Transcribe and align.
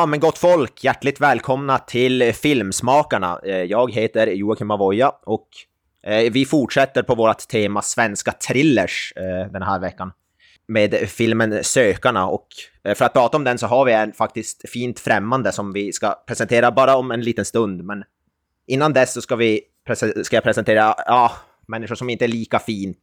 Ja, 0.00 0.06
men 0.06 0.20
gott 0.20 0.38
folk, 0.38 0.84
hjärtligt 0.84 1.20
välkomna 1.20 1.78
till 1.78 2.32
Filmsmakarna. 2.34 3.40
Eh, 3.44 3.56
Jag 3.56 3.92
heter 3.92 4.26
Joakim 4.26 4.70
Avoya 4.70 5.12
och 5.26 5.48
eh, 6.06 6.32
vi 6.32 6.46
fortsätter 6.46 7.02
på 7.02 7.14
vårt 7.14 7.48
tema 7.48 7.82
svenska 7.82 8.32
thrillers 8.32 9.12
eh, 9.16 9.52
den 9.52 9.62
här 9.62 9.78
veckan 9.78 10.12
med 10.68 10.94
filmen 10.94 11.64
Sökarna 11.64 12.26
och 12.26 12.46
för 12.94 13.04
att 13.04 13.12
prata 13.12 13.36
om 13.36 13.44
den 13.44 13.58
så 13.58 13.66
har 13.66 13.84
vi 13.84 13.92
en 13.92 14.12
faktiskt 14.12 14.68
fint 14.68 15.00
främmande 15.00 15.52
som 15.52 15.72
vi 15.72 15.92
ska 15.92 16.22
presentera 16.26 16.70
bara 16.72 16.96
om 16.96 17.10
en 17.10 17.22
liten 17.22 17.44
stund. 17.44 17.84
Men 17.84 18.04
innan 18.66 18.92
dess 18.92 19.12
så 19.12 19.22
ska 19.22 19.36
vi 19.36 19.60
ska 20.22 20.36
jag 20.36 20.44
presentera 20.44 20.94
ja, 21.06 21.32
människor 21.68 21.94
som 21.94 22.10
inte 22.10 22.24
är 22.24 22.28
lika 22.28 22.58
fint. 22.58 22.98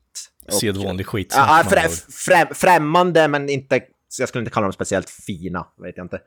Sedvanlig 0.49 1.07
skit. 1.07 1.33
Ja, 1.37 1.63
frä, 1.69 1.89
frä, 2.09 2.47
främmande 2.53 3.27
men 3.27 3.49
inte, 3.49 3.81
jag 4.19 4.29
skulle 4.29 4.41
inte 4.41 4.51
kalla 4.51 4.65
dem 4.65 4.73
speciellt 4.73 5.09
fina, 5.09 5.67
vet 5.83 5.97
jag 5.97 6.05
inte. 6.05 6.19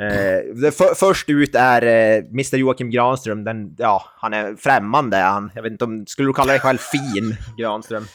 Eh, 0.00 0.70
för, 0.70 0.94
först 0.94 1.30
ut 1.30 1.54
är 1.54 1.82
eh, 1.82 2.24
Mr 2.24 2.56
Joakim 2.56 2.90
Granström, 2.90 3.44
den, 3.44 3.74
ja, 3.78 4.04
han 4.16 4.34
är 4.34 4.56
främmande. 4.56 5.16
Han, 5.16 5.50
jag 5.54 5.62
vet 5.62 5.72
inte 5.72 5.84
om, 5.84 6.06
skulle 6.06 6.28
du 6.28 6.32
kalla 6.32 6.52
dig 6.52 6.60
själv 6.60 6.78
fin, 6.78 7.36
Granström? 7.58 8.06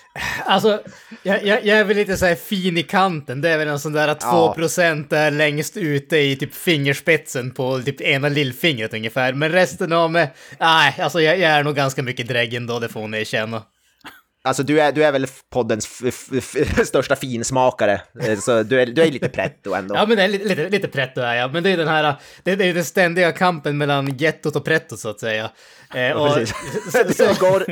Alltså, 0.46 0.82
jag, 1.24 1.46
jag, 1.46 1.66
jag 1.66 1.80
är 1.80 1.84
väl 1.84 1.98
lite 1.98 2.18
så 2.18 2.26
här 2.26 2.36
fin 2.36 2.78
i 2.78 2.84
kanten. 2.84 3.42
Det 3.42 3.50
är 3.50 3.58
väl 3.58 3.68
en 3.68 3.80
sån 3.80 3.94
där 3.94 4.08
att 4.08 4.24
2% 4.24 5.06
ja. 5.10 5.18
är 5.18 5.32
längst 5.32 5.78
ute 5.78 6.18
i 6.18 6.36
typ 6.36 6.54
fingerspetsen 6.54 7.52
på 7.52 7.80
typ 7.80 8.02
ena 8.02 8.30
lillfingret 8.30 8.94
ungefär. 8.94 9.34
Men 9.34 9.52
resten 9.52 9.94
av 9.94 10.12
mig, 10.12 10.34
nej, 10.60 10.96
alltså 11.00 11.22
jag, 11.22 11.40
jag 11.40 11.52
är 11.52 11.64
nog 11.64 11.76
ganska 11.76 12.04
mycket 12.04 12.28
drägg 12.28 12.54
ändå, 12.54 12.80
det 12.80 12.90
får 12.90 13.08
ni 13.08 13.18
erkänna. 13.18 13.64
Alltså 14.44 14.64
du 14.64 14.82
är, 14.82 14.92
du 14.92 15.04
är 15.04 15.12
väl 15.12 15.28
poddens 15.50 16.02
största 16.88 17.16
finsmakare, 17.16 18.02
eh, 18.22 18.40
så 18.40 18.64
du 18.64 18.82
är, 18.82 18.86
du 18.86 19.02
är 19.02 19.12
lite 19.12 19.30
pretto 19.30 19.74
ändå. 19.74 19.96
Ja, 20.00 20.06
men 20.06 20.18
det 20.18 20.24
är 20.24 20.28
lite, 20.28 20.70
lite, 20.70 20.88
pretto 20.88 21.22
är 21.22 21.36
jag. 21.36 21.54
Men 21.54 21.64
det 21.64 21.70
är 21.70 21.78
den 21.78 21.88
här, 21.88 22.16
det, 22.44 22.56
det 22.56 22.66
är 22.66 22.74
den 22.74 22.86
ständiga 22.86 23.32
kampen 23.32 23.78
mellan 23.78 24.18
gettot 24.18 24.56
och 24.56 24.66
pretto 24.66 24.98
så 24.98 25.10
att 25.10 25.20
säga. 25.20 25.52
Eh, 25.96 26.12
och, 26.12 26.32
så, 26.92 27.14
så, 27.14 27.26
du, 27.26 27.40
går, 27.40 27.66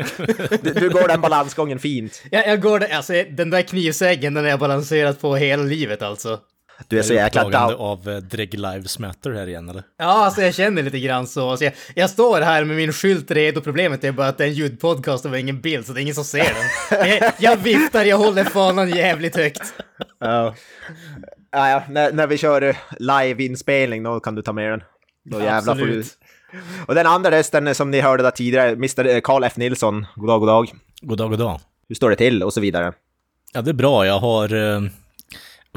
du, 0.63 0.73
du, 0.73 0.89
går 0.89 1.07
den 1.07 1.21
balansgången 1.21 1.79
fint. 1.79 2.23
Ja, 2.31 2.43
jag 2.45 2.61
går 2.61 2.83
alltså 2.83 3.13
den 3.13 3.49
där 3.49 3.61
knivsäggen 3.61 4.33
den 4.33 4.43
har 4.43 4.51
jag 4.51 4.59
balanserat 4.59 5.21
på 5.21 5.35
hela 5.35 5.63
livet 5.63 6.01
alltså. 6.01 6.39
Du 6.87 6.99
är 6.99 7.03
så 7.03 7.13
jäkla 7.13 7.43
down. 7.43 7.73
av 7.73 8.09
uh, 8.09 8.17
Dreg 8.17 8.53
Lives 8.53 8.99
Matter 8.99 9.31
här 9.31 9.47
igen 9.47 9.69
eller? 9.69 9.83
Ja, 9.97 10.25
alltså 10.25 10.41
jag 10.41 10.55
känner 10.55 10.83
lite 10.83 10.99
grann 10.99 11.27
så. 11.27 11.49
alltså, 11.49 11.65
jag, 11.65 11.73
jag, 11.95 12.09
står 12.09 12.41
här 12.41 12.63
med 12.63 12.77
min 12.77 12.93
skylt 12.93 13.31
redo. 13.31 13.61
Problemet 13.61 14.03
är 14.03 14.11
bara 14.11 14.27
att 14.27 14.37
det 14.37 14.43
är 14.43 14.47
en 14.47 14.53
ljudpodcast 14.53 15.25
och 15.25 15.39
ingen 15.39 15.61
bild, 15.61 15.85
så 15.85 15.93
det 15.93 15.99
är 15.99 16.01
ingen 16.01 16.15
som 16.15 16.23
ser 16.23 16.53
den. 16.89 17.07
jag, 17.21 17.33
jag 17.39 17.57
viftar, 17.57 18.05
jag 18.05 18.17
håller 18.17 18.43
fanan 18.43 18.89
jävligt 18.89 19.35
högt. 19.35 19.73
Ja. 20.19 20.55
Ja, 21.51 21.69
ja. 21.69 21.83
När, 21.89 22.11
när 22.11 22.27
vi 22.27 22.37
kör 22.37 22.77
live-inspelning 22.99 24.03
då 24.03 24.19
kan 24.19 24.35
du 24.35 24.41
ta 24.41 24.53
med 24.53 24.71
den. 24.71 24.83
Då 25.25 25.41
jävlar 25.41 25.75
får 25.75 25.85
du... 25.85 26.03
Och 26.87 26.95
den 26.95 27.07
andra 27.07 27.31
rösten 27.31 27.75
som 27.75 27.91
ni 27.91 27.99
hörde 27.99 28.23
där 28.23 28.31
tidigare, 28.31 28.69
Mr. 28.71 29.19
Carl 29.19 29.43
F. 29.43 29.57
Nilsson. 29.57 30.05
God 30.15 30.27
dag, 30.27 30.39
god 30.39 30.49
dag. 30.49 30.71
God 31.01 31.17
dag, 31.17 31.29
god 31.29 31.39
dag. 31.39 31.59
Hur 31.87 31.95
står 31.95 32.09
det 32.09 32.15
till? 32.15 32.43
Och 32.43 32.53
så 32.53 32.61
vidare. 32.61 32.93
Ja, 33.53 33.61
det 33.61 33.71
är 33.71 33.73
bra. 33.73 34.05
Jag 34.05 34.19
har... 34.19 34.53
Uh 34.53 34.81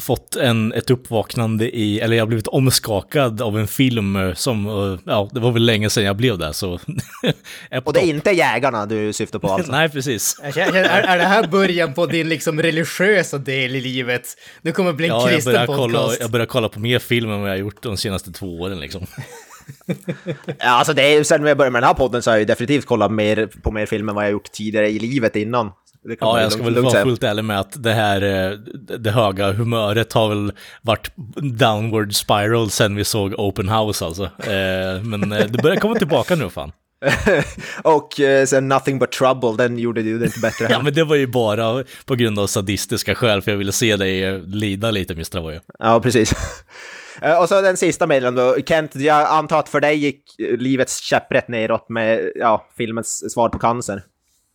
fått 0.01 0.37
en, 0.37 0.73
ett 0.73 0.91
uppvaknande 0.91 1.77
i, 1.77 2.01
eller 2.01 2.17
jag 2.17 2.23
har 2.23 2.27
blivit 2.27 2.47
omskakad 2.47 3.43
av 3.43 3.59
en 3.59 3.69
film 3.69 4.33
som, 4.35 4.67
ja, 5.05 5.29
det 5.33 5.41
var 5.41 5.53
väl 5.53 5.65
länge 5.65 5.91
sedan 5.91 6.05
jag 6.05 6.17
blev 6.17 6.39
där 6.39 6.53
så... 6.53 6.73
och 7.85 7.93
det 7.93 8.01
är 8.01 8.07
inte 8.07 8.31
jägarna 8.31 8.87
du 8.87 9.13
syftar 9.13 9.39
på 9.39 9.49
alltså? 9.49 9.73
Nej, 9.73 9.89
precis. 9.89 10.41
är, 10.43 10.75
är 10.75 11.19
det 11.19 11.25
här 11.25 11.47
början 11.47 11.95
på 11.95 12.07
din 12.07 12.29
liksom 12.29 12.63
religiösa 12.63 13.39
del 13.39 13.77
i 13.77 13.81
livet? 13.81 14.37
Du 14.63 14.73
kommer 14.73 14.93
bli 14.93 15.09
en 15.09 15.15
ja, 15.15 15.27
kristen 15.27 15.55
jag 15.55 15.67
podcast. 15.67 15.95
Kolla, 15.95 16.15
jag 16.21 16.31
börjar 16.31 16.47
kolla 16.47 16.69
på 16.69 16.81
mer 16.81 16.99
film 16.99 17.31
än 17.31 17.41
vad 17.41 17.49
jag 17.49 17.55
har 17.55 17.61
gjort 17.61 17.83
de 17.83 17.97
senaste 17.97 18.33
två 18.33 18.61
åren 18.61 18.81
liksom. 18.81 19.07
ja, 20.59 20.69
alltså 20.69 20.93
det 20.93 21.03
är, 21.03 21.25
sen 21.25 21.47
jag 21.47 21.57
började 21.57 21.73
med 21.73 21.83
den 21.83 21.87
här 21.87 21.95
podden 21.95 22.23
så 22.23 22.31
har 22.31 22.39
jag 22.39 22.47
definitivt 22.47 22.87
kollat 22.87 23.13
mer, 23.13 23.49
på 23.63 23.71
mer 23.71 23.87
film 23.87 24.09
än 24.09 24.15
vad 24.15 24.25
jag 24.25 24.33
gjort 24.33 24.53
tidigare 24.53 24.89
i 24.89 24.99
livet 24.99 25.37
innan 25.37 25.73
ja, 26.21 26.41
jag 26.41 26.53
ska 26.53 26.63
väl 26.63 26.83
vara 26.83 27.03
fullt 27.03 27.23
ärlig 27.23 27.45
med 27.45 27.61
att 27.61 27.83
det 27.83 27.93
här, 27.93 28.23
eh, 28.23 28.59
det 28.99 29.11
höga 29.11 29.53
humöret 29.53 30.13
har 30.13 30.29
väl 30.29 30.53
varit 30.83 31.11
downward 31.59 32.15
spiral 32.15 32.71
sen 32.71 32.97
vi 32.97 33.05
såg 33.05 33.35
Open 33.39 33.69
House 33.69 34.05
alltså. 34.05 34.25
Eh, 34.25 35.03
men 35.03 35.33
eh, 35.33 35.47
det 35.47 35.63
börjar 35.63 35.77
komma 35.77 35.95
tillbaka 35.95 36.35
nu 36.35 36.51
fan. 36.51 36.73
och 37.83 38.21
sen 38.47 38.69
Nothing 38.69 38.99
But 38.99 39.13
Trouble, 39.13 39.57
den 39.57 39.79
gjorde 39.79 40.01
ju 40.01 40.19
det 40.19 40.27
inte 40.27 40.41
bättre. 40.41 40.67
ja, 40.71 40.83
men 40.83 40.95
det 40.95 41.05
var 41.05 41.17
ju 41.17 41.27
bara 41.27 41.85
på 42.05 42.15
grund 42.15 42.39
av 42.39 42.47
sadistiska 42.47 43.15
skäl, 43.15 43.43
för 43.43 43.51
jag 43.51 43.59
ville 43.59 43.73
se 43.73 43.97
dig 43.97 44.41
lida 44.47 44.91
lite, 44.91 45.13
Mr. 45.13 45.39
Avoya. 45.39 45.61
Ja, 45.79 46.01
precis. 46.01 46.33
Och 47.41 47.49
så 47.49 47.61
den 47.61 47.77
sista 47.77 48.07
meddelanden 48.07 48.47
då. 48.47 48.63
Kent, 48.67 48.95
jag 48.95 49.29
antar 49.29 49.59
att 49.59 49.69
för 49.69 49.81
dig 49.81 49.97
gick 49.97 50.25
livets 50.39 51.01
käpprätt 51.03 51.49
neråt 51.49 51.89
med 51.89 52.33
ja, 52.35 52.67
filmens 52.77 53.33
svar 53.33 53.49
på 53.49 53.59
cancer. 53.59 54.03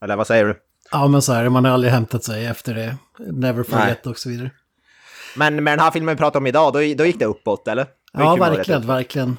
Eller 0.04 0.16
vad 0.16 0.28
säger 0.28 0.46
du? 0.46 0.56
Ja, 0.96 1.08
men 1.08 1.22
så 1.22 1.34
är 1.34 1.44
det. 1.44 1.50
Man 1.50 1.66
har 1.66 1.72
aldrig 1.72 1.94
hämtat 1.94 2.24
sig 2.24 2.46
efter 2.46 2.74
det. 2.74 2.96
Never 3.20 3.64
forget 3.64 4.06
Nej. 4.06 4.12
och 4.12 4.18
så 4.18 4.30
vidare. 4.30 4.52
Men 5.36 5.64
med 5.64 5.74
den 5.74 5.80
här 5.80 5.92
filmen 5.92 6.16
vi 6.16 6.20
pratar 6.20 6.40
om 6.40 6.48
idag, 6.48 6.74
då, 6.74 6.80
då 6.80 7.06
gick 7.06 7.20
det 7.20 7.26
uppåt, 7.26 7.68
eller? 7.68 7.86
Ja, 8.14 8.36
verkligen, 8.36 8.88
verkligen. 8.88 9.38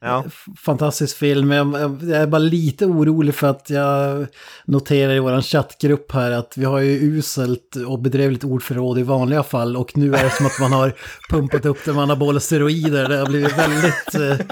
Ja. 0.00 0.24
Fantastisk 0.56 1.16
film. 1.16 1.50
Jag, 1.50 1.98
jag 2.02 2.22
är 2.22 2.26
bara 2.26 2.38
lite 2.38 2.86
orolig 2.86 3.34
för 3.34 3.46
att 3.46 3.70
jag 3.70 4.26
noterar 4.64 5.12
i 5.12 5.18
vår 5.18 5.40
chattgrupp 5.40 6.12
här 6.12 6.30
att 6.30 6.56
vi 6.56 6.64
har 6.64 6.78
ju 6.78 6.90
uselt 6.90 7.76
och 7.76 7.98
bedrevligt 7.98 8.44
ordförråd 8.44 8.98
i 8.98 9.02
vanliga 9.02 9.42
fall 9.42 9.76
och 9.76 9.96
nu 9.96 10.14
är 10.14 10.24
det 10.24 10.30
som 10.30 10.46
att 10.46 10.60
man 10.60 10.72
har 10.72 10.94
pumpat 11.30 11.66
upp 11.66 11.78
det 11.84 11.92
med 11.92 12.02
anabola 12.02 12.40
steroider. 12.40 13.08
Det 13.08 13.16
har 13.16 13.26
blivit 13.26 13.58
väldigt 13.58 14.14
eh, 14.14 14.46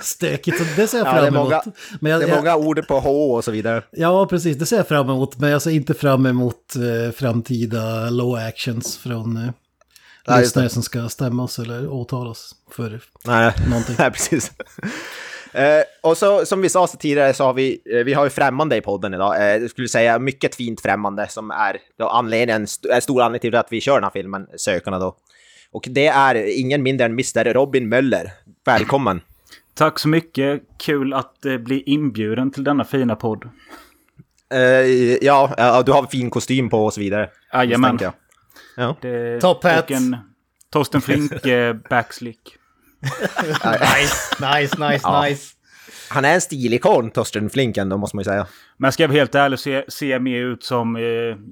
stökigt. 0.00 0.58
Så 0.58 0.64
det 0.76 0.86
ser 0.86 0.98
jag 0.98 1.06
fram 1.06 1.24
emot. 1.24 1.50
Ja, 1.50 1.62
det 1.64 1.70
är, 1.70 1.70
många, 1.70 1.98
men 2.00 2.12
jag, 2.12 2.20
det 2.20 2.26
är 2.26 2.36
många 2.36 2.56
ord 2.56 2.86
på 2.86 3.00
H 3.00 3.34
och 3.34 3.44
så 3.44 3.50
vidare. 3.50 3.82
Ja, 3.90 4.26
precis. 4.26 4.56
Det 4.56 4.66
ser 4.66 4.76
jag 4.76 4.88
fram 4.88 5.10
emot. 5.10 5.38
Men 5.38 5.50
jag 5.50 5.62
ser 5.62 5.70
inte 5.70 5.94
fram 5.94 6.26
emot 6.26 6.76
eh, 6.76 7.12
framtida 7.12 8.10
low 8.10 8.34
actions 8.34 8.96
från 8.96 9.36
eh, 9.36 9.50
Nej, 10.28 10.40
lyssnare 10.40 10.68
som 10.68 10.82
ska 10.82 11.08
stämmas 11.08 11.58
eller 11.58 11.92
åtalas 11.92 12.54
för 12.70 13.00
Nej. 13.24 13.52
någonting. 13.68 13.96
Nej, 13.98 14.10
precis. 14.10 14.52
Eh, 15.52 15.82
och 16.02 16.16
så 16.16 16.46
som 16.46 16.62
vi 16.62 16.68
sa 16.68 16.86
så 16.86 16.96
tidigare 16.96 17.34
så 17.34 17.44
har 17.44 17.54
vi, 17.54 17.78
eh, 17.94 18.04
vi 18.04 18.14
har 18.14 18.24
ju 18.24 18.30
främmande 18.30 18.76
i 18.76 18.80
podden 18.80 19.14
idag. 19.14 19.36
Eh, 19.36 19.56
jag 19.56 19.70
skulle 19.70 19.88
säga 19.88 20.18
mycket 20.18 20.54
fint 20.54 20.80
främmande 20.80 21.26
som 21.28 21.50
är 21.50 21.76
då 21.98 22.08
anledningen, 22.08 22.66
en 22.92 23.00
stor 23.00 23.22
anledning 23.22 23.40
till 23.40 23.58
att 23.58 23.72
vi 23.72 23.80
kör 23.80 23.94
den 23.94 24.04
här 24.04 24.10
filmen, 24.10 24.46
Sökarna 24.56 24.98
då. 24.98 25.16
Och 25.72 25.86
det 25.90 26.06
är 26.06 26.60
ingen 26.60 26.82
mindre 26.82 27.04
än 27.04 27.12
Mr. 27.12 27.54
Robin 27.54 27.88
Möller. 27.88 28.32
Välkommen! 28.66 29.20
Tack 29.74 29.98
så 29.98 30.08
mycket. 30.08 30.62
Kul 30.78 31.12
att 31.12 31.44
eh, 31.44 31.56
bli 31.56 31.82
inbjuden 31.86 32.50
till 32.50 32.64
denna 32.64 32.84
fina 32.84 33.16
podd. 33.16 33.44
Uh, 34.54 34.60
ja, 35.22 35.82
du 35.86 35.92
har 35.92 36.06
fin 36.06 36.30
kostym 36.30 36.68
på 36.68 36.84
och 36.84 36.94
så 36.94 37.00
vidare. 37.00 37.30
Jajamän. 37.52 37.98
Ja. 38.76 38.96
Top 39.40 39.64
hat. 39.64 39.84
Och 39.84 39.90
en 39.90 40.16
Torsten 40.74 41.00
Flink 41.00 41.46
eh, 41.46 41.74
backslick. 41.90 42.40
nice, 43.64 44.16
nice, 44.40 44.88
nice, 44.88 45.00
ja. 45.02 45.22
nice. 45.22 45.54
Han 46.10 46.24
är 46.24 46.34
en 46.34 46.40
stilikon, 46.40 47.10
Torsten 47.10 47.50
Flink 47.50 47.76
ändå, 47.76 47.96
måste 47.96 48.16
man 48.16 48.20
ju 48.20 48.24
säga. 48.24 48.46
Men 48.76 48.92
ska 48.92 49.02
jag 49.02 49.08
vara 49.08 49.18
helt 49.18 49.34
ärlig 49.34 49.58
så 49.58 49.82
ser 49.88 50.18
mer 50.18 50.38
ut 50.38 50.64
som 50.64 50.96
eh, 50.96 51.02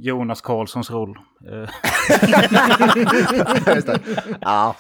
Jonas 0.00 0.40
Karlssons 0.40 0.90
roll. 0.90 1.18
Eh. 1.50 1.68
ja, 4.40 4.76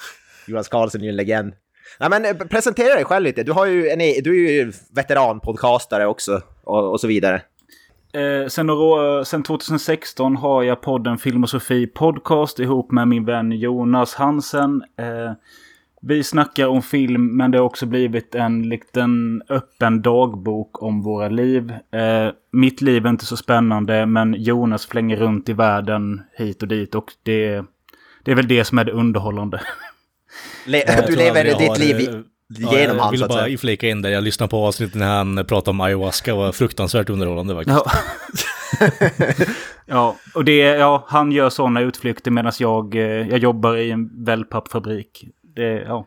Jonas 0.46 0.68
Karlsson 0.68 1.00
är 1.00 1.04
ju 1.04 1.10
en 1.10 1.16
legend. 1.16 1.54
Nej, 2.00 2.10
men 2.10 2.24
eh, 2.24 2.34
presentera 2.34 2.94
dig 2.94 3.04
själv 3.04 3.24
lite. 3.24 3.42
Du, 3.42 3.52
har 3.52 3.66
ju 3.66 3.88
en, 3.88 3.98
du 3.98 4.46
är 4.46 4.52
ju 4.52 4.72
veteranpodcastare 4.94 6.06
också 6.06 6.42
och, 6.64 6.92
och 6.92 7.00
så 7.00 7.06
vidare. 7.06 7.42
Eh, 8.14 8.48
sen, 8.48 8.66
några, 8.66 9.24
sen 9.24 9.42
2016 9.42 10.36
har 10.36 10.62
jag 10.62 10.80
podden 10.80 11.18
Filmosofi 11.18 11.86
Podcast 11.86 12.58
ihop 12.58 12.90
med 12.90 13.08
min 13.08 13.24
vän 13.24 13.52
Jonas 13.52 14.14
Hansen. 14.14 14.82
Eh, 14.98 15.32
vi 16.02 16.24
snackar 16.24 16.66
om 16.66 16.82
film 16.82 17.36
men 17.36 17.50
det 17.50 17.58
har 17.58 17.64
också 17.64 17.86
blivit 17.86 18.34
en 18.34 18.68
liten 18.68 19.42
öppen 19.48 20.02
dagbok 20.02 20.82
om 20.82 21.02
våra 21.02 21.28
liv. 21.28 21.70
Eh, 21.70 22.32
mitt 22.52 22.80
liv 22.80 23.06
är 23.06 23.10
inte 23.10 23.26
så 23.26 23.36
spännande 23.36 24.06
men 24.06 24.34
Jonas 24.38 24.86
flänger 24.86 25.16
runt 25.16 25.48
i 25.48 25.52
världen 25.52 26.22
hit 26.32 26.62
och 26.62 26.68
dit 26.68 26.94
och 26.94 27.12
det, 27.22 27.64
det 28.22 28.30
är 28.30 28.34
väl 28.34 28.48
det 28.48 28.64
som 28.64 28.78
är 28.78 28.84
det 28.84 28.92
underhållande. 28.92 29.60
Le 30.66 30.84
du 31.06 31.16
lever 31.16 31.44
ditt 31.44 31.68
har, 31.68 31.78
liv 31.78 32.08
eh, 32.08 32.20
i- 32.58 32.62
Ja, 32.62 32.78
jag 32.78 33.10
vill 33.10 33.28
bara 33.28 33.58
flika 33.58 33.88
in 33.88 34.02
där, 34.02 34.10
jag 34.10 34.24
lyssnade 34.24 34.50
på 34.50 34.66
avsnittet 34.66 34.94
när 34.94 35.06
han 35.16 35.36
pratade 35.46 35.70
om 35.70 35.80
ayahuasca, 35.80 36.30
det 36.30 36.36
var 36.36 36.52
fruktansvärt 36.52 37.10
underhållande 37.10 37.54
faktiskt. 37.54 37.78
Ja. 37.84 37.92
ja, 39.86 40.16
och 40.34 40.44
det, 40.44 40.58
ja, 40.58 41.04
han 41.08 41.32
gör 41.32 41.50
sådana 41.50 41.80
utflykter 41.80 42.30
medan 42.30 42.52
jag, 42.58 42.94
eh, 42.94 43.02
jag 43.02 43.38
jobbar 43.38 43.76
i 43.76 43.90
en 43.90 44.24
wellpappfabrik. 44.24 45.24
Det, 45.56 45.62
ja, 45.86 46.06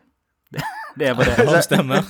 det 0.95 1.05
är 1.05 1.13
vad 1.13 1.25
det 1.25 1.31
är. 1.31 1.53
Ja, 1.53 1.61
stämmer. 1.61 2.03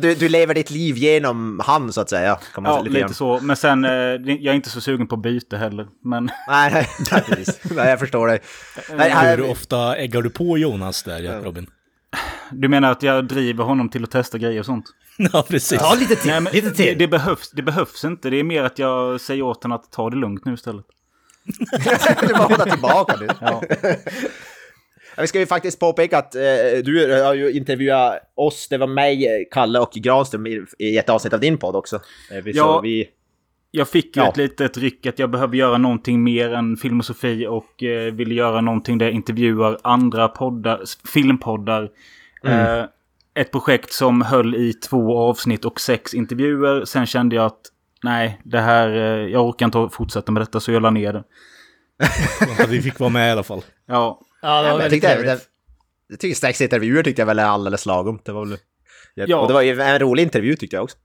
Du, 0.00 0.14
du 0.14 0.28
lever 0.28 0.54
ditt 0.54 0.70
liv 0.70 0.96
genom 0.96 1.60
han 1.64 1.92
så 1.92 2.00
att 2.00 2.10
säga. 2.10 2.38
Kan 2.54 2.62
man 2.62 2.72
Ja, 2.72 2.78
säga 2.78 2.88
lite 2.92 3.02
lite 3.02 3.14
så. 3.14 3.40
Men 3.42 3.56
sen, 3.56 3.84
eh, 3.84 3.90
jag 3.90 4.46
är 4.46 4.52
inte 4.52 4.70
så 4.70 4.80
sugen 4.80 5.06
på 5.06 5.16
byte 5.16 5.56
heller. 5.56 5.86
Men 6.04 6.24
Nej, 6.48 6.70
nej, 6.72 6.88
nej, 7.12 7.44
nej, 7.70 7.88
jag 7.88 7.98
förstår 8.00 8.26
dig. 8.26 8.40
Hur 9.36 9.50
ofta 9.50 9.96
äggar 9.96 10.22
du 10.22 10.30
på 10.30 10.58
Jonas 10.58 11.02
där, 11.02 11.20
ja, 11.22 11.32
Robin? 11.44 11.66
Du 12.50 12.68
menar 12.68 12.90
att 12.92 13.02
jag 13.02 13.24
driver 13.28 13.64
honom 13.64 13.88
till 13.88 14.04
att 14.04 14.10
testa 14.10 14.38
grejer 14.38 14.60
och 14.60 14.66
sånt? 14.66 14.84
Ja, 15.32 15.44
precis. 15.48 15.78
Ta 15.80 15.94
lite 15.94 16.16
till, 16.16 16.30
Nej, 16.30 16.40
men 16.40 16.52
lite 16.52 16.68
det, 16.68 16.74
till. 16.74 16.98
det, 16.98 17.08
behövs, 17.08 17.50
det 17.50 17.62
behövs 17.62 18.04
inte. 18.04 18.30
Det 18.30 18.36
är 18.40 18.44
mer 18.44 18.62
att 18.64 18.78
jag 18.78 19.20
säger 19.20 19.42
åt 19.42 19.62
honom 19.62 19.78
att 19.78 19.92
ta 19.92 20.10
det 20.10 20.16
lugnt 20.16 20.44
nu 20.44 20.54
istället. 20.54 20.84
du 22.20 22.32
bara 22.34 22.42
hålla 22.42 22.64
tillbaka 22.64 23.16
nu. 23.20 23.28
Ja. 23.40 23.62
Ja, 25.16 25.20
Vi 25.22 25.26
ska 25.26 25.38
ju 25.38 25.46
faktiskt 25.46 25.80
påpeka 25.80 26.18
att 26.18 26.34
eh, 26.34 26.40
du 26.84 27.22
har 27.22 27.34
ju 27.34 27.52
intervjuat 27.52 28.18
oss, 28.36 28.68
det 28.70 28.78
var 28.78 28.86
mig, 28.86 29.48
Kalle 29.50 29.78
och 29.78 29.92
Granström 29.92 30.46
i, 30.46 30.64
i 30.78 30.98
ett 30.98 31.08
avsnitt 31.08 31.32
av 31.32 31.40
din 31.40 31.58
podd 31.58 31.76
också. 31.76 32.00
Eh, 32.32 32.42
vi, 32.44 32.50
Ja. 32.56 32.62
så 32.64 32.80
vi, 32.80 33.08
Jag 33.76 33.88
fick 33.88 34.16
ju 34.16 34.22
Ja. 34.22 34.28
ett 34.28 34.36
litet 34.36 34.76
ryck 34.76 35.06
att 35.06 35.18
jag 35.18 35.30
behöver 35.30 35.56
göra 35.56 35.78
någonting 35.78 36.22
mer 36.24 36.52
än 36.52 36.76
filmosofi 36.76 37.46
och 37.46 37.82
eh, 37.82 38.12
ville 38.14 38.34
göra 38.34 38.60
någonting 38.60 38.98
där 38.98 39.06
jag 39.06 39.14
intervjuar 39.14 39.78
andra 39.82 40.28
poddar, 40.28 40.80
filmpoddar. 41.08 41.90
Eh, 42.44 42.84
ett 43.34 43.50
projekt 43.52 43.92
som 43.92 44.22
höll 44.22 44.54
i 44.54 44.72
två 44.72 45.18
avsnitt 45.18 45.64
och 45.64 45.80
sex 45.80 46.14
intervjuer. 46.14 46.84
Sen 46.84 47.06
kände 47.06 47.36
jag 47.36 47.44
att 47.44 47.60
nej, 48.02 48.40
det 48.44 48.60
här, 48.60 48.88
eh, 48.88 49.28
jag 49.32 49.46
orkar 49.48 49.66
inte 49.66 49.88
fortsätta 49.92 50.32
med 50.32 50.42
detta 50.42 50.60
så 50.60 50.72
jag 50.72 50.82
la 50.82 50.90
ner 50.90 51.12
det. 51.12 51.24
Vi 52.68 52.82
fick 52.82 52.98
vara 53.00 53.10
med 53.10 53.28
i 53.28 53.32
alla 53.32 53.42
fall. 53.42 53.60
Ja, 53.86 54.20
Ja, 54.42 54.48
det 54.56 54.62
var 54.62 54.68
jag 54.68 54.78
väldigt 54.78 54.90
tyckte, 54.90 55.08
trevligt. 55.14 55.38
det, 55.38 55.46
jag 56.08 56.20
tyckte 56.20 56.40
sex 56.40 56.60
intervjuer 56.60 57.02
tyckte 57.02 57.22
jag 57.22 57.26
väl 57.26 57.38
är 57.38 57.44
alldeles 57.44 57.86
lagom. 57.86 58.18
Det 58.24 58.32
var 58.32 58.46
väl... 58.46 58.58
Ja. 59.14 59.38
Och 59.38 59.48
det 59.48 59.54
var 59.54 59.62
ju 59.62 59.80
en 59.80 59.98
rolig 59.98 60.22
intervju 60.22 60.56
tyckte 60.56 60.76
jag 60.76 60.82
också. 60.84 60.96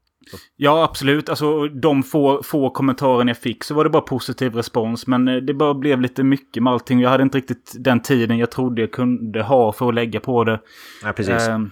Ja 0.57 0.83
absolut. 0.83 1.29
Alltså 1.29 1.67
de 1.67 2.03
få, 2.03 2.43
få 2.43 2.69
kommentarerna 2.69 3.29
jag 3.29 3.37
fick 3.37 3.63
så 3.63 3.73
var 3.73 3.83
det 3.83 3.89
bara 3.89 4.01
positiv 4.01 4.55
respons. 4.55 5.07
Men 5.07 5.27
eh, 5.27 5.35
det 5.35 5.53
bara 5.53 5.73
blev 5.73 6.01
lite 6.01 6.23
mycket 6.23 6.63
med 6.63 6.73
allting. 6.73 6.99
Jag 6.99 7.09
hade 7.09 7.23
inte 7.23 7.37
riktigt 7.37 7.75
den 7.79 8.01
tiden 8.01 8.37
jag 8.37 8.51
trodde 8.51 8.81
jag 8.81 8.91
kunde 8.91 9.43
ha 9.43 9.71
för 9.71 9.89
att 9.89 9.95
lägga 9.95 10.19
på 10.19 10.43
det. 10.43 10.59
Ja, 11.03 11.13
precis. 11.13 11.47
Ehm, 11.47 11.71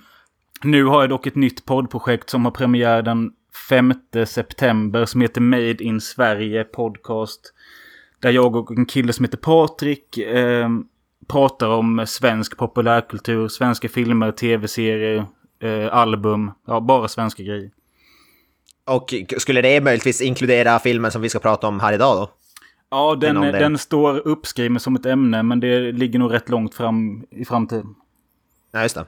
nu 0.64 0.84
har 0.84 1.02
jag 1.02 1.10
dock 1.10 1.28
ett 1.28 1.36
nytt 1.36 1.66
poddprojekt 1.66 2.30
som 2.30 2.46
har 2.46 2.52
premiär 2.52 3.02
den 3.02 3.32
5 3.70 3.94
september 4.26 5.06
som 5.06 5.22
heter 5.22 5.42
Made 5.42 5.84
in 5.84 6.02
Sverige 6.02 6.64
Podcast. 6.64 7.54
Där 8.20 8.32
jag 8.32 8.56
och 8.56 8.72
en 8.72 8.86
kille 8.86 9.14
som 9.14 9.26
heter 9.26 9.38
Patrik 9.38 10.18
ehm, 10.18 10.86
pratar 11.28 11.68
om 11.68 12.06
svensk 12.08 12.58
populärkultur, 12.58 13.48
svenska 13.48 13.90
filmer, 13.90 14.32
tv-serier, 14.32 15.26
eh, 15.60 15.94
album. 15.94 16.52
Ja, 16.68 16.80
bara 16.80 17.08
svenska 17.08 17.44
grejer. 17.44 17.72
Och 18.88 19.14
skulle 19.38 19.62
det 19.62 19.82
möjligtvis 19.82 20.22
inkludera 20.22 20.80
filmen 20.80 21.12
som 21.12 21.22
vi 21.22 21.30
ska 21.30 21.40
prata 21.40 21.68
om 21.68 21.80
här 21.80 21.94
idag 21.94 22.18
då? 22.18 22.30
Ja, 22.90 23.16
den, 23.16 23.42
den 23.42 23.78
står 23.78 24.28
uppskriven 24.28 24.80
som 24.80 24.96
ett 24.96 25.06
ämne 25.06 25.44
men 25.44 25.60
det 25.60 25.92
ligger 25.92 26.20
nog 26.20 26.34
rätt 26.34 26.50
långt 26.50 26.76
fram 26.76 27.26
i 27.32 27.46
framtiden. 27.46 27.86
Ja, 28.72 28.82
just 28.82 28.96
det. 28.96 29.06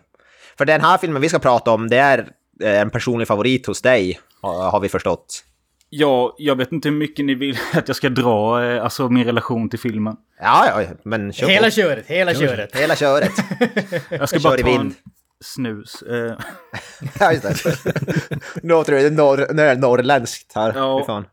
För 0.57 0.65
den 0.65 0.81
här 0.81 0.97
filmen 0.97 1.21
vi 1.21 1.29
ska 1.29 1.39
prata 1.39 1.71
om, 1.71 1.89
det 1.89 1.97
är 1.97 2.19
eh, 2.63 2.81
en 2.81 2.89
personlig 2.89 3.27
favorit 3.27 3.65
hos 3.65 3.81
dig, 3.81 4.19
har 4.41 4.79
vi 4.79 4.89
förstått. 4.89 5.43
Ja, 5.89 6.35
jag 6.37 6.55
vet 6.55 6.71
inte 6.71 6.89
hur 6.89 6.95
mycket 6.95 7.25
ni 7.25 7.35
vill 7.35 7.57
att 7.73 7.87
jag 7.87 7.97
ska 7.97 8.09
dra, 8.09 8.63
eh, 8.63 8.83
alltså 8.83 9.09
min 9.09 9.23
relation 9.23 9.69
till 9.69 9.79
filmen. 9.79 10.15
Ja, 10.41 10.81
ja, 10.81 10.87
men 11.03 11.33
kör 11.33 11.47
Hela 11.47 11.67
på. 11.67 11.71
köret, 11.71 12.07
hela 12.07 12.33
köret. 12.33 12.75
Hela 12.75 12.95
köret. 12.95 13.31
Jag 14.09 14.29
ska 14.29 14.35
Jag 14.35 14.43
bara 14.43 14.57
kör 14.57 14.59
i 14.59 14.63
ta 14.63 14.69
en 14.69 14.81
vind. 14.81 14.95
Snus. 15.41 16.01
Eh, 16.01 16.33
ja, 17.19 17.31
just 17.33 17.43
det. 17.63 18.39
Nu 18.63 18.73
jag 18.73 18.85
det 19.03 19.07
är 19.07 19.11
norr, 19.11 19.53
nu 19.53 19.61
är 19.61 19.75
det 19.75 19.81
norrländskt 19.81 20.55
här. 20.55 20.73
Ja. 20.75 21.23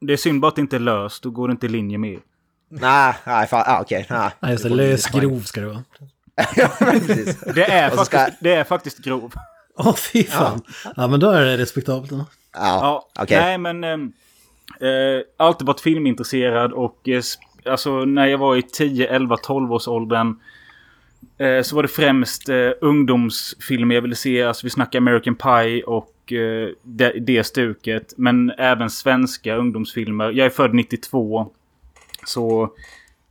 Det 0.00 0.12
är 0.12 0.16
synd 0.16 0.40
bara 0.40 0.48
att 0.48 0.54
det 0.56 0.60
inte 0.60 0.76
är 0.76 0.80
löst, 0.80 1.22
då 1.22 1.30
går 1.30 1.48
det 1.48 1.52
inte 1.52 1.66
i 1.66 1.68
linje 1.68 1.98
med. 1.98 2.18
Nej, 2.68 3.14
nej, 3.24 3.46
fan, 3.46 3.64
ah, 3.66 3.80
okej. 3.80 4.06
nej. 4.10 4.30
Nej, 4.40 4.52
just 4.52 4.64
det. 4.64 4.70
Lös 4.70 5.06
grov 5.06 5.40
ska 5.40 5.60
det 5.60 5.66
vara. 5.66 5.84
ja, 6.56 6.68
precis. 6.78 7.40
Det 7.40 7.64
är, 7.64 7.90
så 7.90 8.04
ska- 8.04 8.18
faktiskt, 8.18 8.38
det 8.40 8.54
är 8.54 8.64
faktiskt 8.64 8.98
grov. 8.98 9.32
Åh, 9.76 9.94
fy 9.94 10.24
fan. 10.24 10.60
Ja. 10.96 11.06
men 11.06 11.20
då 11.20 11.30
är 11.30 11.44
det 11.44 11.56
respektabelt. 11.58 12.10
då. 12.10 12.16
Ja, 12.16 12.26
Ja, 12.62 13.08
okej. 13.22 13.40
Nej, 13.40 13.58
men... 13.58 13.84
ehm, 13.84 14.12
Eh, 14.80 15.22
alltid 15.36 15.66
varit 15.66 15.80
filmintresserad 15.80 16.72
och 16.72 17.08
eh, 17.08 17.22
alltså 17.72 18.04
när 18.04 18.26
jag 18.26 18.38
var 18.38 18.56
i 18.56 18.62
10, 18.62 19.08
11, 19.08 19.36
12 19.36 19.72
års 19.72 19.88
åldern 19.88 20.34
eh, 21.38 21.62
så 21.62 21.76
var 21.76 21.82
det 21.82 21.88
främst 21.88 22.48
eh, 22.48 22.70
ungdomsfilmer 22.80 23.94
jag 23.94 24.02
ville 24.02 24.14
se. 24.14 24.42
Alltså 24.42 24.66
vi 24.66 24.70
snackar 24.70 24.98
American 24.98 25.34
Pie 25.34 25.82
och 25.82 26.32
eh, 26.32 26.68
det, 26.82 27.12
det 27.12 27.44
stuket. 27.44 28.14
Men 28.16 28.50
även 28.50 28.90
svenska 28.90 29.56
ungdomsfilmer. 29.56 30.30
Jag 30.30 30.46
är 30.46 30.50
född 30.50 30.74
92. 30.74 31.50
Så 32.26 32.62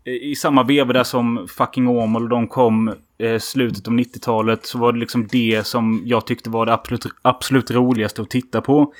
eh, 0.03 0.13
i 0.13 0.35
samma 0.35 0.63
veva 0.63 0.93
där 0.93 1.03
som 1.03 1.47
Fucking 1.49 1.87
Åmål 1.87 2.23
och 2.23 2.29
de 2.29 2.47
kom 2.47 2.93
eh, 3.17 3.39
slutet 3.39 3.87
av 3.87 3.93
90-talet 3.93 4.65
så 4.65 4.77
var 4.77 4.91
det 4.91 4.99
liksom 4.99 5.27
det 5.27 5.67
som 5.67 6.01
jag 6.05 6.27
tyckte 6.27 6.49
var 6.49 6.65
det 6.65 6.73
absolut, 6.73 7.05
absolut 7.21 7.71
roligaste 7.71 8.21
att 8.21 8.29
titta 8.29 8.61
på. 8.61 8.93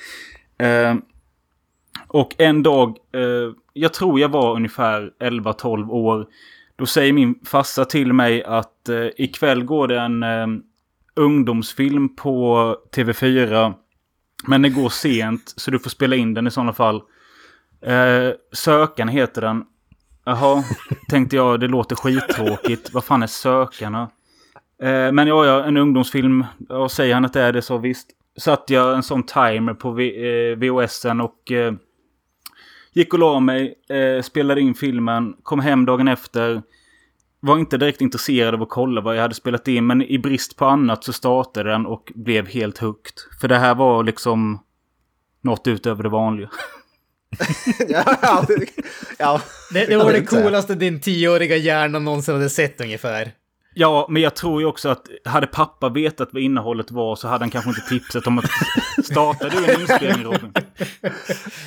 Eh, 0.58 0.94
och 2.08 2.34
en 2.38 2.62
dag, 2.62 2.96
eh, 3.12 3.54
jag 3.72 3.94
tror 3.94 4.20
jag 4.20 4.28
var 4.28 4.56
ungefär 4.56 5.12
11-12 5.18 5.90
år. 5.90 6.26
Då 6.80 6.86
säger 6.86 7.12
min 7.12 7.34
farsa 7.44 7.84
till 7.84 8.12
mig 8.12 8.44
att 8.44 8.88
eh, 8.88 9.06
ikväll 9.16 9.64
går 9.64 9.88
det 9.88 10.00
en 10.00 10.22
eh, 10.22 10.46
ungdomsfilm 11.16 12.16
på 12.16 12.76
TV4. 12.96 13.74
Men 14.46 14.62
det 14.62 14.68
går 14.68 14.88
sent 14.88 15.54
så 15.56 15.70
du 15.70 15.78
får 15.78 15.90
spela 15.90 16.16
in 16.16 16.34
den 16.34 16.46
i 16.46 16.50
sådana 16.50 16.72
fall. 16.72 16.96
Eh, 17.82 18.30
Sökarna 18.52 19.12
heter 19.12 19.40
den. 19.42 19.64
Jaha, 20.24 20.64
tänkte 21.08 21.36
jag, 21.36 21.60
det 21.60 21.68
låter 21.68 21.96
skittråkigt. 21.96 22.92
Vad 22.94 23.04
fan 23.04 23.22
är 23.22 23.26
Sökarna? 23.26 24.10
Eh, 24.82 25.12
men 25.12 25.26
ja, 25.26 25.46
ja, 25.46 25.64
en 25.64 25.76
ungdomsfilm. 25.76 26.44
Ja, 26.68 26.88
säger 26.88 27.14
han 27.14 27.24
att 27.24 27.32
det 27.32 27.42
är 27.42 27.52
det 27.52 27.62
så 27.62 27.78
visst. 27.78 28.08
Satt 28.38 28.70
jag 28.70 28.94
en 28.94 29.02
sån 29.02 29.22
timer 29.22 29.74
på 29.74 29.90
v- 29.90 30.50
eh, 30.50 30.56
VHSen 30.56 31.20
och 31.20 31.52
eh, 31.52 31.72
gick 32.94 33.12
och 33.12 33.18
la 33.18 33.40
mig, 33.40 33.74
eh, 33.88 34.22
spelade 34.22 34.60
in 34.60 34.74
filmen, 34.74 35.34
kom 35.42 35.60
hem 35.60 35.84
dagen 35.84 36.08
efter. 36.08 36.62
Var 37.40 37.58
inte 37.58 37.76
direkt 37.76 38.00
intresserad 38.00 38.54
av 38.54 38.62
att 38.62 38.68
kolla 38.68 39.00
vad 39.00 39.16
jag 39.16 39.22
hade 39.22 39.34
spelat 39.34 39.68
in, 39.68 39.86
men 39.86 40.02
i 40.02 40.18
brist 40.18 40.56
på 40.56 40.66
annat 40.66 41.04
så 41.04 41.12
startade 41.12 41.70
den 41.70 41.86
och 41.86 42.12
blev 42.14 42.48
helt 42.48 42.78
hooked. 42.78 43.14
För 43.40 43.48
det 43.48 43.58
här 43.58 43.74
var 43.74 44.04
liksom 44.04 44.60
något 45.42 45.66
utöver 45.66 46.02
det 46.02 46.08
vanliga. 46.08 46.50
ja, 47.88 48.18
ja, 48.22 48.46
ja. 49.18 49.40
Det, 49.72 49.86
det 49.86 49.96
var 49.96 50.12
det 50.12 50.26
coolaste 50.26 50.74
din 50.74 51.00
tioåriga 51.00 51.56
hjärna 51.56 51.98
någonsin 51.98 52.34
hade 52.34 52.50
sett 52.50 52.80
ungefär. 52.80 53.32
Ja, 53.74 54.06
men 54.10 54.22
jag 54.22 54.36
tror 54.36 54.60
ju 54.60 54.66
också 54.66 54.88
att 54.88 55.06
hade 55.24 55.46
pappa 55.46 55.88
vetat 55.88 56.28
vad 56.32 56.42
innehållet 56.42 56.90
var 56.90 57.16
så 57.16 57.28
hade 57.28 57.42
han 57.44 57.50
kanske 57.50 57.70
inte 57.70 57.88
tipsat 57.88 58.26
om 58.26 58.38
att 58.38 58.44
starta 59.04 59.48
du 59.48 59.72
en 59.72 59.80
inspelning 59.80 60.24
Robin. 60.24 60.52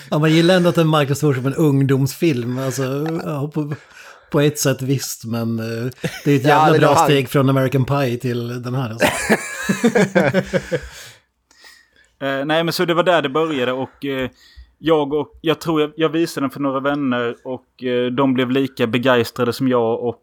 Ja, 0.09 0.19
man 0.19 0.31
gillar 0.31 0.55
ändå 0.55 0.69
att 0.69 0.75
den 0.75 0.87
marknadsförs 0.87 1.35
som 1.35 1.45
en 1.45 1.53
ungdomsfilm. 1.53 2.57
Alltså, 2.57 2.83
ja, 3.25 3.51
på, 3.53 3.73
på 4.31 4.39
ett 4.41 4.59
sätt 4.59 4.81
visst, 4.81 5.25
men 5.25 5.59
eh, 5.59 5.91
det 6.25 6.31
är 6.31 6.35
ett 6.35 6.43
Ja, 6.43 6.49
jävla 6.49 6.73
det 6.73 6.79
bra 6.79 6.93
han. 6.93 7.05
steg 7.05 7.29
från 7.29 7.49
American 7.49 7.85
Pie 7.85 8.17
till 8.17 8.61
den 8.63 8.75
här. 8.75 8.89
Alltså. 8.89 9.07
Eh, 12.21 12.45
nej, 12.45 12.63
men 12.63 12.73
så 12.73 12.85
det 12.85 12.93
var 12.93 13.03
där 13.03 13.21
det 13.21 13.29
började 13.29 13.71
och 13.71 14.05
eh, 14.05 14.29
jag 14.77 15.13
och 15.13 15.39
jag 15.41 15.61
tror 15.61 15.81
jag, 15.81 15.91
jag 15.95 16.09
visade 16.09 16.43
den 16.43 16.51
för 16.51 16.59
några 16.59 16.79
vänner 16.79 17.35
och 17.43 17.83
eh, 17.83 18.05
de 18.11 18.33
blev 18.33 18.51
lika 18.51 18.87
begeistrade 18.87 19.53
som 19.53 19.67
jag 19.67 19.99
och 20.03 20.21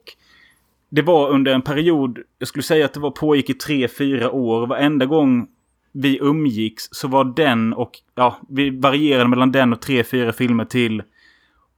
det 0.90 1.02
var 1.02 1.28
under 1.28 1.54
en 1.54 1.62
period, 1.62 2.18
jag 2.38 2.48
skulle 2.48 2.62
säga 2.62 2.84
att 2.84 2.94
det 2.94 3.00
var 3.00 3.10
pågick 3.10 3.50
i 3.50 3.54
tre, 3.54 3.88
fyra 3.88 4.30
år. 4.30 4.66
Varenda 4.66 5.06
gång 5.06 5.48
vi 5.92 6.18
umgicks 6.18 6.88
så 6.90 7.08
var 7.08 7.24
den 7.24 7.72
och, 7.72 7.90
ja, 8.14 8.36
vi 8.48 8.70
varierade 8.70 9.28
mellan 9.28 9.52
den 9.52 9.72
och 9.72 9.80
tre, 9.80 10.04
fyra 10.04 10.32
filmer 10.32 10.64
till. 10.64 11.02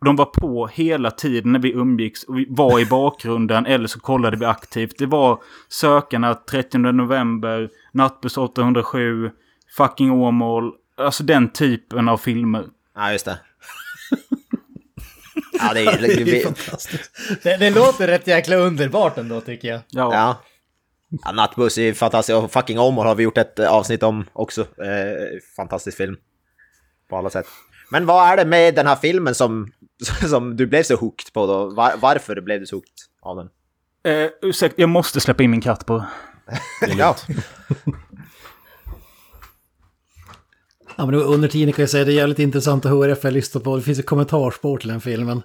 De 0.05 0.17
var 0.17 0.25
på 0.25 0.67
hela 0.67 1.11
tiden 1.11 1.53
när 1.53 1.61
vi 1.61 1.73
umgicks 1.73 2.25
och 2.25 2.39
vi 2.39 2.47
var 2.49 2.81
i 2.81 2.87
bakgrunden 2.87 3.67
eller 3.67 3.87
så 3.87 4.01
kollade 4.01 4.37
vi 4.37 4.45
aktivt. 4.45 4.99
Det 4.99 5.07
var 5.07 5.43
Sökarna 5.69 6.35
30 6.35 6.79
november, 6.79 7.71
Nattbuss 7.93 8.39
807, 8.39 9.31
Fucking 9.77 10.11
Åmål. 10.11 10.73
Alltså 10.97 11.25
den 11.25 11.49
typen 11.49 12.09
av 12.09 12.17
filmer. 12.17 12.65
ja, 12.97 13.13
just 13.13 13.25
det. 13.25 13.39
Ja, 15.53 15.75
det 15.75 15.81
är, 15.81 15.99
Det 16.01 16.13
är 16.13 16.25
vi, 16.25 16.41
fantastiskt. 16.41 17.11
Det, 17.43 17.57
det 17.57 17.71
låter 17.71 18.07
rätt 18.07 18.27
jäkla 18.27 18.57
underbart 18.57 19.19
ändå 19.19 19.41
tycker 19.41 19.69
jag. 19.69 19.81
Ja. 19.89 20.15
ja. 20.15 20.43
Ja, 21.25 21.33
Nattbuss 21.33 21.79
är 21.79 21.93
fantastisk 21.93 22.37
och 22.37 22.53
Fucking 22.53 22.79
Omar 22.79 23.05
har 23.05 23.15
vi 23.15 23.23
gjort 23.23 23.39
ett 23.39 23.59
avsnitt 23.59 24.03
om 24.03 24.25
också. 24.33 24.61
Eh, 24.61 25.41
fantastisk 25.57 25.97
film. 25.97 26.17
På 27.09 27.17
alla 27.17 27.31
sätt. 27.31 27.47
Men 27.91 28.07
vad 28.07 28.29
är 28.29 28.37
det 28.37 28.45
med 28.45 28.75
den 28.75 28.87
här 28.87 28.97
filmen 28.97 29.35
som, 29.35 29.73
som 30.29 30.57
du 30.57 30.67
blev 30.67 30.83
så 30.83 30.97
hooked 30.97 31.33
på 31.33 31.47
då? 31.47 31.71
Var, 31.75 31.93
varför 31.97 32.41
blev 32.41 32.61
du 32.61 32.67
så 32.67 32.77
hooked 32.77 32.95
av 33.23 33.37
den? 33.37 33.49
Eh, 34.05 34.31
ursäkta, 34.43 34.81
jag 34.81 34.89
måste 34.89 35.21
släppa 35.21 35.43
in 35.43 35.51
min 35.51 35.61
katt 35.61 35.87
på. 35.87 36.05
ja. 36.99 37.17
Ja, 41.03 41.07
men 41.07 41.15
under 41.15 41.49
tiden 41.49 41.73
kan 41.73 41.83
jag 41.83 41.91
säga 41.91 42.01
att 42.01 42.07
det 42.07 42.13
är 42.13 42.17
jävligt 42.17 42.39
intressant 42.39 42.87
att 42.87 42.91
höra 42.91 43.17
för 43.17 43.29
jag 43.29 43.35
lyssnar 43.35 43.63
på. 43.63 43.77
Det 43.77 43.83
finns 43.83 43.99
ett 43.99 44.07
kommentarspår 44.07 44.79
till 44.79 44.89
den 44.89 45.01
filmen. 45.01 45.43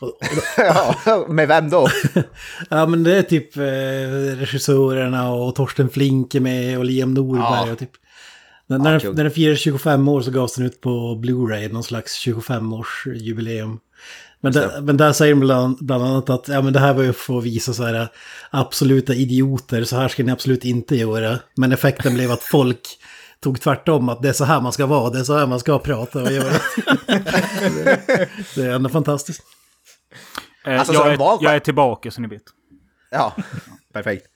ja, 0.56 1.26
med 1.28 1.48
vem 1.48 1.70
då? 1.70 1.88
ja, 2.68 2.86
men 2.86 3.04
det 3.04 3.16
är 3.16 3.22
typ 3.22 3.56
eh, 3.56 3.60
regissörerna 4.38 5.32
och 5.32 5.54
Torsten 5.54 5.88
Flink 5.88 6.34
är 6.34 6.40
med 6.40 6.78
och 6.78 6.84
Liam 6.84 7.14
Norberg 7.14 7.68
Ja. 7.68 7.72
och 7.72 7.78
typ. 7.78 7.90
När, 8.66 8.78
när, 8.78 8.98
den, 9.00 9.14
när 9.14 9.24
den 9.24 9.32
firade 9.32 9.56
25 9.56 10.08
år 10.08 10.20
så 10.20 10.30
gavs 10.30 10.54
den 10.54 10.66
ut 10.66 10.80
på 10.80 11.20
Blu-ray, 11.24 11.72
någon 11.72 11.84
slags 11.84 12.26
25-årsjubileum. 12.26 13.78
Men, 14.40 14.52
där, 14.52 14.80
men 14.80 14.96
där 14.96 15.12
säger 15.12 15.34
de 15.34 15.40
bland, 15.40 15.76
bland 15.80 16.04
annat 16.04 16.30
att 16.30 16.48
ja, 16.48 16.62
men 16.62 16.72
det 16.72 16.80
här 16.80 16.94
var 16.94 17.02
ju 17.02 17.12
för 17.12 17.38
att 17.38 17.44
visa 17.44 17.72
så 17.72 17.84
här 17.84 18.08
absoluta 18.50 19.14
idioter, 19.14 19.84
så 19.84 19.96
här 19.96 20.08
ska 20.08 20.22
ni 20.22 20.32
absolut 20.32 20.64
inte 20.64 20.96
göra. 20.96 21.38
Men 21.56 21.72
effekten 21.72 22.14
blev 22.14 22.32
att 22.32 22.42
folk 22.42 22.80
tog 23.42 23.60
tvärtom, 23.60 24.08
att 24.08 24.22
det 24.22 24.28
är 24.28 24.32
så 24.32 24.44
här 24.44 24.60
man 24.60 24.72
ska 24.72 24.86
vara, 24.86 25.10
det 25.10 25.18
är 25.18 25.24
så 25.24 25.38
här 25.38 25.46
man 25.46 25.60
ska 25.60 25.78
prata 25.78 26.22
och 26.22 26.32
göra. 26.32 26.52
det, 27.06 28.00
det 28.54 28.62
är 28.62 28.70
ändå 28.70 28.88
fantastiskt. 28.88 29.42
Eh, 30.66 30.78
Alltså, 30.78 30.92
så 30.94 30.98
jag, 31.00 31.12
de 31.12 31.16
var- 31.16 31.38
är, 31.38 31.44
jag 31.44 31.54
är 31.54 31.60
tillbaka 31.60 32.10
så 32.10 32.20
ni 32.20 32.28
vet. 32.28 32.42
Ja, 33.10 33.36
perfekt. 33.92 34.26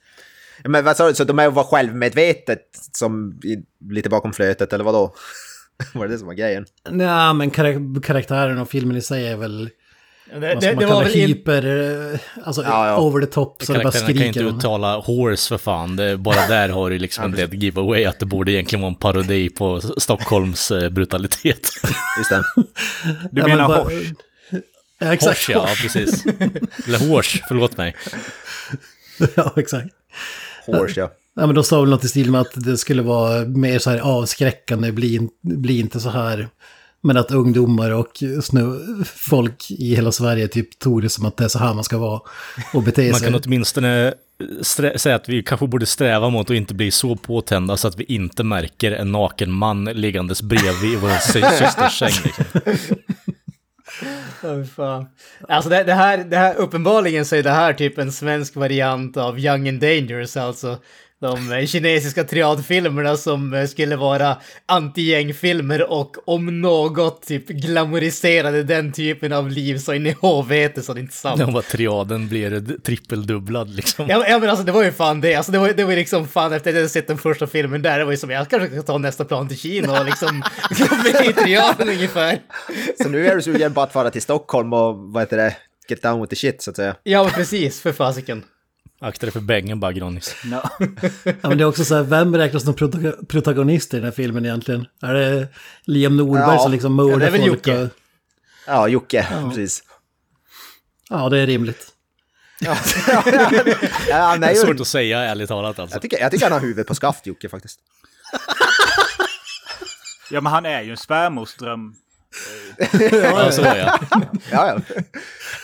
Men 0.65 0.85
vad 0.85 0.97
sa 0.97 1.07
du, 1.07 1.15
så 1.15 1.23
de 1.23 1.39
är 1.39 1.49
var 1.49 1.63
självmedvetet 1.63 2.61
som 2.91 3.39
lite 3.91 4.09
bakom 4.09 4.33
flötet, 4.33 4.73
eller 4.73 4.83
vad 4.83 4.93
då? 4.93 5.13
var 5.93 6.07
det 6.07 6.13
det 6.13 6.17
som 6.17 6.27
var 6.27 6.33
grejen? 6.33 6.65
Nej, 6.89 7.33
men 7.33 7.51
karak- 7.51 8.01
karaktären 8.03 8.57
och 8.57 8.69
filmen 8.69 8.97
i 8.97 9.01
sig 9.01 9.27
är 9.27 9.35
väl... 9.37 9.69
Det, 10.31 10.39
det, 10.39 10.73
man 10.73 10.75
det 10.83 10.85
var 10.85 11.03
väl 11.03 11.15
in, 11.15 11.27
hyper... 11.27 11.65
eh, 12.13 12.19
Alltså 12.43 12.63
Ja, 12.63 12.87
ja. 12.87 12.97
over 13.01 13.21
the 13.21 13.27
top 13.27 13.63
så 13.63 13.73
det 13.73 13.79
bara 13.79 13.91
Karaktärerna 13.91 14.13
kan 14.19 14.27
inte 14.27 14.39
skriker. 14.39 14.57
uttala 14.57 14.97
horse 14.97 15.49
för 15.49 15.57
fan. 15.57 15.95
Det, 15.95 16.17
bara 16.17 16.47
där 16.47 16.69
har 16.69 16.89
du 16.89 16.99
liksom 16.99 17.23
en 17.25 17.31
del 17.31 17.53
giveaway 17.53 18.05
att 18.05 18.19
det 18.19 18.25
borde 18.25 18.51
egentligen 18.51 18.81
vara 18.81 18.89
en 18.91 18.95
parodi 18.99 19.49
på 19.49 19.81
Stockholms 19.97 20.71
eh, 20.71 20.89
brutalitet. 20.89 21.69
Just 22.17 22.29
det. 22.29 22.43
Du 23.31 23.41
Ja, 23.41 23.47
menar 23.47 23.57
men 23.57 23.67
bara- 23.67 23.83
Hors? 23.83 23.93
Ja, 24.99 25.13
exakt. 25.13 25.37
Horse, 25.47 25.51
ja, 25.51 25.67
precis. 25.81 26.25
Eller 26.87 27.07
horse, 27.09 27.39
förlåt 27.47 27.77
mig. 27.77 27.95
ja, 29.35 29.53
exakt. 29.57 29.87
Horse, 30.65 30.99
ja. 30.99 31.11
Ja, 31.35 31.45
men 31.45 31.55
de 31.55 31.63
sa 31.63 31.79
väl 31.81 31.89
något 31.89 32.03
i 32.03 32.07
stil 32.09 32.31
med 32.31 32.41
att 32.41 32.51
det 32.55 32.77
skulle 32.77 33.01
vara 33.01 33.45
mer 33.45 33.79
så 33.79 33.89
här 33.89 33.99
avskräckande, 33.99 34.91
bli, 34.91 35.29
bli 35.41 35.79
inte 35.79 35.99
så 35.99 36.09
här. 36.09 36.47
Men 37.05 37.17
att 37.17 37.31
ungdomar 37.31 37.91
och 37.91 38.23
snö, 38.43 38.61
folk 39.05 39.71
i 39.71 39.95
hela 39.95 40.11
Sverige 40.11 40.47
typ 40.47 40.79
tog 40.79 41.01
det 41.01 41.09
som 41.09 41.25
att 41.25 41.37
det 41.37 41.43
är 41.43 41.47
så 41.47 41.59
här 41.59 41.73
man 41.73 41.83
ska 41.83 41.97
vara 41.97 42.21
och 42.73 42.83
bete 42.83 43.09
Man 43.11 43.19
sig. 43.19 43.31
kan 43.31 43.41
åtminstone 43.45 44.13
säga 44.95 45.15
att 45.15 45.29
vi 45.29 45.43
kanske 45.43 45.67
borde 45.67 45.85
sträva 45.85 46.29
mot 46.29 46.49
att 46.49 46.55
inte 46.55 46.73
bli 46.73 46.91
så 46.91 47.15
påtända 47.15 47.77
så 47.77 47.87
att 47.87 47.99
vi 47.99 48.03
inte 48.03 48.43
märker 48.43 48.91
en 48.91 49.11
naken 49.11 49.51
man 49.51 49.85
liggandes 49.85 50.41
bredvid 50.41 50.93
i 50.93 50.95
vår 50.95 51.09
sy- 51.31 51.41
systers 51.65 51.99
säng. 51.99 52.31
Liksom. 52.65 52.97
Fan. 54.75 55.05
Alltså 55.49 55.69
det, 55.69 55.83
det, 55.83 55.93
här, 55.93 56.17
det 56.17 56.37
här, 56.37 56.55
uppenbarligen 56.55 57.25
så 57.25 57.35
är 57.35 57.43
det 57.43 57.51
här 57.51 57.73
typ 57.73 57.97
en 57.97 58.11
svensk 58.11 58.55
variant 58.55 59.17
av 59.17 59.39
Young 59.39 59.69
and 59.69 59.79
Dangerous, 59.79 60.37
alltså. 60.37 60.77
De 61.23 61.67
kinesiska 61.67 62.23
triadfilmerna 62.23 63.17
som 63.17 63.53
eh, 63.53 63.65
skulle 63.67 63.95
vara 63.95 64.37
anti-gängfilmer 64.67 65.81
och 65.91 66.15
om 66.29 66.61
något 66.61 67.21
typ 67.27 67.47
glamoriserade 67.47 68.63
den 68.63 68.91
typen 68.91 69.33
av 69.33 69.49
liv 69.49 69.77
så 69.77 69.93
in 69.93 70.07
i 70.07 70.15
helvete 70.21 70.81
så 70.81 70.93
det 70.93 70.99
är 70.99 71.01
inte 71.01 71.15
sant. 71.15 71.37
Den 71.37 71.53
var 71.53 71.61
triaden 71.61 72.27
blir 72.29 72.77
trippeldubblad 72.81 73.69
liksom. 73.75 74.05
Ja, 74.09 74.17
men- 74.19 74.31
ja 74.31 74.39
men 74.39 74.49
alltså 74.49 74.65
det 74.65 74.71
var 74.71 74.83
ju 74.83 74.91
fan 74.91 75.21
det, 75.21 75.35
alltså 75.35 75.51
det 75.51 75.57
var, 75.59 75.69
det 75.69 75.83
var 75.83 75.93
liksom 75.95 76.27
fan 76.27 76.53
efter 76.53 76.69
att 76.69 76.73
jag 76.75 76.81
hade 76.81 76.89
sett 76.89 77.07
den 77.07 77.17
första 77.17 77.47
filmen 77.47 77.81
där, 77.81 77.99
det 77.99 78.05
var 78.05 78.11
ju 78.11 78.17
som 78.17 78.29
jag 78.29 78.49
kanske 78.49 78.69
ska 78.69 78.81
ta 78.81 78.97
nästa 78.97 79.25
plan 79.25 79.47
till 79.47 79.57
Kina 79.57 79.99
och 79.99 80.05
liksom 80.05 80.43
komma 80.89 81.25
i 81.29 81.33
triaden 81.33 81.89
ungefär. 81.89 82.39
Så 83.03 83.09
nu 83.09 83.27
är 83.27 83.35
du 83.35 83.41
sugen 83.41 83.73
på 83.73 83.81
att 83.81 83.93
fara 83.93 84.09
till 84.09 84.21
Stockholm 84.21 84.73
och 84.73 84.95
vad 84.97 85.23
heter 85.23 85.37
det? 85.37 85.55
Get 85.89 86.01
down 86.01 86.21
with 86.21 86.29
the 86.29 86.35
shit, 86.35 86.61
så 86.61 86.69
att 86.69 86.75
säga. 86.75 86.95
Ja 87.03 87.23
men 87.23 87.31
precis, 87.31 87.81
för 87.81 87.91
fasiken. 87.91 88.43
Akta 89.03 89.25
dig 89.25 89.33
för 89.33 89.39
bängen 89.39 89.79
bara 89.79 89.93
Granis. 89.93 90.35
No. 90.45 90.55
Ja, 91.23 91.49
men 91.49 91.57
det 91.57 91.63
är 91.63 91.65
också 91.65 91.85
så 91.85 91.95
här, 91.95 92.03
vem 92.03 92.35
räknas 92.35 92.63
som 92.63 92.73
prota- 92.75 93.25
protagonist 93.25 93.93
i 93.93 93.97
den 93.97 94.05
här 94.05 94.11
filmen 94.11 94.45
egentligen? 94.45 94.87
Är 95.01 95.13
det 95.13 95.47
Liam 95.85 96.17
Norberg 96.17 96.41
Ja. 96.55 96.59
som 96.59 96.71
liksom 96.71 96.99
Ja, 96.99 97.03
det 97.05 97.09
mördar 97.11 97.27
är 97.27 97.31
väl 97.31 97.41
folk? 97.41 97.67
Jocke. 97.67 97.81
Och, 97.83 97.89
Ja, 98.67 98.87
Jocke, 98.87 99.27
precis. 99.49 99.83
ja, 101.09 101.29
det 101.29 101.39
är 101.39 101.47
rimligt. 101.47 101.87
Ja, 102.59 102.73
han 104.11 104.39
Det 104.41 104.47
är 104.47 104.55
svårt 104.55 104.79
att 104.79 104.87
säga 104.87 105.19
ärligt 105.19 105.49
talat 105.49 105.79
alltså. 105.79 105.95
Jag 105.95 106.01
tycker, 106.01 106.19
jag 106.19 106.31
tycker 106.31 106.45
han 106.45 106.51
har 106.53 106.59
huvudet 106.59 106.87
på 106.87 106.95
skaft, 106.95 107.27
Jocke, 107.27 107.49
faktiskt. 107.49 107.79
Ja, 110.31 110.41
men 110.41 110.51
han 110.51 110.65
är 110.65 110.81
ju 110.81 110.91
en 110.91 110.97
svärmorsdröm. 110.97 111.95
Ja, 113.11 113.51
så 113.51 113.61
är 113.61 113.77
jag. 113.77 113.99
Ja, 114.51 114.67
ja. 114.67 114.79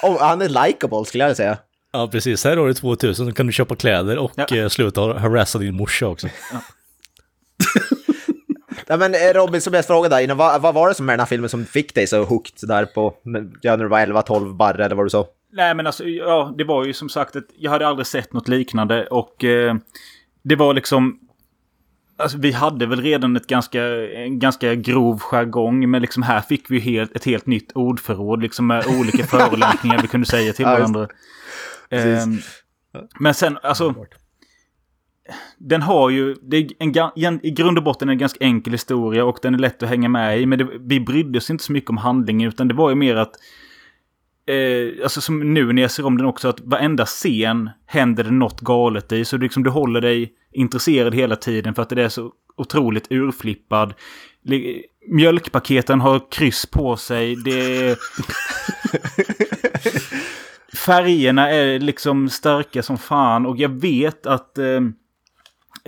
Och 0.10 0.20
han 0.20 0.42
är 0.42 0.66
likable, 0.66 1.06
skulle 1.06 1.24
jag 1.28 1.38
säga. 1.38 1.58
Ja, 1.92 2.08
precis. 2.12 2.44
Här 2.44 2.58
har 2.58 2.68
du 2.68 2.74
2000 2.74 3.26
så 3.28 3.32
kan 3.34 3.46
du 3.48 3.52
köpa 3.54 3.76
kläder 3.76 4.18
och 4.18 4.32
Ja. 4.36 4.56
eh, 4.58 4.68
sluta 4.68 5.02
harassa 5.02 5.60
din 5.60 5.76
morsa 5.76 6.08
också. 6.08 6.28
Nej, 8.88 8.98
men 8.98 9.14
eh, 9.16 9.34
Robin, 9.36 9.62
som 9.62 9.74
jag 9.74 9.86
frågade 9.86 10.16
dig 10.16 10.24
innan, 10.24 10.38
vad, 10.38 10.62
vad 10.62 10.74
var 10.74 10.88
det 10.90 10.96
som 10.96 11.06
med 11.06 11.14
den 11.14 11.20
här 11.20 11.26
filmen 11.28 11.50
som 11.50 11.66
fick 11.66 11.96
dig 11.96 12.08
så 12.08 12.24
hooked 12.24 12.70
där 12.70 12.86
på, 12.86 13.14
ja, 13.62 13.76
när 13.76 13.84
du 13.84 13.88
var 13.90 14.00
11-12 14.00 14.54
barre 14.56 14.86
eller 14.86 14.96
vad 14.96 15.06
du 15.06 15.10
sa? 15.10 15.28
Nej, 15.52 15.76
men 15.76 15.88
alltså, 15.88 16.04
ja, 16.06 16.54
det 16.58 16.64
var 16.64 16.86
ju 16.86 16.94
som 16.94 17.10
sagt 17.10 17.36
att 17.36 17.44
jag 17.58 17.72
hade 17.72 17.88
aldrig 17.88 18.08
sett 18.08 18.34
något 18.34 18.48
liknande 18.48 19.08
och 19.08 19.44
eh, 19.44 19.76
det 20.44 20.56
var 20.56 20.74
liksom... 20.74 21.20
Alltså 22.18 22.38
vi 22.38 22.52
hade 22.52 22.86
väl 22.86 23.02
redan 23.02 23.36
ett 23.36 23.48
ganska, 23.48 23.84
en 24.16 24.40
ganska 24.40 24.76
grov 24.76 25.20
jargong, 25.20 25.90
men 25.92 26.02
liksom 26.02 26.24
här 26.24 26.42
fick 26.42 26.72
vi 26.72 26.80
helt, 26.80 27.16
ett 27.16 27.26
helt 27.26 27.46
nytt 27.46 27.72
ordförråd 27.76 28.42
liksom 28.42 28.68
med 28.68 28.86
olika 29.00 29.24
förolämpningar 29.28 30.00
vi 30.02 30.08
kunde 30.08 30.28
säga 30.28 30.54
till 30.54 30.64
Ja, 30.66 30.80
just 30.80 30.80
varandra. 30.80 31.08
Ehm, 31.92 32.38
men 33.20 33.34
sen, 33.34 33.58
alltså... 33.64 33.96
Den 35.58 35.82
har 35.82 36.10
ju, 36.10 36.36
det 36.42 36.58
är 36.58 36.68
en, 37.26 37.46
i 37.46 37.52
grund 37.52 37.78
och 37.78 37.84
botten 37.84 38.10
en 38.10 38.18
ganska 38.18 38.46
enkel 38.46 38.74
historia 38.74 39.26
och 39.26 39.40
den 39.42 39.54
är 39.54 39.60
lätt 39.60 39.84
att 39.84 39.90
hänga 39.90 40.10
med 40.10 40.40
i. 40.42 40.46
Men 40.46 40.60
det, 40.60 40.68
vi 40.80 41.00
brydde 41.00 41.38
oss 41.38 41.50
inte 41.50 41.64
så 41.64 41.72
mycket 41.72 41.90
om 41.90 41.98
handlingen 41.98 42.48
utan 42.48 42.68
det 42.68 42.74
var 42.74 42.90
ju 42.90 42.96
mer 42.96 43.16
att 43.16 43.32
eh, 44.46 45.04
alltså 45.04 45.22
som 45.22 45.54
nu 45.54 45.74
när 45.74 45.82
jag 45.82 45.92
ser 45.92 46.06
om 46.06 46.18
den 46.18 46.26
också, 46.26 46.48
att 46.48 46.60
varenda 46.60 47.06
scen 47.06 47.70
händer 47.86 48.24
det 48.24 48.32
något 48.32 48.62
galet 48.62 49.12
i. 49.12 49.26
Så 49.26 49.38
det 49.38 49.44
liksom, 49.44 49.64
du 49.64 49.70
håller 49.70 50.02
dig 50.02 50.34
intresserad 50.52 51.16
hela 51.16 51.36
tiden 51.36 51.76
för 51.76 51.82
att 51.82 51.90
det 51.90 52.04
är 52.04 52.10
så 52.10 52.32
otroligt 52.58 53.08
urflippad. 53.10 53.94
Li- 54.44 54.84
Mjölkpaketen 55.08 56.02
har 56.02 56.32
kryss 56.32 56.66
på 56.66 56.98
sig. 56.98 57.36
Det 57.36 57.88
är... 57.90 57.98
Färgerna 60.74 61.50
är 61.50 61.80
liksom 61.80 62.30
starka 62.30 62.84
som 62.84 62.98
fan 62.98 63.46
och 63.46 63.58
jag 63.58 63.82
vet 63.82 64.26
att 64.26 64.58
eh, 64.58 64.82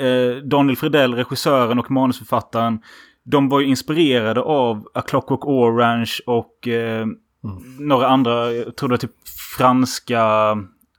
eh, 0.06 0.36
Daniel 0.44 0.78
Fridell, 0.78 1.14
regissören 1.14 1.80
och 1.80 1.92
manusförfattaren, 1.92 2.80
de 3.24 3.50
var 3.50 3.60
ju 3.60 3.68
inspirerade 3.68 4.42
av 4.42 4.88
A 4.94 5.02
Clockwork 5.02 5.46
Orange 5.46 6.12
och 6.26 6.68
eh, 6.68 7.06
några 7.80 8.08
andra, 8.08 8.52
jag 8.52 8.76
tror 8.76 8.90
det 8.90 8.94
var 8.94 8.98
typ 8.98 9.28
franska, 9.58 10.24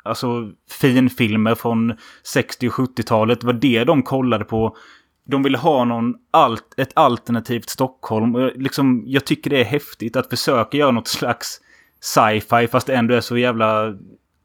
alltså 0.04 0.50
finfilmer 0.80 1.54
från 1.54 1.94
60 2.22 2.68
och 2.68 2.74
70-talet. 2.74 3.40
Det 3.40 3.46
var 3.46 3.52
det 3.52 3.84
de 3.84 4.02
kollade 4.02 4.44
på. 4.44 4.76
De 5.24 5.42
ville 5.42 5.58
ha 5.58 5.84
någon 5.84 6.14
alt, 6.30 6.74
ett 6.76 6.92
alternativt 6.94 7.68
Stockholm. 7.68 8.50
Liksom, 8.54 9.02
jag 9.06 9.24
tycker 9.24 9.50
det 9.50 9.60
är 9.60 9.64
häftigt 9.64 10.16
att 10.16 10.30
försöka 10.30 10.76
göra 10.76 10.90
något 10.90 11.08
slags 11.08 11.60
sci-fi 12.02 12.68
fast 12.68 12.86
det 12.86 12.94
ändå 12.94 13.14
är 13.14 13.20
så 13.20 13.38
jävla 13.38 13.94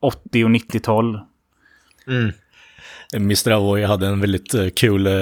80 0.02 0.44
och 0.44 0.50
90-tal. 0.50 1.20
Mr. 3.16 3.52
Avoy 3.52 3.84
hade 3.84 4.08
en 4.08 4.22
väldigt 4.22 4.54
eh, 4.54 4.68
kul 4.70 5.08
eh, 5.08 5.14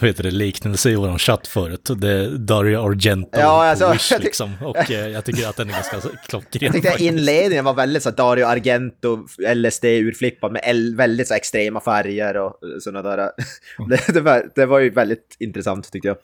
vad 0.00 0.08
heter 0.08 0.22
det, 0.22 0.30
liknelse 0.30 0.90
i 0.90 0.94
våran 0.94 1.18
chatt 1.18 1.46
förut. 1.46 1.90
Det 1.96 2.10
är 2.10 2.30
Dario 2.30 2.78
Argento 2.90 3.40
Ja, 3.40 3.64
alltså, 3.70 3.92
Wish 3.92 4.12
liksom. 4.20 4.50
Och 4.62 4.90
eh, 4.90 5.08
jag 5.08 5.24
tycker 5.24 5.48
att 5.48 5.56
den 5.56 5.68
är 5.68 5.72
ganska 5.72 6.00
klockren. 6.28 6.62
Jag 6.64 6.72
tyckte 6.72 6.88
faktiskt. 6.88 7.10
inledningen 7.10 7.64
var 7.64 7.74
väldigt 7.74 8.02
så 8.02 8.10
Dario 8.10 8.44
Argento, 8.46 9.26
LSD-urflippad 9.54 10.52
med 10.52 10.62
el- 10.64 10.96
väldigt 10.96 11.28
så 11.28 11.34
extrema 11.34 11.80
färger 11.80 12.36
och 12.36 12.58
sådana 12.80 13.16
där. 13.16 13.30
Det, 13.88 14.14
det, 14.14 14.20
var, 14.20 14.50
det 14.54 14.66
var 14.66 14.78
ju 14.78 14.90
väldigt 14.90 15.36
intressant 15.38 15.92
tyckte 15.92 16.08
jag. 16.08 16.16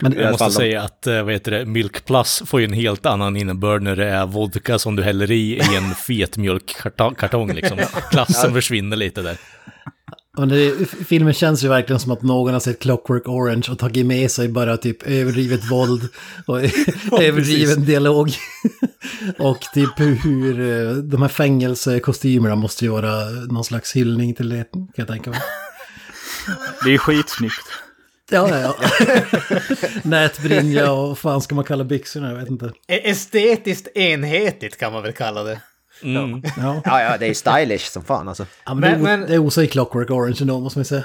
Men 0.00 0.12
Jag 0.12 0.30
måste 0.30 0.50
säga 0.50 0.82
att, 0.82 1.06
eh, 1.06 1.22
vad 1.22 1.32
heter 1.32 1.50
det, 1.50 1.64
Milk 1.64 2.04
Plus 2.04 2.42
får 2.46 2.60
ju 2.60 2.66
en 2.66 2.72
helt 2.72 3.06
annan 3.06 3.36
innebörd 3.36 3.82
när 3.82 3.96
det 3.96 4.08
är 4.08 4.26
vodka 4.26 4.78
som 4.78 4.96
du 4.96 5.02
häller 5.02 5.30
i 5.30 5.56
i 5.56 5.76
en 5.76 5.94
fet 6.06 6.36
mjölkkartong 6.36 7.52
liksom. 7.52 7.78
Klassen 8.10 8.52
försvinner 8.52 8.96
lite 8.96 9.22
där. 9.22 9.36
Och 10.36 10.48
det, 10.48 10.90
filmen 11.08 11.34
känns 11.34 11.64
ju 11.64 11.68
verkligen 11.68 12.00
som 12.00 12.12
att 12.12 12.22
någon 12.22 12.52
har 12.52 12.60
sett 12.60 12.78
Clockwork 12.78 13.28
Orange 13.28 13.66
och 13.70 13.78
tagit 13.78 14.06
med 14.06 14.30
sig 14.30 14.48
bara 14.48 14.76
typ 14.76 15.02
överdrivet 15.02 15.70
våld 15.70 16.08
och 16.46 16.60
överdriven 17.22 17.84
dialog. 17.84 18.30
och 19.38 19.60
typ 19.74 20.00
hur 20.00 20.60
eh, 20.60 20.92
de 20.92 21.22
här 21.22 21.28
fängelsekostymerna 21.28 22.56
måste 22.56 22.88
vara 22.88 23.24
någon 23.30 23.64
slags 23.64 23.96
hyllning 23.96 24.34
till 24.34 24.48
det, 24.48 24.64
kan 24.72 24.88
jag 24.94 25.08
tänka 25.08 25.30
mig. 25.30 25.40
Det 26.84 26.94
är 26.94 26.98
skitsnyggt. 26.98 27.66
Ja, 28.30 28.48
ja, 28.48 28.58
ja. 28.60 28.74
Nätbrinja 30.02 30.92
och 30.92 31.18
fan 31.18 31.40
ska 31.42 31.54
man 31.54 31.64
kalla 31.64 31.84
byxorna, 31.84 32.28
jag 32.28 32.36
vet 32.38 32.48
inte. 32.50 32.72
E- 32.88 33.10
Estetiskt 33.10 33.96
enhetligt 33.96 34.76
kan 34.78 34.92
man 34.92 35.02
väl 35.02 35.12
kalla 35.12 35.42
det. 35.42 35.60
Mm. 36.02 36.42
Ja, 36.56 36.82
Ja, 36.84 37.02
ja, 37.02 37.16
det 37.18 37.26
är 37.26 37.34
stylish 37.34 37.90
som 37.90 38.04
fan 38.04 38.28
alltså. 38.28 38.46
ja 38.66 38.74
men, 38.74 38.80
Men- 38.80 38.92
det, 38.98 39.04
men- 39.18 39.30
det 39.30 39.38
osar 39.38 39.62
i 39.62 39.66
Clockwork 39.66 40.10
Orange 40.10 40.36
ändå, 40.40 40.60
måste 40.60 40.78
man 40.78 40.84
säga. 40.84 41.04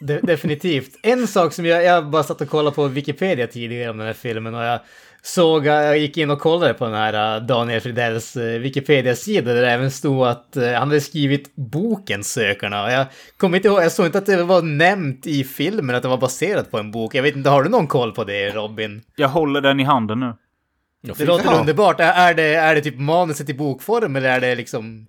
De 0.00 0.20
definitivt. 0.20 0.90
En 1.02 1.26
sak 1.26 1.52
som 1.52 1.66
jag, 1.66 1.84
jag 1.84 2.10
bara 2.10 2.22
satt 2.22 2.40
och 2.40 2.48
kollade 2.48 2.74
på 2.76 2.86
Wikipedia 2.88 3.46
tidigare 3.46 3.90
om 3.90 3.98
den 3.98 4.06
här 4.06 4.14
filmen 4.14 4.54
och 4.54 4.62
jag 4.62 4.80
såg, 5.24 5.66
jag 5.66 5.98
gick 5.98 6.16
in 6.16 6.30
och 6.30 6.40
kollade 6.40 6.74
på 6.74 6.84
den 6.84 6.94
här 6.94 7.36
uh, 7.40 7.46
Daniel 7.46 7.80
Fridells 7.80 8.36
uh, 8.36 8.42
Wikipedia-sida 8.42 9.54
där 9.54 9.62
det 9.62 9.70
även 9.70 9.90
stod 9.90 10.26
att 10.26 10.56
han 10.56 10.74
hade 10.74 11.00
skrivit 11.00 11.54
boken 11.54 12.24
Sökarna. 12.24 12.92
Jag 12.92 13.06
kommer 13.36 13.56
inte 13.56 13.68
ihåg, 13.68 13.82
jag 13.82 13.92
såg 13.92 14.06
inte 14.06 14.18
att 14.18 14.26
det 14.26 14.44
var 14.44 14.62
nämnt 14.62 15.26
i 15.26 15.44
filmen 15.44 15.96
att 15.96 16.02
det 16.02 16.08
var 16.08 16.18
baserat 16.18 16.70
på 16.70 16.78
en 16.78 16.90
bok. 16.90 17.14
Jag 17.14 17.22
vet 17.22 17.36
inte, 17.36 17.50
har 17.50 17.62
du 17.62 17.70
någon 17.70 17.86
koll 17.86 18.12
på 18.12 18.24
det 18.24 18.50
Robin? 18.50 19.02
Jag 19.16 19.28
håller 19.28 19.60
den 19.60 19.80
i 19.80 19.84
handen 19.84 20.20
nu. 20.20 20.34
Det 21.02 21.24
låter 21.24 21.44
Ja. 21.44 21.60
underbart. 21.60 22.00
Är, 22.00 22.34
det, 22.34 22.54
är 22.54 22.74
det 22.74 22.80
typ 22.80 22.98
manuset 22.98 23.48
i 23.48 23.54
bokform 23.54 24.16
eller 24.16 24.28
är 24.28 24.40
det 24.40 24.54
liksom... 24.54 25.06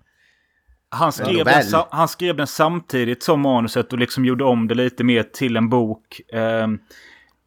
Han 0.89 1.11
skrev, 1.11 1.45
den, 1.45 1.63
han 1.89 2.07
skrev 2.07 2.35
den 2.35 2.47
samtidigt 2.47 3.23
som 3.23 3.41
manuset 3.41 3.93
och 3.93 3.99
liksom 3.99 4.25
gjorde 4.25 4.43
om 4.43 4.67
det 4.67 4.75
lite 4.75 5.03
mer 5.03 5.23
till 5.23 5.57
en 5.57 5.69
bok. 5.69 6.21
Ehm, 6.33 6.79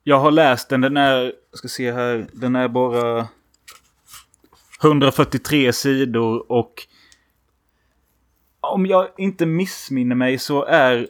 jag 0.08 0.20
har 0.20 0.30
läst 0.30 0.68
den, 0.68 0.80
den 0.80 0.96
är, 0.96 1.32
jag 1.50 1.58
ska 1.58 1.68
se 1.68 1.92
här, 1.92 2.26
den 2.32 2.56
är 2.56 2.68
bara 2.68 3.28
143 4.82 5.72
sidor 5.72 6.52
och 6.52 6.86
om 8.60 8.86
jag 8.86 9.08
inte 9.18 9.46
missminner 9.46 10.16
mig 10.16 10.38
så 10.38 10.64
är 10.64 11.08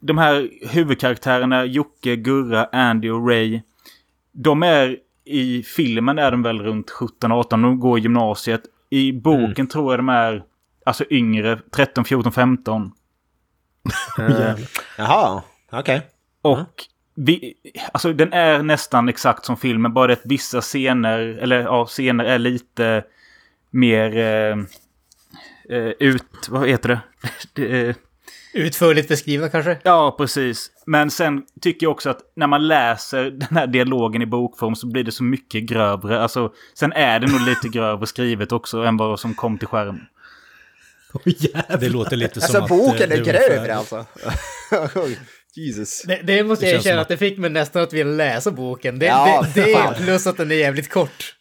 de 0.00 0.18
här 0.18 0.50
huvudkaraktärerna 0.68 1.64
Jocke, 1.64 2.16
Gurra, 2.16 2.68
Andy 2.72 3.10
och 3.10 3.28
Ray. 3.28 3.60
De 4.32 4.62
är 4.62 4.96
i 5.24 5.62
filmen 5.62 6.18
är 6.18 6.30
de 6.30 6.42
väl 6.42 6.58
runt 6.58 6.90
17-18, 6.90 7.44
de 7.50 7.80
går 7.80 7.98
i 7.98 8.02
gymnasiet. 8.02 8.62
I 8.90 9.12
boken 9.12 9.66
tror 9.66 9.92
jag 9.92 9.98
de 9.98 10.08
är 10.08 10.44
alltså 10.86 11.04
yngre, 11.10 11.60
13, 11.70 12.04
14, 12.04 12.32
15. 12.32 12.92
Eh, 14.18 14.56
Jaha, 14.98 15.42
okej. 15.72 16.02
Och 16.42 16.86
vi, 17.22 17.54
alltså 17.92 18.12
den 18.12 18.32
är 18.32 18.62
nästan 18.62 19.08
exakt 19.08 19.44
som 19.44 19.56
filmen, 19.56 19.94
bara 19.94 20.06
det 20.06 20.12
att 20.12 20.20
vissa 20.24 20.60
scener, 20.60 21.18
eller 21.18 21.60
ja, 21.60 21.86
scener 21.86 22.24
är 22.24 22.38
lite 22.38 23.04
mer 23.70 24.16
eh, 24.16 24.58
eh, 25.78 25.92
ut... 25.98 26.48
Vad 26.48 26.68
heter 26.68 26.88
det? 26.88 27.00
det 27.52 27.88
eh, 27.88 27.94
Utförligt 28.54 29.08
beskrivna 29.08 29.48
kanske? 29.48 29.78
ja, 29.82 30.14
precis. 30.18 30.70
Men 30.86 31.10
sen 31.10 31.42
tycker 31.60 31.86
jag 31.86 31.90
också 31.90 32.10
att 32.10 32.20
när 32.36 32.46
man 32.46 32.68
läser 32.68 33.30
den 33.30 33.56
här 33.56 33.66
dialogen 33.66 34.22
i 34.22 34.26
bokform 34.26 34.74
så 34.74 34.86
blir 34.86 35.04
det 35.04 35.12
så 35.12 35.22
mycket 35.22 35.62
grövre. 35.62 36.22
Alltså, 36.22 36.52
sen 36.74 36.92
är 36.92 37.20
det 37.20 37.26
nog 37.32 37.40
lite 37.40 37.68
grövre 37.68 38.06
skrivet 38.06 38.52
också 38.52 38.82
än 38.82 38.96
vad 38.96 39.20
som 39.20 39.34
kom 39.34 39.58
till 39.58 39.68
skärmen. 39.68 40.06
Åh 41.12 41.20
jävlar. 41.24 41.78
Det 41.78 41.88
låter 41.88 42.16
lite 42.16 42.34
Alltså 42.34 42.52
som 42.52 42.64
att... 42.64 42.70
eh, 42.70 42.76
boken 42.76 43.08
det 43.08 43.14
är 43.14 43.24
grövre 43.24 43.74
alltså. 43.74 44.06
Jesus. 45.56 46.02
Det, 46.02 46.20
det 46.24 46.44
måste 46.44 46.64
Det 46.64 46.70
jag 46.70 46.78
erkänna 46.78 47.00
att 47.00 47.08
det 47.08 47.16
fick 47.16 47.38
mig 47.38 47.50
nästan 47.50 47.82
att 47.82 47.92
vilja 47.92 48.12
läsa 48.12 48.50
boken. 48.50 48.98
Det, 48.98 49.06
Ja, 49.06 49.46
det, 49.54 49.64
det 49.64 49.94
plus 50.04 50.26
att 50.26 50.36
den 50.36 50.50
är 50.50 50.54
jävligt 50.54 50.88
kort. 50.88 51.34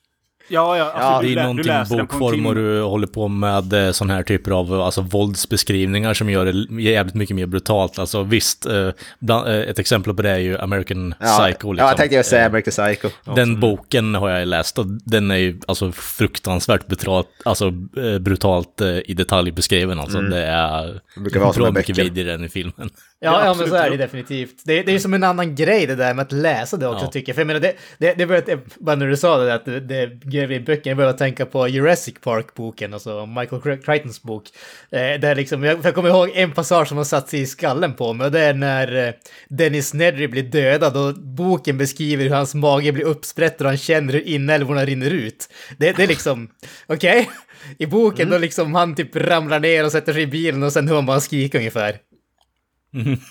Ja, 0.49 0.77
ja. 0.77 0.83
Alltså, 0.83 0.99
Ja, 1.01 1.19
du 1.21 1.27
Det 1.27 1.33
är 1.33 1.35
du 1.35 1.41
någonting 1.41 1.97
en 1.97 2.07
bokform 2.07 2.45
och 2.45 2.55
du 2.55 2.81
håller 2.81 3.07
på 3.07 3.27
med 3.27 3.73
eh, 3.73 3.91
sån 3.91 4.09
här 4.09 4.23
typer 4.23 4.51
av 4.51 4.73
alltså, 4.73 5.01
våldsbeskrivningar 5.01 6.13
som 6.13 6.29
gör 6.29 6.45
det 6.45 6.81
jävligt 6.81 7.15
mycket 7.15 7.35
mer 7.35 7.45
brutalt. 7.45 7.99
Alltså 7.99 8.23
visst, 8.23 8.65
eh, 8.65 8.89
bland, 9.19 9.47
eh, 9.47 9.53
ett 9.55 9.79
exempel 9.79 10.13
på 10.13 10.21
det 10.21 10.29
är 10.29 10.37
ju 10.37 10.57
American 10.57 11.13
Ja, 11.19 11.25
Psycho. 11.25 11.67
ja, 11.67 11.71
Liksom. 11.73 11.87
jag 11.87 11.97
tänkte 11.97 12.15
ju 12.15 12.23
säga 12.23 12.45
American 12.45 12.71
Psycho. 12.85 13.09
Den 13.35 13.59
boken 13.59 14.15
har 14.15 14.29
jag 14.29 14.47
läst 14.47 14.77
och 14.79 14.85
den 14.87 15.31
är 15.31 15.35
ju 15.35 15.59
alltså 15.67 15.91
fruktansvärt 15.91 16.87
brutalt, 16.87 17.27
alltså 17.45 17.65
eh, 17.97 18.19
brutalt 18.19 18.81
eh, 18.81 18.87
i 19.05 19.13
detalj 19.13 19.51
beskriven. 19.51 19.99
Alltså 19.99 20.21
det 20.21 20.45
är 20.45 20.69
Mm. 20.79 20.99
Det 21.15 21.21
brukar 21.21 21.39
vara 21.39 21.53
som 21.53 21.63
bra 21.63 21.71
mycket 21.71 21.97
vidare 21.97 22.33
än 22.33 22.43
i 22.43 22.49
filmen. 22.49 22.73
Ja, 22.77 22.85
Ja, 23.19 23.45
ja, 23.45 23.55
men 23.59 23.69
så 23.69 23.75
är 23.75 23.89
det 23.89 23.97
definitivt. 23.97 24.55
Det, 24.65 24.83
det 24.83 24.95
är 24.95 24.99
som 24.99 25.13
en 25.13 25.23
annan 25.23 25.55
grej 25.55 25.85
det 25.87 25.95
där 25.95 26.13
med 26.13 26.23
att 26.23 26.31
läsa 26.31 26.77
det 26.77 26.87
också 26.87 27.05
Ja. 27.05 27.11
tycker 27.11 27.29
jag. 27.29 27.35
För 27.35 27.41
jag 27.41 27.47
menar, 27.47 27.59
det, 27.59 27.73
det, 27.97 28.13
det 28.45 28.59
bara 28.79 28.95
när 28.95 29.07
du 29.07 29.17
sa 29.17 29.37
det 29.37 29.45
där, 29.45 29.55
att 29.55 29.65
det, 29.65 29.79
det 29.79 30.07
i 30.43 30.59
böcker, 30.59 30.89
jag 30.89 30.97
började 30.97 31.17
tänka 31.17 31.45
på 31.45 31.67
Jurassic 31.67 32.15
Park-boken, 32.23 32.93
alltså 32.93 33.25
Michael 33.25 33.61
Cri- 33.61 33.81
Crichtons 33.85 34.21
bok. 34.23 34.43
Eh, 34.91 34.99
där 34.99 35.35
liksom, 35.35 35.63
jag, 35.63 35.79
jag 35.83 35.95
kommer 35.95 36.09
ihåg 36.09 36.31
en 36.33 36.51
passage 36.51 36.87
som 36.87 36.97
har 36.97 37.03
satt 37.03 37.29
sig 37.29 37.41
i 37.41 37.45
skallen 37.45 37.93
på 37.93 38.13
mig, 38.13 38.25
och 38.25 38.31
det 38.31 38.39
är 38.39 38.53
när 38.53 39.07
eh, 39.07 39.13
Dennis 39.49 39.93
Nedry 39.93 40.27
blir 40.27 40.43
dödad 40.43 40.97
och 40.97 41.15
boken 41.15 41.77
beskriver 41.77 42.23
hur 42.23 42.31
hans 42.31 42.55
mage 42.55 42.91
blir 42.91 43.05
uppsprätt 43.05 43.61
och 43.61 43.67
han 43.67 43.77
känner 43.77 44.13
hur 44.13 44.27
inälvorna 44.27 44.85
rinner 44.85 45.11
ut. 45.11 45.49
Det, 45.77 45.91
det 45.97 46.03
är 46.03 46.07
liksom, 46.07 46.49
okej? 46.87 47.29
I 47.77 47.85
boken 47.85 48.29
då 48.29 48.37
liksom 48.37 48.75
han 48.75 48.95
typ 48.95 49.15
ramlar 49.15 49.59
ner 49.59 49.85
och 49.85 49.91
sätter 49.91 50.13
sig 50.13 50.21
i 50.21 50.27
bilen 50.27 50.63
och 50.63 50.73
sen 50.73 50.87
hör 50.87 50.95
man 50.95 51.05
bara 51.05 51.19
skrika 51.19 51.57
ungefär. 51.57 51.97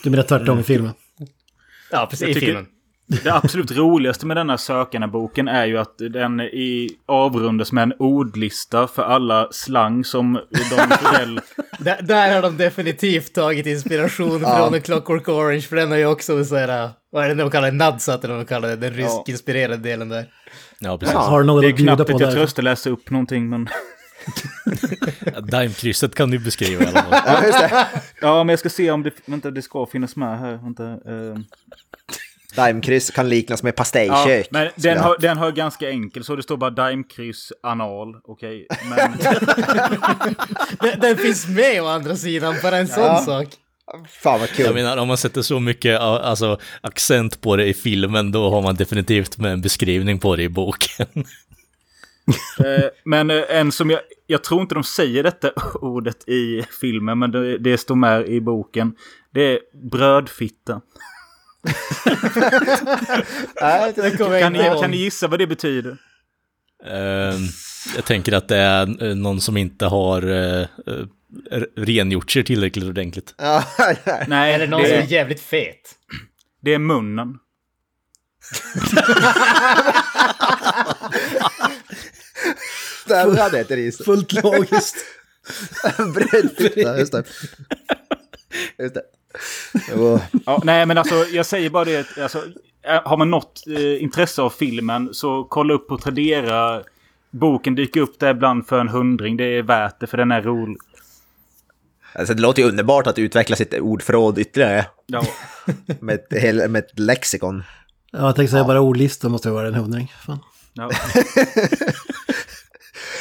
Du 0.05 0.11
menar 0.11 0.23
tvärtom 0.23 0.59
i 0.61 0.63
filmen? 0.63 0.93
Ja, 1.91 2.07
precis, 2.11 2.29
i 2.29 2.35
tycker- 2.35 2.47
filmen. 2.47 2.67
Det 3.09 3.31
absolut 3.31 3.73
roligaste 3.77 4.27
med 4.27 4.37
denna 4.37 4.59
Sökarna-boken 4.59 5.49
är 5.49 5.67
ju 5.67 5.79
att 5.79 5.99
den 5.99 6.41
i, 6.41 6.91
avrundas 7.07 7.73
med 7.73 7.83
en 7.83 7.93
ordlista 7.99 8.89
för 8.89 9.03
alla 9.03 9.49
slang 9.51 10.05
som 10.05 10.33
de 10.51 10.97
Fidel... 10.97 11.41
Där, 11.79 12.03
där 12.03 12.35
har 12.35 12.43
de 12.43 12.57
definitivt 12.57 13.35
tagit 13.35 13.67
inspiration 13.67 14.41
från 14.41 14.75
A 14.75 14.81
Clockwork 14.85 15.29
Orange, 15.29 15.61
för 15.61 15.77
den 15.77 15.91
har 15.91 15.99
ju 15.99 16.07
också 16.07 16.45
så 16.45 16.57
här, 16.57 16.91
vad 17.13 17.25
är 17.25 17.29
det 17.29 17.35
de 17.35 17.51
kallar 17.51 17.71
det, 17.71 17.77
Nadsat 17.77 18.25
eller 18.25 18.35
vad 18.35 18.45
de 18.45 18.49
kallar 18.49 18.69
det, 18.69 18.77
den 18.77 18.93
rysk-inspirerade 18.93 19.77
delen 19.77 20.09
där. 20.09 20.27
Ja, 20.79 20.99
precis. 20.99 21.15
Ja. 21.15 21.21
Har 21.21 21.43
något 21.43 21.63
Det 21.63 21.69
är 21.69 21.77
knappt 21.77 22.01
att 22.01 22.09
jag 22.09 22.21
där? 22.21 22.33
tröstar 22.33 22.63
läsa 22.63 22.91
upp 22.91 23.11
någonting 23.11 23.49
men... 23.49 23.69
Daimkrysset 25.51 26.15
kan 26.15 26.31
du 26.31 26.39
beskriva 26.39 26.85
i 26.85 26.87
alla 26.87 27.03
fall. 27.03 27.45
Ja. 27.71 27.87
Ja, 28.21 28.45
men 28.45 28.53
jag 28.53 28.59
ska 28.59 28.69
se 28.69 28.91
om 28.91 29.03
det... 29.03 29.11
Vänta, 29.27 29.51
det 29.51 29.63
ska 29.63 29.87
finnas 29.87 30.17
med 30.17 30.39
här. 30.39 30.57
Vänta. 30.63 30.85
ehm. 30.85 31.45
Daimkryss 32.59 33.11
kan 33.11 33.29
liknas 33.29 33.63
med 33.63 33.71
Ja, 33.71 33.77
pastejkök. 33.77 34.49
men 34.51 34.69
den 34.77 34.99
har, 34.99 35.17
den 35.21 35.37
har 35.39 35.53
ganska 35.53 35.91
enkel, 35.91 36.25
så 36.25 36.37
det 36.37 36.43
står 36.43 36.57
bara 36.57 36.71
daimkryss 36.71 37.53
anal. 37.63 38.15
Okej, 38.25 38.67
men... 38.91 39.13
Den, 40.81 41.01
den 41.01 41.17
finns 41.17 41.49
med 41.49 41.83
å 41.83 41.87
andra 41.87 42.17
sidan, 42.17 42.55
bara 42.63 42.77
en 42.77 42.89
sån 42.89 43.03
Ja. 43.05 43.19
sak. 43.27 43.47
Fan 44.23 44.41
vad 44.41 44.49
kul. 44.49 44.65
Jag 44.67 44.75
menar, 44.75 44.97
om 44.97 45.09
man 45.09 45.17
sätter 45.17 45.43
så 45.43 45.61
mycket 45.61 46.01
alltså, 46.01 46.59
accent 46.81 47.41
på 47.41 47.57
det 47.57 47.67
i 47.67 47.75
filmen, 47.75 48.33
då 48.33 48.51
har 48.51 48.63
man 48.63 48.75
definitivt 48.75 49.39
med 49.39 49.53
en 49.53 49.61
beskrivning 49.61 50.19
på 50.19 50.37
det 50.37 50.43
i 50.43 50.49
boken. 50.49 51.07
Eh, 52.65 52.85
men 53.05 53.31
eh, 53.31 53.43
en 53.51 53.73
som 53.73 53.91
jag... 53.91 54.01
Jag 54.27 54.45
tror 54.45 54.61
inte 54.61 54.75
de 54.75 54.85
säger 54.85 55.23
detta 55.23 55.51
ordet 55.75 56.29
i 56.29 56.63
filmen, 56.81 57.19
men 57.19 57.31
det, 57.31 57.59
det 57.59 57.79
står 57.79 57.95
med 57.95 58.29
i 58.29 58.41
boken. 58.41 58.93
Det 59.35 59.43
är 59.53 59.59
brödfitta. 59.91 60.81
Nej, 63.61 63.93
Den 63.97 64.17
kommer 64.17 64.33
jag 64.33 64.43
Kan 64.43 64.53
ni, 64.53 64.59
kan 64.59 64.91
ni 64.91 64.97
gissa 64.97 65.29
vad 65.29 65.39
det 65.39 65.47
betyder? 65.47 65.97
Ehm, 66.85 67.47
jag 67.97 68.05
tänker 68.05 68.33
att 68.33 68.49
det 68.49 68.57
är 68.57 69.05
eh, 69.05 69.15
någon 69.15 69.41
som 69.41 69.57
inte 69.57 69.87
har 69.87 70.29
uh, 70.29 70.67
rengjort 71.77 72.31
sig 72.31 72.45
tillräckligt 72.45 72.85
ordentligt. 72.85 73.35
Nej, 74.27 74.55
Eller 74.55 74.67
någon 74.67 74.83
det, 74.83 74.89
som 74.89 74.99
är 74.99 75.03
jävligt 75.03 75.41
fet. 75.41 75.95
det 76.61 76.75
är 76.75 76.79
munnen. 76.79 77.39
där 83.07 83.37
hade 83.37 83.61
ett 83.61 83.71
ris. 83.71 83.99
Fullt 84.05 84.33
logiskt. 84.33 84.97
Brännfitta, 86.15 86.99
just 86.99 87.13
det. 87.13 87.25
Just 88.79 88.95
det. 88.95 89.03
Jo. 89.91 90.21
Ja, 90.47 90.61
nej, 90.65 90.87
men 90.87 90.99
alltså 90.99 91.15
jag 91.15 91.47
säger 91.47 91.71
bara 91.71 91.85
det. 91.85 92.19
Alltså, 92.19 92.39
eh, 92.87 93.03
har 93.05 93.17
man 93.17 93.31
något 93.31 93.63
eh, 93.67 94.03
intresse 94.03 94.43
av 94.43 94.51
filmen 94.51 95.09
så 95.15 95.45
kolla 95.45 95.75
upp 95.75 95.89
på 95.89 95.99
Tradera. 95.99 96.83
Boken 97.31 97.75
dyker 97.75 98.01
upp 98.01 98.19
där 98.19 98.31
ibland 98.31 98.67
för 98.67 98.79
en 98.81 98.89
hundring. 98.89 99.37
Det 99.37 99.45
är 99.45 99.63
värt 99.63 100.01
det 100.01 100.07
för 100.07 100.17
den 100.17 100.33
är 100.33 100.43
rolig. 100.43 100.77
Alltså, 102.13 102.35
det 102.35 102.43
låter 102.43 102.63
ju 102.63 102.69
underbart 102.69 103.07
att 103.07 103.19
utveckla 103.19 103.57
sitt 103.57 103.75
ordförråd 103.75 104.39
ytterligare 104.39 104.87
Ja. 105.07 105.23
med 106.01 106.15
ett, 106.15 106.43
hel- 106.43 106.69
med 106.69 106.85
ett 106.85 106.99
lexikon. 106.99 107.63
Ja, 108.13 108.19
jag 108.19 108.37
tänkte 108.37 108.51
säga 108.53 108.65
bara 108.65 108.81
ordlistan 108.81 109.31
måste 109.31 109.51
vara 109.51 109.69
en 109.69 109.75
hundring. 109.75 110.13
Fan. 110.27 110.39
ja. 110.73 110.91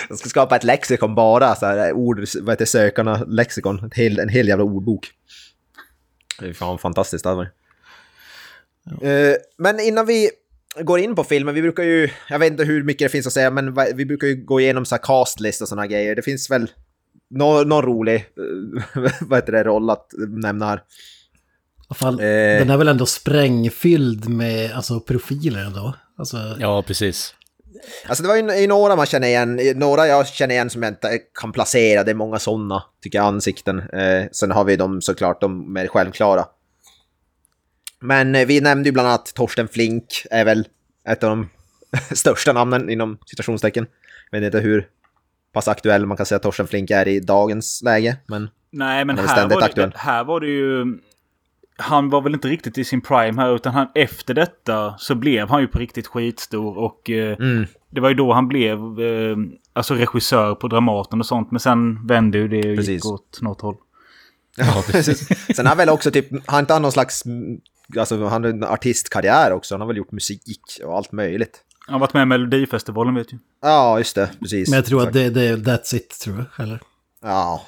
De 0.10 0.18
ska 0.18 0.30
skapa 0.30 0.56
ett 0.56 0.64
lexikon 0.64 1.16
bara, 1.16 1.56
så 1.56 1.66
här, 1.66 1.94
ord, 1.94 2.26
vad 2.42 2.50
heter 2.54 2.66
sökarna, 2.66 3.24
lexikon, 3.28 3.86
ett 3.86 3.94
hel, 3.94 4.20
en 4.20 4.30
hel 4.30 4.48
jävla 4.48 4.64
ordbok. 4.64 5.10
Det 6.40 6.48
är 6.48 6.54
fan 6.54 6.78
fantastiskt. 6.78 7.24
Det 7.24 7.36
var. 7.36 7.50
Uh, 9.04 9.36
men 9.58 9.80
innan 9.80 10.06
vi 10.06 10.30
går 10.82 11.00
in 11.00 11.16
på 11.16 11.24
filmen, 11.24 11.56
vi 11.56 11.62
brukar 11.62 11.84
ju, 11.84 12.10
jag 12.30 12.40
vet 12.40 12.52
inte 12.52 12.64
hur 12.64 12.84
mycket 12.84 13.06
det 13.06 13.10
finns 13.10 13.28
att 13.28 13.34
säga, 13.34 13.52
men 13.52 13.76
vi 13.96 14.06
brukar 14.06 14.28
ju 14.28 14.36
gå 14.36 14.60
igenom 14.60 14.86
så 14.86 14.96
här 14.96 15.04
castlist 15.04 15.62
och 15.62 15.68
sådana 15.68 15.88
grejer. 15.88 16.16
Det 16.16 16.22
finns 16.22 16.52
väl 16.52 16.72
någon, 17.30 17.70
någon 17.70 17.82
rolig, 17.82 18.26
vad 19.22 19.40
heter 19.40 19.52
det, 19.52 19.64
roll 19.64 19.90
att 19.90 20.14
nämna 20.18 20.66
här. 20.66 20.84
Fall, 21.96 22.20
eh. 22.20 22.26
Den 22.26 22.70
är 22.70 22.78
väl 22.78 22.88
ändå 22.88 23.06
sprängfylld 23.06 24.30
med 24.30 24.72
alltså, 24.72 25.00
profiler 25.00 25.66
ändå? 25.66 25.94
Alltså... 26.18 26.58
Ja, 26.60 26.84
precis. 26.84 27.36
Alltså 28.08 28.24
det 28.24 28.30
var 28.30 28.36
ju, 28.36 28.62
ju 28.62 28.68
några 28.68 28.96
man 28.96 29.06
känner 29.06 29.28
igen, 29.28 29.60
några 29.76 30.08
jag 30.08 30.28
känner 30.28 30.56
igen 30.56 30.70
som 30.70 30.84
jag 30.84 30.92
inte 30.92 31.20
kan 31.40 31.52
placera, 31.52 32.04
det 32.04 32.12
är 32.12 32.16
många 32.16 32.40
sådana, 32.40 32.84
tycker 33.04 33.18
jag, 33.18 33.26
ansikten. 33.26 33.80
Eh, 33.80 34.26
sen 34.32 34.52
har 34.52 34.64
vi 34.64 34.76
de 34.76 35.02
såklart, 35.02 35.42
de 35.42 35.74
mer 35.74 35.88
självklara. 35.88 36.46
Men 38.00 38.36
eh, 38.36 38.46
vi 38.46 38.62
nämnde 38.62 38.90
ju 38.90 38.94
bland 38.94 39.08
annat 39.08 39.34
Torsten 39.34 39.68
Flink, 39.68 40.26
är 40.32 40.46
väl 40.46 40.68
ett 41.08 41.24
av 41.24 41.30
de 41.30 41.50
största 42.16 42.54
namnen 42.54 42.90
inom 42.90 43.18
citationstecken. 43.26 43.88
Jag 44.32 44.40
vet 44.40 44.46
inte 44.46 44.60
hur 44.60 44.88
pass 45.54 45.68
aktuell 45.68 46.06
man 46.06 46.18
kan 46.18 46.26
säga 46.26 46.36
att 46.38 46.44
Torsten 46.44 46.68
Flink 46.68 46.92
är 46.92 47.08
i 47.08 47.20
dagens 47.20 47.82
läge, 47.84 48.18
men... 48.28 48.50
Nej, 48.72 49.06
men 49.06 49.18
här 49.18 49.48
var, 49.48 49.76
det, 49.76 49.92
här 49.96 50.24
var 50.24 50.40
det 50.40 50.48
ju 50.48 51.00
han 51.78 52.10
var 52.10 52.22
väl 52.22 52.34
inte 52.34 52.48
riktigt 52.48 52.78
i 52.78 52.84
sin 52.84 53.02
prime 53.02 53.42
här 53.42 53.56
utan 53.56 53.74
han, 53.74 53.88
efter 53.96 54.34
detta 54.34 54.96
så 54.98 55.16
blev 55.16 55.50
han 55.50 55.62
ju 55.62 55.68
på 55.68 55.80
riktigt 55.80 56.08
skitstor 56.08 56.78
och 56.78 57.10
eh, 57.10 57.38
mm. 57.40 57.66
det 57.90 58.02
var 58.02 58.10
ju 58.10 58.16
då 58.16 58.34
han 58.34 58.48
blev 58.48 58.78
eh, 59.00 59.38
alltså 59.74 59.94
regissör 59.94 60.56
på 60.56 60.68
Dramaten 60.68 61.20
och 61.20 61.26
sånt 61.26 61.52
men 61.52 61.60
sen 61.60 62.08
vände 62.08 62.38
ju 62.38 62.48
det 62.48 62.72
och 62.72 62.78
precis. 62.78 62.90
gick 62.90 63.06
åt 63.06 63.42
något 63.42 63.62
håll. 63.62 63.76
Ja, 64.58 64.84
precis. 64.88 65.28
Sen 65.56 65.66
har 65.66 65.70
han 65.70 65.78
väl 65.78 65.90
också 65.90 66.12
typ, 66.12 66.50
har 66.50 66.60
inte 66.60 66.74
han 66.74 66.82
någon 66.82 66.92
slags, 66.92 67.24
alltså 67.98 68.26
han 68.26 68.44
har 68.44 68.50
en 68.50 68.64
artistkarriär 68.64 69.52
också, 69.54 69.74
han 69.74 69.82
har 69.82 69.88
väl 69.88 69.98
gjort 69.98 70.12
musik 70.12 70.42
och 70.84 70.98
allt 70.98 71.12
möjligt. 71.12 71.64
Han 71.86 71.94
har 71.94 72.00
varit 72.00 72.14
med 72.14 72.22
i 72.22 72.26
Melodifestivalen 72.26 73.16
vet 73.16 73.30
du. 73.30 73.40
Ja, 73.62 73.98
just 73.98 74.16
det, 74.16 74.30
precis. 74.40 74.70
Men 74.70 74.78
jag 74.78 74.86
tror 74.86 75.00
Exakt. 75.02 75.16
att 75.16 75.34
det, 75.34 75.56
det, 75.56 75.72
that's 75.72 75.96
it, 75.96 76.20
tror 76.20 76.38
jag, 76.38 76.66
eller? 76.66 76.80
Ja, 77.22 77.62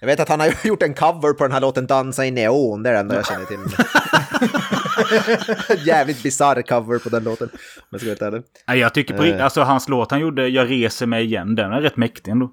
jag 0.00 0.06
vet 0.06 0.20
att 0.20 0.28
han 0.28 0.40
har 0.40 0.54
gjort 0.66 0.82
en 0.82 0.94
cover 0.94 1.32
på 1.32 1.44
den 1.44 1.52
här 1.52 1.60
låten 1.60 1.86
Dansa 1.86 2.26
i 2.26 2.30
neon, 2.30 2.82
det 2.82 2.90
är 2.90 2.92
det 2.92 2.98
enda 2.98 3.14
jag 3.14 3.26
känner 3.26 3.44
till. 3.44 3.58
Jävligt 5.86 6.22
bisarr 6.22 6.62
cover 6.62 6.98
på 6.98 7.08
den 7.08 7.24
låten. 7.24 7.48
Men 7.90 8.00
ska 8.00 8.08
jag, 8.08 8.42
Nej, 8.66 8.78
jag 8.78 8.94
tycker 8.94 9.16
på 9.16 9.22
uh, 9.22 9.44
alltså 9.44 9.62
hans 9.62 9.88
låt 9.88 10.10
han 10.10 10.20
gjorde, 10.20 10.48
Jag 10.48 10.70
reser 10.70 11.06
mig 11.06 11.24
igen, 11.24 11.54
den 11.54 11.72
är 11.72 11.80
rätt 11.80 11.96
mäktig 11.96 12.30
ändå. 12.30 12.52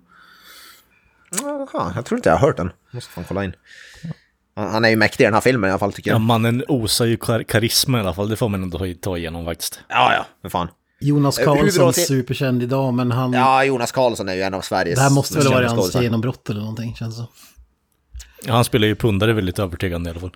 Jaha, 1.41 1.93
jag 1.95 2.05
tror 2.05 2.17
inte 2.17 2.29
jag 2.29 2.37
har 2.37 2.47
hört 2.47 2.57
den. 2.57 2.71
Måste 2.91 3.11
fan 3.11 3.23
kolla 3.27 3.43
in. 3.43 3.55
Han 4.55 4.85
är 4.85 4.89
ju 4.89 4.95
mäktig 4.95 5.23
i 5.23 5.25
den 5.27 5.33
här 5.33 5.41
filmen 5.41 5.67
i 5.67 5.71
alla 5.71 5.79
fall 5.79 5.93
tycker 5.93 6.11
jag. 6.11 6.15
Ja, 6.15 6.19
mannen 6.19 6.63
osar 6.67 7.05
ju 7.05 7.17
kar 7.17 7.43
karisma 7.43 7.97
i 7.97 8.01
alla 8.01 8.13
fall. 8.13 8.29
Det 8.29 8.35
får 8.35 8.49
man 8.49 8.63
ändå 8.63 8.93
ta 9.01 9.17
igenom 9.17 9.45
faktiskt. 9.45 9.83
Ja, 9.89 10.13
ja, 10.13 10.25
för 10.41 10.49
fan. 10.49 10.67
Jonas 11.03 11.39
eh, 11.39 11.45
Karlsson, 11.45 11.87
är 11.87 11.91
superkänd 11.91 12.63
idag, 12.63 12.93
men 12.93 13.11
han... 13.11 13.33
Ja, 13.33 13.63
Jonas 13.63 13.91
Karlsson 13.91 14.29
är 14.29 14.33
ju 14.33 14.41
en 14.41 14.53
av 14.53 14.61
Sveriges... 14.61 14.99
Det 14.99 15.03
här 15.03 15.09
måste 15.09 15.37
väl 15.37 15.47
vara 15.47 15.69
hans 15.69 15.95
genombrott 15.95 16.49
eller 16.49 16.59
någonting, 16.59 16.95
känns 16.95 17.17
det 17.17 17.27
Ja, 18.45 18.53
han 18.53 18.65
spelar 18.65 18.87
ju 18.87 18.95
pundare 18.95 19.33
väldigt 19.33 19.59
övertygande 19.59 20.09
i 20.09 20.11
alla 20.11 20.19
fall. 20.19 20.31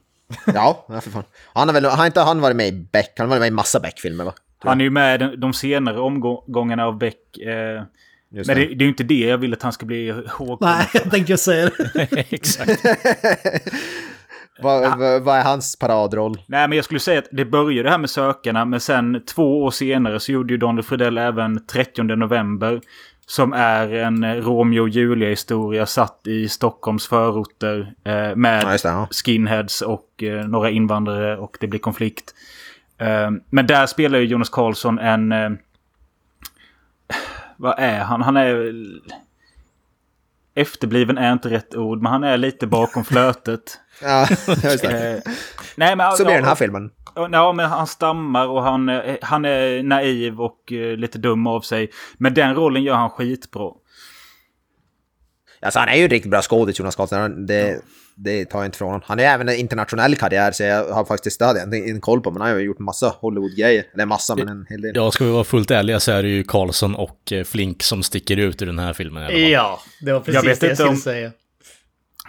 ja, 0.45 0.85
för 1.01 1.11
fan. 1.11 1.23
Han 1.53 1.67
har 1.67 1.73
väl, 1.73 1.85
har 1.85 2.05
inte 2.05 2.21
han 2.21 2.41
varit 2.41 2.55
med 2.55 2.67
i 2.67 2.71
Beck? 2.71 3.13
Han 3.17 3.25
har 3.25 3.29
varit 3.29 3.39
med 3.39 3.47
i 3.47 3.51
massa 3.51 3.79
Beck-filmer 3.79 4.23
va? 4.23 4.33
Han 4.59 4.79
är 4.81 4.83
ju 4.83 4.89
med 4.89 5.19
de, 5.19 5.39
de 5.39 5.53
senare 5.53 5.99
omgångarna 5.99 6.85
av 6.85 6.97
Beck. 6.97 7.37
Eh, 7.37 7.83
men 8.29 8.45
det, 8.45 8.53
det, 8.53 8.61
är 8.61 8.81
ju 8.81 8.87
inte 8.87 9.03
det 9.03 9.19
jag 9.19 9.37
vill 9.37 9.53
att 9.53 9.61
han 9.61 9.73
ska 9.73 9.85
bli 9.85 10.07
ihåg. 10.07 10.57
Nej, 10.61 10.87
jag 10.93 11.11
tänkte 11.11 11.37
säga 11.37 11.69
det. 11.93 12.07
Exakt. 12.33 12.85
Vad, 14.59 14.83
ja. 14.83 15.19
vad, 15.23 15.39
är 15.39 15.43
hans 15.43 15.75
paradroll? 15.75 16.41
Nej, 16.45 16.67
men 16.67 16.75
jag 16.75 16.85
skulle 16.85 16.99
säga 16.99 17.19
att 17.19 17.27
det 17.31 17.45
började 17.45 17.89
här 17.89 17.97
med 17.97 18.09
Sökarna, 18.09 18.65
men 18.65 18.79
sen 18.79 19.21
två 19.25 19.63
år 19.63 19.71
senare 19.71 20.19
så 20.19 20.31
gjorde 20.31 20.53
ju 20.53 20.57
Daniel 20.57 20.83
Fridell 20.83 21.17
även 21.17 21.65
30 21.65 22.03
november. 22.03 22.81
Som 23.29 23.53
är 23.53 23.93
en 23.93 24.41
Romeo 24.41 24.81
och 24.81 24.89
Julia-historia 24.89 25.85
satt 25.85 26.27
i 26.27 26.49
Stockholms 26.49 27.07
förorter. 27.07 27.93
Eh, 28.03 28.35
med 28.35 28.63
ja, 28.63 28.69
det, 28.69 28.79
ja. 28.83 29.07
skinheads 29.11 29.81
och 29.81 30.23
eh, 30.23 30.47
några 30.47 30.69
invandrare 30.69 31.37
och 31.37 31.57
det 31.59 31.67
blir 31.67 31.79
konflikt. 31.79 32.33
Eh, 32.97 33.31
men 33.49 33.67
där 33.67 33.85
spelar 33.85 34.19
ju 34.19 34.25
Jonas 34.25 34.49
Karlsson 34.49 34.99
en... 34.99 35.31
Eh, 35.31 35.49
vad 37.57 37.79
är 37.79 37.99
han? 37.99 38.21
Han 38.21 38.37
är... 38.37 38.73
Efterbliven 40.55 41.17
är 41.17 41.33
inte 41.33 41.49
rätt 41.49 41.75
ord, 41.75 42.01
men 42.01 42.11
han 42.11 42.23
är 42.23 42.37
lite 42.37 42.67
bakom 42.67 43.05
flötet. 43.05 43.79
Ja, 44.01 44.27
just 44.63 44.83
det. 44.83 45.21
Eh, 45.25 45.33
nej, 45.75 45.95
men, 45.95 46.11
Så 46.11 46.25
blir 46.25 46.35
den 46.35 46.45
här 46.45 46.55
filmen. 46.55 46.91
Ja, 47.15 47.53
men 47.53 47.69
han 47.69 47.87
stammar 47.87 48.47
och 48.47 48.63
han, 48.63 48.89
eh, 48.89 49.15
han 49.21 49.45
är 49.45 49.83
naiv 49.83 50.41
och 50.41 50.71
uh, 50.71 50.97
lite 50.97 51.17
dum 51.17 51.47
av 51.47 51.61
sig. 51.61 51.91
Men 52.17 52.33
den 52.33 52.55
rollen 52.55 52.83
gör 52.83 52.95
han 52.95 53.09
skitbra. 53.09 53.71
Alltså 55.61 55.79
han 55.79 55.89
är 55.89 55.95
ju 55.95 56.07
riktigt 56.07 56.31
bra 56.31 56.41
skådis, 56.41 56.79
Jonas 56.79 56.95
Karlsson. 56.95 57.45
Det, 57.45 57.69
ja. 57.69 57.77
det 58.15 58.45
tar 58.45 58.59
jag 58.59 58.65
inte 58.65 58.77
från 58.77 58.87
honom. 58.87 59.01
Han 59.05 59.19
har 59.19 59.25
även 59.25 59.49
en 59.49 59.55
internationell 59.55 60.15
karriär, 60.15 60.51
så 60.51 60.63
jag 60.63 60.93
har 60.93 61.05
faktiskt 61.05 61.39
det 61.39 61.45
hade 61.45 61.77
en 61.77 62.01
koll 62.01 62.21
på. 62.21 62.31
Men 62.31 62.41
han 62.41 62.51
har 62.51 62.57
ju 62.57 62.65
gjort 62.65 62.79
massa 62.79 63.15
Hollywood-grejer. 63.19 63.83
Eller 63.93 64.05
massa, 64.05 64.35
men 64.35 64.47
en 64.47 64.65
hel 64.69 64.81
del. 64.81 64.91
Ja, 64.95 65.11
ska 65.11 65.25
vi 65.25 65.31
vara 65.31 65.43
fullt 65.43 65.71
ärliga 65.71 65.99
så 65.99 66.11
är 66.11 66.23
det 66.23 66.29
ju 66.29 66.43
Karlsson 66.43 66.95
och 66.95 67.31
eh, 67.31 67.43
Flink 67.43 67.83
som 67.83 68.03
sticker 68.03 68.37
ut 68.37 68.61
ur 68.61 68.65
den 68.65 68.79
här 68.79 68.93
filmen. 68.93 69.49
Ja, 69.49 69.79
det 70.01 70.13
var 70.13 70.19
precis 70.19 70.35
jag 70.35 70.43
vet 70.43 70.59
det 70.59 70.67
jag 70.67 70.77
skulle 70.77 70.89
om... 70.89 70.97
säga. 70.97 71.31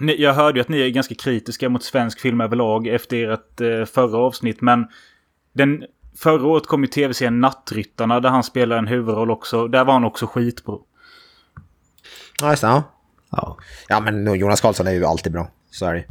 Jag 0.01 0.35
hörde 0.35 0.59
ju 0.59 0.61
att 0.61 0.69
ni 0.69 0.81
är 0.81 0.89
ganska 0.89 1.15
kritiska 1.15 1.69
mot 1.69 1.85
svensk 1.85 2.21
film 2.21 2.41
överlag 2.41 2.87
efter 2.87 3.31
ert 3.31 3.61
eh, 3.61 3.85
förra 3.85 4.19
avsnitt. 4.19 4.61
Men 4.61 4.87
den, 5.53 5.85
förra 6.17 6.47
året 6.47 6.67
kom 6.67 6.83
ju 6.83 6.87
tv-serien 6.87 7.41
Nattryttarna 7.41 8.21
där 8.21 8.29
han 8.29 8.45
spelar 8.45 8.79
en 8.79 8.87
huvudroll 8.87 9.31
också. 9.31 9.69
Där 9.69 9.85
var 9.85 9.93
han 9.93 10.05
också 10.05 10.27
skitbra. 10.27 10.79
Ja, 12.41 12.51
just 12.51 12.63
det. 12.63 12.83
Ja. 13.31 13.57
ja, 13.89 14.01
men 14.01 14.35
Jonas 14.35 14.61
Karlsson 14.61 14.87
är 14.87 14.93
ju 14.93 15.05
alltid 15.05 15.33
bra. 15.33 15.51
Så 15.71 15.87
är 15.87 15.95
det. 15.95 16.05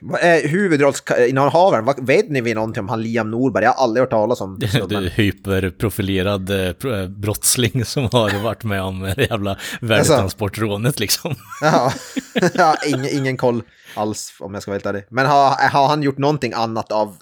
Vad 0.00 0.20
är 0.20 0.48
huvudrollsinnehavaren? 0.48 2.06
Vet 2.06 2.28
ni 2.28 2.40
vi 2.40 2.54
någonting 2.54 2.80
om 2.80 2.88
han 2.88 3.02
Liam 3.02 3.30
Norberg? 3.30 3.64
Jag 3.64 3.72
har 3.72 3.84
aldrig 3.84 4.02
hört 4.02 4.10
talas 4.10 4.40
om 4.40 4.58
det. 4.60 4.88
Du 4.88 4.96
är 4.96 5.10
hyperprofilerad 5.10 6.50
eh, 6.50 7.08
brottsling 7.08 7.84
som 7.84 8.02
har 8.12 8.42
varit 8.42 8.64
med 8.64 8.82
om 8.82 9.00
det 9.00 9.26
jävla 9.30 9.58
värdetransportrånet 9.80 11.00
liksom. 11.00 11.34
ja, 12.54 12.76
ingen, 12.86 13.08
ingen 13.08 13.36
koll 13.36 13.62
alls 13.94 14.36
om 14.40 14.54
jag 14.54 14.62
ska 14.62 14.70
vara 14.70 14.76
helt 14.76 14.86
ärlig. 14.86 15.04
Men 15.08 15.26
har, 15.26 15.68
har 15.68 15.88
han 15.88 16.02
gjort 16.02 16.18
någonting 16.18 16.52
annat 16.52 16.92
av 16.92 17.08
uh, 17.08 17.14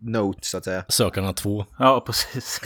note 0.00 0.48
så 0.48 0.58
att 0.58 0.64
säga? 0.64 0.84
Sökarna 0.88 1.32
2. 1.32 1.64
Ja, 1.78 2.02
precis. 2.06 2.60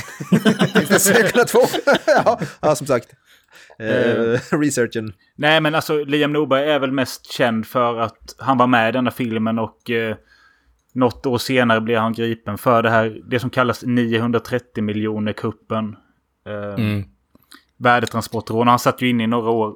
Sökarna 0.99 1.45
2? 1.45 1.59
ja, 2.07 2.41
ja, 2.61 2.75
som 2.75 2.87
sagt. 2.87 3.09
Uh, 3.83 4.39
researchen. 4.51 5.13
Nej, 5.37 5.61
men 5.61 5.75
alltså 5.75 6.05
Liam 6.05 6.33
Norberg 6.33 6.71
är 6.71 6.79
väl 6.79 6.93
mest 6.93 7.33
känd 7.33 7.67
för 7.67 7.99
att 7.99 8.35
han 8.39 8.59
var 8.59 8.67
med 8.67 8.89
i 8.89 8.93
denna 8.93 9.11
filmen 9.11 9.59
och 9.59 9.91
uh, 9.91 10.17
något 10.93 11.27
år 11.27 11.39
senare 11.39 11.81
blev 11.81 12.01
han 12.01 12.13
gripen 12.13 12.59
för 12.59 12.83
det 12.83 12.91
här, 12.91 13.21
det 13.27 13.41
som 13.41 13.51
kallas 13.51 13.83
930 13.83 14.83
miljoner 14.85 15.33
kuppen. 15.33 15.97
Uh, 16.49 16.85
mm. 16.85 17.05
Värdetransportrån. 17.77 18.69
Han 18.69 18.79
satt 18.79 19.03
ju 19.03 19.09
inne 19.09 19.25
i 19.25 19.27
några 19.27 19.51
år. 19.51 19.69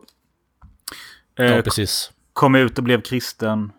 Uh, 1.40 1.46
ja, 1.46 1.62
precis. 1.62 2.12
Kom 2.32 2.54
ut 2.54 2.78
och 2.78 2.84
blev 2.84 3.00
kristen. 3.00 3.72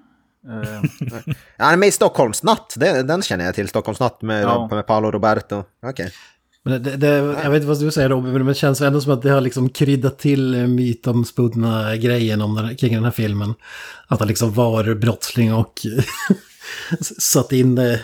han 1.58 1.74
är 1.74 1.78
med 1.78 1.88
i 1.88 1.92
Stockholmsnatt, 1.92 2.74
den, 2.78 3.08
den 3.08 3.22
känner 3.22 3.46
jag 3.46 3.56
till. 3.56 3.68
Stockholmsnatt 3.68 4.22
med, 4.22 4.44
ja. 4.44 4.68
med 4.72 4.88
Paolo 4.88 5.12
Roberto. 5.12 5.56
Okej. 5.60 5.90
Okay. 5.90 6.10
Men 6.66 6.84
det, 6.84 6.98
det, 6.98 7.08
jag 7.08 7.50
vet 7.50 7.56
inte 7.56 7.68
vad 7.68 7.80
du 7.80 7.92
säger 7.92 8.10
Robin, 8.10 8.34
men 8.34 8.46
det 8.46 8.56
känns 8.56 8.82
ändå 8.82 9.02
som 9.02 9.14
att 9.14 9.22
det 9.22 9.30
har 9.30 9.42
liksom 9.42 9.70
kryddat 9.70 10.20
till 10.20 10.68
mytomspunna 10.68 11.96
grejen 11.96 12.42
om 12.42 12.56
den, 12.56 12.76
kring 12.76 12.94
den 12.94 13.04
här 13.04 13.12
filmen. 13.12 13.54
Att 14.08 14.20
han 14.20 14.28
liksom 14.28 14.54
var 14.54 14.96
brottsling 14.96 15.54
och 15.54 15.82
satt 17.20 17.52
in 17.52 17.76
det 17.76 18.00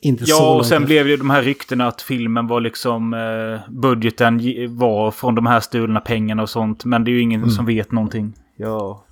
inte 0.00 0.24
ja, 0.26 0.36
så 0.36 0.48
och 0.48 0.66
sen 0.66 0.84
blev 0.84 1.06
det 1.06 1.16
de 1.16 1.30
här 1.30 1.42
ryktena 1.42 1.86
att 1.86 2.02
filmen 2.02 2.46
var 2.46 2.60
liksom 2.60 3.14
eh, 3.14 3.72
budgeten 3.72 4.40
var 4.76 5.10
från 5.10 5.34
de 5.34 5.46
här 5.46 5.60
stulna 5.60 6.00
pengarna 6.00 6.42
och 6.42 6.50
sånt. 6.50 6.84
Men 6.84 7.04
det 7.04 7.10
är 7.10 7.12
ju 7.12 7.20
ingen 7.20 7.42
mm. 7.42 7.50
som 7.50 7.66
vet 7.66 7.92
någonting. 7.92 8.32
Ja, 8.56 9.04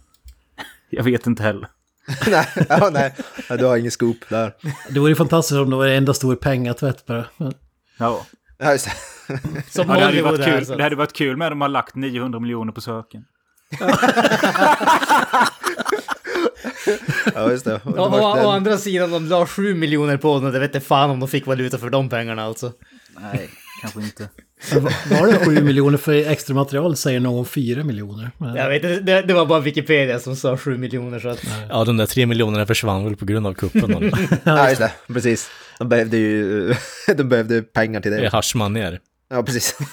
jag 0.90 1.04
vet 1.04 1.26
inte 1.26 1.42
heller. 1.42 1.68
nej, 2.26 2.46
ja, 2.68 2.90
nej, 2.92 3.14
du 3.58 3.64
har 3.64 3.76
ingen 3.76 3.90
scoop 3.90 4.16
där. 4.28 4.54
Det 4.90 5.00
vore 5.00 5.10
ju 5.10 5.16
fantastiskt 5.16 5.58
om 5.58 5.70
det 5.70 5.76
var 5.76 5.86
en 5.86 5.96
enda 5.96 6.14
stor 6.14 6.36
pengatvätt 6.36 7.06
bara. 7.06 7.24
Ja. 7.98 8.26
Ja, 8.58 8.72
just 8.72 8.84
det. 8.84 8.92
Som 9.70 9.88
ja, 9.88 9.94
det, 9.94 10.04
hade 10.04 10.22
varit 10.22 10.44
kul, 10.44 10.76
det 10.76 10.82
hade 10.82 10.96
varit 10.96 11.12
kul 11.12 11.36
med 11.36 11.46
om 11.46 11.50
de 11.50 11.60
har 11.60 11.68
lagt 11.68 11.94
900 11.94 12.40
miljoner 12.40 12.72
på 12.72 12.80
söken. 12.80 13.24
ja, 17.34 17.50
just 17.50 17.64
det. 17.64 17.80
Och, 17.84 17.98
och, 17.98 18.44
å 18.44 18.50
andra 18.50 18.78
sidan, 18.78 19.10
de 19.10 19.26
la 19.26 19.46
7 19.46 19.74
miljoner 19.74 20.16
på 20.16 20.40
den. 20.40 20.52
Det 20.52 20.58
vet 20.58 20.74
inte 20.74 20.86
fan 20.86 21.10
om 21.10 21.20
de 21.20 21.28
fick 21.28 21.46
valuta 21.46 21.78
för 21.78 21.90
de 21.90 22.08
pengarna 22.08 22.42
alltså. 22.42 22.72
Nej. 23.20 23.50
Kanske 23.80 24.00
inte. 24.00 24.28
Var 25.10 25.26
det 25.26 25.44
7 25.44 25.62
miljoner 25.62 25.98
för 25.98 26.12
extra 26.30 26.54
material 26.54 26.96
säger 26.96 27.20
någon 27.20 27.46
4 27.46 27.84
miljoner? 27.84 28.30
Jag 28.38 28.68
vet 28.68 28.84
inte, 28.84 29.00
det, 29.00 29.22
det 29.22 29.34
var 29.34 29.46
bara 29.46 29.60
Wikipedia 29.60 30.18
som 30.20 30.36
sa 30.36 30.56
7 30.56 30.76
miljoner 30.78 31.18
så 31.20 31.28
att... 31.28 31.44
Ja, 31.68 31.84
de 31.84 31.96
där 31.96 32.06
tre 32.06 32.26
miljonerna 32.26 32.66
försvann 32.66 33.04
väl 33.04 33.16
på 33.16 33.24
grund 33.24 33.46
av 33.46 33.54
kuppen. 33.54 34.10
Ja, 34.44 34.68
just 34.68 34.80
det. 34.80 34.92
Precis. 35.06 35.48
De 35.78 35.88
behövde 35.88 36.16
ju 36.16 36.74
de 37.16 37.22
behövde 37.28 37.62
pengar 37.62 38.00
till 38.00 38.10
Det 38.10 38.16
är 38.18 38.22
det. 38.22 38.28
haschmanér. 38.28 39.00
Ja, 39.30 39.42
precis. 39.42 39.78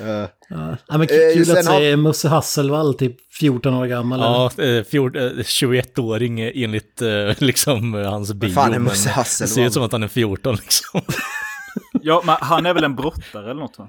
Eh, 0.00 0.28
Ja, 0.48 0.76
men 0.88 1.00
Eh, 1.02 1.06
kul 1.34 1.50
att 1.50 1.66
har- 1.66 1.78
se 1.80 1.96
Musse 1.96 2.28
Hasselvall, 2.28 2.94
typ 2.94 3.16
14 3.40 3.74
år 3.74 3.86
gammal. 3.86 4.20
Ja, 4.20 4.64
eh, 4.64 4.84
fjort- 4.84 5.16
eh, 5.16 5.22
21-åring 5.44 6.40
enligt 6.40 7.02
eh, 7.02 7.08
liksom 7.38 7.94
eh, 7.94 8.10
hans 8.10 8.32
bio. 8.32 8.50
fan 8.50 8.68
är 8.68 8.78
men 8.78 8.82
Musse 8.82 9.08
det 9.08 9.12
Hasselvall? 9.12 9.54
ser 9.54 9.66
ut 9.66 9.72
som 9.72 9.82
att 9.82 9.92
han 9.92 10.02
är 10.02 10.08
14 10.08 10.54
liksom. 10.56 11.00
Ja, 12.02 12.22
men 12.24 12.36
han 12.40 12.66
är 12.66 12.74
väl 12.74 12.84
en 12.84 12.96
brottare 12.96 13.50
eller 13.50 13.60
något 13.60 13.78
va? 13.78 13.88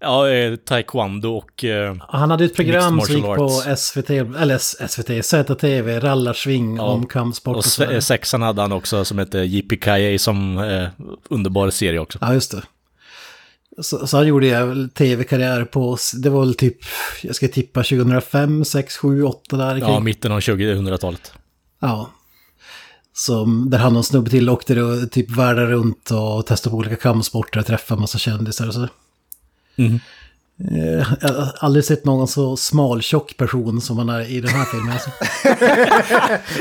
Ja, 0.00 0.28
eh, 0.30 0.56
taekwondo 0.56 1.28
och... 1.36 1.64
Eh, 1.64 1.96
Han 2.08 2.30
hade 2.30 2.44
ett 2.44 2.56
program 2.56 3.00
som 3.00 3.14
gick 3.14 3.24
på. 3.24 3.48
SVT, 3.76 4.10
eller 4.10 4.58
SVT, 4.88 5.24
ZTV, 5.26 6.00
Rallarsving 6.00 6.76
Ja. 6.76 6.82
om 6.82 7.06
kampsport 7.06 7.56
och 7.56 7.86
och 7.86 7.92
eh, 7.92 8.00
sexan 8.00 8.42
hade 8.42 8.62
han 8.62 8.72
också 8.72 9.04
som 9.04 9.18
heter 9.18 9.42
Yippee 9.42 10.18
som 10.18 10.58
eh, 10.58 10.88
underbar 11.30 11.70
serie 11.70 11.98
också. 11.98 12.18
Ja, 12.20 12.34
just 12.34 12.50
det. 12.50 12.62
Så, 13.82 14.06
så 14.06 14.16
han 14.16 14.26
gjorde 14.26 14.46
jag 14.46 14.66
väl 14.66 14.90
tv-karriär 14.90 15.64
på, 15.64 15.96
det 16.16 16.30
var 16.30 16.40
väl 16.40 16.54
typ, 16.54 16.76
jag 17.22 17.34
ska 17.36 17.48
tippa 17.48 17.82
2005, 17.82 18.64
6, 18.64 18.96
7, 18.96 19.22
8 19.24 19.56
där 19.56 19.76
Ja, 19.76 19.86
kring. 19.86 20.04
mitten 20.04 20.32
av 20.32 20.40
2000-talet. 20.40 21.32
Ja. 21.80 22.10
Som, 23.18 23.70
där 23.70 23.78
han 23.78 23.92
och 23.92 23.98
en 23.98 24.04
snubbe 24.04 24.30
till 24.30 24.50
åkte 24.50 24.82
och 24.82 25.10
typ 25.10 25.30
världen 25.30 25.66
runt 25.66 26.10
och 26.10 26.46
testade 26.46 26.70
på 26.70 26.76
olika 26.76 26.96
kampsporter 26.96 27.60
och 27.60 27.66
träffade 27.66 27.98
en 27.98 28.00
massa 28.00 28.18
kändisar 28.18 28.68
och 28.68 28.74
så. 28.74 28.88
Mm. 29.76 30.00
Eh, 30.70 31.06
Jag 31.20 31.28
har 31.28 31.52
aldrig 31.58 31.84
sett 31.84 32.04
någon 32.04 32.28
så 32.28 32.56
smaltjock 32.56 33.36
person 33.36 33.80
som 33.80 33.98
han 33.98 34.08
är 34.08 34.30
i 34.30 34.40
den 34.40 34.50
här 34.50 34.64
filmen. 34.64 34.92
Alltså. 34.92 35.10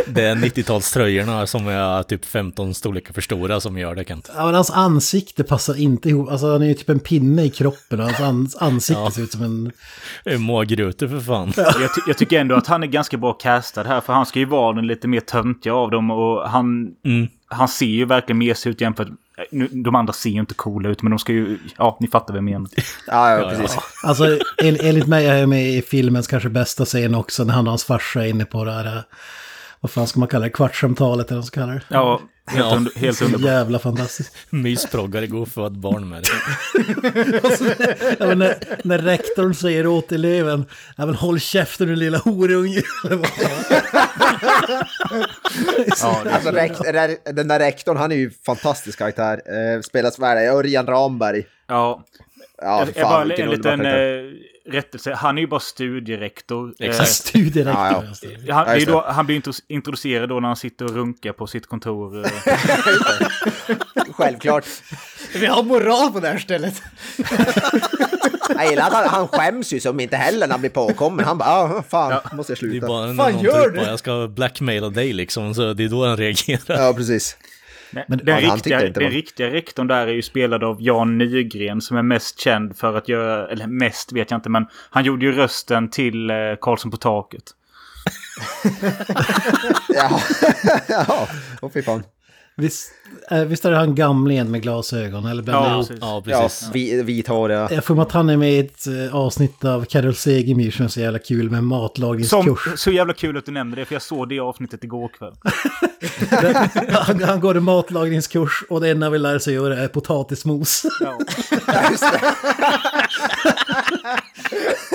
Det 0.08 0.22
är 0.24 0.36
90-talströjorna 0.36 1.46
som 1.46 1.68
är 1.68 2.04
typ 2.04 2.26
15 2.26 2.74
storlekar 2.74 3.14
för 3.14 3.22
stora 3.22 3.60
som 3.60 3.78
gör 3.78 3.96
det 3.96 4.06
Kent. 4.08 4.30
Ja, 4.36 4.46
men 4.46 4.56
hans 4.56 4.72
ansikte 4.72 5.44
passar 5.44 5.80
inte 5.80 6.10
ihop. 6.10 6.30
Alltså 6.32 6.52
han 6.52 6.62
är 6.62 6.66
ju 6.68 6.74
typ 6.74 6.90
en 6.90 7.00
pinne 7.00 7.44
i 7.44 7.50
kroppen 7.50 8.00
och 8.00 8.06
hans 8.06 8.20
ans 8.22 8.56
ansikte 8.56 9.02
Ja. 9.02 9.12
ser 9.12 9.22
ut 9.22 9.32
som 9.32 9.44
en... 9.44 9.72
Eh, 10.26 10.38
Mågrutor 10.40 11.08
för 11.08 11.20
fan. 11.20 11.54
Jag, 11.58 11.74
ty 11.96 12.02
jag 12.08 12.18
tycker 12.18 12.40
ändå 12.40 12.56
att 12.56 12.68
han 12.68 12.84
är 12.84 12.88
ganska 12.88 13.18
bra 13.18 13.34
castad 13.34 13.84
här. 13.84 14.02
För 14.02 14.14
han 14.14 14.26
ska 14.26 14.40
ju 14.40 14.46
vara 14.46 14.74
den 14.76 14.88
lite 14.88 15.08
mer 15.08 15.20
töntiga 15.20 15.74
av 15.74 15.92
dem. 15.92 16.12
Och 16.12 16.50
han, 16.50 16.88
Mm. 17.06 17.28
han 17.48 17.68
ser 17.68 17.86
ju 17.86 18.06
verkligen 18.06 18.38
mesig 18.38 18.70
ut 18.70 18.82
jämfört... 18.82 19.08
Nu, 19.52 19.68
de 19.68 19.96
andra 19.96 20.14
ser 20.14 20.30
ju 20.30 20.40
inte 20.40 20.54
coola 20.54 20.90
ut, 20.90 21.02
men 21.02 21.10
de 21.10 21.20
ska 21.20 21.34
ju... 21.34 21.60
Ja, 21.78 21.98
ni 22.02 22.08
fattar 22.08 22.34
vad 22.34 22.38
jag 22.38 22.44
menar. 22.44 22.70
Ja, 22.76 22.84
ja, 23.08 23.40
Ja, 23.40 23.50
precis. 23.50 23.78
Alltså 24.04 24.26
en, 24.58 24.78
enligt 24.80 25.08
mig 25.08 25.28
är 25.28 25.38
jag 25.38 25.50
med 25.50 25.70
i 25.70 25.82
filmens 25.82 26.28
kanske 26.28 26.50
bästa 26.50 26.86
scen 26.86 27.16
också 27.16 27.44
när 27.44 27.54
han 27.54 27.68
och 27.68 27.72
hans 27.72 27.84
farsa 27.84 28.26
är 28.26 28.30
inne 28.30 28.46
på 28.46 28.64
det 28.64 28.72
här... 28.72 29.04
Vad 29.86 29.92
fan 29.92 30.08
ska 30.08 30.20
man 30.20 30.30
kalla 30.30 30.44
det? 30.46 30.50
Kvartssamtalet 30.50 31.28
eller 31.28 31.36
vad 31.36 31.44
man 31.44 31.48
ska 31.48 31.62
kalla 31.62 31.74
det. 31.74 31.82
Ja, 31.88 32.22
helt, 32.48 32.66
Ja. 32.66 32.76
under, 32.76 32.92
helt 33.00 33.22
underbart. 33.22 33.46
jävla 33.52 33.80
fantastiskt. 33.80 34.36
Mysproggare 34.50 35.28
går 35.28 35.46
för 35.46 35.66
att 35.68 35.74
barn 35.74 36.10
med 36.10 36.24
det. 36.24 36.30
Ja, 38.20 38.26
men 38.28 38.40
när, 38.40 38.56
när 38.84 38.98
rektorn 38.98 39.54
säger 39.56 39.88
åt 39.88 40.12
eleven, 40.12 40.66
ja 40.98 41.06
men 41.06 41.16
håll 41.16 41.40
käften 41.40 41.88
du 41.88 41.96
lilla 41.96 42.18
horunge. 42.18 42.82
Ja, 46.02 46.24
Alltså, 46.32 46.52
rekt, 46.52 46.80
re- 46.80 47.32
den 47.34 47.48
där 47.48 47.60
rektorn, 47.60 47.98
han 47.98 48.12
är 48.12 48.16
ju 48.16 48.32
fantastisk 48.46 48.98
karaktär. 49.00 49.42
Eh, 49.46 49.82
spelas 49.82 50.20
värd, 50.20 50.38
Örjan 50.56 50.86
Ramberg. 50.88 51.44
ja. 51.68 52.04
Ja, 52.62 52.80
Jag, 52.80 52.94
bara 53.04 53.10
fan, 53.10 53.28
vilken 53.28 53.46
en 53.50 53.56
liten 53.56 53.86
eh, 53.86 54.72
rättelse. 54.72 55.14
Han 55.14 55.38
är 55.38 55.42
ju 55.42 55.48
bara 55.48 55.60
studierektor. 55.60 56.74
Eh, 56.80 56.90
Exakt. 56.90 57.10
Studierektor. 57.12 57.74
Ja, 57.84 58.04
ja. 58.48 58.54
Han, 58.54 58.80
Ja, 58.80 58.86
då, 58.86 59.06
han 59.08 59.26
blir 59.26 59.36
intro- 59.42 59.62
introducerad 59.68 60.30
då 60.30 60.40
när 60.40 60.48
han 60.48 60.56
sitter 60.56 60.86
och 60.86 60.92
runkar 60.92 61.34
på 61.34 61.48
sitt 61.48 61.68
kontor. 61.68 62.26
eh. 62.26 62.32
Självklart. 64.14 64.66
Vi 65.36 65.46
har 65.46 65.64
moral 65.64 66.12
på 66.12 66.20
det 66.20 66.28
här 66.28 66.38
stället. 66.38 66.82
Jag 68.58 68.70
gillar 68.70 68.88
att 68.88 68.94
han, 68.94 69.08
han 69.10 69.28
skäms 69.28 69.74
ju 69.74 69.80
som 69.80 70.00
inte 70.00 70.18
heller 70.18 70.48
när 70.48 70.52
han 70.54 70.60
blir 70.60 70.70
påkommen. 70.70 71.26
Han 71.26 71.38
bara, 71.38 71.50
ah, 71.50 71.84
fan, 71.90 72.20
måste 72.34 72.52
jag 72.54 72.60
Det 72.62 72.66
är 72.66 72.72
sluta. 72.72 72.88
bara 72.88 73.14
Fan, 73.16 73.40
gör 73.40 73.70
det? 73.72 73.78
bara, 73.78 73.88
jag 73.90 74.00
ska 74.00 74.28
blackmaila 74.28 74.90
dig 74.90 75.14
liksom, 75.14 75.56
så 75.56 75.74
det 75.74 75.84
är 75.84 75.90
då 75.90 76.06
han 76.06 76.18
reagerar. 76.18 76.86
Ja, 76.86 76.94
precis. 76.98 77.38
Nej, 77.92 78.06
Men- 78.08 78.18
den, 78.24 78.44
Ja, 78.44 78.56
riktiga, 78.56 78.90
den 78.90 79.10
riktiga 79.12 79.50
rektorn 79.54 79.88
där 79.88 80.08
är 80.08 80.14
ju 80.14 80.22
spelad 80.22 80.64
av 80.64 80.78
Jan 80.82 81.18
Nygren 81.18 81.82
som 81.82 81.98
är 81.98 82.02
mest 82.02 82.40
känd 82.40 82.78
för 82.78 82.98
att 82.98 83.08
göra, 83.10 83.48
eller 83.48 83.68
mest 83.68 84.12
vet 84.12 84.32
jag 84.32 84.38
inte, 84.38 84.50
men 84.50 84.66
han 84.90 85.04
gjorde 85.04 85.26
ju 85.26 85.32
rösten 85.32 85.90
till 85.90 86.30
eh, 86.30 86.36
Karlsson 86.62 86.92
på 86.92 86.98
taket. 86.98 87.44
Ja, 89.90 90.20
ja. 90.88 91.28
Åh 91.62 91.72
fy 91.74 91.82
fan. 91.82 92.04
Visst, 92.58 92.92
visst 93.48 93.66
är 93.66 93.72
det 93.72 93.78
han 93.78 93.96
gamlingen 93.96 94.52
med 94.52 94.62
glasögon? 94.62 95.26
Eller 95.26 95.44
Ja, 95.48 95.54
jag 95.64 95.72
ihop? 95.74 95.88
precis. 95.88 95.98
Ja, 96.02 96.24
Ja, 96.28 96.42
precis. 96.42 96.70
vi, 96.74 97.02
vithåriga. 97.04 97.68
Jag 97.72 97.84
får 97.86 98.02
att 98.02 98.12
han 98.12 98.30
är 98.30 98.38
med 98.38 98.54
i 98.54 98.60
ett 98.60 98.88
eh, 98.88 99.16
avsnitt 99.16 99.66
av 99.66 99.86
Carol 99.86 100.16
Segemyhr 100.16 100.72
som 100.72 100.86
är 100.86 100.90
så 100.90 101.00
jävla 101.00 101.20
kul 101.20 101.50
med 101.50 101.58
Som, 101.60 101.68
matlagningskurs. 101.68 102.60
så 102.80 102.92
jävla 102.92 103.14
kul 103.14 103.38
att 103.38 103.46
du 103.46 103.52
nämnde 103.52 103.76
det, 103.78 103.86
för 103.86 103.96
jag 103.96 104.02
såg 104.02 104.30
det 104.30 104.40
avsnittet 104.40 104.84
igår 104.84 105.08
kväll. 105.18 105.34
han, 106.92 107.24
han 107.24 107.40
går 107.40 107.58
en 107.58 107.64
matlagningskurs 107.64 108.64
och 108.70 108.82
det 108.82 108.90
enda 108.90 109.10
vi 109.10 109.20
lär 109.20 109.40
sig 109.40 109.54
göra 109.54 109.78
är 109.78 109.88
potatismos. 109.88 110.86
Ja. 111.00 111.20
Ja, 111.68 111.90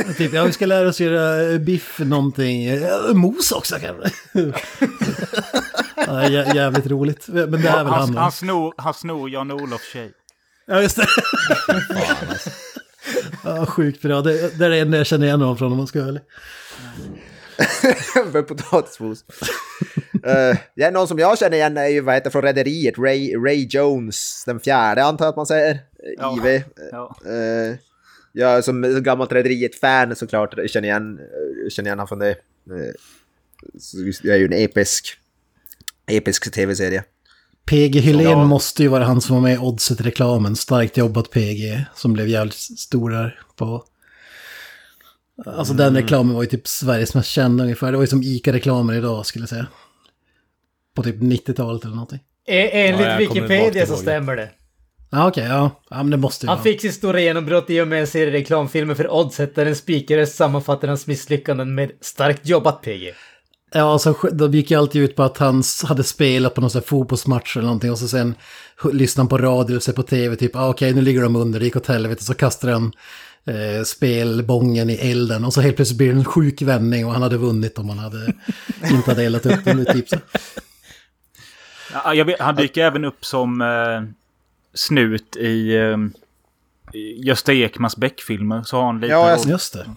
det. 0.06 0.14
typ, 0.18 0.32
ja 0.34 0.44
vi 0.44 0.52
ska 0.52 0.66
lära 0.66 0.88
oss 0.88 1.00
göra 1.00 1.52
eh, 1.52 1.58
biff 1.58 1.98
någonting. 1.98 2.64
Ja, 2.68 3.00
mos 3.14 3.52
också 3.52 3.76
kanske. 3.80 4.10
ja, 5.96 6.22
jä- 6.22 6.54
jävligt 6.54 6.86
roligt. 6.86 7.28
Men 7.28 7.50
det 7.50 7.68
är 7.68 7.84
väl 7.84 7.86
Han, 7.92 8.16
han. 8.22 8.32
snor, 8.32 8.74
han 8.76 8.94
snor 8.94 9.30
Jan-Olof 9.30 9.82
tjej. 9.92 10.12
Ja, 10.66 10.82
just 10.82 10.96
det. 10.96 11.06
ja, 13.44 13.66
sjukt 13.66 14.02
bra. 14.02 14.22
Det, 14.22 14.58
det 14.58 14.66
är 14.66 14.70
det 14.70 14.78
enda 14.78 14.98
jag 14.98 15.06
känner 15.06 15.26
igen 15.26 15.40
honom 15.40 15.56
från 15.56 15.72
om 15.72 15.78
man 15.78 15.86
ska 15.86 15.98
vara 15.98 16.08
ärlig. 16.08 16.22
För 18.32 18.42
potatismos. 18.42 19.24
uh, 20.26 20.58
ja, 20.74 20.90
någon 20.90 21.08
som 21.08 21.18
jag 21.18 21.38
känner 21.38 21.56
igen 21.56 21.76
är 21.76 21.86
ju, 21.86 22.00
vad 22.00 22.14
heter 22.14 22.30
från 22.30 22.42
Rederiet, 22.42 22.98
Ray, 22.98 23.36
Ray 23.36 23.66
Jones, 23.70 24.44
den 24.46 24.60
fjärde 24.60 25.04
antar 25.04 25.24
jag 25.24 25.30
att 25.30 25.36
man 25.36 25.46
säger. 25.46 25.78
Ja. 26.18 26.36
IV. 26.36 26.62
Ja. 26.90 27.16
Uh, 27.26 27.76
jag 28.32 28.64
som 28.64 29.02
gammalt 29.02 29.32
Rederiet-fan 29.32 30.16
såklart 30.16 30.54
känner 30.66 30.88
igen, 30.88 31.18
eh, 31.18 31.68
känner 31.70 31.88
igen 31.88 31.98
han 31.98 32.08
från 32.08 32.18
det. 32.18 32.30
Uh, 32.70 32.92
det 34.22 34.30
är 34.30 34.36
ju 34.36 34.44
en 34.44 34.52
episk, 34.52 35.18
episk 36.06 36.52
tv-serie. 36.52 37.04
PG 37.70 38.00
Hylén 38.00 38.22
Ja. 38.30 38.44
måste 38.44 38.82
ju 38.82 38.88
vara 38.88 39.04
han 39.04 39.20
som 39.20 39.34
var 39.36 39.42
med 39.42 39.54
i 39.54 39.58
Oddset-reklamen. 39.58 40.56
Starkt 40.56 40.96
jobbat 40.96 41.30
PG, 41.30 41.84
som 41.94 42.12
blev 42.12 42.28
jävligt 42.28 42.54
stor 42.78 43.10
där 43.10 43.40
på... 43.56 43.84
Alltså 45.46 45.74
den 45.74 45.96
reklamen 45.96 46.34
var 46.34 46.42
ju 46.42 46.48
typ 46.48 46.68
Sveriges 46.68 47.14
mest 47.14 47.28
kända 47.28 47.64
ungefär. 47.64 47.90
Det 47.92 47.96
var 47.98 48.04
ju 48.04 48.08
som 48.08 48.22
ICA-reklamer 48.22 48.94
idag 48.94 49.26
skulle 49.26 49.42
jag 49.42 49.48
säga. 49.48 49.66
På 50.94 51.02
typ 51.02 51.16
90-talet 51.16 51.84
eller 51.84 51.94
någonting. 51.94 52.18
E- 52.48 52.88
Enligt 52.88 53.06
Ja, 53.06 53.16
Wikipedia 53.18 53.86
så 53.86 53.96
stämmer 53.96 54.36
det. 54.36 54.50
Ja 55.10 55.28
okej, 55.28 55.44
ja. 55.44 55.70
men 55.90 56.10
det 56.10 56.16
måste 56.16 56.46
ju 56.46 56.48
Han 56.48 56.56
vara. 56.56 56.62
fick 56.64 56.80
sitt 56.80 56.94
stora 56.94 57.20
genombrott 57.20 57.70
i 57.70 57.80
och 57.80 57.88
med 57.88 58.00
en 58.00 58.06
serie 58.06 58.32
reklamfilmer 58.32 58.94
för 58.94 59.12
Oddset 59.12 59.54
där 59.54 59.66
en 59.66 59.76
spikröst 59.76 60.34
sammanfattar 60.36 60.88
hans 60.88 61.06
misslyckanden 61.06 61.74
med 61.74 61.90
“Starkt 62.00 62.46
jobbat 62.48 62.82
PG”. 62.82 63.14
Ja, 63.72 63.98
så 63.98 64.12
sk- 64.12 64.30
de 64.34 64.52
gick 64.54 64.70
ju 64.70 64.78
alltid 64.78 65.02
ut 65.02 65.16
på 65.16 65.22
att 65.22 65.38
han 65.38 65.62
hade 65.88 66.04
spelat 66.04 66.54
på 66.54 66.60
någon 66.60 66.70
sån 66.70 66.80
här 66.80 66.86
fotbollsmatch 66.86 67.56
eller 67.56 67.66
någonting 67.66 67.90
och 67.92 67.98
så 67.98 68.08
sen 68.08 68.34
lyssnade 68.92 69.22
han 69.22 69.28
på 69.28 69.38
radio 69.38 69.70
eller 69.72 69.80
så 69.80 69.92
på 69.92 70.02
tv 70.02 70.36
typ, 70.36 70.56
ah, 70.56 70.68
okej 70.68 70.94
nu 70.94 71.00
ligger 71.00 71.22
de 71.22 71.36
under, 71.36 71.58
det 71.58 71.64
gick 71.64 71.76
åt 71.76 71.86
helvete, 71.86 72.24
så 72.24 72.34
kastade 72.34 72.72
han 72.72 72.92
eh, 73.44 73.82
spelbången 73.84 74.90
i 74.90 74.94
elden 74.94 75.44
och 75.44 75.54
så 75.54 75.60
helt 75.60 75.76
plötsligt 75.76 75.98
blir 75.98 76.08
det 76.12 76.18
en 76.18 76.24
sjuk 76.24 76.62
vändning 76.62 77.06
och 77.06 77.12
han 77.12 77.22
hade 77.22 77.36
vunnit 77.36 77.78
om 77.78 77.88
han 77.88 77.98
hade 77.98 78.34
inte 78.90 79.10
hade 79.10 79.22
eldat 79.24 79.46
upp 79.46 79.64
den, 79.64 79.84
typ 79.86 80.08
så. 80.08 80.16
Ja, 81.92 82.14
jag 82.14 82.24
vet, 82.24 82.40
han 82.40 82.56
dyker 82.56 82.84
även 82.84 83.04
upp 83.04 83.24
som 83.24 83.60
eh, 83.60 84.02
snut 84.74 85.36
i 85.36 85.76
eh, 85.76 85.96
Gösta 87.16 87.52
Ekmans 87.52 87.96
Beck-filmer. 87.96 88.62
Så 88.62 88.76
har 88.76 88.86
han 88.86 89.00
lite... 89.00 89.12
Ja, 89.12 89.30
jag-. 89.30 89.46
Just 89.48 89.72
det. 89.72 89.90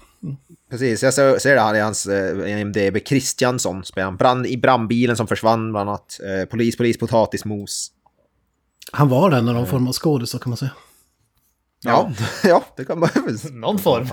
Precis, 0.70 1.04
jag 1.04 1.14
ser, 1.14 1.40
ser 1.40 1.56
det 1.56 1.62
här 1.62 1.76
i 1.76 1.80
hans 1.80 2.06
eh, 2.06 2.62
IMDB. 2.62 3.06
Kristiansson 3.06 3.86
spelar 3.86 4.06
han. 4.06 4.18
Brand, 4.18 4.46
I 4.46 4.58
brandbilen 4.58 5.18
som 5.18 5.28
försvann 5.28 5.72
bland 5.72 5.90
annat. 5.90 6.20
Eh, 6.24 6.46
polis, 6.46 6.78
polis, 6.78 6.98
potatismos. 6.98 7.92
Han 8.92 9.10
var 9.10 9.30
den 9.30 9.46
när 9.46 9.54
de 9.54 9.68
form 9.68 9.88
av 9.88 9.94
skådis 9.94 10.30
så 10.30 10.40
kan 10.40 10.50
man 10.50 10.58
säga. 10.58 10.72
Ja, 11.84 12.12
ja 12.44 12.64
det 12.78 12.86
kan 12.86 13.00
man. 13.00 13.10
Någon 13.52 13.80
form. 13.80 14.08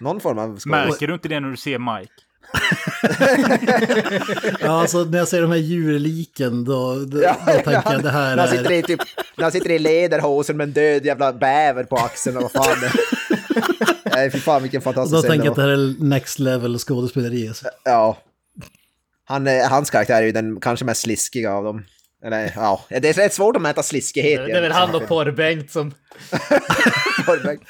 Någon 0.00 0.20
form 0.20 0.38
av 0.38 0.48
skådis. 0.48 0.66
Märker 0.66 1.06
du 1.06 1.14
inte 1.14 1.28
det 1.28 1.40
när 1.40 1.50
du 1.50 1.56
ser 1.56 1.98
Mike? 1.98 2.12
ja, 4.60 4.80
alltså 4.80 5.04
när 5.04 5.18
jag 5.18 5.28
ser 5.28 5.42
de 5.42 5.50
här 5.50 5.58
djurliken 5.58 6.64
då, 6.64 6.94
då, 6.94 7.22
ja, 7.22 7.36
då 7.46 7.52
tänker 7.52 7.92
jag 7.92 8.02
det 8.02 8.10
här 8.10 8.36
när 8.36 8.46
han 8.46 8.56
sitter 8.56 8.72
i, 8.72 8.82
typ, 8.82 9.00
när 9.36 9.42
han 9.42 9.52
sitter 9.52 9.70
i 9.70 9.78
lederhosen 9.78 10.56
med 10.56 10.64
en 10.64 10.72
död 10.72 11.04
jävla 11.04 11.32
bäver 11.32 11.84
på 11.84 11.96
axeln 11.96 12.36
och 12.36 12.42
vad 12.42 12.52
fan 12.52 12.80
det 12.80 12.92
Nej, 14.04 14.30
fy 14.30 14.38
fan 14.38 14.62
vilken 14.62 14.82
fantastisk 14.82 15.22
scen 15.22 15.22
Då 15.22 15.32
tänker 15.32 15.44
jag 15.44 15.50
att 15.50 15.56
det 15.56 15.62
här 15.62 15.68
är 15.68 16.04
next 16.04 16.38
level 16.38 16.78
skådespeleri. 16.78 17.48
Alltså. 17.48 17.66
Ja. 17.84 18.18
Han, 19.24 19.46
hans 19.46 19.90
karaktär 19.90 20.22
är 20.22 20.26
ju 20.26 20.32
den 20.32 20.60
kanske 20.60 20.84
mest 20.84 21.00
sliskiga 21.00 21.52
av 21.52 21.64
dem. 21.64 21.84
Eller 22.24 22.52
ja, 22.56 22.84
det 22.88 23.08
är 23.08 23.12
rätt 23.12 23.34
svårt 23.34 23.56
att 23.56 23.62
mäta 23.62 23.82
sliskighet. 23.82 24.46
Det 24.46 24.52
är 24.52 24.60
väl 24.60 24.72
han 24.72 24.94
och 24.94 25.02
Porr-Bengt 25.08 25.70
som... 25.70 25.90
Porr-Bengt. 27.26 27.62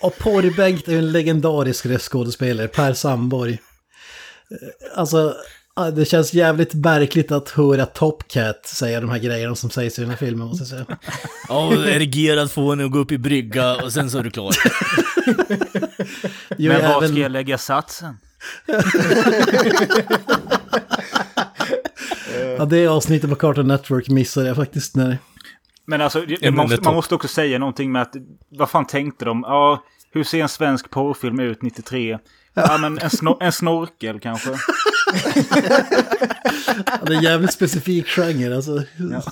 och 0.00 0.18
Porr-Bengt 0.18 0.88
är 0.88 0.92
ju 0.92 0.98
en 0.98 1.12
legendarisk 1.12 1.86
röstskådespelare, 1.86 2.68
Per 2.68 2.92
Sandborg. 2.92 3.58
Alltså, 4.94 5.36
det 5.94 6.04
känns 6.04 6.34
jävligt 6.34 6.74
märkligt 6.74 7.32
att 7.32 7.48
höra 7.48 7.86
Top 7.86 8.28
Cat 8.28 8.66
säga 8.66 9.00
de 9.00 9.10
här 9.10 9.18
grejerna 9.18 9.54
som 9.54 9.70
sägs 9.70 9.98
i 9.98 10.02
den 10.02 10.10
här 10.10 10.16
filmen, 10.16 10.46
måste 10.48 10.62
jag 10.62 10.68
säga. 10.68 10.98
Ja, 11.48 11.72
erigerad 11.72 12.50
få 12.50 12.70
henne 12.70 12.84
att 12.84 12.90
gå 12.90 12.98
upp 12.98 13.12
i 13.12 13.18
brygga 13.18 13.76
och 13.76 13.92
sen 13.92 14.10
så 14.10 14.18
är 14.18 14.22
du 14.22 14.30
klar. 14.30 14.54
Men 16.58 16.68
var 16.68 16.96
även... 16.96 17.08
ska 17.08 17.18
jag 17.18 17.32
lägga 17.32 17.58
satsen? 17.58 18.18
ja, 22.58 22.64
det 22.64 22.86
avsnittet 22.86 23.30
på 23.30 23.36
Cartoon 23.36 23.68
Network 23.68 24.08
missade 24.08 24.46
jag 24.46 24.56
faktiskt 24.56 24.96
när... 24.96 25.18
Men 25.86 26.00
alltså, 26.00 26.24
man 26.42 26.54
måste, 26.54 26.80
man 26.82 26.94
måste 26.94 27.14
också 27.14 27.28
säga 27.28 27.58
någonting 27.58 27.92
med 27.92 28.02
att, 28.02 28.14
vad 28.48 28.70
fan 28.70 28.86
tänkte 28.86 29.24
de? 29.24 29.44
Ja, 29.46 29.84
hur 30.12 30.24
ser 30.24 30.42
en 30.42 30.48
svensk 30.48 30.90
porrfilm 30.90 31.40
ut 31.40 31.62
93? 31.62 32.18
Ja, 32.54 32.78
men 32.78 32.98
en, 32.98 33.10
snor 33.10 33.42
en 33.42 33.52
snorkel 33.52 34.20
kanske. 34.20 34.50
ja, 34.50 34.56
det 37.06 37.12
är 37.12 37.16
en 37.16 37.22
jävligt 37.22 37.52
specifik 37.52 38.06
genre 38.06 38.56
alltså. 38.56 38.82
Ja. 39.12 39.22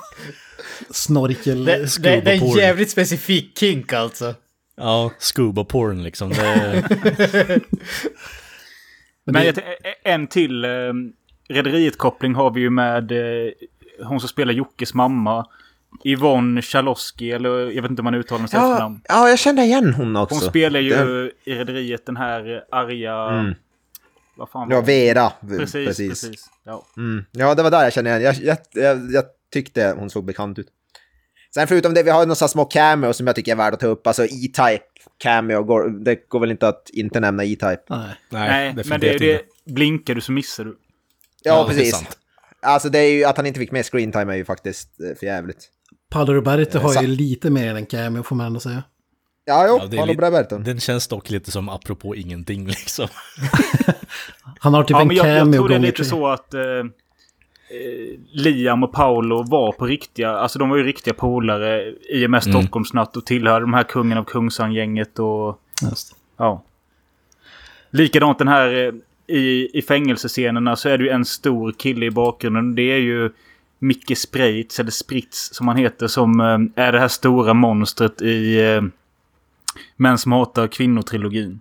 Snorkel, 0.90 1.64
det, 1.64 1.76
det, 1.76 2.20
det 2.20 2.30
är 2.30 2.42
en 2.42 2.48
jävligt 2.48 2.90
specifik 2.90 3.58
kink 3.58 3.92
alltså. 3.92 4.34
Ja, 4.76 5.10
scuba 5.18 5.64
porn 5.64 6.02
liksom. 6.02 6.30
Det... 6.30 6.84
men 9.24 9.42
det... 9.44 9.62
en 10.04 10.26
till 10.26 10.64
eh, 10.64 10.92
Rederiet-koppling 11.48 12.34
har 12.34 12.50
vi 12.50 12.60
ju 12.60 12.70
med 12.70 13.12
eh, 13.12 13.52
hon 14.02 14.20
som 14.20 14.28
spelar 14.28 14.52
Jockes 14.52 14.94
mamma. 14.94 15.46
Yvonne 16.04 16.62
Chalosky, 16.62 17.30
eller 17.30 17.70
jag 17.70 17.82
vet 17.82 17.90
inte 17.90 18.00
om 18.00 18.04
man 18.04 18.14
uttalar 18.14 18.38
hennes 18.38 18.52
ja, 18.52 18.72
efternamn. 18.72 19.00
Ja, 19.08 19.28
jag 19.28 19.38
känner 19.38 19.62
igen 19.62 19.94
hon 19.94 20.16
också. 20.16 20.34
Hon 20.34 20.42
spelar 20.42 20.80
ju 20.80 20.90
det... 20.90 21.30
i 21.44 21.54
Rederiet 21.54 22.06
den 22.06 22.16
här 22.16 22.64
arga... 22.70 23.14
Mm. 23.14 23.54
Vad 24.36 24.50
fan 24.50 24.68
var 24.68 24.76
Ja, 24.76 24.80
Vera. 24.80 25.32
Precis, 25.48 25.86
precis. 25.86 26.08
precis. 26.08 26.46
Ja. 26.64 26.86
Mm. 26.96 27.24
ja, 27.32 27.54
det 27.54 27.62
var 27.62 27.70
där 27.70 27.82
jag 27.82 27.92
kände 27.92 28.10
igen. 28.10 28.22
Jag, 28.22 28.34
jag, 28.34 28.58
jag, 28.72 29.10
jag 29.12 29.24
tyckte 29.52 29.94
hon 29.98 30.10
såg 30.10 30.24
bekant 30.24 30.58
ut. 30.58 30.68
Sen 31.54 31.66
förutom 31.66 31.94
det, 31.94 32.02
vi 32.02 32.10
har 32.10 32.26
några 32.26 32.48
små 32.48 32.64
cameo 32.64 33.12
som 33.12 33.26
jag 33.26 33.36
tycker 33.36 33.52
är 33.52 33.56
värda 33.56 33.74
att 33.74 33.80
ta 33.80 33.86
upp. 33.86 34.06
Alltså 34.06 34.24
E-Type 34.24 34.84
cameo, 35.18 35.62
går, 35.62 36.04
det 36.04 36.28
går 36.28 36.40
väl 36.40 36.50
inte 36.50 36.68
att 36.68 36.90
inte 36.92 37.20
nämna 37.20 37.44
E-Type. 37.44 37.82
Nej, 37.88 38.16
Nej 38.28 38.74
men 38.84 39.00
det, 39.00 39.18
det, 39.18 39.42
blinkar 39.64 40.14
du 40.14 40.20
så 40.20 40.32
missar 40.32 40.64
du. 40.64 40.78
Ja, 41.42 41.54
ja 41.54 41.68
precis. 41.68 42.04
Alltså 42.62 42.88
det 42.88 42.98
är 42.98 43.12
ju 43.12 43.24
att 43.24 43.36
han 43.36 43.46
inte 43.46 43.60
fick 43.60 43.72
med 43.72 43.86
screentime 43.86 44.32
är 44.32 44.36
ju 44.36 44.44
faktiskt 44.44 45.00
eh, 45.00 45.18
för 45.18 45.26
jävligt. 45.26 45.68
Paolo 46.10 46.32
Roberto 46.32 46.78
har 46.78 47.02
ju 47.02 47.08
lite 47.08 47.50
mer 47.50 47.70
än 47.70 47.76
en 47.76 47.86
cameo 47.86 48.22
får 48.22 48.36
man 48.36 48.46
ändå 48.46 48.60
säga. 48.60 48.82
Ja, 49.44 49.66
jo, 49.68 49.88
ja, 49.90 49.98
Paolo 49.98 50.12
Roberto. 50.12 50.58
Den 50.58 50.80
känns 50.80 51.08
dock 51.08 51.30
lite 51.30 51.50
som 51.50 51.68
apropå 51.68 52.16
ingenting 52.16 52.66
liksom. 52.66 53.08
han 54.60 54.74
har 54.74 54.84
typ 54.84 54.90
ja, 54.90 55.00
en 55.00 55.08
cameo 55.08 55.26
jag, 55.26 55.46
jag 55.46 55.54
tror 55.54 55.68
det 55.68 55.74
är 55.74 55.78
lite 55.78 56.04
så 56.04 56.26
att 56.26 56.54
eh, 56.54 56.62
eh, 56.62 56.84
Liam 58.32 58.82
och 58.82 58.92
Paolo 58.92 59.42
var 59.42 59.72
på 59.72 59.86
riktiga, 59.86 60.30
alltså 60.30 60.58
de 60.58 60.70
var 60.70 60.76
ju 60.76 60.82
riktiga 60.82 61.14
polare 61.14 61.94
i 62.10 62.26
och 62.26 62.30
med 62.30 62.42
mm. 62.46 62.52
Stockholmsnatt 62.62 63.16
och 63.16 63.26
tillhörde 63.26 63.60
de 63.60 63.74
här 63.74 63.84
kungen 63.84 64.18
av 64.18 64.24
Kungsan-gänget 64.24 65.18
och... 65.18 65.60
Just. 65.82 66.16
Ja. 66.36 66.62
Likadant 67.90 68.38
den 68.38 68.48
här 68.48 68.86
eh, 68.86 68.92
i, 69.36 69.70
i 69.78 69.82
fängelsescenerna 69.82 70.76
så 70.76 70.88
är 70.88 70.98
det 70.98 71.04
ju 71.04 71.10
en 71.10 71.24
stor 71.24 71.72
kille 71.72 72.06
i 72.06 72.10
bakgrunden. 72.10 72.74
Det 72.74 72.82
är 72.82 72.98
ju 72.98 73.30
Micke 73.80 74.16
Spreitz, 74.16 74.80
eller 74.80 74.90
Spritz 74.90 75.54
som 75.54 75.68
han 75.68 75.76
heter, 75.76 76.06
som 76.06 76.40
eh, 76.40 76.84
är 76.84 76.92
det 76.92 77.00
här 77.00 77.08
stora 77.08 77.54
monstret 77.54 78.22
i 78.22 78.60
eh, 78.60 78.82
Män 79.96 80.18
som 80.18 80.32
hatar 80.32 80.66
kvinnor-trilogin. 80.66 81.60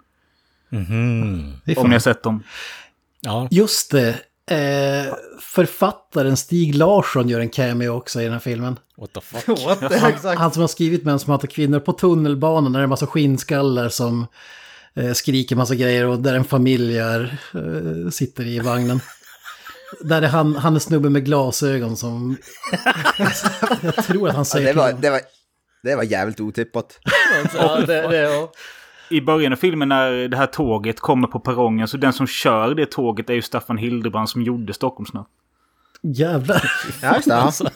Mm 0.71 0.85
-hmm. 0.85 1.77
Om 1.77 1.87
ni 1.87 1.95
har 1.95 1.99
sett 1.99 2.23
dem. 2.23 2.43
Ja. 3.21 3.47
Just 3.51 3.91
det. 3.91 4.09
Eh, 4.51 5.13
författaren 5.41 6.37
Stig 6.37 6.75
Larsson 6.75 7.29
gör 7.29 7.39
en 7.39 7.49
cameo 7.49 7.89
också 7.89 8.21
i 8.21 8.23
den 8.23 8.33
här 8.33 8.39
filmen. 8.39 8.79
What 8.97 9.13
the 9.13 9.21
fuck? 9.21 9.47
What 9.65 9.79
the, 9.79 9.97
han, 9.97 10.37
han, 10.37 10.51
som 10.51 10.61
har 10.61 10.67
skrivit 10.67 11.03
Män 11.03 11.19
som 11.19 11.31
hatar 11.31 11.47
kvinnor 11.47 11.79
på 11.79 11.93
tunnelbanan 11.93 12.71
när 12.71 12.79
det 12.79 12.81
är 12.81 12.83
en 12.83 12.89
massa 12.89 13.07
skinnskallar 13.07 13.89
som 13.89 14.25
eh, 14.93 15.13
skriker 15.13 15.55
massa 15.55 15.75
grejer 15.75 16.05
och 16.07 16.19
där 16.19 16.35
en 16.35 16.43
familj 16.43 16.97
är, 16.97 17.37
eh, 17.53 18.09
sitter 18.09 18.47
i 18.47 18.59
vagnen. 18.59 19.01
Där 20.01 20.21
är 20.21 20.27
han, 20.27 20.55
han 20.55 20.75
är 20.75 20.79
snubben 20.79 21.13
med 21.13 21.25
glasögon 21.25 21.97
som... 21.97 22.37
jag 23.81 23.95
tror 23.95 24.29
att 24.29 24.35
han 24.35 24.45
säger... 24.45 24.67
Ja, 24.67 24.73
det, 24.73 24.79
var, 24.79 25.01
det, 25.01 25.09
var, 25.09 25.21
det 25.83 25.95
var 25.95 26.03
jävligt 26.03 26.39
otippat. 26.39 26.99
ja, 27.53 27.79
det, 27.79 28.07
det, 28.07 28.17
ja. 28.17 28.51
I 29.09 29.21
början 29.21 29.53
av 29.53 29.57
filmen 29.57 29.89
när 29.89 30.27
det 30.27 30.37
här 30.37 30.47
tåget 30.47 30.99
kommer 30.99 31.27
på 31.27 31.39
perrongen 31.39 31.87
så 31.87 31.97
den 31.97 32.13
som 32.13 32.27
kör 32.27 32.75
det 32.75 32.85
tåget 32.85 33.29
är 33.29 33.33
ju 33.33 33.41
Staffan 33.41 33.77
Hildebrand 33.77 34.29
som 34.29 34.41
gjorde 34.41 34.73
Stockholmsnatt. 34.73 35.27
Jävlar. 36.01 36.71
Ja, 37.01 37.15
just 37.15 37.27
det. 37.27 37.35
Alltså. 37.35 37.69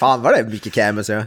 Fan 0.00 0.22
vad 0.22 0.32
det 0.32 0.38
är 0.38 0.44
mycket 0.44 0.72
cameos 0.72 1.08
ja. 1.08 1.22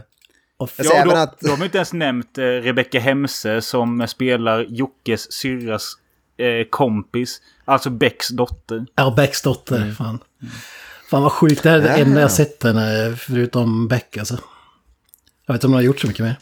Ja, 0.58 1.04
då, 1.04 1.10
att... 1.10 1.40
då 1.40 1.50
har 1.50 1.56
vi 1.56 1.64
inte 1.64 1.78
ens 1.78 1.92
nämnt 1.92 2.38
eh, 2.38 2.42
Rebecca 2.42 2.98
Hemse 2.98 3.60
som 3.60 4.06
spelar 4.08 4.66
Jockes 4.68 5.32
syrras 5.32 5.92
eh, 6.36 6.66
kompis. 6.70 7.40
Alltså 7.68 7.90
Becks 7.90 8.28
dotter. 8.28 8.86
Ja, 8.94 9.14
Becks 9.16 9.42
dotter. 9.42 9.76
Mm. 9.76 9.94
Fan. 9.94 10.18
fan 11.10 11.22
vad 11.22 11.32
sjukt. 11.32 11.62
Det 11.62 11.70
här 11.70 11.78
är 11.78 11.82
det 11.82 11.88
enda 11.88 12.20
jag 12.20 12.32
sett 12.32 12.62
henne 12.62 13.16
förutom 13.16 13.88
Beck 13.88 14.16
alltså. 14.16 14.38
Jag 15.46 15.54
vet 15.54 15.58
inte 15.58 15.66
om 15.66 15.72
hon 15.72 15.78
har 15.78 15.82
gjort 15.82 16.00
så 16.00 16.06
mycket 16.06 16.24
mer. 16.24 16.38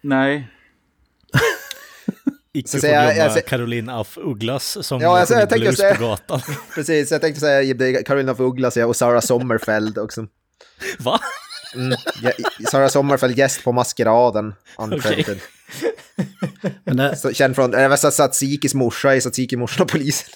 Nej. 0.00 0.48
Icke 2.52 2.70
få 2.70 2.78
glömma 2.78 3.14
jag, 3.14 3.36
jag, 3.36 3.46
Caroline 3.46 3.88
af 3.88 4.18
Ugglas 4.18 4.86
som 4.86 5.00
ja, 5.00 5.18
alltså, 5.18 5.34
jag 5.34 5.48
tänkte 5.48 5.72
säga, 5.72 5.94
på 5.94 6.02
gatan. 6.02 6.40
Precis, 6.74 7.10
jag 7.10 7.20
tänkte 7.20 7.40
säga 7.40 8.02
Caroline 8.02 8.28
af 8.28 8.40
Ugglas 8.40 8.76
och 8.76 8.96
Sara 8.96 9.20
Sommerfeld 9.20 9.98
också. 9.98 10.26
Va? 10.98 11.20
Mm, 11.74 11.98
Sara 12.70 12.88
Sommerfeld, 12.88 13.38
gäst 13.38 13.64
på 13.64 13.72
Maskeraden, 13.72 14.54
Uncredited. 14.78 15.36
Okay. 15.36 15.38
Så, 17.16 17.32
känd 17.32 17.54
från, 17.54 17.70
det 17.70 17.88
var 17.88 17.96
Satsikis 17.96 18.74
morsa 18.74 19.14
i 19.14 19.20
Satsiki 19.20 19.56
morsan 19.56 19.82
och 19.82 19.90
polisen. 19.90 20.28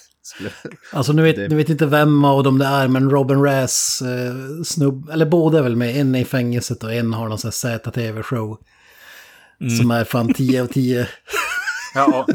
Alltså 0.93 1.13
nu 1.13 1.23
vet, 1.23 1.37
nu 1.51 1.57
vet 1.57 1.69
inte 1.69 1.87
vem 1.87 2.25
av 2.25 2.43
dem 2.43 2.59
det 2.59 2.67
är, 2.67 2.89
men 2.89 3.11
Robin 3.11 3.43
Rass 3.43 4.03
eh, 4.03 4.63
snubb, 4.65 5.11
eller 5.11 5.27
båda 5.27 5.59
är 5.59 5.63
väl 5.63 5.77
med, 5.77 5.97
en 5.97 6.15
är 6.15 6.21
i 6.21 6.25
fängelset 6.25 6.85
och 6.85 6.95
en 6.95 7.13
har 7.13 7.29
någon 7.29 7.39
sån 7.39 7.49
här 7.49 7.79
ZTV-show. 7.79 8.59
Mm. 9.61 9.77
Som 9.77 9.91
är 9.91 10.05
fan 10.05 10.35
10 10.35 10.63
av 10.63 10.67
10. 10.67 11.09
Ja. 11.95 12.27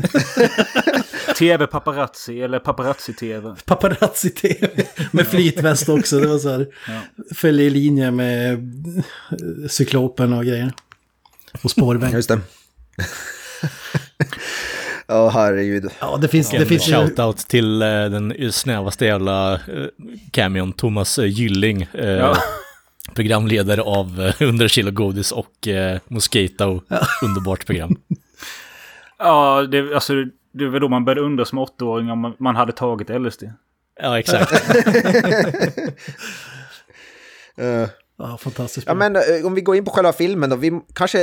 TV 1.38 1.68
paparazzi 1.68 2.42
eller 2.42 2.60
paparazzi-TV. 2.60 3.56
Paparazzi-TV 3.66 4.86
med 5.12 5.28
flytväst 5.28 5.90
också. 5.90 6.20
Det 6.20 6.28
var 6.28 6.38
så 6.38 6.50
här. 6.50 6.68
Ja. 6.88 7.02
Följer 7.36 7.66
i 7.66 7.70
linje 7.70 8.12
med 8.12 8.54
eh, 8.54 9.68
cyklopen 9.70 10.34
och 10.34 10.46
grejer. 10.46 10.74
Och 11.64 11.72
spårväg. 11.72 12.14
Just 12.14 12.30
det. 12.30 12.40
Ja, 15.08 15.26
oh, 15.26 15.30
herregud. 15.34 15.92
Ja, 16.00 16.18
det 16.18 16.28
finns... 16.28 16.54
En 16.54 16.60
det 16.60 16.66
finns 16.66 16.86
shoutout 16.86 17.38
till 17.38 17.82
uh, 17.84 18.10
den 18.10 18.52
snävaste 18.52 19.06
jävla 19.06 19.54
uh, 19.54 19.60
cameon, 20.32 20.74
Thomas 20.74 21.20
uh, 21.20 21.26
Gylling. 21.26 21.88
Uh, 21.96 22.06
ja. 22.06 22.38
Programledare 23.14 23.82
av 23.82 24.20
uh, 24.20 24.42
100 24.42 24.68
kilo 24.68 24.92
godis 24.92 25.32
och 25.32 25.68
uh, 25.68 26.00
Mosquito. 26.08 26.82
Ja. 26.88 27.02
Underbart 27.24 27.66
program. 27.66 27.98
ja, 29.20 29.68
det, 29.72 29.94
alltså, 29.94 30.14
det 30.52 30.68
var 30.68 30.80
då 30.80 30.90
man 30.90 31.06
började 31.06 31.22
undra 31.22 31.46
som 31.46 31.58
åttaåring 31.58 32.12
om 32.12 32.20
man, 32.20 32.34
man 32.40 32.56
hade 32.56 32.72
tagit 32.72 33.10
LSD. 33.10 33.44
Ja, 34.02 34.20
exakt. 34.20 34.52
uh. 37.60 37.88
Ja, 38.18 38.38
fantastiskt. 38.38 38.88
Ja, 38.88 38.94
men 38.94 39.16
om 39.46 39.56
vi 39.56 39.62
går 39.62 39.76
in 39.76 39.86
på 39.86 39.92
själva 39.92 40.14
filmen 40.14 40.50
då. 40.50 40.56
Vi, 40.56 40.82
kanske, 40.94 41.18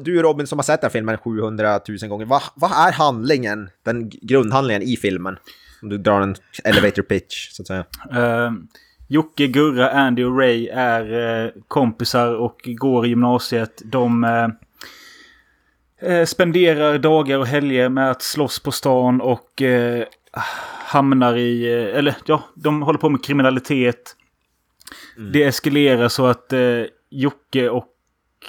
du 0.00 0.22
Robin 0.22 0.46
som 0.46 0.58
har 0.58 0.62
sett 0.64 0.80
den 0.80 0.90
filmen 0.90 1.18
700 1.18 1.80
000 1.88 2.08
gånger. 2.08 2.26
Vad, 2.26 2.42
vad 2.54 2.70
är 2.72 2.92
handlingen, 2.92 3.70
den 3.84 4.08
grundhandlingen 4.08 4.82
i 4.82 4.96
filmen? 4.96 5.36
Om 5.82 5.88
du 5.88 5.98
drar 5.98 6.20
en 6.20 6.36
elevator 6.64 7.02
pitch, 7.02 7.48
så 7.50 7.62
att 7.62 7.66
säga. 7.66 7.84
Uh, 8.16 8.52
Jocke, 9.08 9.46
Gurra, 9.46 9.90
Andy 9.90 10.24
och 10.24 10.38
Ray 10.38 10.68
är 10.68 11.12
uh, 11.44 11.50
kompisar 11.68 12.34
och 12.34 12.56
går 12.64 13.06
i 13.06 13.08
gymnasiet. 13.08 13.82
De 13.84 14.24
uh, 16.02 16.24
spenderar 16.24 16.98
dagar 16.98 17.38
och 17.38 17.46
helger 17.46 17.88
med 17.88 18.10
att 18.10 18.22
slåss 18.22 18.62
på 18.62 18.72
stan 18.72 19.20
och 19.20 19.62
hamnar 20.86 21.36
i... 21.36 21.72
eh, 21.72 21.98
Eller 21.98 22.16
ja, 22.24 22.42
de 22.54 22.82
håller 22.82 22.98
på 22.98 23.08
med 23.08 23.24
kriminalitet. 23.24 24.16
Det 25.32 25.42
eskalerar 25.42 26.08
så 26.08 26.26
att 26.26 26.52
eh, 26.52 26.82
Jocke 27.10 27.68
och 27.68 27.92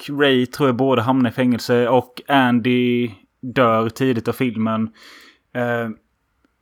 Ray 0.08 0.46
tror 0.46 0.68
jag 0.68 0.76
båda 0.76 1.02
hamnar 1.02 1.30
i 1.30 1.32
fängelse. 1.32 1.88
Och 1.88 2.22
Andy 2.28 3.10
dör 3.40 3.88
tidigt 3.88 4.28
av 4.28 4.32
filmen. 4.32 4.90
Eh, 5.54 5.88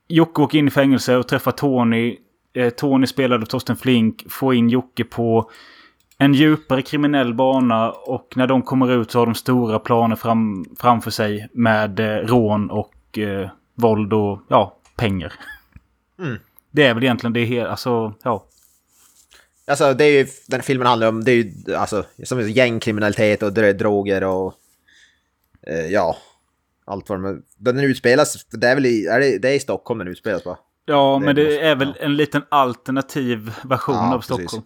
Jocke 0.09 0.43
åker 0.43 0.59
in 0.59 0.69
i 0.69 0.71
fängelse 0.71 1.17
och 1.17 1.29
träffar 1.29 1.53
Tony. 1.53 2.19
Eh, 2.55 2.71
Tony 2.71 3.07
spelad 3.07 3.43
av 3.43 3.47
Torsten 3.47 3.77
Flink 3.77 4.25
får 4.31 4.55
in 4.55 4.69
Jocke 4.69 5.05
på 5.05 5.51
en 6.19 6.35
djupare 6.35 6.83
kriminell 6.83 7.35
bana. 7.35 7.91
Och 7.91 8.33
när 8.37 8.47
de 8.47 8.63
kommer 8.63 8.93
ut 8.93 9.11
så 9.11 9.19
har 9.19 9.27
de 9.27 9.35
stora 9.35 9.79
planer 9.79 10.17
fram, 10.17 10.65
framför 10.81 11.11
sig 11.11 11.49
med 11.53 12.01
eh, 12.01 12.27
rån 12.27 12.71
och 12.71 13.19
eh, 13.19 13.51
våld 13.75 14.13
och 14.13 14.43
ja, 14.49 14.77
pengar. 14.97 15.33
Mm. 16.19 16.39
Det 16.71 16.83
är 16.83 16.95
väl 16.95 17.03
egentligen 17.05 17.33
det 17.33 17.45
hela, 17.45 17.71
alltså 17.71 18.15
ja. 18.23 18.47
Alltså 19.67 19.95
det 19.95 20.05
är 20.05 20.13
ju, 20.13 20.27
den 20.49 20.63
filmen 20.63 20.87
handlar 20.87 21.09
om, 21.09 21.25
det 21.25 21.33
är 21.33 21.35
ju 21.37 21.75
alltså, 21.75 22.05
som 22.25 22.51
gängkriminalitet 22.51 23.43
och 23.43 23.51
dr- 23.51 23.73
droger 23.73 24.25
och... 24.25 24.55
Eh, 25.67 25.87
ja. 25.87 26.17
Allt 26.85 27.09
vad 27.09 27.23
de... 27.23 27.43
Den 27.59 27.79
utspelas, 27.81 28.47
det 28.51 28.67
är 28.69 28.75
väl 28.75 28.87
i, 28.87 29.07
är 29.07 29.21
det, 29.21 29.39
det 29.39 29.49
är 29.51 29.55
i 29.55 29.59
Stockholm 29.61 29.99
den 29.99 30.09
utspelas 30.09 30.45
va? 30.47 30.59
Ja, 30.85 31.19
Det 31.21 31.27
men 31.27 31.37
det 31.37 31.45
måste- 31.45 31.61
är 31.61 31.75
väl 31.77 31.95
en 32.01 32.17
liten 32.17 32.43
alternativ 32.49 33.53
version 33.65 33.95
Ja, 33.95 34.15
av 34.15 34.19
precis. 34.19 34.35
Stockholm. 34.37 34.65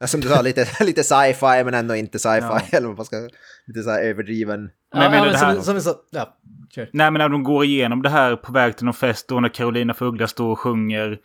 Ja, 0.00 0.06
Som 0.06 0.20
du 0.20 0.28
sa, 0.28 0.42
lite, 0.42 0.66
lite 0.84 1.04
sci-fi 1.04 1.64
men 1.64 1.74
ändå 1.74 1.94
inte 1.96 2.18
sci-fi. 2.18 2.38
Ja. 2.40 2.60
Eller 2.72 2.86
vad 2.88 2.96
man 2.96 3.06
ska... 3.06 3.28
Lite 3.66 3.82
så 3.82 3.90
här 3.90 4.02
överdriven. 4.02 4.70
Men 4.92 5.02
jag 5.02 5.10
menar 5.10 5.26
det 5.26 5.36
här- 5.36 5.54
som, 5.54 5.62
som 5.62 5.80
sa, 5.80 5.94
ja, 6.10 6.36
kör. 6.70 6.90
Nej, 6.92 7.10
men 7.10 7.18
när 7.18 7.28
de 7.28 7.42
går 7.44 7.64
igenom 7.64 8.02
det 8.02 8.08
här 8.08 8.36
på 8.36 8.52
väg 8.52 8.76
till 8.76 8.84
någon 8.84 8.94
fest 8.94 9.28
då 9.28 9.40
när 9.40 9.48
Carolina 9.48 9.94
Fugla 9.94 10.26
står 10.26 10.50
och 10.50 10.58
sjunger 10.58 11.18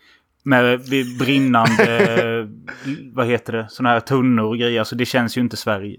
med 0.47 0.81
brinnande, 1.19 2.47
vad 3.13 3.27
heter 3.27 3.53
det, 3.53 3.67
sådana 3.69 3.93
här 3.93 3.99
tunnor 3.99 4.45
och 4.45 4.57
grejer. 4.57 4.83
Så 4.83 4.95
det 4.95 5.05
känns 5.05 5.37
ju 5.37 5.41
inte 5.41 5.57
Sverige. 5.57 5.97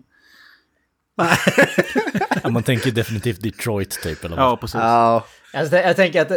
Ja, 2.42 2.50
man 2.50 2.62
tänker 2.62 2.90
definitivt 2.90 3.42
Detroit 3.42 4.02
typ 4.02 4.24
eller 4.24 4.36
vad? 4.36 4.44
Ja, 4.44 4.56
precis. 4.56 4.74
Ja. 4.74 5.26
Alltså, 5.52 5.76
jag 5.76 5.96
tänker 5.96 6.22
att 6.22 6.28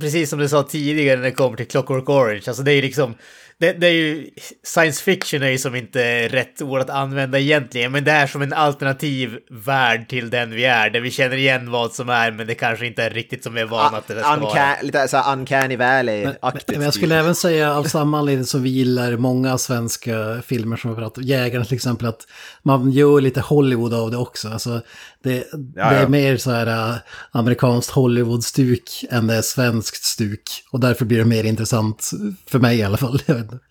precis 0.00 0.30
som 0.30 0.38
du 0.38 0.48
sa 0.48 0.62
tidigare 0.62 1.16
när 1.16 1.24
det 1.24 1.32
kommer 1.32 1.56
till 1.56 1.68
Clockwork 1.68 2.08
Orange, 2.08 2.42
alltså 2.46 2.62
det 2.62 2.72
är 2.72 2.74
ju 2.74 2.82
liksom, 2.82 3.14
det, 3.60 3.72
det 3.72 3.86
är 3.86 3.92
ju, 3.92 4.30
science 4.64 5.02
fiction 5.02 5.42
är 5.42 5.48
ju 5.48 5.58
som 5.58 5.74
inte 5.74 6.28
rätt 6.28 6.62
ord 6.62 6.80
att 6.80 6.90
använda 6.90 7.38
egentligen, 7.38 7.92
men 7.92 8.04
det 8.04 8.10
är 8.10 8.26
som 8.26 8.42
en 8.42 8.52
alternativ 8.52 9.38
värld 9.50 10.08
till 10.08 10.30
den 10.30 10.50
vi 10.50 10.64
är, 10.64 10.90
där 10.90 11.00
vi 11.00 11.10
känner 11.10 11.36
igen 11.36 11.70
vad 11.70 11.92
som 11.92 12.08
är, 12.08 12.30
men 12.30 12.46
det 12.46 12.54
kanske 12.54 12.86
inte 12.86 13.02
är 13.02 13.10
riktigt 13.10 13.44
som 13.44 13.54
vi 13.54 13.60
är 13.60 13.66
vana 13.66 13.96
att 13.98 14.08
det 14.08 14.20
ska 14.20 14.36
vara. 14.36 14.54
Unca- 14.54 14.82
lite 14.82 15.08
så 15.08 15.16
här 15.16 15.32
uncanny 15.32 15.76
valley-aktigt. 15.76 16.72
Men 16.72 16.82
jag 16.82 16.94
skulle 16.94 17.18
även 17.18 17.34
säga 17.34 17.74
av 17.74 17.84
samma 17.84 18.18
anledning 18.18 18.46
så 18.46 18.58
vi 18.58 18.70
gillar 18.70 19.16
många 19.16 19.58
svenska 19.58 20.42
filmer 20.46 20.76
som 20.76 20.90
vi 20.90 20.96
pratat 20.96 21.18
om. 21.18 21.24
Jägarna 21.24 21.64
till 21.64 21.76
exempel, 21.76 22.06
att 22.06 22.26
man 22.62 22.90
gör 22.90 23.20
lite 23.20 23.40
Hollywood 23.40 23.94
av 23.94 24.10
det 24.10 24.16
också. 24.16 24.48
Alltså, 24.48 24.80
det, 25.22 25.46
Ja, 25.76 25.90
det 25.90 25.96
är 25.96 26.08
mer 26.08 26.36
så 26.36 26.50
här 26.50 26.90
äh, 26.90 26.96
amerikanskt 27.32 27.90
Hollywood-stuk 27.90 29.04
än 29.10 29.26
det 29.26 29.34
är 29.34 29.42
svenskt 29.42 30.04
stuk. 30.04 30.42
Och 30.70 30.80
därför 30.80 31.04
blir 31.04 31.18
det 31.18 31.24
mer 31.24 31.44
intressant, 31.44 32.10
för 32.46 32.58
mig 32.58 32.78
i 32.78 32.82
alla 32.82 32.96
fall. 32.96 33.22
Inte. 33.52 33.64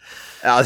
Ja, 0.43 0.63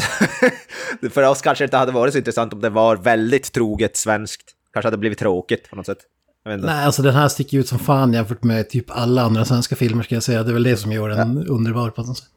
för 1.10 1.22
oss 1.22 1.42
kanske 1.42 1.64
det 1.64 1.66
inte 1.66 1.76
hade 1.76 1.92
varit 1.92 2.12
så 2.12 2.18
intressant 2.18 2.52
om 2.52 2.60
det 2.60 2.70
var 2.70 2.96
väldigt 2.96 3.52
troget 3.52 3.96
svenskt. 3.96 4.42
Kanske 4.72 4.86
hade 4.86 4.98
blivit 4.98 5.18
tråkigt 5.18 5.70
på 5.70 5.76
något 5.76 5.86
sätt. 5.86 5.98
Jag 6.44 6.50
vet 6.50 6.58
inte. 6.58 6.74
Nej, 6.74 6.84
alltså 6.84 7.02
den 7.02 7.14
här 7.14 7.28
sticker 7.28 7.58
ut 7.58 7.68
som 7.68 7.78
fan 7.78 8.12
jämfört 8.12 8.42
med 8.42 8.70
typ 8.70 8.86
alla 8.88 9.22
andra 9.22 9.44
svenska 9.44 9.76
filmer 9.76 10.02
ska 10.02 10.14
jag 10.14 10.22
säga. 10.22 10.42
Det 10.42 10.50
är 10.50 10.54
väl 10.54 10.62
det 10.62 10.76
som 10.76 10.92
gör 10.92 11.08
den 11.08 11.46
underbar 11.46 11.90
på 11.90 12.02
något 12.02 12.18
sätt. 12.18 12.28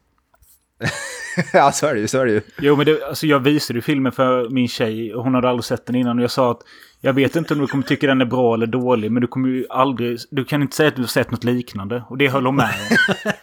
ja, 1.52 1.72
så 1.72 1.86
är 1.86 1.94
det 1.94 2.00
ju, 2.00 2.08
så 2.08 2.18
är 2.18 2.26
det 2.26 2.32
ju. 2.32 2.40
Jo, 2.58 2.76
men 2.76 2.86
det, 2.86 3.08
alltså 3.08 3.26
jag 3.26 3.40
visade 3.40 3.78
ju 3.78 3.82
filmen 3.82 4.12
för 4.12 4.50
min 4.50 4.68
tjej 4.68 5.14
och 5.14 5.24
hon 5.24 5.34
hade 5.34 5.48
aldrig 5.48 5.64
sett 5.64 5.86
den 5.86 5.94
innan. 5.96 6.18
Och 6.18 6.22
jag 6.22 6.30
sa 6.30 6.50
att 6.50 6.60
jag 7.00 7.12
vet 7.12 7.36
inte 7.36 7.54
om 7.54 7.60
du 7.60 7.66
kommer 7.66 7.84
tycka 7.84 8.06
den 8.06 8.20
är 8.20 8.24
bra 8.24 8.54
eller 8.54 8.66
dålig, 8.66 9.12
men 9.12 9.20
du 9.20 9.26
kommer 9.26 9.48
ju 9.48 9.66
aldrig... 9.70 10.18
Du 10.30 10.44
kan 10.44 10.62
inte 10.62 10.76
säga 10.76 10.88
att 10.88 10.96
du 10.96 11.02
har 11.02 11.06
sett 11.08 11.30
något 11.30 11.44
liknande. 11.44 12.02
Och 12.08 12.18
det 12.18 12.28
höll 12.28 12.46
hon 12.46 12.56
med 12.56 12.70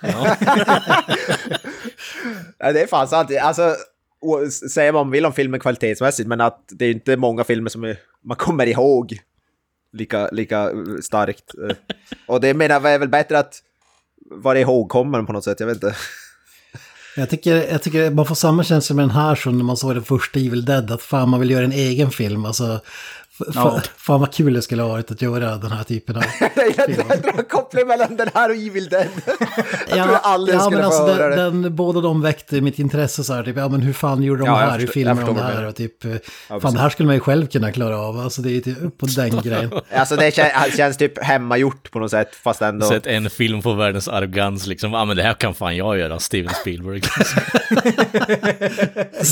om. 0.02 0.28
Ja, 2.58 2.72
det 2.72 2.82
är 2.82 2.88
fan 2.88 3.08
sant. 3.08 3.32
Alltså, 3.42 3.76
säga 4.74 4.92
vad 4.92 5.06
man 5.06 5.12
vill 5.12 5.26
om 5.26 5.34
filmen 5.34 5.60
kvalitetsmässigt, 5.60 6.30
men 6.30 6.42
att 6.42 6.64
det 6.70 6.86
är 6.86 6.92
inte 6.92 7.18
många 7.18 7.44
filmer 7.44 7.70
som 7.70 7.84
är, 7.84 7.98
man 8.24 8.38
kommer 8.38 8.66
ihåg 8.66 9.20
lika, 9.94 10.30
lika 10.32 10.64
eh, 10.64 10.76
starkt. 11.02 11.44
Eh, 11.70 11.76
Och 12.28 12.42
det 12.42 12.54
menar 12.54 12.76
jag 12.76 12.94
är 12.94 13.00
väl 13.00 13.10
bättre 13.10 13.40
att 13.40 13.62
vara 14.32 14.60
ihågkommen 14.60 15.26
på 15.26 15.34
något 15.34 15.44
sätt, 15.44 15.60
jag 15.60 15.68
vet 15.68 15.76
inte. 15.76 15.96
Jag 17.18 17.30
tycker, 17.30 17.56
jag 17.72 17.82
tycker 17.84 18.12
man 18.12 18.26
får 18.26 18.36
samma 18.36 18.64
känsla 18.64 18.96
med 18.96 19.04
den 19.04 19.10
här 19.16 19.36
som 19.36 19.58
när 19.58 19.64
man 19.66 19.78
såg 19.78 19.96
den 19.96 20.04
första 20.04 20.40
Evil 20.40 20.66
Dead, 20.66 20.92
att 20.92 21.02
fan 21.02 21.30
man 21.30 21.40
vill 21.40 21.52
göra 21.52 21.66
en 21.66 21.72
egen 21.72 22.12
film. 22.12 22.46
Alltså, 22.46 22.80
f- 23.42 23.48
Ja. 23.56 23.62
fa- 23.84 23.90
fan 23.98 24.20
vad 24.20 24.34
kul 24.34 24.54
det 24.54 24.62
skulle 24.62 24.82
ha 24.82 24.90
varit 24.90 25.12
att 25.12 25.22
göra 25.22 25.56
den 25.58 25.72
här 25.72 25.84
typen 25.84 26.16
av... 26.16 26.24
Jag 26.78 26.90
gillar 26.90 27.06
att 27.10 27.24
dra 27.24 27.44
koppling 27.44 27.88
mellan 27.88 28.16
den 28.16 28.30
här 28.34 28.50
och 28.50 28.56
Evil 28.56 28.90
Dead. 28.90 29.08
Jag 29.88 29.88
tror 29.88 29.98
jag 29.98 30.20
aldrig 30.24 30.58
ja, 30.58 30.62
skulle 30.62 30.82
men 30.82 30.92
få 30.92 30.98
alltså 30.98 31.14
höra 31.14 31.30
det. 31.30 31.36
den, 31.44 31.62
den, 31.62 31.76
båda 31.76 32.02
de 32.02 32.22
väckte 32.22 32.62
mitt 32.62 32.80
intresse 32.80 33.24
så 33.24 33.34
här, 33.34 33.44
typ, 33.44 33.58
ja 33.58 33.68
men 33.68 33.82
hur 33.82 33.94
fan 33.94 34.24
gjorde 34.24 34.42
de 34.42 34.46
Ja, 34.46 34.62
jag 34.62 34.68
här, 34.70 34.80
hur 34.80 34.86
jag 34.86 35.18
de 35.18 35.36
det 35.36 35.42
här 35.42 35.54
menar. 35.54 35.64
och 35.68 35.76
typ, 35.76 36.06
eh, 36.06 36.12
fan 36.12 36.60
precis. 36.62 36.76
det 36.76 36.82
här 36.82 36.90
skulle 36.90 37.08
man 37.08 37.16
ju 37.16 37.20
själv 37.20 37.48
kunna 37.48 37.72
klara 37.72 37.98
av, 38.00 38.20
alltså 38.20 38.42
det 38.42 38.58
är 38.58 38.62
typ 38.62 38.98
på 38.98 39.06
den 39.06 39.42
grejen. 39.42 39.72
Alltså 39.96 40.16
det 40.16 40.30
kän- 40.30 40.78
känns 40.78 40.98
typ 40.98 41.24
hemmagjort 41.24 41.92
på 41.92 42.00
något 42.00 42.12
sätt, 42.12 42.36
fast 42.44 42.62
ändå... 42.62 42.86
Sett 42.88 43.08
en 43.08 43.30
film 43.30 43.62
på 43.62 43.74
världens 43.74 44.08
arrogans 44.08 44.68
liksom. 44.68 44.94
Ja 44.94 45.00
ah, 45.02 45.06
men 45.06 45.18
det 45.18 45.24
här 45.24 45.34
kan 45.34 45.54
fan 45.54 45.76
jag 45.78 45.98
göra, 45.98 46.20
Steven 46.20 46.54
Spielberg. 46.62 47.02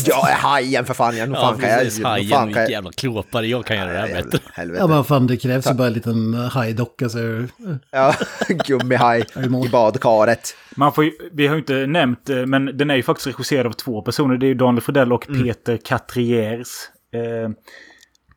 Jag 0.06 0.30
är 0.30 0.36
hajen 0.36 0.86
för 0.86 0.93
fan, 0.93 1.18
jag, 1.18 1.30
ja 1.30 1.34
fan 1.36 1.60
kan 1.60 1.70
jag... 1.70 1.80
precis, 1.80 2.04
hajen, 2.04 2.30
fan 2.30 2.54
kan 2.54 2.62
jag- 2.62 2.72
jävla 2.72 2.91
klåpare, 2.91 3.47
jag 3.47 3.66
kan 3.66 3.78
göra 3.78 3.93
det 3.94 4.00
här 4.00 4.08
Jävla 4.08 4.24
bättre. 4.24 4.39
Helvete. 4.54 4.80
Ja 4.82 4.88
men 4.88 5.04
fan 5.04 5.28
det 5.28 5.38
krävs 5.38 5.68
ju 5.70 5.74
bara 5.74 5.88
en 5.88 5.94
liten 5.94 6.34
hajdocka 6.34 7.10
så 7.10 7.46
Ja, 7.91 8.14
gummihaj 8.68 9.26
i 9.66 9.70
badkaret. 9.72 10.56
Man 10.76 10.94
får 10.94 11.04
ju, 11.04 11.12
vi 11.32 11.48
har 11.48 11.56
ju 11.56 11.60
inte 11.60 11.88
nämnt, 11.88 12.30
eh, 12.30 12.46
men 12.46 12.78
den 12.78 12.89
är 12.89 12.96
ju 12.96 13.04
faktiskt 13.04 13.28
regisserad 13.28 13.68
av 13.68 13.72
två 13.72 14.02
personer. 14.02 14.38
Det 14.38 14.46
är 14.46 14.48
ju 14.48 14.54
Daniel 14.54 14.82
Fredell 14.82 15.14
och 15.14 15.28
Peter 15.44 15.78
Catriers. 15.78 16.68
Eh, 17.14 17.52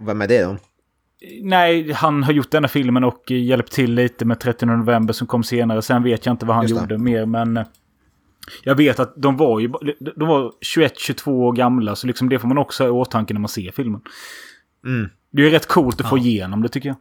Vem 0.06 0.22
är 0.22 0.28
det 0.28 0.42
då? 0.44 0.56
nej, 1.42 1.92
han 1.92 2.22
har 2.22 2.32
gjort 2.32 2.50
denna 2.50 2.68
filmen 2.68 3.04
och 3.04 3.30
eh, 3.32 3.42
hjälpt 3.44 3.72
till 3.72 3.94
lite 3.94 4.24
med 4.24 4.40
30 4.40 4.66
november 4.66 5.12
som 5.12 5.26
kom 5.26 5.44
senare. 5.44 5.82
Sen 5.82 6.02
vet 6.02 6.26
jag 6.26 6.32
inte 6.32 6.46
vad 6.46 6.56
han 6.56 6.64
Just 6.64 6.74
det. 6.74 6.80
gjorde 6.80 6.98
mer, 6.98 7.26
men... 7.26 7.56
eh, 7.56 7.64
Jag 8.64 8.74
vet 8.74 9.00
att 9.00 9.14
de 9.16 9.36
var 9.36 9.60
ju 9.60 9.68
de 10.16 10.28
var 10.28 10.52
21-22 10.76 11.28
år 11.30 11.52
gamla, 11.52 11.96
så 11.96 12.06
liksom 12.06 12.28
det 12.28 12.38
får 12.38 12.48
man 12.48 12.58
också 12.58 12.82
ha 12.84 12.88
i 12.88 12.90
åtanke 12.90 13.34
när 13.34 13.40
man 13.40 13.48
ser 13.48 13.70
filmen. 13.70 14.00
Mm. 14.86 15.08
Det 15.36 15.42
är 15.42 15.44
ju 15.44 15.50
rätt 15.50 15.66
coolt 15.66 16.00
att 16.00 16.08
få 16.08 16.18
igenom 16.18 16.62
det 16.62 16.68
tycker 16.68 16.88
jag. 16.88 16.96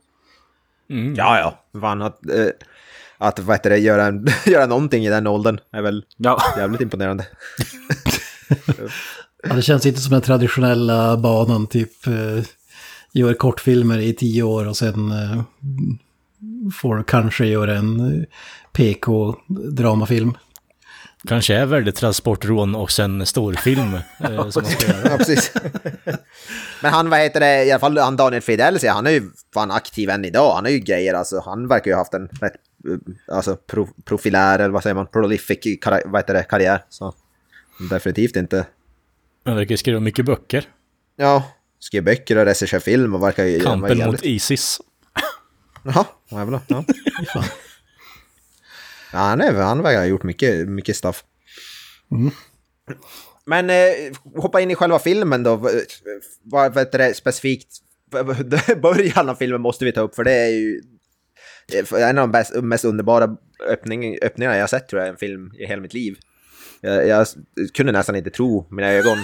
Ja, 1.18 1.40
ja. 1.40 1.80
Fan, 1.82 2.02
att, 2.02 2.30
eh, 2.30 2.48
att 3.18 3.40
vad 3.40 3.56
heter 3.56 3.70
det, 3.70 3.78
göra, 3.78 4.24
göra 4.46 4.66
någonting 4.66 5.06
i 5.06 5.10
den 5.10 5.28
åldern 5.28 5.60
är 5.72 5.82
väl 5.82 6.06
Ja, 6.18 6.42
jävligt 6.58 6.82
imponerande. 6.82 7.28
Ja, 9.50 9.56
det 9.56 9.62
känns 9.62 9.86
inte 9.86 10.00
som 10.02 10.12
den 10.12 10.22
traditionella 10.22 11.18
banan, 11.18 11.68
typ 11.68 12.08
eh, 12.08 12.44
gör 13.12 13.34
kortfilmer 13.34 14.00
i 14.00 14.14
tio 14.14 14.44
år 14.44 14.68
och 14.68 14.78
sen 14.78 15.12
eh, 15.12 15.42
får 16.74 17.04
kanske 17.04 17.46
göra 17.46 17.76
en 17.76 18.00
eh, 18.00 18.24
PK-dramafilm. 18.72 20.38
Kanske 21.28 21.56
är 21.56 21.66
värdetransportrån 21.66 22.76
och 22.76 22.92
sen 22.92 23.26
storfilm 23.26 23.94
eh, 24.20 24.50
som 24.50 24.64
man 24.64 24.72
ska 24.72 24.88
göra. 24.88 25.10
Ja, 25.12 25.18
precis. 25.18 25.54
Men 26.82 26.94
han, 26.94 27.10
vad 27.10 27.20
heter 27.20 27.40
det, 27.40 27.66
i 27.66 27.72
alla 27.72 27.80
fall 27.80 27.98
han 27.98 28.16
Daniel 28.16 28.42
säger, 28.42 28.92
han 28.92 29.08
är 29.08 29.12
ju 29.12 29.32
fan 29.54 29.72
aktiv 29.72 30.10
än 30.10 30.26
idag. 30.26 30.56
Han 30.56 30.64
har 30.64 30.72
ju 30.72 30.80
grejer, 30.80 31.14
alltså. 31.14 31.42
Han 31.46 31.68
verkar 31.68 31.92
ju 31.92 31.94
ha 31.94 32.02
haft 32.02 32.14
en 32.14 32.28
rätt, 32.28 32.54
eh, 32.90 33.36
alltså 33.36 33.56
pro, 33.56 33.88
profilär, 34.06 34.60
eller 34.60 34.74
vad 34.74 34.84
säger 34.84 34.94
man, 34.94 35.08
prolific 35.08 35.80
kar, 35.82 36.02
vad 36.06 36.22
heter 36.22 36.34
det, 36.34 36.44
karriär. 36.44 36.84
Så 36.90 37.14
definitivt 37.90 38.36
inte. 38.36 38.66
Han 39.46 39.56
verkar 39.56 39.76
skriva 39.76 40.00
mycket 40.00 40.26
böcker. 40.26 40.68
Ja, 41.16 41.44
skrev 41.80 42.04
böcker 42.04 42.38
och 42.38 42.46
regisserar 42.46 42.80
film 42.80 43.16
och 43.16 43.24
verkar 43.24 43.44
ju... 43.46 43.60
Kampen 43.60 43.98
mot 43.98 44.24
Isis. 44.24 44.82
Jaha, 45.84 46.06
jävlar. 46.30 46.62
Ja. 46.68 46.84
Ja, 49.16 49.22
han, 49.22 49.42
är, 49.42 49.54
han 49.54 49.84
verkar 49.84 50.00
ha 50.00 50.06
gjort 50.06 50.24
mycket, 50.24 50.70
mycket 50.70 50.96
stuff. 50.96 51.24
Men 53.46 53.70
eh, 53.70 53.94
hoppa 54.36 54.62
in 54.62 54.72
i 54.72 54.76
själva 54.76 55.00
filmen 55.00 55.44
då. 55.44 55.70
Vad 56.44 56.74
vet 56.74 56.92
det 56.92 57.14
specifikt? 57.14 57.78
Början 58.82 59.30
av 59.30 59.36
filmen 59.36 59.62
måste 59.62 59.86
vi 59.86 59.92
ta 59.92 60.02
upp 60.02 60.16
för 60.16 60.24
det 60.24 60.34
är 60.34 60.50
ju 60.50 60.82
en 61.92 62.18
av 62.18 62.28
de 62.28 62.32
bäst, 62.32 62.56
mest 62.56 62.86
underbara 62.86 63.38
öppning, 63.70 64.18
öppningarna 64.22 64.56
jag 64.56 64.64
har 64.64 64.68
sett 64.68 64.90
tror 64.90 65.02
jag 65.02 65.08
i 65.08 65.12
en 65.12 65.18
film 65.18 65.52
i 65.60 65.66
hela 65.66 65.82
mitt 65.82 65.94
liv. 65.94 66.18
Jag, 66.82 67.08
jag 67.08 67.28
kunde 67.74 67.92
nästan 67.92 68.16
inte 68.16 68.30
tro 68.30 68.68
mina 68.70 68.88
ögon. 68.92 69.18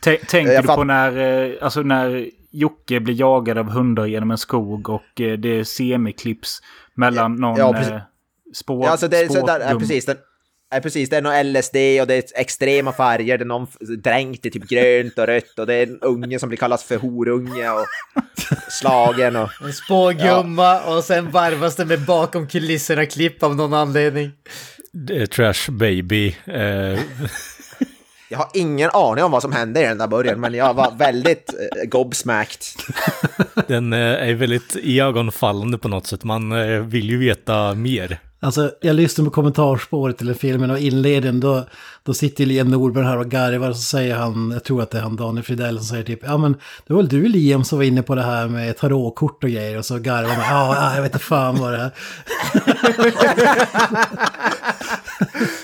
Tänker 0.28 0.52
Jag 0.52 0.64
du 0.64 0.68
på 0.68 0.84
när, 0.84 1.18
eh, 1.18 1.54
alltså 1.60 1.82
när 1.82 2.30
Jocke 2.50 3.00
blir 3.00 3.20
jagad 3.20 3.58
av 3.58 3.70
hundar 3.70 4.06
genom 4.06 4.30
en 4.30 4.38
skog 4.38 4.88
och 4.88 5.20
eh, 5.20 5.38
det 5.38 5.48
är 5.48 5.64
semiklipps 5.64 6.60
mellan 6.94 7.36
någon 7.36 7.58
Ja, 7.58 7.72
precis. 7.72 7.92
eh, 7.92 8.00
spår, 8.54 8.84
Ja, 8.84 8.90
alltså 8.90 9.08
det 9.08 9.18
är 9.18 9.28
så 9.28 9.46
där, 9.46 9.60
ja, 9.60 9.78
precis. 9.78 10.04
Den, 10.06 10.16
ja, 10.74 10.80
precis, 10.80 11.10
det 11.10 11.16
är 11.16 11.22
någon 11.22 11.52
LSD 11.52 11.76
och 12.00 12.06
det 12.06 12.14
är 12.14 12.40
extrema 12.40 12.92
färger, 12.92 13.38
det 13.38 13.44
är 13.44 13.46
någon 13.46 13.66
dränkt 13.98 14.46
i 14.46 14.50
typ 14.50 14.68
grönt 14.68 15.18
och 15.18 15.26
rött 15.26 15.58
och 15.58 15.66
det 15.66 15.74
är 15.74 15.86
en 15.86 16.00
unge 16.00 16.38
som 16.38 16.48
blir 16.48 16.58
kallad 16.58 16.80
för 16.80 16.96
horunge 16.96 17.70
och 17.70 17.86
slagen 18.70 19.36
och... 19.36 19.48
En 19.62 19.72
spågumma 19.72 20.80
och 20.80 21.04
sen 21.04 21.30
varvas 21.30 21.76
det 21.76 21.84
med 21.84 22.00
bakom 22.04 22.48
kulisserna 22.48 23.06
klipp 23.06 23.42
av 23.42 23.56
någon 23.56 23.74
anledning. 23.74 24.30
Det 24.92 25.22
är 25.22 25.26
Trash 25.26 25.70
Baby. 25.70 26.36
Eh, 26.44 26.98
Jag 28.28 28.38
har 28.38 28.48
ingen 28.54 28.90
aning 28.92 29.24
om 29.24 29.30
vad 29.30 29.42
som 29.42 29.52
hände 29.52 29.80
i 29.80 29.84
den 29.84 29.98
där 29.98 30.06
början, 30.06 30.40
men 30.40 30.54
jag 30.54 30.74
var 30.74 30.92
väldigt 30.98 31.54
eh, 31.54 31.88
gobsmacked. 31.88 32.60
den 33.66 33.92
eh, 33.92 33.98
är 33.98 34.34
väldigt 34.34 34.76
iögonfallande 34.82 35.78
på 35.78 35.88
något 35.88 36.06
sätt. 36.06 36.24
Man 36.24 36.52
eh, 36.52 36.80
vill 36.80 37.10
ju 37.10 37.18
veta 37.18 37.74
mer. 37.74 38.20
Alltså, 38.40 38.70
jag 38.80 38.96
lyssnade 38.96 39.30
på 39.30 39.34
kommentarspåret 39.34 40.18
till 40.18 40.34
filmen 40.34 40.70
och 40.70 40.78
inledningen 40.78 41.40
då, 41.40 41.66
då 42.02 42.14
sitter 42.14 42.46
Liam 42.46 42.70
Norberg 42.70 43.04
här 43.04 43.18
och 43.18 43.30
garvar 43.30 43.70
och 43.70 43.76
så 43.76 43.82
säger 43.82 44.16
han, 44.16 44.50
jag 44.50 44.64
tror 44.64 44.82
att 44.82 44.90
det 44.90 44.98
är 44.98 45.02
han 45.02 45.16
Daniel 45.16 45.44
Fridell 45.44 45.78
som 45.78 45.86
säger 45.86 46.04
typ, 46.04 46.20
ja 46.22 46.36
men 46.38 46.52
det 46.86 46.92
var 46.92 46.96
väl 46.96 47.08
du 47.08 47.28
Liam 47.28 47.64
som 47.64 47.78
var 47.78 47.84
inne 47.84 48.02
på 48.02 48.14
det 48.14 48.22
här 48.22 48.48
med 48.48 48.76
tarotkort 48.76 49.44
och 49.44 49.50
grejer 49.50 49.78
och 49.78 49.84
så 49.84 49.98
garvar 49.98 50.28
man, 50.28 50.46
ja 50.50 50.76
ja, 50.76 50.94
jag 50.94 51.02
vet 51.02 51.12
inte 51.12 51.24
fan 51.24 51.56
vad 51.56 51.72
det 51.72 51.78
är. 51.78 51.90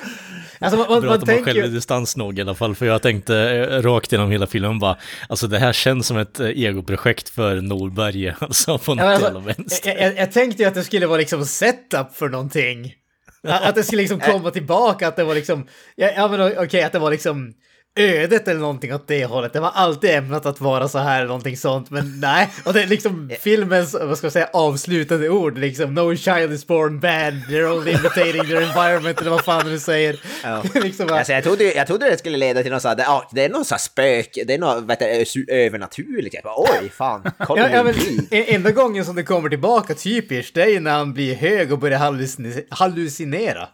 Alltså 0.61 0.79
man, 0.79 0.87
man, 0.91 1.01
Bra 1.01 1.11
man 1.11 1.21
att 1.21 1.29
har 1.29 1.35
tänker 1.35 1.55
självdistans 1.55 2.17
nog 2.17 2.39
i 2.39 2.43
alla 2.43 2.55
fall, 2.55 2.75
för 2.75 2.87
jag 2.87 3.03
tänkte 3.03 3.37
eh, 3.37 3.83
rakt 3.83 4.13
genom 4.13 4.31
hela 4.31 4.47
filmen 4.47 4.79
bara, 4.79 4.97
alltså 5.29 5.47
det 5.47 5.59
här 5.59 5.73
känns 5.73 6.07
som 6.07 6.17
ett 6.19 6.41
eh, 6.41 6.47
egoprojekt 6.47 7.29
för 7.29 7.61
Norberg, 7.61 8.29
alltså 8.39 8.79
på 8.79 8.95
något 8.95 9.05
Ja, 9.05 9.11
men 9.11 9.21
jävla 9.21 9.39
alltså, 9.39 9.63
vänster. 9.63 9.89
jag, 9.91 10.01
jag, 10.01 10.17
jag 10.19 10.33
tänkte 10.33 10.63
ju 10.63 10.69
att 10.69 10.75
det 10.75 10.85
skulle 10.85 11.07
vara 11.07 11.19
liksom 11.19 11.45
setup 11.47 12.15
för 12.15 12.29
någonting. 12.29 12.95
Att 13.43 13.75
det 13.75 13.83
skulle 13.83 14.03
liksom 14.03 14.21
komma 14.33 14.51
tillbaka, 14.51 15.09
att 15.09 15.17
det 15.17 15.25
var 15.25 15.35
liksom, 15.35 15.67
ja, 15.97 16.11
ja 16.17 16.29
men 16.29 16.59
okej, 16.59 16.83
att 16.83 16.93
det 16.93 16.99
var 16.99 17.11
liksom 17.11 17.53
ödet 17.99 18.49
eller 18.49 18.61
någonting 18.61 18.95
åt 18.95 19.09
det 19.09 19.25
hållet. 19.25 19.53
Det 19.53 19.61
var 19.61 19.71
alltid 19.75 20.11
ämnat 20.11 20.47
att 20.47 20.61
vara 20.61 20.89
så 20.89 20.99
här 20.99 21.17
eller 21.19 21.27
någonting 21.29 21.57
sånt, 21.57 21.91
men 21.91 22.21
nej. 22.21 22.49
Och 22.65 22.73
det 22.73 22.83
är 22.83 22.87
liksom 22.87 23.31
filmens, 23.41 23.97
vad 24.01 24.19
ska 24.19 24.25
jag 24.25 24.33
säga, 24.33 24.49
avslutande 24.53 25.29
ord, 25.29 25.59
liksom 25.59 25.95
no 25.95 26.17
child 26.17 26.53
is 26.53 26.67
born 26.67 27.01
bad, 27.01 27.35
they're 27.49 27.73
only 27.79 27.91
imitating 27.91 28.45
their 28.47 28.63
environment 28.63 29.21
eller 29.21 29.31
vad 29.31 29.45
fan 29.45 29.67
du 29.67 29.79
säger. 29.79 30.21
Ja. 30.43 30.63
liksom 30.75 31.07
bara, 31.07 31.19
Alltså, 31.19 31.33
jag, 31.33 31.45
trodde, 31.45 31.65
jag 31.75 31.87
trodde 31.87 32.11
det 32.11 32.19
skulle 32.19 32.37
leda 32.39 32.63
till 32.63 32.73
något 32.73 32.83
sånt, 32.83 32.99
ja, 32.99 33.29
det 33.33 33.45
är 33.45 33.49
någon 33.49 33.65
sån 33.65 33.75
här 33.75 33.81
spök, 33.81 34.29
det 34.47 34.55
är 34.55 34.59
något 34.59 34.85
vet 34.85 34.99
du, 34.99 35.47
övernaturligt. 35.55 36.35
Jag 36.35 36.43
bara, 36.45 36.55
oj, 36.83 36.91
fan, 36.97 37.23
kolla 37.47 37.63
Ja, 37.63 37.69
ja, 37.77 37.83
men, 37.85 37.95
e- 38.31 38.55
enda 38.55 38.71
gången 38.71 39.05
som 39.05 39.17
det 39.17 39.23
kommer 39.23 39.49
tillbaka 39.49 39.95
typiskt, 39.95 40.55
det 40.55 40.63
är 40.63 40.69
ju 40.69 40.81
när 40.81 40.91
han 40.93 41.13
blir 41.13 41.35
hög 41.35 41.73
och 41.73 41.79
börjar 41.79 41.99
hallucin- 41.99 42.65
hallucinera. 42.71 43.69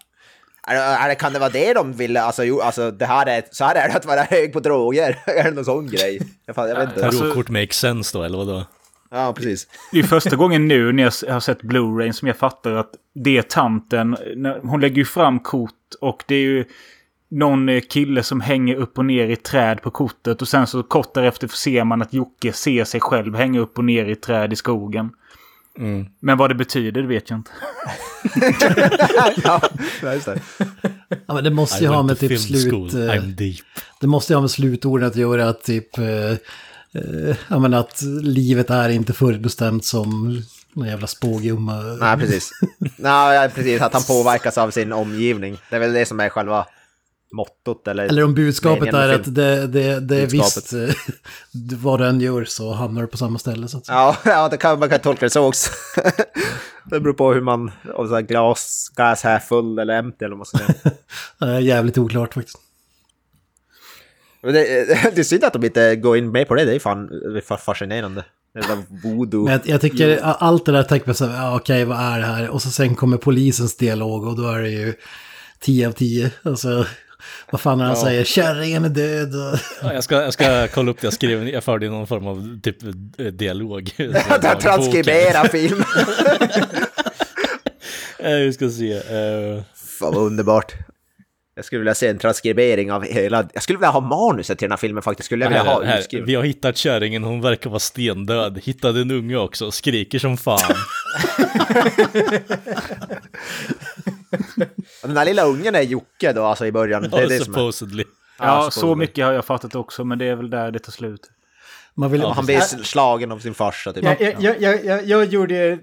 Är, 0.66 1.08
är, 1.10 1.14
kan 1.14 1.32
det 1.32 1.38
vara 1.38 1.50
det 1.50 1.74
de 1.74 1.92
ville, 1.92 2.20
alltså, 2.22 2.44
jo, 2.44 2.60
alltså 2.60 2.90
det 2.90 3.06
här 3.06 3.26
är, 3.26 3.42
så 3.50 3.64
här 3.64 3.74
är 3.74 3.88
det 3.88 3.94
att 3.96 4.04
vara 4.06 4.20
hög 4.22 4.52
på 4.52 4.60
droger, 4.60 5.18
är 5.26 5.44
det 5.44 5.50
någon 5.50 5.64
sån 5.64 5.86
grej? 5.86 6.20
Jag, 6.46 6.56
fan, 6.56 6.68
jag 6.68 6.76
vet 6.76 6.88
inte. 6.88 7.00
Tarotkort 7.00 7.48
makes 7.48 7.76
sense 7.76 8.18
då, 8.18 8.24
eller 8.24 8.38
vadå? 8.38 8.64
Ja, 9.10 9.32
precis. 9.36 9.66
Det 9.92 9.98
är 9.98 10.02
första 10.02 10.36
gången 10.36 10.68
nu 10.68 10.92
när 10.92 11.02
jag 11.26 11.32
har 11.32 11.40
sett 11.40 11.62
Blu-ray 11.62 12.12
som 12.12 12.28
jag 12.28 12.36
fattar 12.36 12.72
att 12.72 12.90
det 13.14 13.38
är 13.38 13.42
tanten. 13.42 14.16
när- 14.36 14.60
Hon 14.62 14.80
lägger 14.80 14.96
ju 14.96 15.04
fram 15.04 15.38
kort 15.40 15.70
och 16.00 16.24
det 16.26 16.34
är 16.34 16.40
ju 16.40 16.64
någon 17.30 17.68
eh, 17.68 17.80
kille 17.80 18.22
som 18.22 18.40
hänger 18.40 18.74
upp 18.76 18.98
och 18.98 19.04
ner 19.04 19.28
i 19.28 19.36
träd 19.36 19.82
på 19.82 19.90
kortet. 19.90 20.42
Och 20.42 20.48
sen 20.48 20.66
så 20.66 20.82
kort 20.82 21.14
därefter 21.14 21.48
ser 21.48 21.84
man 21.84 22.02
att 22.02 22.12
Jocke 22.12 22.52
ser 22.52 22.84
sig 22.84 23.00
själv 23.00 23.34
hänga 23.36 23.60
upp 23.60 23.78
och 23.78 23.84
ner 23.84 24.04
i 24.04 24.14
träd 24.14 24.52
i 24.52 24.56
skogen. 24.56 25.10
Men 26.20 26.38
vad 26.38 26.50
det 26.50 26.54
betyder 26.54 27.02
det 27.02 27.08
vet 27.08 27.30
jag 27.30 27.38
inte. 27.38 27.50
ja, 29.44 29.60
just 30.02 30.26
det. 30.26 30.40
Ja, 31.26 31.34
men 31.34 31.44
det 31.44 31.50
måste 31.50 31.84
ju 31.84 31.88
ha 31.88 32.02
med 32.02 32.18
typ 32.18 32.40
slut... 32.40 32.72
eh, 32.72 32.98
I'm 32.98 33.32
deep. 33.34 33.66
Det 34.00 34.06
måste 34.06 34.32
ju 34.32 34.34
ha 34.34 34.40
med 34.40 34.50
slutorden 34.50 35.08
att 35.08 35.16
göra 35.16 35.48
att 35.48 35.64
typ... 35.64 35.98
Eh, 35.98 36.04
eh, 36.04 37.36
ja 37.48 37.58
men 37.58 37.74
att 37.74 38.02
livet 38.22 38.70
är 38.70 38.88
inte 38.88 39.12
förutbestämt 39.12 39.84
som 39.84 40.42
någon 40.72 40.88
jävla 40.88 41.06
spågumma. 41.06 41.82
Nej, 41.82 42.16
precis. 42.16 42.50
Nej, 42.96 43.50
precis, 43.50 43.80
att 43.80 43.92
han 43.92 44.02
påverkas 44.02 44.58
av 44.58 44.70
sin 44.70 44.92
omgivning. 44.92 45.58
Det 45.70 45.76
är 45.76 45.80
väl 45.80 45.92
det 45.92 46.06
som 46.06 46.20
är 46.20 46.28
själva 46.28 46.66
mottot, 47.32 47.88
eller... 47.88 48.04
Eller 48.04 48.24
om 48.24 48.34
budskapet 48.34 48.94
är 48.94 49.14
att 49.14 49.34
det, 49.34 49.66
det, 49.66 50.00
det 50.00 50.16
är 50.16 50.26
visst, 50.26 50.72
eh, 50.72 50.88
vad 51.82 52.00
du 52.00 52.06
än 52.06 52.20
gör 52.20 52.44
så 52.44 52.72
hamnar 52.72 53.02
du 53.02 53.06
på 53.06 53.16
samma 53.16 53.38
ställe 53.38 53.68
så 53.68 53.78
att 53.78 53.86
säga. 53.86 53.96
Ja, 53.96 54.16
ja 54.24 54.48
det 54.48 54.56
kan, 54.56 54.78
man 54.78 54.88
kan 54.88 55.00
tolka 55.00 55.26
det 55.26 55.30
så 55.30 55.46
också. 55.46 55.70
det 56.84 57.00
beror 57.00 57.12
på 57.12 57.32
hur 57.32 57.40
man, 57.40 57.72
om 57.94 58.08
så 58.08 58.14
här 58.14 58.22
glas, 58.22 58.92
glass 58.96 59.22
half 59.22 59.44
full 59.44 59.78
eller 59.78 59.98
empty 59.98 60.24
eller 60.24 60.36
vad 60.36 60.38
man 60.38 60.46
ska 60.46 60.58
säga. 61.38 61.60
Jävligt 61.60 61.98
oklart 61.98 62.34
faktiskt. 62.34 62.58
Men 64.42 64.54
det, 64.54 64.62
det 65.14 65.18
är 65.18 65.22
synd 65.22 65.44
att 65.44 65.52
de 65.52 65.64
inte 65.64 65.96
går 65.96 66.16
in 66.16 66.30
med 66.30 66.48
på 66.48 66.54
det, 66.54 66.64
det 66.64 66.74
är 66.74 66.78
fan 66.78 67.06
det 67.06 67.38
är 67.50 67.56
fascinerande. 67.56 68.24
Men 68.54 68.86
jag, 69.46 69.60
jag 69.64 69.80
tycker 69.80 70.18
allt 70.22 70.66
det 70.66 70.72
där 70.72 70.82
tänker 70.82 71.06
man 71.06 71.14
så 71.14 71.26
här, 71.26 71.44
ja, 71.44 71.56
okej 71.56 71.84
vad 71.84 71.98
är 71.98 72.18
det 72.18 72.26
här? 72.26 72.48
Och 72.48 72.62
så 72.62 72.70
sen 72.70 72.94
kommer 72.94 73.16
polisens 73.16 73.76
dialog 73.76 74.26
och 74.26 74.36
då 74.36 74.48
är 74.48 74.60
det 74.60 74.70
ju 74.70 74.94
10 75.60 75.88
av 75.88 75.92
10. 75.92 76.30
Alltså, 76.42 76.86
vad 77.50 77.60
fan 77.60 77.78
när 77.78 77.84
han 77.84 77.96
säger 77.96 78.24
kärringen 78.24 78.84
är 78.84 78.88
död 78.88 79.34
och... 79.34 79.58
Ja, 79.82 79.94
jag, 79.94 80.04
ska, 80.04 80.22
jag 80.22 80.32
ska 80.32 80.68
kolla 80.68 80.90
upp 80.90 81.00
det 81.00 81.06
jag 81.06 81.14
skrev, 81.14 81.48
jag 81.48 81.64
förde 81.64 81.88
någon 81.88 82.06
form 82.06 82.26
av 82.26 82.60
typ 82.62 82.76
dialog. 83.38 83.90
Transkribera 84.60 85.48
film. 85.48 85.84
Vi 88.18 88.52
ska 88.52 88.70
se. 88.70 88.92
eh, 88.92 89.62
Fan 89.98 90.14
vad 90.14 90.22
underbart. 90.26 90.72
Jag 91.54 91.64
skulle 91.64 91.78
vilja 91.78 91.94
se 91.94 92.08
en 92.08 92.18
transkribering 92.18 92.92
av 92.92 93.04
hela... 93.04 93.48
Jag 93.54 93.62
skulle 93.62 93.78
vilja 93.78 93.90
ha 93.90 94.00
manuset 94.00 94.58
till 94.58 94.66
den 94.66 94.72
här 94.72 94.76
filmen 94.76 95.02
faktiskt. 95.02 95.24
Skulle 95.26 95.44
jag 95.44 95.50
vilja 95.50 95.62
ha 95.62 95.80
här, 95.82 95.86
här, 95.90 95.98
utskrivet. 95.98 96.28
vi 96.28 96.34
har 96.34 96.42
hittat 96.42 96.76
kärringen, 96.76 97.24
hon 97.24 97.40
verkar 97.40 97.70
vara 97.70 97.80
stendöd. 97.80 98.60
Hittade 98.64 99.00
en 99.00 99.10
unge 99.10 99.36
också, 99.36 99.70
skriker 99.70 100.18
som 100.18 100.36
fan. 100.36 100.60
Den 105.02 105.14
där 105.14 105.24
lilla 105.24 105.44
ungen 105.44 105.74
är 105.74 105.82
Jocke 105.82 106.32
då, 106.32 106.44
alltså 106.44 106.66
i 106.66 106.72
början. 106.72 107.02
Det 107.02 107.16
är 107.16 107.20
Ja, 107.20 107.28
det 107.28 107.44
som 107.44 107.54
är. 107.54 107.58
supposedly. 107.58 108.04
Ja, 108.38 108.64
Ja, 108.64 108.70
så 108.70 108.94
mycket 108.94 109.24
har 109.24 109.32
jag 109.32 109.44
fattat 109.44 109.74
också. 109.74 110.04
Men 110.04 110.18
det 110.18 110.24
är 110.24 110.34
väl 110.36 110.50
där 110.50 110.70
det 110.70 110.78
tar 110.78 110.92
slut. 110.92 111.30
Man 111.94 112.10
vill, 112.10 112.24
Och 112.24 112.34
han 112.34 112.46
blir 112.46 112.60
slagen 112.84 113.32
av 113.32 113.38
sin 113.38 113.54
farsa 113.54 113.92
typ. 113.92 114.04
Jag, 114.04 114.20
jag, 114.20 114.34
jag, 114.40 114.60
jag, 114.62 114.84
jag, 114.84 115.04
jag 115.06 115.24
gjorde 115.24 115.78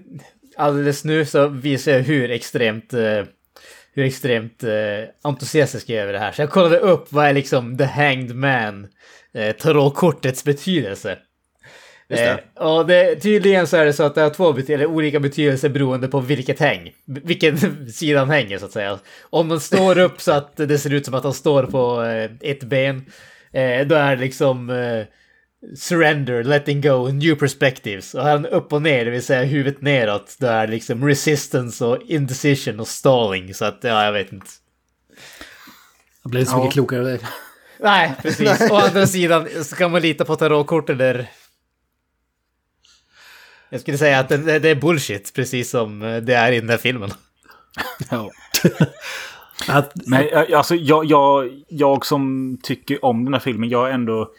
alldeles 0.56 1.04
nu 1.04 1.26
så 1.26 1.46
visade 1.48 1.96
jag 1.96 2.04
hur 2.04 2.30
extremt, 2.30 2.92
eh, 2.94 3.22
hur 3.92 4.04
extremt 4.04 4.62
eh, 4.64 4.70
entusiastisk 5.22 5.88
jag 5.88 5.98
är 5.98 6.02
över 6.02 6.12
det 6.12 6.18
här. 6.18 6.32
Så 6.32 6.42
jag 6.42 6.50
kollade 6.50 6.78
upp 6.78 7.12
vad 7.12 7.26
är 7.26 7.32
liksom 7.32 7.78
the 7.78 7.84
hanged 7.84 8.36
man, 8.36 8.86
eh, 9.34 9.52
tarotkortets 9.56 10.44
betydelse. 10.44 11.18
Det. 12.16 12.30
Eh, 12.30 12.66
och 12.66 12.86
det, 12.86 13.16
tydligen 13.16 13.66
så 13.66 13.76
är 13.76 13.84
det 13.84 13.92
så 13.92 14.02
att 14.02 14.14
det 14.14 14.20
har 14.20 14.30
två 14.30 14.52
bety- 14.52 14.74
eller 14.74 14.86
olika 14.86 15.20
betydelser 15.20 15.68
beroende 15.68 16.08
på 16.08 16.20
vilket 16.20 16.60
häng. 16.60 16.92
Vilken 17.04 17.88
sida 17.92 18.18
han 18.18 18.30
hänger 18.30 18.58
så 18.58 18.66
att 18.66 18.72
säga. 18.72 18.98
Om 19.22 19.48
man 19.48 19.60
står 19.60 19.98
upp 19.98 20.20
så 20.20 20.32
att 20.32 20.56
det 20.56 20.78
ser 20.78 20.92
ut 20.92 21.04
som 21.04 21.14
att 21.14 21.24
han 21.24 21.34
står 21.34 21.62
på 21.62 22.02
eh, 22.04 22.50
ett 22.50 22.64
ben. 22.64 23.04
Eh, 23.52 23.86
då 23.86 23.94
är 23.94 24.16
det 24.16 24.22
liksom 24.22 24.70
eh, 24.70 25.04
surrender, 25.76 26.44
letting 26.44 26.80
go, 26.80 27.08
new 27.08 27.34
perspectives. 27.34 28.14
Och 28.14 28.22
här 28.22 28.30
han 28.30 28.46
upp 28.46 28.72
och 28.72 28.82
ner, 28.82 29.04
det 29.04 29.10
vill 29.10 29.22
säga 29.22 29.42
huvudet 29.42 29.82
neråt. 29.82 30.36
Då 30.38 30.46
är 30.46 30.66
det 30.66 30.72
liksom 30.72 31.06
resistance 31.06 31.84
och 31.84 31.98
indecision 32.06 32.80
och 32.80 32.88
stalling. 32.88 33.54
Så 33.54 33.64
att 33.64 33.78
ja, 33.82 34.04
jag 34.04 34.12
vet 34.12 34.32
inte. 34.32 34.46
jag 36.22 36.30
blir 36.30 36.40
inte 36.40 36.52
så 36.52 36.58
mycket 36.58 36.72
klokare 36.72 37.00
av 37.00 37.06
det. 37.06 37.20
Nej, 37.80 38.14
precis. 38.22 38.60
Å 38.70 38.76
andra 38.76 39.06
sidan 39.06 39.48
så 39.64 39.76
kan 39.76 39.90
man 39.90 40.02
lita 40.02 40.24
på 40.24 40.36
tarotkorten 40.36 40.98
där. 40.98 41.26
Jag 43.74 43.80
skulle 43.80 43.98
säga 43.98 44.18
att 44.18 44.28
det, 44.28 44.58
det 44.58 44.68
är 44.68 44.74
bullshit, 44.74 45.32
precis 45.34 45.70
som 45.70 46.00
det 46.00 46.34
är 46.34 46.52
i 46.52 46.60
den 46.60 46.70
här 46.70 46.76
filmen. 46.76 47.10
Ja. 48.10 48.30
Att, 49.68 49.92
Men 50.06 50.28
eh, 50.28 50.58
alltså, 50.58 50.74
jag, 50.74 51.04
jag, 51.04 51.50
jag 51.68 52.06
som 52.06 52.56
tycker 52.62 53.04
om 53.04 53.24
den 53.24 53.34
här 53.34 53.40
filmen, 53.40 53.68
jag 53.68 53.88
är 53.88 53.92
ändå... 53.92 54.30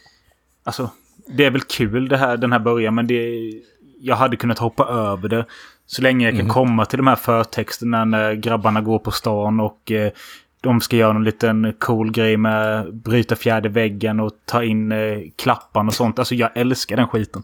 Alltså, 0.63 0.89
det 1.27 1.45
är 1.45 1.51
väl 1.51 1.61
kul 1.61 2.07
det 2.07 2.17
här, 2.17 2.37
den 2.37 2.51
här 2.51 2.59
början, 2.59 2.95
men 2.95 3.07
det... 3.07 3.51
Jag 3.99 4.15
hade 4.15 4.37
kunnat 4.37 4.59
hoppa 4.59 4.85
över 4.85 5.29
det. 5.29 5.45
Så 5.85 6.01
länge 6.01 6.29
jag 6.29 6.39
kan 6.39 6.49
komma 6.49 6.85
till 6.85 6.97
de 6.97 7.07
här 7.07 7.15
förtexterna 7.15 8.05
när 8.05 8.33
grabbarna 8.33 8.81
går 8.81 8.99
på 8.99 9.11
stan 9.11 9.59
och 9.59 9.91
eh, 9.91 10.11
de 10.61 10.81
ska 10.81 10.95
göra 10.95 11.13
någon 11.13 11.23
liten 11.23 11.73
cool 11.79 12.11
grej 12.11 12.37
med 12.37 12.95
bryta 12.95 13.35
fjärde 13.35 13.69
väggen 13.69 14.19
och 14.19 14.31
ta 14.45 14.63
in 14.63 14.91
eh, 14.91 15.19
klappan 15.35 15.87
och 15.87 15.93
sånt. 15.93 16.19
Alltså 16.19 16.35
jag 16.35 16.57
älskar 16.57 16.95
den 16.95 17.07
skiten. 17.07 17.43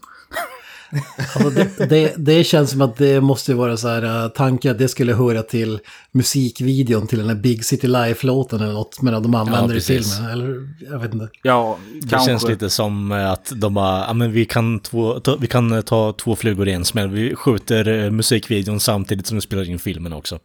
Alltså 1.34 1.50
det, 1.50 1.86
det, 1.88 2.14
det 2.16 2.44
känns 2.44 2.70
som 2.70 2.80
att 2.80 2.96
det 2.96 3.20
måste 3.20 3.54
vara 3.54 3.76
så 3.76 3.88
här 3.88 4.24
uh, 4.24 4.28
tanke 4.28 4.70
att 4.70 4.78
det 4.78 4.88
skulle 4.88 5.14
höra 5.14 5.42
till 5.42 5.78
musikvideon 6.12 7.06
till 7.06 7.18
den 7.18 7.28
här 7.28 7.34
Big 7.36 7.64
City 7.64 7.86
Life-låten 7.86 8.60
eller 8.60 8.72
något 8.72 9.02
medan 9.02 9.22
de 9.22 9.34
använder 9.34 9.60
Ja, 9.60 9.70
i 9.70 9.74
precis. 9.74 10.16
filmen. 10.16 10.32
Eller 10.32 10.68
jag 10.92 10.98
vet 10.98 11.14
inte. 11.14 11.28
Ja, 11.42 11.78
Det 12.02 12.08
kanske. 12.08 12.30
känns 12.30 12.48
lite 12.48 12.70
som 12.70 13.12
eh, 13.12 13.30
att 13.30 13.52
de 13.56 13.74
bara, 13.74 14.06
ja 14.06 14.12
men 14.12 14.32
vi 14.32 14.44
kan, 14.44 14.80
två, 14.80 15.20
ta, 15.20 15.36
vi 15.36 15.46
kan 15.46 15.72
eh, 15.72 15.80
ta 15.80 16.12
två 16.12 16.36
flugor 16.36 16.68
i 16.68 16.72
en 16.72 16.84
smäll. 16.84 17.08
Vi 17.08 17.34
skjuter 17.34 18.04
eh, 18.04 18.10
musikvideon 18.10 18.80
samtidigt 18.80 19.26
som 19.26 19.34
vi 19.36 19.40
spelar 19.40 19.70
in 19.70 19.78
filmen 19.78 20.12
också. 20.12 20.38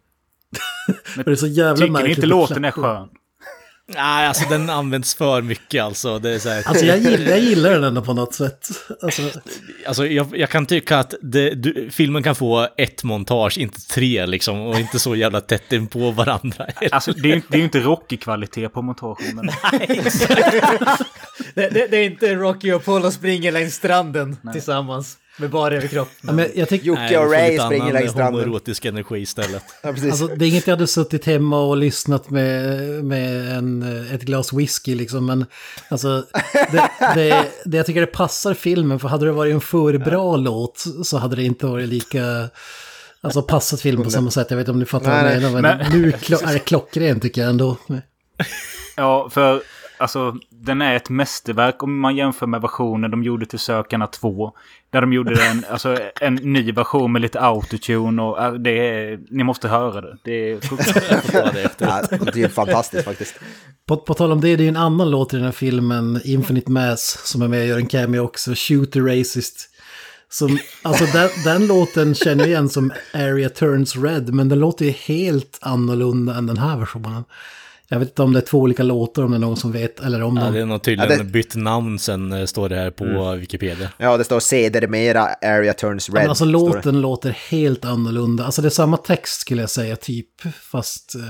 det 1.26 1.32
är 1.32 1.36
så 1.36 1.48
jävla 1.48 1.88
Tycker 1.88 2.04
ni 2.04 2.10
inte 2.10 2.26
låten 2.26 2.66
är 2.66 2.72
skön? 2.72 3.08
Nej, 3.96 4.28
alltså 4.28 4.50
den 4.50 4.70
används 4.70 5.16
för 5.16 5.42
mycket 5.42 5.84
alltså. 5.84 6.20
Det 6.20 6.30
är 6.30 6.40
så 6.40 6.50
här, 6.50 6.64
Alltså 6.68 6.86
jag 6.86 6.98
gillar, 6.98 7.30
jag 7.32 7.40
gillar 7.40 7.72
den 7.72 7.84
ändå 7.84 8.02
på 8.02 8.14
något 8.14 8.34
sätt. 8.34 8.68
Alltså, 9.02 9.22
alltså 9.88 10.08
jag, 10.08 10.38
jag 10.38 10.50
kan 10.50 10.66
tycka 10.66 10.98
att 11.00 11.14
det, 11.22 11.50
du, 11.50 11.90
filmen 11.92 12.24
kan 12.24 12.36
få 12.36 12.68
ett 12.78 13.04
montage, 13.04 13.58
inte 13.58 13.82
tre 13.82 14.26
liksom. 14.26 14.62
Och 14.62 14.80
inte 14.80 15.00
så 15.00 15.16
jävla 15.16 15.42
tätt 15.42 15.72
in 15.74 15.88
på 15.88 16.12
varandra. 16.12 16.68
Alltså 16.92 17.12
det 17.12 17.32
är, 17.32 17.36
ju- 17.36 17.42
det 17.50 17.56
är 17.56 17.60
ju 17.60 17.64
inte 17.66 17.80
Rocky-kvalitet 17.80 18.70
på 18.70 18.82
montagen. 18.82 19.36
Men... 19.36 19.50
Det, 21.54 21.70
det, 21.70 21.88
det 21.88 21.98
är 21.98 22.04
inte 22.06 22.36
Rocky 22.36 22.72
och 22.72 22.82
Apollo 22.82 23.12
springer 23.12 23.52
längs 23.52 23.74
stranden 23.76 24.38
tillsammans 24.54 25.18
med 25.38 25.50
bara 25.50 25.76
överkropp. 25.76 26.10
ja, 26.22 26.32
men 26.32 26.50
jag 26.56 26.70
tycker, 26.70 26.86
Jocke 26.86 27.02
Nej, 27.02 27.18
och 27.18 27.26
du 27.26 27.32
Ray 27.36 27.60
springer 27.60 27.94
längs 27.94 28.12
stranden. 28.12 28.34
homoerotisk 28.42 28.86
energi 28.86 29.18
istället. 29.18 29.64
Ja, 29.84 29.94
precis. 29.94 30.10
alltså, 30.12 30.28
det 30.28 30.46
är 30.46 30.50
inget 30.50 30.68
jag 30.68 30.76
hade 30.76 30.88
suttit 30.88 31.26
hemma 31.26 31.62
och 31.62 31.78
lyssnat 31.78 32.30
med, 32.30 32.78
med 33.06 33.52
en, 33.58 33.84
ett 34.14 34.22
glas 34.22 34.54
whisky 34.54 34.96
liksom. 34.96 35.26
Men 35.26 35.46
alltså, 35.90 36.26
det, 36.72 36.90
det, 37.16 37.46
det, 37.66 37.78
jag 37.78 37.86
tycker 37.86 38.02
det 38.02 38.08
passar 38.08 38.54
filmen. 38.54 39.00
För 39.00 39.08
hade 39.08 39.26
det 39.26 39.32
varit 39.32 39.54
en 39.54 39.62
för 39.62 39.98
bra 39.98 40.36
låt 40.36 40.84
så 41.04 41.18
hade 41.18 41.36
det 41.36 41.44
inte 41.44 41.66
varit 41.66 41.90
lika... 41.90 42.50
Alltså 43.22 43.42
passat 43.42 43.82
filmen 43.82 44.04
på 44.04 44.10
samma 44.12 44.32
sätt. 44.32 44.48
Jag 44.50 44.58
vet 44.58 44.64
inte 44.64 44.72
om 44.72 44.80
ni 44.80 44.86
fattar 44.86 45.10
vad 45.24 45.34
jag 45.34 45.42
Nej, 45.42 45.52
menar. 45.52 45.62
Men, 45.62 45.78
men- 45.78 46.02
nu 46.02 46.08
är 46.08 46.54
det 46.54 46.60
klockrent 46.60 47.22
tycker 47.22 47.42
jag 47.42 47.50
ändå. 47.50 47.78
Ja, 48.96 49.30
för 49.34 49.62
alltså 49.98 50.36
den 50.50 50.82
är 50.82 50.96
ett 50.96 51.10
mästerverk 51.10 51.84
om 51.84 52.00
man 52.00 52.16
jämför 52.16 52.48
med 52.48 52.62
versionen 52.62 53.12
de 53.12 53.24
gjorde 53.24 53.46
till 53.46 53.60
Sökarna 53.60 54.08
2. 54.08 54.52
Där 54.90 55.02
de 55.02 55.14
gjorde 55.14 55.46
en, 55.46 55.66
alltså, 55.70 55.98
en 56.22 56.36
ny 56.36 56.72
version 56.72 57.12
med 57.12 57.22
lite 57.22 57.42
autotune 57.42 58.22
och 58.22 58.44
äh, 58.44 58.54
det 58.54 58.72
är, 58.72 59.20
ni 59.30 59.44
måste 59.44 59.68
höra 59.68 60.02
det. 60.02 60.18
Det 60.24 60.52
är 60.52 61.54
det. 61.54 61.76
Ja, 61.78 62.02
det 62.34 62.44
är 62.44 62.50
fantastiskt 62.50 63.06
faktiskt. 63.06 63.36
På, 63.88 63.98
på 63.98 64.14
tal 64.14 64.32
om 64.32 64.42
det, 64.42 64.56
det 64.56 64.62
är 64.62 64.66
ju 64.66 64.70
en 64.70 64.78
annan 64.78 65.12
låt 65.12 65.34
i 65.34 65.36
den 65.36 65.46
här 65.46 65.52
filmen, 65.52 66.22
Infinite 66.24 66.72
Mass, 66.72 67.22
som 67.24 67.42
är 67.42 67.48
med 67.48 67.62
och 67.62 67.68
gör 67.68 67.78
en 67.78 67.88
cameo 67.88 68.20
också, 68.20 68.52
Shoot 68.56 68.92
the 68.92 69.00
Racist. 69.00 69.70
Som, 70.30 70.60
alltså 70.82 71.06
den, 71.06 71.30
den 71.44 71.68
låten 71.68 72.16
känner 72.16 72.44
jag 72.44 72.50
igen 72.50 72.70
som 72.70 72.92
Area 73.14 73.50
Turns 73.50 73.96
Red, 73.96 74.34
men 74.34 74.50
den 74.50 74.60
låter 74.60 74.86
ju 74.86 74.92
helt 74.92 75.58
annorlunda 75.62 76.36
än 76.36 76.48
den 76.48 76.58
här 76.58 76.78
versionen. 76.78 77.24
Jag 77.90 78.00
vet 78.00 78.08
inte 78.10 78.22
om 78.22 78.34
det 78.34 78.40
är 78.40 78.46
två 78.46 78.58
olika 78.60 78.84
låtar, 78.84 79.24
om 79.24 79.32
det 79.32 79.38
är 79.38 79.40
någon 79.40 79.58
som 79.58 79.72
vet, 79.72 80.00
eller 80.00 80.22
om 80.24 80.38
Ja, 80.38 80.44
de... 80.44 80.54
det 80.54 80.60
är 80.62 80.66
nog 80.66 80.82
tydligen 80.84 81.12
Ja, 81.12 81.18
det- 81.18 81.24
bytt 81.24 81.56
namn 81.56 82.00
sen 82.00 82.32
eh, 82.32 82.46
står 82.46 82.70
det 82.70 82.76
här 82.76 82.92
på 82.92 83.36
Wikipedia. 83.36 83.90
Ja, 83.98 84.18
det 84.18 84.24
står 84.24 84.40
sedermera 84.40 85.22
area 85.42 85.74
turns 85.74 86.10
Ja, 86.10 86.16
red. 86.16 86.22
men 86.22 86.30
alltså 86.30 86.46
låten 86.46 87.02
låter 87.02 87.30
helt 87.50 87.86
annorlunda. 87.86 88.46
Alltså 88.46 88.62
det 88.62 88.68
är 88.68 88.70
samma 88.70 88.98
text 88.98 89.42
skulle 89.42 89.62
jag 89.62 89.70
säga, 89.70 89.96
typ, 89.96 90.28
fast... 90.72 91.16
eh, 91.16 91.22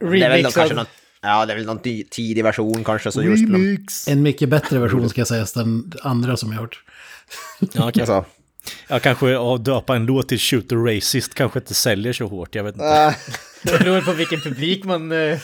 Det 0.00 0.06
är 0.06 0.10
väl 0.10 0.20
någon, 0.20 0.30
Remixad. 0.30 0.52
kanske 0.54 0.74
någon, 0.74 0.86
ja, 1.22 1.46
det 1.46 1.52
är 1.52 1.56
väl 1.56 1.66
någon 1.66 1.78
tidig 2.10 2.44
version 2.44 2.84
kanske. 2.84 3.12
Så 3.12 3.22
just 3.22 3.52
de, 3.52 3.78
en 4.12 4.22
mycket 4.22 4.48
bättre 4.48 4.78
version 4.78 5.08
ska 5.08 5.20
jag 5.20 5.28
säga, 5.28 5.46
än 5.56 5.90
den 5.90 6.00
andra 6.02 6.36
som 6.36 6.48
jag 6.52 6.56
har 6.58 6.62
hört. 6.62 6.78
Ja, 7.60 7.88
okej. 7.88 8.02
alltså, 8.02 8.24
Ja, 8.88 8.98
kanske 8.98 9.38
att 9.38 9.64
döpa 9.64 9.96
en 9.96 10.06
låt 10.06 10.28
till 10.28 10.38
Shoot 10.38 10.68
the 10.68 10.74
Racist 10.74 11.34
kanske 11.34 11.58
inte 11.58 11.74
säljer 11.74 12.12
så 12.12 12.26
hårt, 12.26 12.54
jag 12.54 12.64
vet 12.64 12.74
inte. 12.74 13.14
Det 13.62 13.78
beror 13.78 14.00
på 14.00 14.12
vilken 14.12 14.40
publik 14.40 14.84
man 14.84 15.12
eh, 15.12 15.38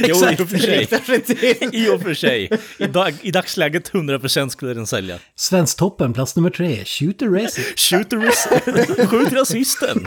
Jo, 0.00 0.16
i 0.16 0.34
och 0.42 0.48
för 0.48 0.58
sig. 0.58 0.82
I 1.72 1.88
och 1.90 2.02
för 2.02 2.14
sig. 2.14 2.50
I, 2.78 2.86
dag, 2.86 3.14
I 3.22 3.30
dagsläget 3.30 3.92
100% 3.92 4.48
skulle 4.48 4.74
den 4.74 4.86
sälja. 4.86 5.18
Svensktoppen, 5.34 6.12
plats 6.12 6.36
nummer 6.36 6.50
tre, 6.50 6.84
Shoot 6.84 7.18
the 7.18 7.26
Racist. 7.26 7.78
Shoot 7.78 8.10
the 8.10 8.16
ras- 8.16 9.06
Skjut 9.06 9.32
rasisten! 9.32 10.06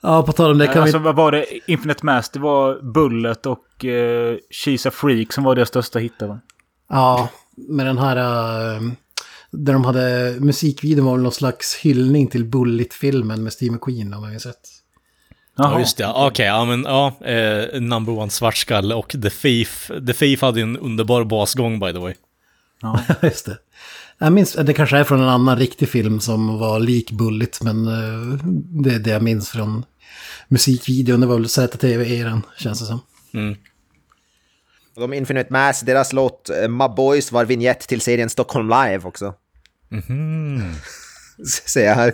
Ja, 0.00 0.22
på 0.22 0.32
tal 0.32 0.50
om 0.50 0.58
det 0.58 0.66
kan 0.66 0.82
alltså 0.82 0.98
vi... 0.98 1.04
vad 1.04 1.16
var 1.16 1.32
det? 1.32 1.46
Infinite 1.66 2.06
Mass, 2.06 2.30
det 2.30 2.38
var 2.38 2.92
Bullet 2.92 3.46
och 3.46 3.84
uh, 3.84 4.36
She's 4.50 4.88
a 4.88 4.90
Freak 4.90 5.32
som 5.32 5.44
var 5.44 5.54
deras 5.54 5.68
största 5.68 5.98
hittar 5.98 6.26
va? 6.26 6.40
Ja, 6.88 7.28
med 7.56 7.86
den 7.86 7.98
här... 7.98 8.16
eh, 8.76 8.82
där 9.50 9.72
de 9.72 9.84
hade... 9.84 10.36
Musikvideon 10.40 11.06
var 11.06 11.12
väl 11.12 11.22
någon 11.22 11.32
slags 11.32 11.74
hyllning 11.76 12.26
till 12.28 12.44
Bullet-filmen 12.44 13.42
med 13.42 13.52
Steve 13.52 13.72
McQueen, 13.72 14.14
om 14.14 14.22
jag 14.22 14.30
minns 14.30 14.46
rätt. 14.46 14.68
Ja, 15.56 15.78
just 15.78 15.96
det. 15.96 16.02
Ja, 16.02 16.26
Okej, 16.26 16.46
ja 16.46 16.64
men 16.64 16.82
ja. 16.82 17.26
Eh, 17.26 17.80
number 17.80 18.12
one 18.12 18.30
svartskalle 18.30 18.94
och 18.94 19.08
The 19.08 19.30
Thief. 19.30 19.90
The 20.06 20.12
Thief 20.12 20.42
hade 20.42 20.60
ju 20.60 20.62
en 20.62 20.76
underbar 20.78 21.24
basgång 21.24 21.80
by 21.80 21.92
the 21.92 21.98
way. 21.98 22.14
Just 23.22 23.46
det. 23.46 23.58
Jag 24.18 24.32
minns, 24.32 24.52
det 24.52 24.72
kanske 24.72 24.96
är 24.98 25.04
från 25.04 25.20
en 25.20 25.28
annan 25.28 25.58
riktig 25.58 25.88
film 25.88 26.20
som 26.20 26.58
var 26.58 26.80
lik 26.80 27.10
Bullet, 27.10 27.62
men 27.62 27.86
eh, 27.86 28.38
det 28.82 28.94
är 28.94 28.98
det 28.98 29.10
jag 29.10 29.22
minns 29.22 29.48
från 29.50 29.84
musikvideon. 30.48 31.20
Det 31.20 31.26
var 31.26 31.36
väl 31.36 31.48
ZTV-eran, 31.48 32.42
känns 32.58 32.80
det 32.80 32.86
som. 32.86 33.00
De 35.00 35.12
Infinite 35.12 35.52
Mass, 35.52 35.80
deras 35.80 36.12
låt 36.12 36.50
eh, 36.50 36.68
My 36.68 36.88
Boys 36.96 37.32
var 37.32 37.44
vignett 37.44 37.80
till 37.80 38.00
serien 38.00 38.30
Stockholm 38.30 38.68
Live 38.68 39.00
också. 39.04 39.34
Ser 41.66 41.84
jag 41.86 41.94
här. 41.94 42.08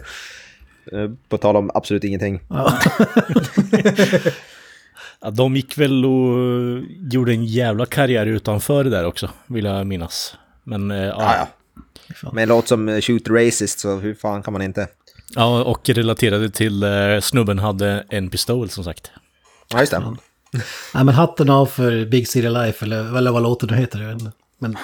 Eh, 0.92 1.10
På 1.28 1.38
tal 1.38 1.56
om 1.56 1.70
absolut 1.74 2.04
ingenting. 2.04 2.40
Ja, 5.24 5.30
de 5.30 5.56
gick 5.56 5.78
väl 5.78 6.04
och 6.04 6.38
eh, 6.38 6.82
gjorde 7.12 7.32
en 7.32 7.44
jävla 7.44 7.86
karriär 7.86 8.26
utanför 8.26 8.84
det 8.84 8.90
där 8.90 9.04
också, 9.06 9.30
vill 9.46 9.64
jag 9.64 9.86
minnas. 9.86 10.34
Men 10.64 10.90
ja, 10.90 11.06
Ja, 11.18 11.48
ja. 12.22 12.32
Med 12.32 12.42
en 12.42 12.48
låt 12.48 12.68
som 12.68 13.00
Shoot 13.02 13.24
the 13.24 13.30
Racist, 13.32 13.78
så 13.78 13.96
hur 13.96 14.14
fan 14.14 14.42
kan 14.42 14.52
man 14.52 14.62
inte? 14.62 14.88
ja, 15.34 15.62
och 15.64 15.88
relaterade 15.88 16.50
till 16.50 16.82
eh, 16.82 17.20
snubben 17.20 17.58
hade 17.58 18.04
en 18.08 18.30
pistol 18.30 18.70
som 18.70 18.84
sagt. 18.84 19.10
Ja, 19.68 19.80
just 19.80 19.92
det. 19.92 20.16
Nej, 20.94 21.04
men 21.04 21.14
hatten 21.14 21.50
av 21.50 21.66
för 21.66 22.04
Big 22.04 22.28
City 22.28 22.48
Life, 22.48 22.84
eller, 22.84 23.16
eller 23.16 23.30
vad 23.30 23.42
låten 23.42 23.68
nu 23.68 23.76
heter. 23.76 24.02
Jag 24.02 24.08
vet 24.08 24.20
inte. 24.20 24.32
Men 24.58 24.76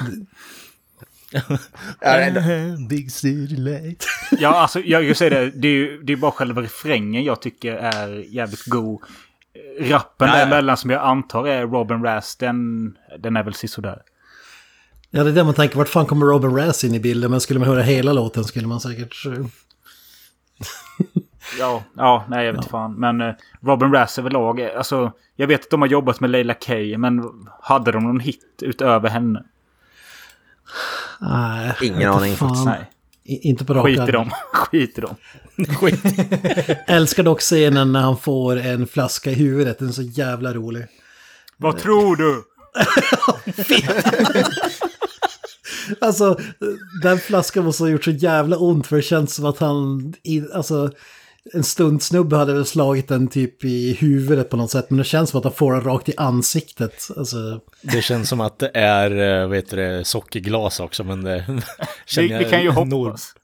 Big 2.88 3.12
city 3.12 3.56
light. 3.56 4.04
Ja, 4.38 4.48
alltså 4.48 4.80
jag 4.80 5.04
jag 5.04 5.16
säger 5.16 5.30
det. 5.30 5.50
Det 5.50 5.68
är 5.68 5.72
ju 5.72 6.02
det 6.02 6.12
är 6.12 6.16
bara 6.16 6.30
själva 6.32 6.62
refrängen 6.62 7.24
jag 7.24 7.42
tycker 7.42 7.72
är 7.76 8.24
jävligt 8.34 8.64
god. 8.64 9.00
Rappen 9.80 10.28
däremellan 10.28 10.76
som 10.76 10.90
jag 10.90 11.02
antar 11.02 11.48
är 11.48 11.66
Robin 11.66 12.02
Rass, 12.02 12.36
den, 12.36 12.92
den 13.18 13.36
är 13.36 13.42
väl 13.42 13.54
sisådär. 13.54 14.02
ja, 15.10 15.24
det 15.24 15.30
är 15.30 15.34
det 15.34 15.44
man 15.44 15.54
tänker, 15.54 15.76
vart 15.76 15.88
fan 15.88 16.06
kommer 16.06 16.26
Robin 16.26 16.56
Razz 16.56 16.84
in 16.84 16.94
i 16.94 17.00
bilden? 17.00 17.30
Men 17.30 17.40
skulle 17.40 17.58
man 17.58 17.68
höra 17.68 17.82
hela 17.82 18.12
låten 18.12 18.44
skulle 18.44 18.66
man 18.66 18.80
säkert... 18.80 19.24
Ja, 21.58 21.82
ja, 21.96 22.24
nej 22.28 22.46
jag 22.46 22.52
vet 22.52 22.64
fan. 22.70 22.94
Men 22.94 23.20
eh, 23.20 23.34
Robin 23.62 23.92
Rass 23.92 24.18
överlag, 24.18 24.60
eh, 24.60 24.68
alltså 24.76 25.12
jag 25.36 25.46
vet 25.46 25.60
att 25.60 25.70
de 25.70 25.80
har 25.80 25.88
jobbat 25.88 26.20
med 26.20 26.30
Leila 26.30 26.54
K, 26.54 26.74
men 26.98 27.22
hade 27.62 27.92
de 27.92 28.02
någon 28.02 28.20
hit 28.20 28.44
utöver 28.62 29.08
henne? 29.08 29.42
Nej, 31.20 31.72
Ingen 31.82 32.12
aning 32.12 32.26
inte 32.30 32.38
fan. 32.38 32.64
Nej, 32.64 32.90
I- 33.24 33.48
Inte 33.48 33.64
på 33.64 33.74
rak 33.74 33.84
skit 33.86 34.08
i 34.08 34.12
dem. 34.12 34.30
skit 34.52 34.98
i 34.98 35.00
dem. 35.00 35.14
Skit. 35.80 36.00
Älskar 36.86 37.22
dock 37.22 37.40
scenen 37.40 37.92
när 37.92 38.00
han 38.00 38.16
får 38.18 38.56
en 38.56 38.86
flaska 38.86 39.30
i 39.30 39.34
huvudet, 39.34 39.78
den 39.78 39.88
är 39.88 39.92
så 39.92 40.02
jävla 40.02 40.52
rolig. 40.54 40.86
Vad 41.56 41.78
tror 41.78 42.16
du? 42.16 42.42
Alltså, 46.00 46.38
den 47.02 47.18
flaskan 47.18 47.64
måste 47.64 47.82
ha 47.82 47.88
gjort 47.90 48.04
så 48.04 48.10
jävla 48.10 48.56
ont 48.56 48.86
för 48.86 48.96
det 48.96 49.02
känns 49.02 49.34
som 49.34 49.44
att 49.44 49.58
han, 49.58 50.14
i, 50.22 50.42
alltså, 50.54 50.90
en 51.54 51.64
stuntsnubbe 51.64 52.36
hade 52.36 52.54
väl 52.54 52.66
slagit 52.66 53.08
den 53.08 53.28
typ 53.28 53.64
i 53.64 53.92
huvudet 54.00 54.50
på 54.50 54.56
något 54.56 54.70
sätt, 54.70 54.90
men 54.90 54.98
det 54.98 55.04
känns 55.04 55.30
som 55.30 55.38
att 55.38 55.44
han 55.44 55.52
får 55.54 55.72
den 55.72 55.82
rakt 55.84 56.08
i 56.08 56.14
ansiktet. 56.16 57.08
Alltså, 57.16 57.60
Det 57.82 58.02
känns 58.02 58.28
som 58.28 58.40
att 58.40 58.58
det 58.58 58.70
är, 58.74 59.40
eh, 59.42 59.48
vad 59.48 59.56
heter 59.56 59.76
det, 59.76 60.04
sockerglas 60.04 60.80
också, 60.80 61.04
men 61.04 61.22
det... 61.24 61.44
Vi, 61.48 61.60
känner 62.06 62.38
vi 62.38 62.44
kan 62.44 62.62
ju 62.62 62.70
hoppas. 62.70 63.34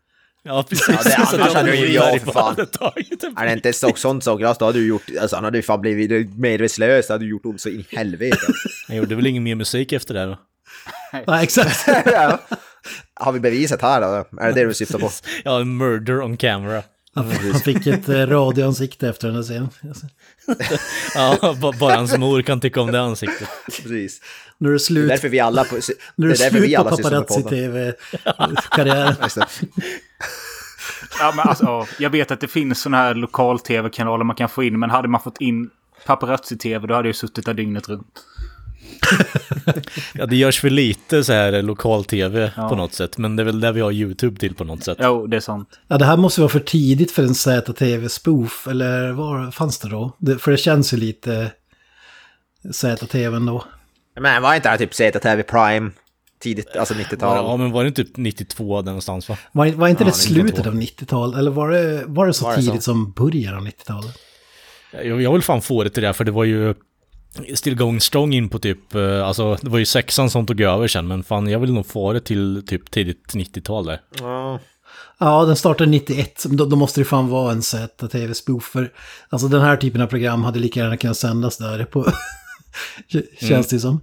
Ja, 0.42 0.64
precis. 0.68 0.88
Ja, 0.88 1.01
det- 1.05 1.42
annars 1.42 1.55
hade 1.55 1.76
ju 1.76 1.92
jag, 1.92 2.20
fan. 2.20 2.45
hade 2.57 2.66
tagit 2.66 3.24
en 3.24 3.36
Är 3.38 3.47
det 3.47 3.53
inte 3.53 3.72
så, 3.72 3.92
sånt 3.97 4.24
såglas, 4.24 4.59
då 4.59 4.64
hade 4.64 4.78
du 4.78 4.86
gjort... 4.86 5.03
Alltså 5.20 5.36
han 5.36 5.45
hade 5.45 5.59
ju 5.59 5.62
fan 5.62 5.80
blivit 5.80 6.38
medvetslös, 6.38 7.09
hade 7.09 7.24
du 7.24 7.30
gjort 7.30 7.47
ont 7.47 7.61
så 7.61 7.68
in 7.68 7.80
i 7.90 7.97
helvete. 7.97 8.36
Han 8.88 8.97
gjorde 8.97 9.14
väl 9.14 9.26
ingen 9.26 9.42
mer 9.42 9.55
musik 9.55 9.92
efter 9.92 10.14
det 10.14 10.24
då? 10.26 10.38
nej, 11.26 11.45
exakt. 11.45 11.84
ja. 12.07 12.40
Har 13.14 13.32
vi 13.32 13.40
beviset 13.40 13.82
här 13.82 14.01
då? 14.01 14.07
Är 14.40 14.47
det 14.47 14.53
det 14.53 14.64
du 14.66 14.74
syftar 14.74 14.99
på? 14.99 15.11
Ja, 15.45 15.64
murder 15.64 16.20
on 16.20 16.36
camera. 16.36 16.82
Han, 17.14 17.30
han 17.52 17.60
fick 17.60 17.86
ett 17.86 18.08
eh, 18.08 18.26
radioansikte 18.26 19.08
efter 19.08 19.26
den 19.28 19.36
här 19.36 19.42
scenen. 19.42 19.68
Ja, 21.14 21.54
ba- 21.60 21.72
bara 21.80 21.94
hans 21.96 22.18
mor 22.18 22.42
kan 22.42 22.60
tycka 22.60 22.80
om 22.80 22.92
det 22.92 23.00
ansiktet. 23.00 23.48
Precis. 23.66 24.20
Nu 24.58 24.68
är 24.68 24.72
det 24.72 24.76
Det 24.76 24.76
är 24.76 24.78
slut, 24.78 25.08
därför 25.08 25.28
vi 25.28 25.40
alla... 25.40 25.64
På, 25.64 25.74
nu 26.16 26.26
är 26.26 26.30
det 26.30 26.38
det 26.38 26.44
är 26.44 26.50
därför 26.50 26.60
vi 26.60 26.66
slut 26.66 26.76
på 26.76 26.80
alla 26.82 26.90
podden. 26.90 27.24
paparazzi-tv-karriären. 27.24 29.14
Det. 29.34 29.46
Ja, 31.20 31.32
men 31.36 31.48
alltså, 31.48 31.64
ja, 31.64 31.86
jag 31.98 32.10
vet 32.10 32.30
att 32.30 32.40
det 32.40 32.48
finns 32.48 32.80
sådana 32.80 32.96
här 32.96 33.14
lokal-tv-kanaler 33.14 34.24
man 34.24 34.36
kan 34.36 34.48
få 34.48 34.62
in, 34.64 34.78
men 34.78 34.90
hade 34.90 35.08
man 35.08 35.20
fått 35.20 35.40
in 35.40 35.70
paparazzi-tv 36.06 36.86
då 36.86 36.94
hade 36.94 37.08
jag 37.08 37.16
suttit 37.16 37.46
där 37.46 37.54
dygnet 37.54 37.88
runt. 37.88 38.24
ja, 40.14 40.26
det 40.26 40.36
görs 40.36 40.61
för 40.61 40.70
lite 40.70 41.24
så 41.24 41.32
här 41.32 41.62
lokal-tv 41.62 42.52
Ja. 42.57 42.68
på 42.68 42.74
något 42.76 42.92
sätt. 42.92 43.18
Men 43.18 43.36
det 43.36 43.42
är 43.42 43.44
väl 43.44 43.61
där 43.61 43.72
vi 43.72 43.80
har 43.80 43.92
YouTube 43.92 44.40
till 44.40 44.55
på 44.55 44.64
något 44.64 44.84
sätt. 44.84 44.98
Jo, 45.00 45.26
det 45.26 45.36
är 45.36 45.40
sant. 45.40 45.68
Ja, 45.88 45.98
det 45.98 46.05
här 46.05 46.16
måste 46.16 46.40
vara 46.40 46.48
för 46.48 46.61
tidigt 46.61 47.12
för 47.12 47.22
en 47.22 47.34
ZTV-spoof, 47.34 48.68
eller 48.70 49.12
vad 49.12 49.55
fanns 49.55 49.78
det 49.78 49.88
då? 49.88 50.16
Det, 50.18 50.38
för 50.38 50.50
det 50.50 50.57
känns 50.57 50.92
ju 50.92 50.96
lite 50.96 51.50
ZTV 52.72 53.36
ändå. 53.36 53.64
Men 54.20 54.42
var 54.42 54.55
inte 54.55 54.66
det 54.68 54.70
här 54.70 54.78
typ 54.78 54.94
ZTV 54.94 55.42
Prime? 55.42 55.90
Tidigt, 56.42 56.76
alltså 56.76 56.94
90-tal? 56.94 57.36
Ja, 57.36 57.57
men 57.57 57.70
var 57.72 57.84
det 57.84 57.90
typ 57.90 58.16
92 58.16 58.82
där 58.82 58.86
någonstans 58.86 59.28
va? 59.28 59.36
Var, 59.52 59.66
var 59.72 59.88
inte 59.88 60.02
Ja, 60.05 60.07
det 60.09 60.12
slutet 60.16 60.50
92. 60.57 60.68
av 60.70 60.74
90-talet? 60.74 61.38
Eller 61.38 61.50
var 61.50 61.70
det, 61.70 62.05
var 62.07 62.26
det 62.26 62.32
så 62.34 62.44
Var 62.44 62.57
det 62.57 62.62
så? 62.62 62.68
tidigt 62.70 62.82
som 62.82 63.12
början 63.12 63.55
av 63.55 63.66
90-talet? 63.66 64.16
Jag, 65.05 65.22
jag 65.22 65.32
vill 65.32 65.42
fan 65.42 65.62
få 65.62 65.84
det 65.84 65.90
till 65.90 66.00
det, 66.02 66.09
här, 66.09 66.12
för 66.12 66.24
det 66.24 66.30
var 66.30 66.44
ju 66.44 66.74
still 67.55 67.74
going 67.76 68.01
strong 68.01 68.35
in 68.35 68.49
på 68.49 68.59
typ, 68.59 68.95
eh, 68.95 69.26
alltså 69.26 69.59
det 69.62 69.70
var 69.70 69.78
ju 69.78 69.87
sexan 69.87 70.30
som 70.30 70.47
tog 70.47 70.61
över 70.61 70.89
sen, 70.89 71.07
men 71.07 71.24
fan 71.24 71.47
jag 71.47 71.59
vill 71.59 71.72
nog 71.72 71.87
få 71.87 72.12
det 72.12 72.20
till 72.20 72.62
typ 72.66 72.91
tidigt 72.91 73.35
90-tal 73.35 73.87
där. 73.87 74.01
Ja. 74.20 74.61
Ja, 75.18 75.45
den 75.45 75.57
startade 75.57 75.91
91. 75.91 76.45
Då, 76.51 76.64
då 76.66 76.76
måste 76.76 77.01
det 77.01 77.05
fan 77.05 77.28
vara 77.28 77.53
en 77.53 77.61
ZTV-spoof. 77.62 78.61
För 78.62 78.93
alltså 79.28 79.49
den 79.49 79.61
här 79.61 79.76
typen 79.76 80.01
av 80.01 80.07
program 80.07 80.45
hade 80.45 80.59
lika 80.59 80.80
gärna 80.80 80.97
kunnat 80.97 81.16
sändas 81.16 81.57
där 81.59 81.85
på... 81.85 82.12
Känns 83.41 83.68
det 83.68 83.80
som. 83.80 84.01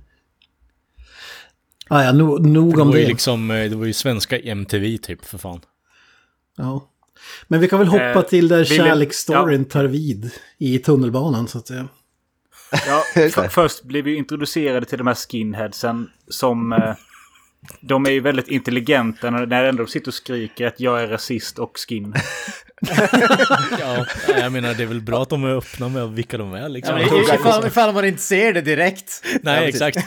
Ah, 1.90 2.04
ja, 2.04 2.12
no, 2.12 2.38
nog 2.48 2.76
Det 2.76 2.82
om 2.82 2.88
var 2.88 2.96
ju 2.96 3.02
det. 3.04 3.08
liksom, 3.08 3.52
eh, 3.52 3.70
det 3.70 3.76
var 3.76 3.86
ju 3.86 3.94
svenska 3.94 4.40
MTV 4.40 4.98
typ 4.98 5.26
för 5.26 5.38
fan. 5.38 5.62
Ja. 6.58 6.88
Men 7.48 7.60
vi 7.60 7.68
kan 7.68 7.80
väl 7.80 7.88
hoppa 7.88 8.04
Eh, 8.14 8.22
till 8.22 8.48
där 8.48 8.64
kärleksstoryn 8.64 9.66
tar 9.66 9.84
vid 9.86 10.32
i 10.58 10.80
tunnelbanan 10.80 11.48
så 11.48 11.58
att 11.58 11.68
säga. 11.68 11.88
Ja, 12.88 13.03
Just 13.15 13.36
det. 13.36 13.45
f- 13.45 13.51
först 13.53 13.84
blev 13.84 14.03
vi 14.05 14.15
introducerade 14.15 14.86
till 14.86 14.97
de 14.97 15.07
här 15.07 15.15
skinheadsen 15.15 16.09
som... 16.28 16.74
Eh, 16.74 16.93
de 17.82 18.05
är 18.05 18.09
ju 18.11 18.19
väldigt 18.19 18.47
intelligenta 18.47 19.30
när 19.30 19.45
när 19.45 19.63
ändå 19.63 19.84
de 19.84 19.89
sitter 19.91 20.07
och 20.07 20.13
skriker 20.13 20.67
att 20.67 20.80
jag 20.80 21.01
är 21.03 21.07
rasist 21.07 21.59
och 21.59 21.72
skin. 21.88 22.13
Ja, 23.80 24.05
jag 24.28 24.51
menar 24.51 24.74
det 24.74 24.84
är 24.84 24.88
väl 24.88 25.01
bra 25.01 25.22
att 25.22 25.30
de 25.30 25.43
är 25.43 25.57
öppna 25.57 25.89
med 25.89 26.09
vilka 26.09 26.38
de 26.38 26.53
är 26.53 26.69
liksom. 26.69 26.99
Ja, 26.99 27.07
men 27.11 27.36
ifall, 27.36 27.67
ifall 27.67 27.93
man 27.93 28.05
inte 28.05 28.22
ser 28.22 28.53
det 28.53 28.61
direkt. 28.61 29.24
Nej, 29.41 29.69
exakt. 29.69 29.97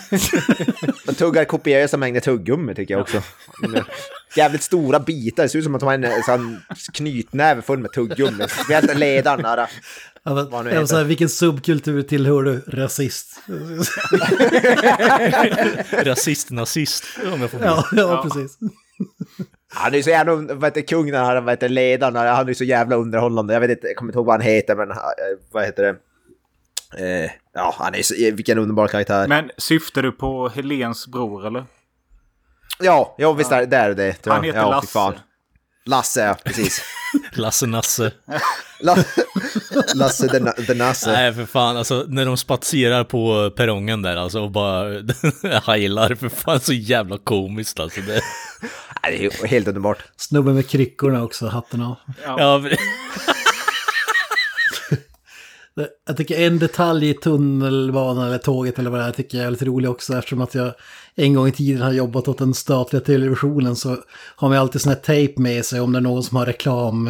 De 1.06 1.14
tuggar 1.14 1.44
kopiösa 1.44 1.96
mängder 1.96 2.20
tuggummi 2.20 2.74
tycker 2.74 2.94
jag 2.94 3.00
också. 3.00 3.22
Jävligt 4.36 4.62
stora 4.62 5.00
bitar, 5.00 5.42
det 5.42 5.48
ser 5.48 5.58
ut 5.58 5.64
som 5.64 5.74
att 5.74 5.80
de 5.80 5.86
har 5.86 5.94
en 5.94 6.22
sån 6.22 6.60
knytnäve 6.94 7.62
full 7.62 7.78
med 7.78 7.92
tuggummi. 7.92 8.44
Speciellt 8.48 8.98
ledaren 8.98 9.42
där. 9.42 9.66
Ja, 10.27 10.47
Vad 10.51 10.64
nu 10.64 10.87
så 10.87 10.97
här, 10.97 11.05
vilken 11.05 11.29
subkultur 11.29 12.03
tillhör 12.03 12.43
du? 12.43 12.62
Rasist. 12.66 13.41
Rasist, 16.05 16.51
nazist, 16.51 17.05
om 17.33 17.41
jag 17.41 17.51
får 17.51 17.61
ja, 17.62 17.85
ja, 17.93 18.22
precis. 18.22 18.59
Han 19.68 19.93
är 19.93 19.97
ju 19.97 20.03
så 20.03 20.11
jävla, 20.11 20.35
vad 20.35 20.64
heter 20.64 20.81
kung 20.81 21.11
när 21.11 21.25
han, 21.25 21.45
vad 21.45 21.53
heter 21.53 21.68
ledaren, 21.68 22.16
han 22.16 22.49
är 22.49 22.55
så 22.55 22.64
jävla 22.64 22.97
underhållande. 22.97 23.55
Jag 23.55 23.61
vet 23.61 23.70
inte, 23.70 23.87
jag 23.87 23.97
kommer 23.97 24.11
inte 24.11 24.18
ihåg 24.18 24.27
vad 24.27 24.35
han 24.35 24.47
heter, 24.47 24.77
men 24.77 24.91
eh, 24.91 24.97
vad 25.53 25.64
heter 25.64 25.83
det? 25.83 25.97
Eh, 27.25 27.31
ja, 27.55 27.75
han 27.79 27.95
är 27.95 28.03
så, 28.03 28.14
vilken 28.14 28.59
underbar 28.59 28.89
karaktär. 28.89 29.29
Men 29.29 29.51
syftar 29.59 30.03
du 30.03 30.12
på 30.12 30.49
Helens 30.49 31.07
bror 31.07 31.47
eller? 31.47 31.64
Ja, 32.81 33.14
ja 33.18 33.33
visst 33.33 33.53
är 33.53 33.66
det 33.66 33.77
är 33.77 33.95
det. 33.95 34.27
Han 34.27 34.45
heter 34.45 34.59
ja, 34.59 34.70
Lasse. 34.70 35.12
Lasse, 35.87 36.20
ja, 36.20 36.37
precis. 36.45 36.82
Lasse 37.32 37.66
Nasse. 37.66 38.12
La- 38.80 38.97
Lasse 39.95 40.28
the, 40.28 40.39
Na- 40.39 40.66
the 40.66 40.74
Nasse. 40.74 41.12
Nej 41.12 41.35
för 41.35 41.47
fan, 41.47 41.76
alltså 41.76 42.05
när 42.09 42.26
de 42.26 42.37
spatserar 42.37 43.05
på 43.05 43.51
perrongen 43.57 44.03
där 44.03 44.16
alltså 44.16 44.41
och 44.41 44.51
bara 44.51 45.03
heilar, 45.66 46.14
för 46.14 46.28
fan 46.28 46.61
så 46.61 46.72
jävla 46.72 47.18
komiskt 47.18 47.80
alltså. 47.80 48.01
Det, 48.01 48.12
Nej, 49.03 49.18
Det 49.18 49.18
är 49.18 49.22
ju 49.43 49.47
helt 49.47 49.68
underbart. 49.68 49.99
Snubben 50.16 50.55
med 50.55 50.68
kryckorna 50.68 51.22
också, 51.22 51.47
hatten 51.47 51.80
av. 51.82 51.97
ja, 52.24 52.62
Jag 56.07 56.16
tycker 56.16 56.47
en 56.47 56.59
detalj 56.59 57.11
i 57.11 57.14
tunnelbanan 57.14 58.26
eller 58.26 58.39
tåget 58.39 58.78
eller 58.78 58.91
vad 58.91 59.01
det 59.01 59.07
är 59.07 59.11
tycker 59.12 59.39
jag 59.39 59.47
är 59.47 59.51
lite 59.51 59.64
rolig 59.64 59.91
också 59.91 60.18
eftersom 60.18 60.41
att 60.41 60.55
jag 60.55 60.74
en 61.16 61.34
gång 61.34 61.48
i 61.48 61.52
tiden 61.52 61.82
har 61.82 61.92
jobbat 61.92 62.28
åt 62.28 62.38
den 62.38 62.54
statliga 62.54 63.02
televisionen 63.02 63.76
så 63.76 63.96
har 64.36 64.48
man 64.48 64.58
alltid 64.58 64.80
sån 64.80 64.92
här 64.92 65.00
tejp 65.00 65.40
med 65.40 65.64
sig 65.64 65.80
om 65.80 65.92
det 65.92 65.98
är 65.98 66.00
någon 66.00 66.22
som 66.22 66.36
har 66.36 66.46
reklam 66.46 67.08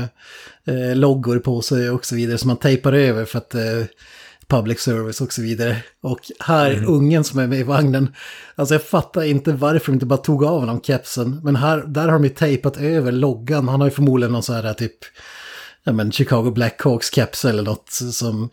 eh, 0.64 1.38
på 1.44 1.62
sig 1.62 1.90
och 1.90 2.06
så 2.06 2.14
vidare 2.14 2.38
som 2.38 2.48
man 2.48 2.56
tejpar 2.56 2.92
över 2.92 3.24
för 3.24 3.38
att 3.38 3.54
eh, 3.54 3.84
public 4.48 4.80
service 4.80 5.20
och 5.20 5.32
så 5.32 5.42
vidare. 5.42 5.76
Och 6.02 6.20
här, 6.40 6.84
ungen 6.86 7.24
som 7.24 7.38
är 7.38 7.46
med 7.46 7.58
i 7.58 7.62
vagnen, 7.62 8.14
alltså 8.54 8.74
jag 8.74 8.84
fattar 8.84 9.22
inte 9.22 9.52
varför 9.52 9.86
de 9.86 9.92
inte 9.92 10.06
bara 10.06 10.16
tog 10.16 10.44
av 10.44 10.60
honom 10.60 10.80
kepsen, 10.80 11.40
men 11.44 11.56
här, 11.56 11.84
där 11.86 12.04
har 12.04 12.12
de 12.12 12.24
ju 12.24 12.30
tejpat 12.30 12.76
över 12.76 13.12
loggan, 13.12 13.68
han 13.68 13.80
har 13.80 13.88
ju 13.88 13.94
förmodligen 13.94 14.32
någon 14.32 14.42
sån 14.42 14.54
här 14.54 14.74
typ 14.74 14.96
ja, 15.84 15.92
men 15.92 16.12
Chicago 16.12 16.50
Blackhawks 16.50 17.10
keps 17.14 17.44
eller 17.44 17.62
något 17.62 17.90
som, 17.90 18.50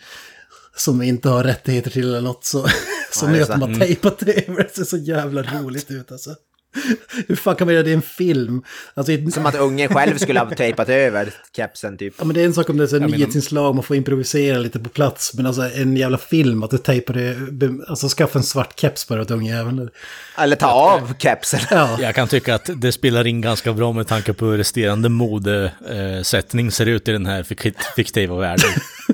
som 0.76 1.02
inte 1.02 1.30
har 1.30 1.44
rättigheter 1.44 1.90
till 1.92 2.04
eller 2.10 2.22
något. 2.22 2.46
Så, 2.46 2.66
är 3.28 3.36
just 3.36 3.50
att 3.50 3.60
de 3.60 3.74
det. 3.74 3.80
har 3.80 3.86
tejpat 3.86 4.20
det 4.20 4.48
över. 4.50 4.64
Det 4.64 4.70
ser 4.76 4.84
så 4.84 4.98
jävla 4.98 5.42
roligt 5.42 5.92
ut 5.92 6.12
alltså. 6.12 6.36
Hur 7.28 7.36
fan 7.36 7.56
kan 7.56 7.68
man 7.68 7.74
göra 7.74 7.84
det 7.84 7.90
i 7.90 7.94
en 7.94 8.02
film? 8.02 8.64
Alltså, 8.94 9.12
i- 9.12 9.32
Som 9.32 9.46
att 9.46 9.56
ungen 9.56 9.90
själv 9.90 10.18
skulle 10.18 10.40
ha 10.40 10.50
tejpat 10.50 10.90
över 10.90 11.34
kepsen 11.56 11.98
typ. 11.98 12.14
Ja 12.18 12.26
men 12.26 12.34
det 12.36 12.42
är 12.42 12.46
en 12.46 12.54
sak 12.54 12.70
om 12.70 12.78
det 12.78 12.84
är 12.84 12.88
så 12.88 12.96
menar- 12.96 13.08
nyhetsinslag, 13.18 13.76
man 13.76 13.84
får 13.84 13.96
improvisera 13.96 14.58
lite 14.60 14.80
på 14.80 14.90
plats. 14.90 15.34
Men 15.34 15.46
alltså 15.46 15.62
en 15.62 15.98
jävla 15.98 16.18
film, 16.18 16.64
att 16.64 16.72
du 16.72 16.78
tejpar 16.78 17.14
det, 17.52 17.70
alltså 17.88 18.08
skaffa 18.08 18.40
en 18.40 18.44
svart 18.44 18.80
keps 18.80 19.08
bara 19.08 19.22
åt 19.22 19.32
ungjäveln. 19.32 19.90
Eller 20.38 20.56
ta 20.56 20.68
av 20.68 21.14
kepsen. 21.20 21.60
Ja, 21.72 21.98
jag 22.02 22.16
kan 22.16 22.28
tycka 22.28 22.56
att 22.56 22.70
det 22.76 22.92
spelar 22.92 23.28
in 23.28 23.42
ganska 23.42 23.74
bra 23.74 23.92
med 23.94 24.08
tanke 24.08 24.34
på 24.34 24.46
hur 24.46 24.58
resterande 24.58 25.10
modesättning 25.10 26.72
ser 26.72 26.86
ut 26.86 27.08
i 27.08 27.12
den 27.12 27.26
här 27.26 27.44
fik- 27.44 27.74
fiktiva 27.96 28.36
världen. 28.36 28.70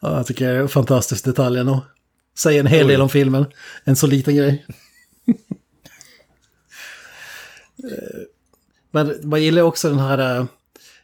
ja, 0.00 0.16
jag 0.16 0.26
tycker 0.26 0.48
det 0.48 0.54
är 0.56 0.60
en 0.60 0.68
fantastisk 0.68 1.24
detalj 1.24 1.58
ändå. 1.58 1.86
Säger 2.38 2.60
en 2.60 2.66
hel 2.66 2.86
del 2.88 3.00
om 3.00 3.08
filmen. 3.08 3.46
En 3.84 3.96
så 3.96 4.06
liten 4.06 4.36
grej. 4.36 4.66
Men 8.90 9.14
man 9.22 9.42
gillar 9.42 9.62
också 9.62 9.88
den 9.88 9.98
här 9.98 10.46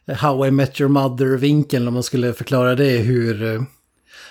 eh, 0.07 0.15
How 0.15 0.45
I 0.47 0.51
Met 0.51 0.81
Your 0.81 0.89
Mother-vinkeln 0.89 1.87
om 1.87 1.93
man 1.93 2.03
skulle 2.03 2.33
förklara 2.33 2.75
det 2.75 2.97
hur... 2.97 3.43
eh, 3.55 3.61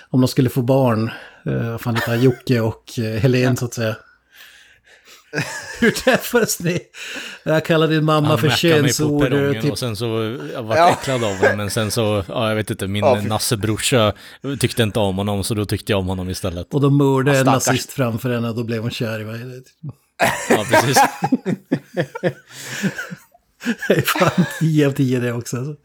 Om 0.09 0.21
de 0.21 0.27
skulle 0.27 0.49
få 0.49 0.61
barn. 0.61 1.11
eh, 1.45 1.71
Vad 1.71 1.81
fan 1.81 1.95
heter? 1.95 2.15
Jocke 2.15 2.59
och 2.61 2.91
Helen 2.95 3.57
så 3.57 3.65
att 3.65 3.73
säga. 3.73 3.95
Hur 5.79 5.91
träffades 5.91 6.59
ni? 6.59 6.79
Jag 7.43 7.65
kallar 7.65 7.87
din 7.87 8.05
mamma 8.05 8.27
Han 8.27 8.37
för 8.37 8.49
könsord. 8.49 9.21
perrongen 9.21 9.61
Typ, 9.61 9.71
och 9.71 9.79
sen 9.79 9.95
så, 9.95 10.05
jag 10.53 10.63
var 10.63 10.75
Ja. 10.77 10.89
äcklad 10.89 11.23
av 11.23 11.35
honom, 11.37 11.57
men 11.57 11.69
sen 11.69 11.91
så, 11.91 12.23
ja 12.27 12.49
jag 12.49 12.55
vet 12.55 12.69
inte, 12.71 12.87
min 12.87 13.03
Ja, 13.03 13.17
fy- 13.21 13.27
nassebrorsa 13.27 14.13
tyckte 14.59 14.83
inte 14.83 14.99
om 14.99 15.17
honom, 15.17 15.43
så 15.43 15.53
då 15.53 15.65
tyckte 15.65 15.91
jag 15.91 15.99
om 15.99 16.07
honom 16.07 16.29
istället. 16.29 16.73
och 16.73 16.81
då 16.81 16.89
mördade 16.89 17.37
en 17.37 17.43
Stackars. 17.45 17.67
nazist 17.67 17.91
framför 17.91 18.29
henne 18.33 18.49
och 18.49 18.55
då 18.55 18.63
blev 18.63 18.81
hon 18.81 18.91
kär 18.91 19.19
i 19.21 19.25
mig. 19.25 19.63
Ja, 20.49 20.65
precis. 20.71 20.97
Det 23.87 23.93
är 23.97 24.01
fan 24.01 24.45
10 24.59 24.87
av 24.87 24.91
10 24.91 25.19
det 25.19 25.33
också. 25.33 25.57
Alltså. 25.57 25.75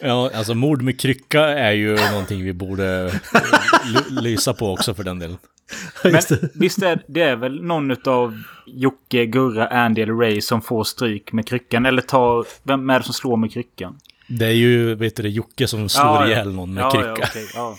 Ja, 0.00 0.30
alltså 0.34 0.54
mord 0.54 0.82
med 0.82 1.00
krycka 1.00 1.40
är 1.44 1.72
ju 1.72 1.96
någonting 2.10 2.44
vi 2.44 2.52
borde 2.52 3.12
ly- 3.84 4.20
lysa 4.22 4.54
på 4.54 4.72
också 4.72 4.94
för 4.94 5.04
den 5.04 5.18
delen. 5.18 5.36
Men 6.04 6.20
visst 6.54 6.82
är 6.82 7.02
det 7.08 7.22
är 7.22 7.36
väl 7.36 7.62
någon 7.62 8.08
av 8.08 8.42
Jocke, 8.66 9.26
Gurra, 9.26 9.66
Andy 9.66 10.02
eller 10.02 10.12
Ray 10.14 10.40
som 10.40 10.62
får 10.62 10.84
stryk 10.84 11.32
med 11.32 11.46
kryckan? 11.48 11.86
Eller 11.86 12.02
tar... 12.02 12.46
Vem 12.62 12.90
är 12.90 12.98
det 12.98 13.04
som 13.04 13.14
slår 13.14 13.36
med 13.36 13.52
kryckan? 13.52 13.98
Det 14.28 14.46
är 14.46 14.50
ju, 14.50 14.94
vet 14.94 15.16
du 15.16 15.22
det, 15.22 15.28
Jocke 15.28 15.66
som 15.66 15.88
slår 15.88 16.06
Ja, 16.06 16.26
ihjäl 16.26 16.52
någon 16.54 16.74
med 16.74 16.82
ja, 16.82 16.90
krycka. 16.90 17.06
Ja, 17.08 17.26
okej, 17.30 17.46
ja. 17.54 17.76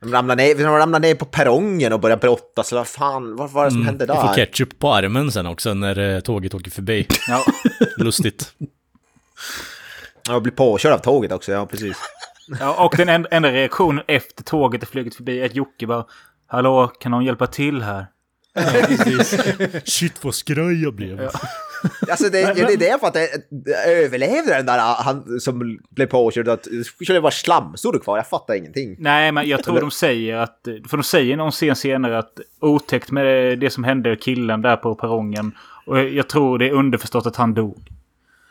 De 0.00 0.12
ramlar 0.12 0.36
ner, 0.36 0.54
de 0.54 0.62
ramlar 0.62 1.00
ner 1.00 1.14
på 1.14 1.24
perrongen 1.24 1.92
och 1.92 2.00
börjar 2.00 2.16
brottas. 2.16 2.72
Vad 2.72 2.88
fan, 2.88 3.36
vad 3.36 3.50
var 3.50 3.64
det 3.64 3.70
som 3.70 3.86
hände 3.86 4.04
Jag 4.08 4.20
får 4.20 4.28
där? 4.28 4.34
ketchup 4.46 4.78
på 4.78 4.92
armen 4.94 5.32
sen 5.32 5.46
också 5.46 5.74
när 5.74 5.98
eh, 6.14 6.20
tåget 6.20 6.54
åker 6.54 6.70
förbi. 6.70 7.06
ja. 7.28 7.44
Lustigt. 7.96 8.52
Jag 10.28 10.42
blir 10.42 10.52
påkörd 10.52 10.92
av 10.92 10.98
tåget 10.98 11.32
också, 11.32 11.52
ja 11.52 11.66
precis. 11.66 11.96
ja 12.60 12.84
och 12.84 12.94
den 12.96 13.08
en- 13.08 13.26
enda 13.30 13.52
reaktionen 13.52 14.04
efter 14.08 14.42
tåget 14.44 14.82
är 14.82 14.86
flugit 14.86 15.14
förbi 15.16 15.40
är 15.40 15.44
att 15.46 15.54
Jocke 15.54 15.86
bara 15.86 16.04
Hallå, 16.46 16.86
kan 17.00 17.10
någon 17.12 17.24
hjälpa 17.24 17.46
till 17.46 17.82
här? 17.82 18.06
Shit 19.84 20.24
vad 20.24 20.34
skraj 20.34 20.82
jag 20.82 20.94
blev. 20.94 21.30
Alltså 22.10 22.24
det, 22.24 22.54
det 22.54 22.60
är 22.60 22.76
det 22.76 22.86
jag 22.86 23.00
fattar, 23.00 23.22
överlevde 23.86 24.54
den 24.54 24.66
där 24.66 24.78
han 24.78 25.40
som 25.40 25.78
blev 25.90 26.06
påkörd? 26.06 26.48
Att, 26.48 26.68
det 26.98 27.04
skulle 27.04 27.20
vara 27.20 27.30
slamsor 27.30 27.98
kvar, 27.98 28.16
jag 28.16 28.28
fattar 28.28 28.54
ingenting. 28.54 28.96
Nej, 28.98 29.32
men 29.32 29.48
jag 29.48 29.64
tror 29.64 29.80
de 29.80 29.90
säger 29.90 30.36
att... 30.36 30.60
För 30.88 30.96
de 30.96 31.02
säger 31.02 31.36
någon 31.36 31.52
scen 31.52 31.76
senare 31.76 32.18
att 32.18 32.40
otäckt 32.60 33.10
med 33.10 33.58
det 33.58 33.70
som 33.70 33.84
hände 33.84 34.16
killen 34.16 34.62
där 34.62 34.76
på 34.76 34.94
perrongen. 34.94 35.52
Och 35.86 35.98
jag 35.98 36.28
tror 36.28 36.58
det 36.58 36.68
är 36.68 36.72
underförstått 36.72 37.26
att 37.26 37.36
han 37.36 37.54
dog. 37.54 37.88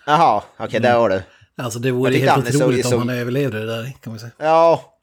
Jaha, 0.06 0.44
okej, 0.58 0.80
där 0.80 0.98
var 0.98 1.10
det. 1.10 1.24
Alltså 1.58 1.80
det 1.80 1.92
vore 1.92 2.12
tyckte 2.12 2.32
helt 2.32 2.56
otroligt 2.56 2.94
om 2.94 3.00
han 3.00 3.10
överlevde 3.10 3.60
det 3.60 3.66
där 3.66 3.94
kan 4.02 4.14
man 4.14 4.20
säga. 4.20 4.32
Ja. 4.38 4.96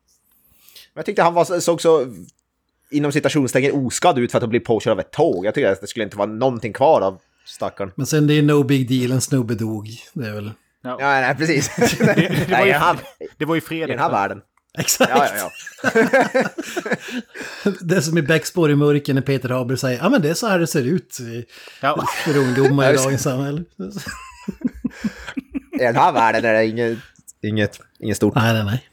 Men 0.95 1.01
jag 1.01 1.07
tyckte 1.07 1.23
han 1.23 1.35
var, 1.35 1.61
såg 1.61 1.81
så 1.81 2.07
inom 2.91 3.13
citationstecken 3.13 3.87
oskadd 3.87 4.19
ut 4.19 4.31
för 4.31 4.39
att 4.39 4.43
ha 4.43 4.49
blivit 4.49 4.67
påkörd 4.67 4.93
av 4.93 5.01
ett 5.01 5.11
tåg. 5.11 5.47
Jag 5.47 5.55
tycker 5.55 5.73
att 5.73 5.81
det 5.81 5.87
skulle 5.87 6.05
inte 6.05 6.17
vara 6.17 6.27
någonting 6.27 6.73
kvar 6.73 7.01
av 7.01 7.19
stackaren. 7.45 7.93
Men 7.97 8.07
sen 8.07 8.27
det 8.27 8.35
är 8.35 8.43
no 8.43 8.63
big 8.65 8.89
deal, 8.89 9.13
en 9.13 9.21
snubbe 9.21 9.55
dog. 9.55 9.89
Det 10.13 10.27
är 10.27 10.33
väl... 10.33 10.51
Ja, 10.85 10.97
nej, 11.01 11.35
precis. 11.35 11.77
Det, 11.77 12.15
det, 12.15 12.47
var 12.49 12.49
nej, 12.49 12.65
i 12.65 12.67
ju, 12.69 12.73
här, 12.73 12.97
det 13.39 13.45
var 13.45 13.55
ju 13.55 13.59
i 13.59 13.65
fredag. 13.65 13.87
den 13.87 13.99
här 13.99 14.11
världen. 14.11 14.41
Exakt. 14.79 15.11
Ja, 15.15 15.27
ja, 15.37 15.51
ja. 15.93 16.01
Det 17.81 17.97
är 17.97 18.01
som 18.01 18.19
i 18.19 18.23
Bäckspår 18.23 18.71
i 18.71 18.75
mörker 18.75 19.15
när 19.15 19.21
Peter 19.23 19.49
Haber 19.49 19.77
säger 19.77 19.99
ja 19.99 20.09
men 20.09 20.23
det 20.23 20.31
är 20.31 20.35
så 20.35 20.47
här 20.47 20.59
det 20.59 20.67
ser 20.67 20.83
ut 20.85 21.21
i- 21.21 21.45
Ja. 21.81 22.07
för 22.25 22.37
ungdomar 22.37 22.85
Ja, 22.85 22.93
i 22.93 22.97
dagens 22.97 23.23
samhälle. 23.23 23.65
I 25.73 25.79
den 25.79 25.97
här 25.97 26.13
världen 26.13 26.45
är 26.45 26.53
det 26.55 26.67
inget, 26.67 26.99
inget, 27.43 27.81
inget 27.99 28.17
stort. 28.17 28.35
Nej, 28.35 28.53
nej, 28.55 28.65
nej. 28.65 28.89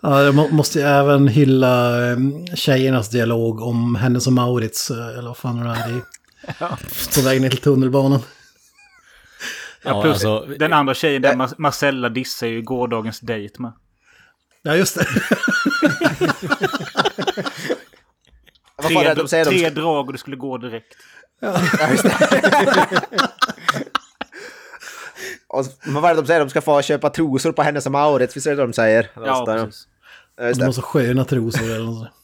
Ja, 0.00 0.22
jag 0.22 0.34
må, 0.34 0.48
måste 0.48 0.78
ju 0.78 0.84
även 0.84 1.28
hylla 1.28 2.00
um, 2.12 2.46
tjejernas 2.46 3.08
dialog 3.10 3.60
om 3.60 3.94
Hennes 3.94 4.26
och 4.26 4.32
Maurits, 4.32 4.90
eh, 4.90 5.08
eller 5.18 5.28
vad 5.28 5.36
fan 5.36 5.60
det 5.60 5.68
är, 5.70 5.98
i, 5.98 6.00
på 7.14 7.20
väg 7.24 7.40
ner 7.40 7.50
till 7.50 7.58
tunnelbanan. 7.58 8.20
Ja, 9.82 10.02
plus 10.02 10.12
alltså, 10.12 10.40
den 10.58 10.72
andra 10.72 10.94
tjejen 10.94 11.22
där, 11.22 11.34
Mar- 11.34 11.54
Marcella 11.58 12.08
dissar 12.08 12.46
ju 12.46 12.62
gårdagens 12.62 13.20
dejt 13.20 13.62
med. 13.62 13.72
Ja, 14.62 14.76
just 14.76 14.94
det. 14.94 15.06
Tre, 18.82 19.44
tre 19.44 19.70
drag 19.70 20.06
och 20.06 20.12
det 20.12 20.18
skulle 20.18 20.36
gå 20.36 20.58
direkt. 20.58 20.96
ja, 21.40 21.60
just 21.90 22.02
det. 22.02 22.48
Och, 25.54 25.66
men 25.84 26.02
vad 26.02 26.10
är 26.10 26.14
det 26.14 26.20
de 26.20 26.26
säger? 26.26 26.40
De 26.40 26.50
ska 26.50 26.60
få 26.60 26.82
köpa 26.82 27.10
trosor 27.10 27.52
på 27.52 27.62
Hennes 27.62 27.86
och 27.86 27.92
Mauritz, 27.92 28.36
visst 28.36 28.46
är 28.46 28.50
det 28.56 28.62
de 28.62 28.72
säger? 28.72 29.10
Ja, 29.14 29.44
precis. 29.46 29.88
Just 30.40 30.60
De 30.60 30.64
har 30.66 30.72
så 30.72 30.82
sköna 30.82 31.24
trosor 31.24 31.64
eller 31.64 31.84
något. 31.84 32.08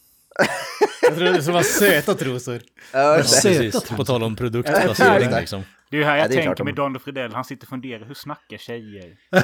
Jag 1.02 1.14
trodde 1.16 1.32
det 1.32 1.42
skulle 1.42 1.52
vara 1.52 1.64
söta 1.64 2.14
trosor. 2.14 2.60
Ja. 2.92 3.22
Söta 3.22 3.70
trosor. 3.80 3.96
på 3.96 4.04
tal 4.04 4.22
om 4.22 4.36
produktplacering 4.36 5.30
det. 5.30 5.40
liksom. 5.40 5.62
Det 5.90 5.96
är 5.96 5.98
ju 5.98 6.04
här 6.06 6.16
jag 6.16 6.32
Ja, 6.32 6.42
tänker 6.42 6.64
med 6.64 6.74
Don 6.74 7.00
Fridell. 7.00 7.32
Han 7.34 7.44
sitter 7.44 7.64
och 7.64 7.68
funderar. 7.68 8.04
Hur 8.06 8.14
snackar 8.14 8.56
tjejer? 8.58 9.16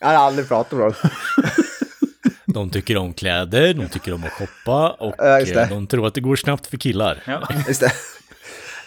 Jag 0.00 0.08
har 0.08 0.14
aldrig 0.14 0.48
pratat 0.48 0.72
med 0.78 0.86
dem. 0.86 0.94
De 2.46 2.70
tycker 2.70 2.96
om 2.96 3.14
kläder, 3.14 3.74
de 3.74 3.88
tycker 3.88 4.14
om 4.14 4.24
att 4.24 4.32
shoppa 4.32 4.90
och 4.90 5.14
Ja, 5.18 5.40
eh, 5.40 5.68
de 5.68 5.86
tror 5.86 6.06
att 6.06 6.14
det 6.14 6.20
går 6.20 6.36
snabbt 6.36 6.66
för 6.66 6.76
killar. 6.76 7.22
Ja. 7.26 7.48
Just 7.68 7.80
det. 7.80 7.92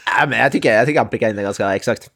Ja, 0.05 0.25
men 0.27 0.39
jag 0.39 0.51
tycker, 0.51 0.73
jag 0.73 0.85
tycker 0.85 0.99
han 0.99 1.09
prickar 1.09 1.29
in 1.29 1.35
det 1.35 1.41
ganska 1.41 1.75
exakt. 1.75 2.09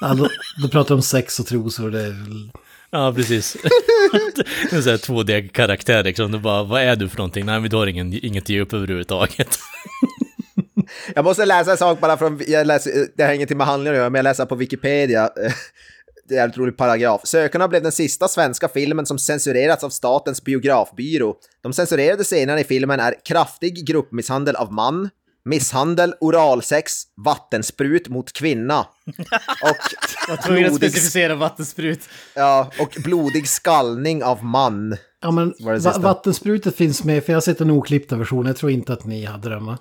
Ja, 0.00 0.14
då, 0.14 0.28
då 0.62 0.68
pratar 0.68 0.94
om 0.94 1.02
sex 1.02 1.40
och 1.40 1.46
trosor, 1.46 1.90
det 1.90 2.00
är 2.00 2.10
väl... 2.10 2.50
Ja, 2.90 3.12
precis. 3.16 3.56
en 4.70 4.82
sån 4.82 4.90
här 4.90 4.98
2D-karaktär 4.98 6.04
liksom. 6.04 6.32
Du 6.32 6.38
bara, 6.38 6.62
vad 6.62 6.82
är 6.82 6.96
du 6.96 7.08
för 7.08 7.16
någonting? 7.16 7.46
Nej, 7.46 7.60
men 7.60 7.70
du 7.70 7.76
har 7.76 7.86
ingen, 7.86 8.12
inget 8.12 8.48
djup 8.48 8.72
överhuvudtaget. 8.72 9.58
Jag 11.14 11.24
måste 11.24 11.44
läsa 11.44 11.70
en 11.70 11.76
sak 11.76 12.00
bara 12.00 12.16
från, 12.16 12.40
jag 12.46 12.66
läser, 12.66 13.06
det 13.16 13.24
har 13.24 13.32
ingenting 13.32 13.58
med 13.58 13.66
handlingar 13.66 13.92
att 13.92 13.98
göra, 13.98 14.10
men 14.10 14.18
jag 14.18 14.24
läser 14.24 14.46
på 14.46 14.54
Wikipedia. 14.54 15.30
Det 16.28 16.36
är 16.36 16.44
en 16.44 16.52
rolig 16.52 16.76
paragraf. 16.76 17.20
Sökarna 17.24 17.68
blev 17.68 17.82
den 17.82 17.92
sista 17.92 18.28
svenska 18.28 18.68
filmen 18.68 19.06
som 19.06 19.18
censurerats 19.18 19.84
av 19.84 19.90
Statens 19.90 20.44
biografbyrå. 20.44 21.34
De 21.62 21.72
censurerade 21.72 22.24
scenerna 22.24 22.60
i 22.60 22.64
filmen 22.64 23.00
är 23.00 23.14
kraftig 23.24 23.86
gruppmisshandel 23.86 24.56
av 24.56 24.72
man, 24.72 25.10
misshandel, 25.44 26.14
oralsex, 26.20 27.02
vattensprut 27.24 28.08
mot 28.08 28.32
kvinna 28.32 28.80
och, 29.62 29.76
Jag 30.28 30.38
att 30.38 30.60
blodig, 30.60 30.76
specificera 30.76 31.34
vattensprut. 31.34 32.00
ja, 32.34 32.70
och 32.80 32.96
blodig 33.04 33.48
skallning 33.48 34.24
av 34.24 34.44
man. 34.44 34.96
Ja, 35.22 35.30
men 35.30 35.54
va 35.58 36.72
finns 36.72 37.04
med, 37.04 37.24
för 37.24 37.32
jag 37.32 37.36
har 37.36 37.40
sett 37.40 37.60
en 37.60 37.70
oklippta 37.70 38.16
version. 38.16 38.46
Jag 38.46 38.56
tror 38.56 38.72
inte 38.72 38.92
att 38.92 39.04
ni 39.04 39.24
hade 39.24 39.48
den, 39.48 39.66
va? 39.66 39.78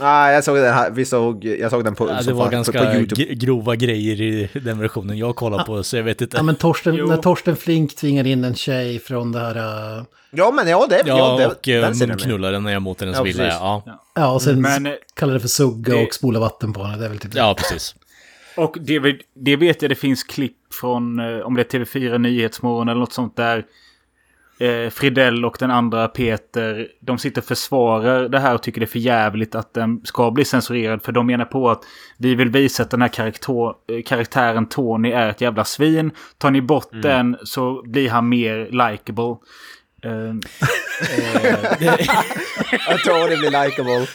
Nej, 0.00 0.34
jag 0.34 0.44
såg 0.44 0.56
den 0.56 0.74
här, 0.74 0.90
vi 0.90 1.04
såg, 1.04 1.44
jag 1.44 1.70
såg 1.70 1.84
den 1.84 1.94
på, 1.94 2.08
Ja, 2.08 2.22
det 2.22 2.32
var 2.32 2.44
fan- 2.44 2.52
ganska 2.52 2.78
på 2.84 2.92
YouTube. 2.94 3.34
grova 3.34 3.76
grejer 3.76 4.20
i 4.20 4.48
den 4.52 4.78
versionen 4.78 5.18
jag 5.18 5.36
kollar 5.36 5.64
på, 5.64 5.82
så 5.82 5.96
jag 5.96 6.04
vet 6.04 6.20
inte. 6.20 6.36
Ja, 6.36 6.42
men 6.42 6.54
Torsten, 6.56 6.94
Jo. 6.94 7.06
när 7.06 7.16
Torsten 7.16 7.56
Flink 7.56 7.96
tvingar 7.96 8.26
in 8.26 8.44
en 8.44 8.54
tjej 8.54 8.98
från 8.98 9.32
det 9.32 9.38
här... 9.40 9.56
äh, 9.98 10.04
Ja, 10.30 10.50
men 10.56 10.68
ja, 10.68 10.86
det, 10.90 11.02
ja, 11.06 11.18
Ja, 11.18 11.36
det, 11.38 11.46
och 11.46 11.68
eh, 11.68 11.90
den 11.98 12.08
munknullar 12.08 12.60
när 12.60 12.72
jag 12.72 12.82
mot 12.82 13.00
hennes 13.00 13.16
Ja, 13.16 13.22
vilja. 13.22 13.46
Ja. 13.46 13.82
Ja, 14.14 14.32
och 14.32 14.42
sen 14.42 14.60
Men, 14.60 14.86
eh, 14.86 14.92
kallar 15.14 15.34
det 15.34 15.40
för 15.40 15.48
sugga 15.48 15.94
det- 15.94 16.06
och 16.06 16.14
spola 16.14 16.40
vatten 16.40 16.72
på 16.72 16.82
henne. 16.84 16.98
Det 16.98 17.04
är 17.04 17.08
väl 17.08 17.18
typ 17.18 17.32
det. 17.32 17.38
ja, 17.38 17.54
precis. 17.58 17.94
Och 18.56 18.76
det, 18.80 18.98
vet- 18.98 19.16
det 19.34 19.56
vet 19.56 19.82
jag 19.82 19.90
det 19.90 19.94
finns 19.94 20.22
klipp 20.24 20.56
från, 20.80 21.20
om 21.44 21.54
det 21.54 21.74
är 21.74 21.78
TV4 21.78 22.18
Nyhetsmorgon 22.18 22.88
eller 22.88 23.00
något 23.00 23.12
sånt 23.12 23.36
där. 23.36 23.64
Eh, 24.62 24.90
Fridell 24.90 25.44
och 25.44 25.56
den 25.60 25.70
andra 25.70 26.08
Peter, 26.08 26.88
de 27.00 27.18
sitter 27.18 27.40
och 27.40 27.44
försvarar 27.46 28.28
det 28.28 28.38
här 28.38 28.54
och 28.54 28.62
tycker 28.62 28.80
det 28.80 28.84
är 28.84 28.88
för 28.88 28.98
jävligt 28.98 29.54
att 29.54 29.74
den 29.74 30.00
ska 30.04 30.30
bli 30.30 30.44
censurerad. 30.44 31.02
För 31.02 31.12
de 31.12 31.26
menar 31.26 31.44
på 31.44 31.70
att 31.70 31.82
vi 32.18 32.34
vill 32.34 32.48
visa 32.48 32.82
att 32.82 32.90
den 32.90 33.02
här 33.02 33.08
karaktär, 33.08 33.66
eh, 33.92 34.02
karaktären 34.06 34.66
Tony 34.66 35.10
är 35.10 35.28
ett 35.28 35.40
jävla 35.40 35.64
svin. 35.64 36.10
Tar 36.38 36.50
ni 36.50 36.62
bort 36.62 36.88
den 37.02 37.36
så 37.44 37.82
blir 37.86 38.10
han 38.10 38.28
mer 38.28 38.58
likable. 38.70 39.36
Eh, 40.04 40.34
Jag 42.88 42.98
tror 43.04 43.28
det 43.30 43.36
blir 43.36 43.64
likeable. 43.64 44.06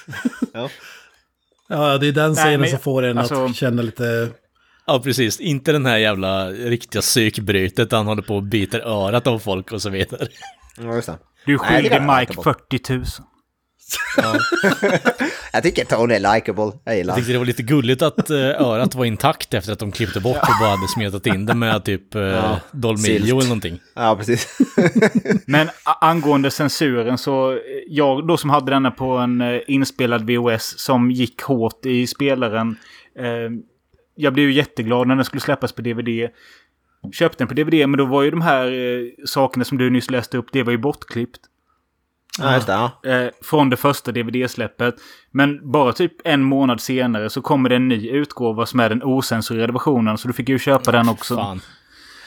Ja, 1.70 1.98
det 1.98 2.08
är 2.08 2.12
den 2.12 2.36
scenen 2.36 2.70
som 2.70 2.80
får 2.80 3.04
en 3.04 3.18
alltså- 3.18 3.46
att 3.46 3.56
känna 3.56 3.82
lite... 3.82 4.30
Ja, 4.88 5.00
precis. 5.04 5.40
Inte 5.40 5.72
den 5.72 5.86
här 5.86 5.98
jävla 5.98 6.50
riktiga 6.50 7.02
psykbrytet 7.02 7.92
han 7.92 8.08
håller 8.08 8.22
på 8.22 8.36
och 8.36 8.44
biter 8.44 8.80
örat 8.80 9.28
av 9.28 9.40
folk 9.40 9.72
och 9.72 9.82
så 9.82 9.90
vidare. 9.90 10.28
Ja, 10.78 10.96
just 10.96 11.08
det. 11.08 11.18
du 11.46 11.54
är 11.54 11.58
skyldig 11.58 12.02
Mike 12.02 12.20
lita 12.20 12.34
på. 12.34 12.44
40 12.44 12.94
000. 12.94 13.06
Jag 15.54 15.64
tycker 15.64 15.86
Tony 15.86 16.14
är 16.14 16.34
likeable. 16.36 16.72
Jag 16.84 16.98
gillar 16.98 17.12
Jag 17.12 17.18
tyckte 17.18 17.32
det 17.32 17.38
var 17.38 17.46
lite 17.46 17.64
gulligt 17.64 18.02
att 18.02 18.30
eh, 18.30 18.38
örat 18.38 18.96
var 18.96 19.06
intakt 19.06 19.54
efter 19.54 19.74
att 19.74 19.80
de 19.80 19.92
klippte 19.92 20.20
bort 20.20 20.38
och 20.38 20.56
bara 20.62 20.70
hade 20.70 20.88
smetat 20.88 21.26
in 21.28 21.46
det 21.46 21.54
med 21.54 21.84
typ 21.84 22.16
uh, 22.16 22.22
Ja, 22.22 22.60
Dolmillo 22.72 23.26
silt. 23.26 23.30
eller 23.30 23.44
någonting. 23.44 23.80
Ja, 23.96 24.16
precis. 24.16 24.58
Men 25.46 25.70
angående 26.02 26.52
censuren 26.52 27.18
så, 27.18 27.52
eh, 27.52 27.58
jag 27.88 28.28
då 28.28 28.38
som 28.38 28.50
hade 28.50 28.72
denna 28.72 28.92
på 28.92 29.18
en 29.18 29.42
eh, 29.42 29.60
inspelad 29.68 30.32
VOS 30.32 30.80
som 30.80 31.12
gick 31.12 31.42
hårt 31.42 31.86
i 31.86 32.08
spelaren. 32.08 32.78
Eh, 33.20 33.52
jag 34.18 34.34
blev 34.34 34.46
ju 34.46 34.54
jätteglad 34.54 35.08
när 35.08 35.16
den 35.16 35.26
skulle 35.26 35.42
släppas 35.42 35.72
på 35.72 35.82
DVD. 35.82 36.30
Köpte 37.14 37.38
den 37.38 37.48
på 37.48 37.54
DVD, 37.54 37.90
men 37.90 37.98
då 37.98 38.06
var 38.06 38.24
ju 38.24 38.32
de 38.32 38.42
här 38.42 38.72
eh, 38.72 39.26
sakerna 39.26 39.66
som 39.66 39.78
du 39.78 39.90
nyss 39.90 40.10
läste 40.12 40.38
upp, 40.38 40.48
det 40.52 40.64
var 40.64 40.72
ju 40.72 40.78
bortklippt. 40.78 41.40
Ja, 42.40 42.54
just 42.54 42.68
det. 42.68 42.74
Ja. 42.74 43.10
Eh, 43.12 43.30
från 43.42 43.70
det 43.70 43.78
första 43.78 44.12
DVD-släppet. 44.12 44.96
Men 45.32 45.72
bara 45.72 45.94
typ 45.94 46.12
en 46.24 46.44
månad 46.44 46.82
senare 46.82 47.30
så 47.30 47.42
kommer 47.42 47.70
det 47.70 47.76
en 47.76 47.88
ny 47.88 48.10
utgåva 48.10 48.66
som 48.66 48.80
är 48.80 48.90
den 48.90 49.04
ocensurerade 49.04 49.74
versionen. 49.74 50.18
Så 50.18 50.28
du 50.28 50.34
fick 50.34 50.50
ju 50.50 50.60
köpa 50.60 50.92
den 50.92 51.10
också. 51.10 51.36
Fan. 51.36 51.62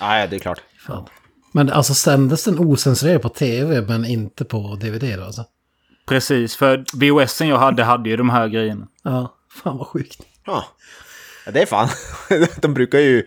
ja, 0.00 0.26
det 0.26 0.36
är 0.36 0.40
klart. 0.40 0.60
Fan. 0.86 1.06
Men 1.52 1.70
alltså 1.70 1.94
sändes 1.94 2.44
den 2.44 2.58
ocensurerad 2.58 3.22
på 3.22 3.28
tv 3.28 3.82
men 3.82 4.04
inte 4.04 4.44
på 4.44 4.78
dvd 4.80 5.16
då 5.16 5.24
alltså? 5.24 5.44
Precis, 6.06 6.56
för 6.56 6.84
VOSen 6.92 7.48
jag 7.48 7.58
hade 7.58 7.84
hade 7.84 8.10
ju 8.10 8.16
de 8.16 8.30
här 8.30 8.48
grejerna. 8.48 8.88
Ja, 9.02 9.34
fan 9.62 9.78
vad 9.78 9.86
sjukt. 9.86 10.22
Ja. 10.46 10.64
Ja, 11.50 11.54
det 11.54 11.62
är 11.62 11.66
fan. 11.66 11.88
De 12.60 12.74
brukar 12.74 12.98
ju... 12.98 13.22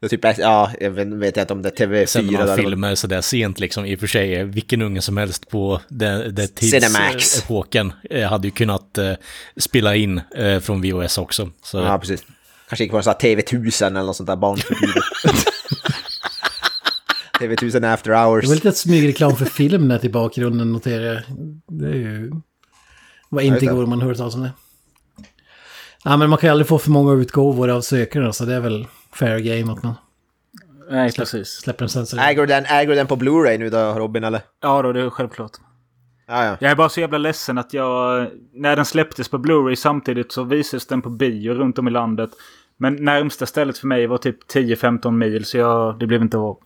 Det 0.00 0.08
typ, 0.08 0.24
ja, 0.38 0.70
jag 0.80 0.90
vet, 0.90 1.08
vet 1.08 1.36
inte 1.36 1.52
om 1.52 1.62
det 1.62 1.80
är 1.80 1.86
TV4 1.86 2.06
Sen 2.06 2.32
man 2.32 2.42
eller... 2.42 2.56
filmer 2.56 2.94
sådär 2.94 3.20
sent 3.20 3.60
liksom, 3.60 3.84
i 3.86 3.96
och 3.96 4.00
för 4.00 4.06
sig, 4.06 4.44
vilken 4.44 4.82
unge 4.82 5.00
som 5.00 5.16
helst 5.16 5.48
på 5.48 5.80
den, 5.88 6.34
den 6.34 6.48
tidsepoken 6.48 7.92
eh, 8.10 8.28
hade 8.28 8.48
ju 8.48 8.50
kunnat 8.50 8.98
eh, 8.98 9.12
spela 9.56 9.96
in 9.96 10.20
eh, 10.36 10.60
från 10.60 10.82
VOS 10.82 11.18
också. 11.18 11.50
Så 11.62 11.78
Ja, 11.78 11.98
precis. 11.98 12.24
Kanske 12.68 12.84
gick 12.84 12.90
på 12.90 12.96
en 12.96 13.02
sån 13.02 13.14
här 13.20 13.34
TV1000 13.34 13.86
eller 13.86 14.02
något 14.02 14.16
sånt 14.16 14.26
där 14.26 14.36
barnförbjudet. 14.36 15.04
TV1000 17.60 17.94
after 17.94 18.10
Det 18.10 18.16
hours. 18.16 18.48
var 18.48 18.54
lite 18.54 18.72
smygreklam 18.72 19.36
för 19.36 19.44
Filmnet 19.44 20.04
i 20.04 20.08
bakgrunden 20.08 20.72
noterar 20.72 21.04
jag. 21.04 21.22
Det 21.68 21.86
är 21.88 21.94
ju... 21.94 22.32
Vad 23.28 23.44
inte 23.44 23.54
just 23.54 23.66
det. 23.66 23.74
går 23.74 23.82
om 23.82 23.90
man 23.90 24.00
hört 24.02 24.16
talas 24.16 24.34
om 24.34 24.42
det. 24.42 24.50
Ja, 26.08 26.16
men 26.16 26.30
man 26.30 26.38
kan 26.38 26.48
ju 26.48 26.50
aldrig 26.50 26.68
få 26.68 26.78
för 26.78 26.90
många 26.90 27.12
utgåvor 27.12 27.70
av 27.70 27.80
sökarna 27.80 28.32
så 28.32 28.44
det 28.44 28.54
är 28.54 28.60
väl 28.60 28.86
fair 29.12 29.38
game 29.38 29.72
att 29.72 29.82
man 29.82 29.94
Nej, 30.90 31.12
precis. 31.12 31.48
släpper 31.48 31.84
en 31.84 31.88
censurerad. 31.88 32.28
Äger 32.28 32.40
du 32.40 32.46
den, 32.46 32.64
äger 32.66 32.94
den 32.94 33.06
på 33.06 33.16
Blu-ray 33.16 33.58
nu 33.58 33.70
då, 33.70 33.78
Robin, 33.78 34.24
eller? 34.24 34.40
Ja, 34.62 34.82
då, 34.82 34.92
det 34.92 35.00
är 35.00 35.10
självklart. 35.10 35.50
Ja, 36.26 36.44
ja. 36.44 36.56
Jag 36.60 36.70
är 36.70 36.74
bara 36.74 36.88
så 36.88 37.00
jävla 37.00 37.18
ledsen 37.18 37.58
att 37.58 37.74
jag... 37.74 38.28
När 38.52 38.76
den 38.76 38.84
släpptes 38.84 39.28
på 39.28 39.38
Blu-ray 39.38 39.74
samtidigt 39.74 40.32
så 40.32 40.44
visades 40.44 40.86
den 40.86 41.02
på 41.02 41.10
bio 41.10 41.54
runt 41.54 41.78
om 41.78 41.88
i 41.88 41.90
landet. 41.90 42.30
Men 42.76 43.04
närmsta 43.04 43.46
stället 43.46 43.78
för 43.78 43.86
mig 43.86 44.06
var 44.06 44.18
typ 44.18 44.50
10-15 44.50 45.10
mil 45.10 45.44
så 45.44 45.58
jag, 45.58 45.98
det 45.98 46.06
blev 46.06 46.22
inte 46.22 46.38
av. 46.38 46.58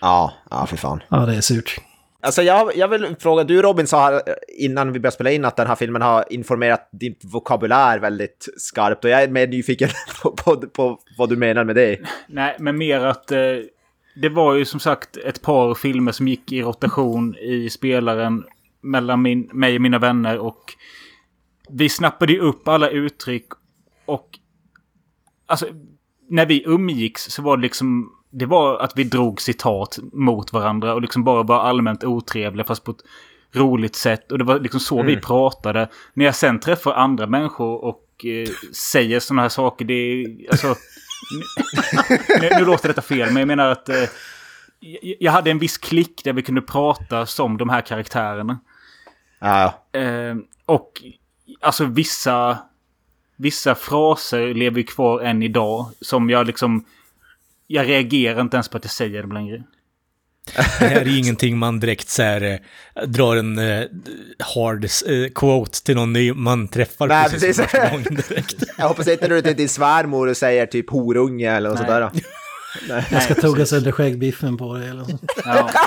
Ja, 0.00 0.32
ja, 0.50 0.66
för 0.66 0.76
fan. 0.76 1.00
Ja, 1.08 1.26
det 1.26 1.34
är 1.34 1.40
surt. 1.40 1.80
Alltså 2.22 2.42
jag, 2.42 2.76
jag 2.76 2.88
vill 2.88 3.16
fråga, 3.20 3.44
du 3.44 3.62
Robin 3.62 3.86
sa 3.86 4.04
här 4.04 4.12
eh, 4.12 4.34
innan 4.58 4.92
vi 4.92 5.00
började 5.00 5.14
spela 5.14 5.30
in 5.30 5.44
att 5.44 5.56
den 5.56 5.66
här 5.66 5.74
filmen 5.74 6.02
har 6.02 6.32
informerat 6.32 6.88
din 6.92 7.14
vokabulär 7.22 7.98
väldigt 7.98 8.48
skarpt 8.56 9.04
och 9.04 9.10
jag 9.10 9.22
är 9.22 9.28
mer 9.28 9.46
nyfiken 9.46 9.88
på, 10.22 10.30
på, 10.30 10.56
på 10.56 11.00
vad 11.18 11.28
du 11.28 11.36
menar 11.36 11.64
med 11.64 11.76
det. 11.76 11.98
Nej, 12.28 12.56
men 12.58 12.78
mer 12.78 13.00
att... 13.00 13.32
Eh, 13.32 13.38
det 14.22 14.28
var 14.28 14.54
ju 14.54 14.64
som 14.64 14.80
sagt 14.80 15.16
ett 15.16 15.42
par 15.42 15.74
filmer 15.74 16.12
som 16.12 16.28
gick 16.28 16.52
i 16.52 16.62
rotation 16.62 17.36
i 17.36 17.70
spelaren 17.70 18.44
mellan 18.80 19.22
min, 19.22 19.50
mig 19.52 19.74
och 19.74 19.82
mina 19.82 19.98
vänner. 19.98 20.38
Och 20.38 20.74
vi 21.68 21.88
snappade 21.88 22.32
ju 22.32 22.40
upp 22.40 22.68
alla 22.68 22.90
uttryck. 22.90 23.46
Och 24.06 24.38
alltså, 25.46 25.66
när 26.28 26.46
vi 26.46 26.62
umgicks 26.66 27.22
så 27.24 27.42
var 27.42 27.56
det 27.56 27.62
liksom... 27.62 28.12
Det 28.30 28.46
var 28.46 28.78
att 28.78 28.92
vi 28.96 29.04
drog 29.04 29.40
citat 29.40 29.98
mot 30.12 30.52
varandra 30.52 30.94
och 30.94 31.02
liksom 31.02 31.24
bara 31.24 31.42
var 31.42 31.60
allmänt 31.60 32.04
otrevliga 32.04 32.66
fast 32.66 32.84
på 32.84 32.90
ett 32.90 33.02
roligt 33.52 33.96
sätt. 33.96 34.32
Och 34.32 34.38
det 34.38 34.44
var 34.44 34.60
liksom 34.60 34.80
så 34.80 34.94
mm. 34.94 35.06
vi 35.06 35.16
pratade. 35.16 35.88
När 36.14 36.24
jag 36.24 36.34
sen 36.34 36.60
träffar 36.60 36.92
andra 36.92 37.26
människor 37.26 37.84
och 37.84 38.24
eh, 38.24 38.48
säger 38.72 39.20
sådana 39.20 39.42
här 39.42 39.48
saker, 39.48 39.84
det 39.84 39.94
är... 39.94 40.50
Alltså, 40.50 40.74
nu, 42.40 42.50
nu, 42.58 42.64
låter 42.64 42.88
detta 42.88 43.02
fel, 43.02 43.32
men 43.32 43.36
jag 43.36 43.46
menar 43.46 43.68
att... 43.68 43.88
Eh, 43.88 44.04
jag 45.18 45.32
hade 45.32 45.50
en 45.50 45.58
viss 45.58 45.78
klick 45.78 46.24
där 46.24 46.32
vi 46.32 46.42
kunde 46.42 46.60
prata 46.60 47.26
som 47.26 47.56
de 47.56 47.68
här 47.68 47.80
karaktärerna. 47.80 48.60
Ja. 49.38 49.84
Eh, 49.92 50.36
och 50.66 51.02
alltså 51.60 51.84
vissa, 51.84 52.58
vissa 53.36 53.74
fraser 53.74 54.54
lever 54.54 54.82
kvar 54.82 55.20
än 55.20 55.42
idag. 55.42 55.86
Som 56.00 56.30
jag 56.30 56.46
liksom... 56.46 56.84
Jag 57.70 57.88
reagerar 57.88 58.40
inte 58.40 58.56
ens 58.56 58.68
på 58.68 58.76
att 58.76 58.84
jag 58.84 58.90
säger 58.90 59.22
dem 59.22 59.32
längre. 59.32 59.62
Det 60.54 60.86
här 60.86 61.00
är 61.00 61.18
ingenting 61.18 61.58
man 61.58 61.80
direkt 61.80 62.08
så 62.08 62.22
här, 62.22 62.60
äh, 62.94 63.02
drar 63.08 63.36
en 63.36 63.58
äh, 63.58 63.84
hard 64.38 64.84
äh, 64.84 64.90
quote 65.34 65.84
till 65.84 65.94
någon 65.94 66.12
ny 66.12 66.32
man 66.32 66.68
träffar. 66.68 67.08
Nej, 67.08 67.30
precis. 67.30 67.60
jag 68.78 68.88
hoppas 68.88 69.08
inte 69.08 69.28
du 69.28 69.38
är 69.38 69.42
till 69.42 69.56
din 69.56 69.68
svärmor 69.68 70.28
och 70.28 70.36
säger 70.36 70.66
typ 70.66 70.90
horunge 70.90 71.50
eller 71.50 71.70
något 71.70 71.78
sådär. 71.78 72.10
Nej. 72.88 73.06
Jag 73.10 73.22
ska 73.22 73.34
tugga 73.34 73.66
sönder 73.66 73.92
skäggbiffen 73.92 74.56
på 74.56 74.74
dig 74.74 74.88
eller 74.88 75.04
så. 75.04 75.18
Ja. 75.44 75.70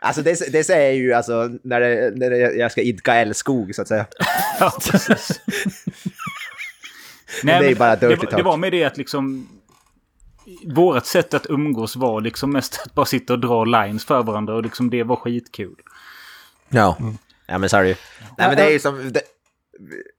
Alltså 0.00 0.22
det, 0.22 0.52
det 0.52 0.64
säger 0.64 0.86
jag 0.86 0.96
ju 0.96 1.12
alltså 1.12 1.50
när, 1.62 1.80
det, 1.80 2.12
när 2.16 2.30
det, 2.30 2.36
jag 2.36 2.72
ska 2.72 2.80
idka 2.80 3.14
älskog 3.14 3.74
så 3.74 3.82
att 3.82 3.88
säga. 3.88 4.06
Ja, 4.60 4.72
precis. 4.90 5.40
Nej, 7.42 7.60
det 7.60 7.70
är 7.70 7.74
bara 7.74 7.96
dirty 7.96 8.26
det, 8.30 8.36
det 8.36 8.42
var 8.42 8.56
med 8.56 8.72
det 8.72 8.84
att 8.84 8.96
liksom 8.96 9.48
vårt 10.64 11.06
sätt 11.06 11.34
att 11.34 11.46
umgås 11.48 11.96
var 11.96 12.20
liksom 12.20 12.52
mest 12.52 12.80
att 12.84 12.94
bara 12.94 13.06
sitta 13.06 13.32
och 13.32 13.38
dra 13.38 13.64
lines 13.64 14.04
för 14.04 14.22
varandra 14.22 14.54
och 14.54 14.62
liksom 14.62 14.90
det 14.90 15.02
var 15.02 15.16
skitkul. 15.16 15.76
Ja, 16.68 16.96
mm. 17.00 17.18
ja 17.46 17.58
men 17.58 17.68
ju. 17.86 17.94
Nej 18.38 18.48
men 18.48 18.56
det 18.56 18.62
är 18.62 18.70
ju 18.70 18.78
som... 18.78 19.12
Det... 19.12 19.20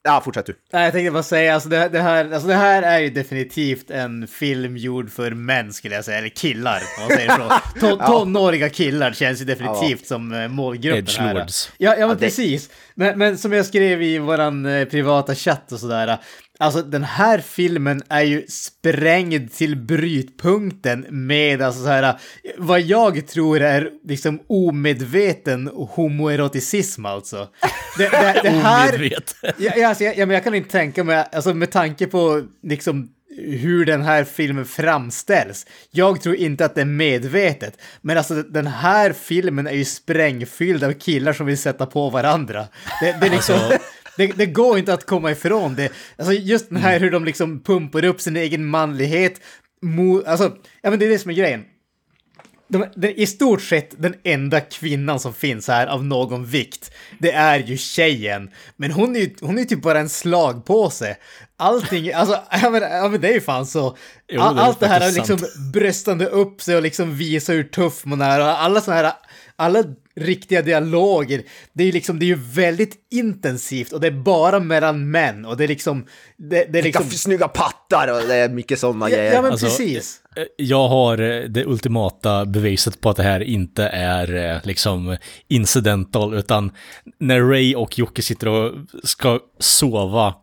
Ja, 0.03 0.21
fortsätt 0.25 0.45
du. 0.45 0.55
Nej, 0.73 0.83
jag 0.83 0.93
tänkte 0.93 1.11
bara 1.11 1.23
säga, 1.23 1.53
alltså 1.53 1.69
det, 1.69 1.89
det, 1.89 2.01
här, 2.01 2.31
alltså 2.31 2.47
det 2.47 2.55
här 2.55 2.83
är 2.83 2.99
ju 2.99 3.09
definitivt 3.09 3.91
en 3.91 4.27
film 4.27 4.77
gjord 4.77 5.11
för 5.11 5.31
män 5.31 5.73
skulle 5.73 5.95
jag 5.95 6.05
säga, 6.05 6.17
eller 6.17 6.29
killar 6.29 6.81
om 6.97 7.03
man 7.03 7.17
säger 7.17 7.29
så. 7.29 7.79
Ton, 7.79 7.99
tonåriga 7.99 8.69
killar 8.69 9.11
känns 9.11 9.41
ju 9.41 9.45
definitivt 9.45 10.01
ja. 10.01 10.07
som 10.07 10.33
eh, 10.33 10.47
målgruppen 10.47 10.99
Edge 10.99 11.19
här. 11.19 11.33
Lords. 11.33 11.71
Ja, 11.77 11.91
ja 11.91 11.99
men 11.99 12.09
ja, 12.09 12.15
precis. 12.15 12.69
Men, 12.93 13.17
men 13.17 13.37
som 13.37 13.53
jag 13.53 13.65
skrev 13.65 14.01
i 14.01 14.17
våran 14.17 14.65
eh, 14.65 14.85
privata 14.85 15.35
chatt 15.35 15.71
och 15.71 15.79
sådär, 15.79 16.17
Alltså 16.61 16.81
den 16.81 17.03
här 17.03 17.39
filmen 17.39 18.01
är 18.09 18.21
ju 18.21 18.45
sprängd 18.47 19.53
till 19.53 19.75
brytpunkten 19.75 21.05
med 21.09 21.61
alltså 21.61 21.83
så 21.83 21.87
här, 21.87 22.19
vad 22.57 22.81
jag 22.81 23.27
tror 23.27 23.61
är 23.61 23.89
liksom 24.07 24.39
omedveten 24.47 25.67
homoeroticism 25.67 27.05
alltså. 27.05 27.47
Det, 27.97 28.09
det, 28.09 28.39
det 28.43 28.49
här, 28.49 28.89
Omedveten? 28.89 29.51
Ja, 29.57 29.87
alltså, 29.87 30.03
jag, 30.03 30.17
jag, 30.17 30.31
jag 30.31 30.43
kan 30.43 30.55
inte 30.55 30.69
tänka 30.69 31.03
mig, 31.03 31.25
alltså 31.31 31.53
med 31.53 31.71
tanke 31.71 32.07
på 32.07 32.43
liksom 32.63 33.09
hur 33.37 33.85
den 33.85 34.01
här 34.01 34.23
filmen 34.23 34.65
framställs. 34.65 35.65
Jag 35.91 36.21
tror 36.21 36.35
inte 36.35 36.65
att 36.65 36.75
det 36.75 36.81
är 36.81 36.85
medvetet, 36.85 37.81
men 38.01 38.17
alltså 38.17 38.33
den 38.43 38.67
här 38.67 39.13
filmen 39.13 39.67
är 39.67 39.73
ju 39.73 39.85
sprängfylld 39.85 40.83
av 40.83 40.93
killar 40.93 41.33
som 41.33 41.45
vill 41.45 41.57
sätta 41.57 41.85
på 41.85 42.09
varandra. 42.09 42.67
Det, 43.01 43.17
det 43.21 43.27
är 43.27 43.31
liksom... 43.31 43.55
Alltså 43.55 43.77
det, 44.19 44.27
det, 44.37 44.45
går 44.45 44.77
inte 44.77 44.93
att 44.93 45.05
komma 45.05 45.31
ifrån 45.31 45.75
det. 45.75 45.91
Alltså 46.17 46.33
just 46.33 46.69
den 46.69 46.77
här 46.77 46.89
mm. 46.89 47.03
hur 47.03 47.11
de 47.11 47.25
liksom 47.25 47.63
pumpar 47.63 48.05
upp 48.05 48.21
sin 48.21 48.37
egen 48.37 48.65
manlighet. 48.65 49.41
Mo, 49.81 50.23
alltså, 50.25 50.55
ja 50.81 50.89
men 50.89 50.99
det 50.99 51.05
är 51.05 51.09
det 51.09 51.19
som 51.19 51.31
är 51.31 51.35
grejen. 51.35 51.63
De, 52.67 52.85
de, 52.95 53.07
I 53.07 53.27
stort 53.27 53.61
sett 53.61 54.01
den 54.01 54.15
enda 54.23 54.61
kvinnan 54.61 55.19
som 55.19 55.33
finns 55.33 55.67
här 55.67 55.87
av 55.87 56.05
någon 56.05 56.45
vikt, 56.45 56.91
det 57.19 57.31
är 57.31 57.59
ju 57.59 57.77
tjejen. 57.77 58.49
Men 58.75 58.91
hon 58.91 59.15
är 59.15 59.19
ju 59.19 59.35
hon 59.41 59.59
är 59.59 59.63
typ 59.63 59.81
bara 59.81 59.99
en 59.99 60.09
slagpåse. 60.09 61.17
Allting, 61.57 62.13
alltså, 62.13 62.43
ja 62.61 62.69
men, 62.69 62.81
ja, 62.81 63.09
men 63.09 63.21
det 63.21 63.27
är 63.27 63.33
ju 63.33 63.41
fan 63.41 63.65
så. 63.65 63.97
Jo, 64.27 64.41
All, 64.41 64.59
allt 64.59 64.79
det 64.79 64.87
här 64.87 65.01
är 65.01 65.11
liksom 65.11 65.37
bröstande 65.73 66.25
upp 66.25 66.61
sig 66.61 66.75
och 66.75 66.81
liksom 66.81 67.15
visa 67.15 67.53
hur 67.53 67.63
tuff 67.63 68.05
man 68.05 68.21
är 68.21 68.39
och 68.39 68.61
alla 68.61 68.81
sådana 68.81 69.01
här, 69.01 69.13
alla 69.55 69.83
riktiga 70.19 70.61
dialoger. 70.61 71.43
Det 71.73 71.83
är 71.83 71.85
ju 71.85 71.91
liksom, 71.91 72.19
det 72.19 72.25
är 72.25 72.27
ju 72.27 72.39
väldigt 72.53 72.95
intensivt 73.11 73.91
och 73.91 74.01
det 74.01 74.07
är 74.07 74.11
bara 74.11 74.59
mellan 74.59 75.11
män 75.11 75.45
och 75.45 75.57
det 75.57 75.63
är 75.63 75.67
liksom... 75.67 76.05
Det, 76.37 76.65
det 76.73 76.79
är 76.79 76.83
liksom... 76.83 77.03
Vilka 77.03 77.17
snygga 77.17 77.47
pattar 77.47 78.07
och 78.07 78.27
det 78.27 78.35
är 78.35 78.49
mycket 78.49 78.79
sådana 78.79 79.09
ja, 79.09 79.15
grejer. 79.15 79.33
Ja 79.33 79.41
men 79.41 79.51
alltså, 79.51 79.65
precis. 79.65 80.21
Eh, 80.35 80.43
jag 80.57 80.87
har 80.87 81.21
eh, 81.21 81.43
det 81.43 81.65
ultimata 81.65 82.45
beviset 82.45 83.01
på 83.01 83.09
att 83.09 83.17
det 83.17 83.23
här 83.23 83.43
inte 83.43 83.83
är 83.83 84.35
eh, 84.35 84.57
liksom 84.63 85.17
incidental 85.47 86.33
utan 86.33 86.71
när 87.19 87.41
Ray 87.41 87.75
och 87.75 87.99
Jocke 87.99 88.21
sitter 88.21 88.47
och 88.47 88.73
ska 89.03 89.39
sova 89.59 90.35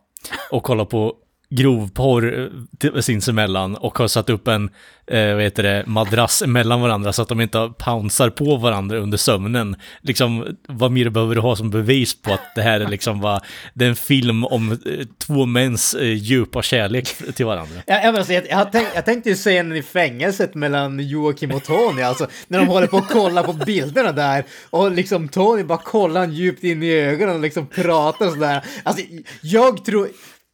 och 0.51 0.63
kolla 0.63 0.85
på 0.85 1.13
grovporr 1.49 2.39
eh, 2.39 2.47
typ, 2.79 3.03
sinsemellan 3.03 3.75
och 3.75 3.97
har 3.97 4.07
satt 4.07 4.29
upp 4.29 4.47
en, 4.47 4.69
eh, 5.07 5.33
vad 5.33 5.43
heter 5.43 5.63
det, 5.63 5.83
madrass 5.87 6.43
mellan 6.45 6.81
varandra 6.81 7.13
så 7.13 7.21
att 7.21 7.29
de 7.29 7.41
inte 7.41 7.71
pounsar 7.77 8.29
på 8.29 8.57
varandra 8.57 8.97
under 8.97 9.17
sömnen. 9.17 9.75
Liksom, 10.01 10.57
vad 10.67 10.91
mer 10.91 11.09
behöver 11.09 11.35
du 11.35 11.41
ha 11.41 11.55
som 11.55 11.69
bevis 11.69 12.21
på 12.21 12.33
att 12.33 12.55
det 12.55 12.61
här 12.61 12.79
är 12.79 12.87
liksom 12.87 13.21
vad, 13.21 13.43
det 13.73 13.85
är 13.85 13.89
en 13.89 13.95
film 13.95 14.45
om 14.45 14.71
eh, 14.71 14.77
två 15.17 15.45
mäns 15.45 15.93
eh, 15.93 16.13
djupa 16.13 16.61
kärlek 16.61 17.07
till 17.35 17.45
varandra. 17.45 17.81
Jag, 17.85 18.05
alltså, 18.05 18.33
jag, 18.33 18.49
jag, 18.49 18.71
tänk, 18.71 18.87
jag 18.95 19.05
tänkte 19.05 19.29
ju 19.29 19.35
scenen 19.35 19.77
i 19.77 19.83
fängelset 19.83 20.55
mellan 20.55 20.99
Joakim 20.99 21.51
och 21.51 21.63
Tony, 21.63 22.01
alltså 22.01 22.27
när 22.47 22.59
de 22.59 22.67
håller 22.67 22.87
på 22.87 22.97
att 22.97 23.09
kolla 23.09 23.43
på 23.43 23.53
bilderna 23.53 24.11
där 24.11 24.43
och 24.69 24.91
liksom 24.91 25.29
Tony 25.29 25.63
bara 25.63 25.77
kollar 25.77 26.27
djupt 26.27 26.63
in 26.63 26.83
i 26.83 26.91
ögonen 26.91 27.35
och 27.35 27.41
liksom 27.41 27.67
pratar 27.67 28.29
sådär. 28.29 28.63
Alltså, 28.83 29.03
jag 29.41 29.85
tror 29.85 30.09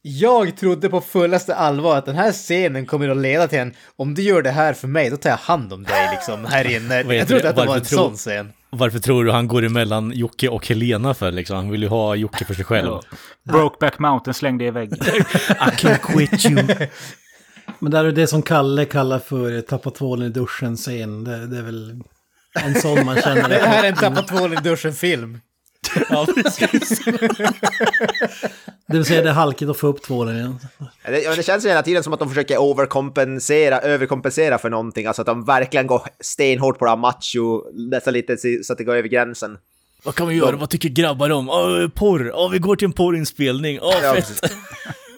jag 0.06 0.56
trodde 0.56 0.88
på 0.88 1.00
fullaste 1.00 1.54
allvar 1.54 1.96
att 1.96 2.06
den 2.06 2.16
här 2.16 2.32
scenen 2.32 2.86
kommer 2.86 3.08
att 3.08 3.16
leda 3.16 3.48
till 3.48 3.58
en, 3.58 3.74
om 3.96 4.14
du 4.14 4.22
gör 4.22 4.42
det 4.42 4.50
här 4.50 4.72
för 4.72 4.88
mig, 4.88 5.10
då 5.10 5.16
tar 5.16 5.30
jag 5.30 5.36
hand 5.36 5.72
om 5.72 5.82
dig 5.82 6.08
liksom 6.10 6.44
här 6.44 6.76
inne. 6.76 7.14
jag 7.14 7.28
trodde 7.28 7.48
att 7.48 7.56
det 7.56 7.66
var 7.66 7.76
en 7.76 7.82
tro, 7.82 7.98
sån 7.98 8.16
scen. 8.16 8.52
Varför 8.70 8.98
tror 8.98 9.24
du 9.24 9.32
han 9.32 9.48
går 9.48 9.64
emellan 9.64 10.12
Jocke 10.14 10.48
och 10.48 10.68
Helena 10.68 11.14
för 11.14 11.32
liksom? 11.32 11.56
Han 11.56 11.70
vill 11.70 11.82
ju 11.82 11.88
ha 11.88 12.14
Jocke 12.14 12.44
för 12.44 12.54
sig 12.54 12.64
själv. 12.64 12.98
Brokeback 13.44 13.98
Mountain 13.98 14.34
slängde 14.34 14.64
i 14.64 14.70
väggen. 14.70 14.98
I 15.48 15.76
can 15.76 15.98
quit 15.98 16.46
you. 16.46 16.62
Men 17.78 17.92
det 17.92 17.98
är 17.98 18.04
det 18.04 18.26
som 18.26 18.42
Kalle 18.42 18.84
kallar 18.84 19.18
för 19.18 19.60
tappa 19.60 19.90
tvålen 19.90 20.26
i 20.26 20.30
duschen-scen. 20.30 21.24
Det, 21.24 21.46
det, 21.46 21.58
är 21.58 21.62
väl 21.62 22.02
en 22.62 22.74
sån 22.74 23.06
man 23.06 23.20
känner. 23.20 23.48
det 23.48 23.54
här 23.54 23.84
är 23.84 23.88
en 23.88 23.96
tappa 23.96 24.22
tvålen 24.22 24.58
i 24.58 24.68
duschen-film. 24.68 25.40
Ja, 26.10 26.26
precis. 26.34 27.04
Det 28.86 28.96
vill 28.96 29.04
säga 29.04 29.22
det 29.22 29.28
är 29.28 29.32
halkigt 29.32 29.70
att 29.70 29.76
få 29.76 29.86
upp 29.86 30.02
tvålen 30.02 30.36
igen. 30.36 30.58
Det, 31.04 31.36
det 31.36 31.42
känns 31.42 31.66
hela 31.66 31.82
tiden 31.82 32.02
som 32.02 32.12
att 32.12 32.18
de 32.18 32.28
försöker 32.28 32.58
overkompensera, 32.58 33.80
överkompensera 33.80 34.58
för 34.58 34.70
någonting. 34.70 35.06
Alltså 35.06 35.22
att 35.22 35.26
de 35.26 35.44
verkligen 35.44 35.86
går 35.86 36.02
stenhårt 36.20 36.78
på 36.78 36.84
det 36.84 36.90
här 36.90 36.96
macho, 36.96 37.62
nästan 37.72 38.14
lite 38.14 38.36
så 38.62 38.72
att 38.72 38.78
det 38.78 38.84
går 38.84 38.96
över 38.96 39.08
gränsen. 39.08 39.58
Vad 40.02 40.14
kan 40.14 40.28
vi 40.28 40.34
göra? 40.34 40.50
De... 40.50 40.60
Vad 40.60 40.70
tycker 40.70 40.88
grabbar 40.88 41.30
om? 41.30 41.50
Oh, 41.50 41.88
porr! 41.88 42.30
Oh, 42.30 42.50
vi 42.50 42.58
går 42.58 42.76
till 42.76 42.86
en 42.86 42.92
porrinspelning! 42.92 43.78
Åh, 43.82 43.88
oh, 43.88 44.14
fett! 44.14 44.52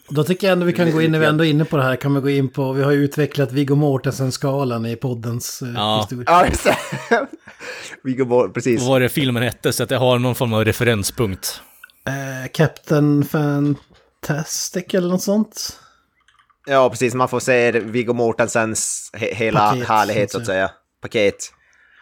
Då 0.08 0.24
tycker 0.24 0.46
jag 0.46 0.52
ändå 0.52 0.66
vi 0.66 0.72
kan 0.72 0.92
gå 0.92 1.02
in, 1.02 1.12
när 1.12 1.18
vi 1.18 1.26
ändå 1.26 1.44
är 1.44 1.50
inne 1.50 1.64
på 1.64 1.76
det 1.76 1.82
här, 1.82 1.96
kan 1.96 2.14
vi 2.14 2.20
gå 2.20 2.30
in 2.30 2.48
på, 2.48 2.72
vi 2.72 2.82
har 2.82 2.92
ju 2.92 3.04
utvecklat 3.04 3.52
Viggo 3.52 3.74
Mortensen-skalan 3.74 4.86
i 4.86 4.96
poddens 4.96 5.62
eh, 5.62 5.68
ja. 5.74 6.00
historia. 6.00 6.24
Ja, 6.26 6.46
just 6.46 6.64
det. 6.64 6.76
Viggo 8.04 8.24
Mortensen, 8.24 8.52
precis. 8.52 8.80
Vad 8.80 8.88
var 8.88 9.00
det 9.00 9.08
filmen 9.08 9.42
hette, 9.42 9.72
så 9.72 9.82
att 9.82 9.90
jag 9.90 9.98
har 9.98 10.18
någon 10.18 10.34
form 10.34 10.52
av 10.52 10.64
referenspunkt. 10.64 11.60
Eh, 12.06 12.50
Captain 12.52 13.24
Fantastic 13.24 14.94
eller 14.94 15.08
något 15.08 15.22
sånt. 15.22 15.80
Ja, 16.66 16.90
precis. 16.90 17.14
Man 17.14 17.28
får 17.28 17.40
se 17.40 17.70
Viggo 17.70 18.12
Mortensens 18.12 19.10
he 19.12 19.34
hela 19.34 19.70
Paket, 19.70 19.88
härlighet 19.88 20.30
så 20.30 20.38
att 20.38 20.46
säga. 20.46 20.70
Paket. 21.02 21.36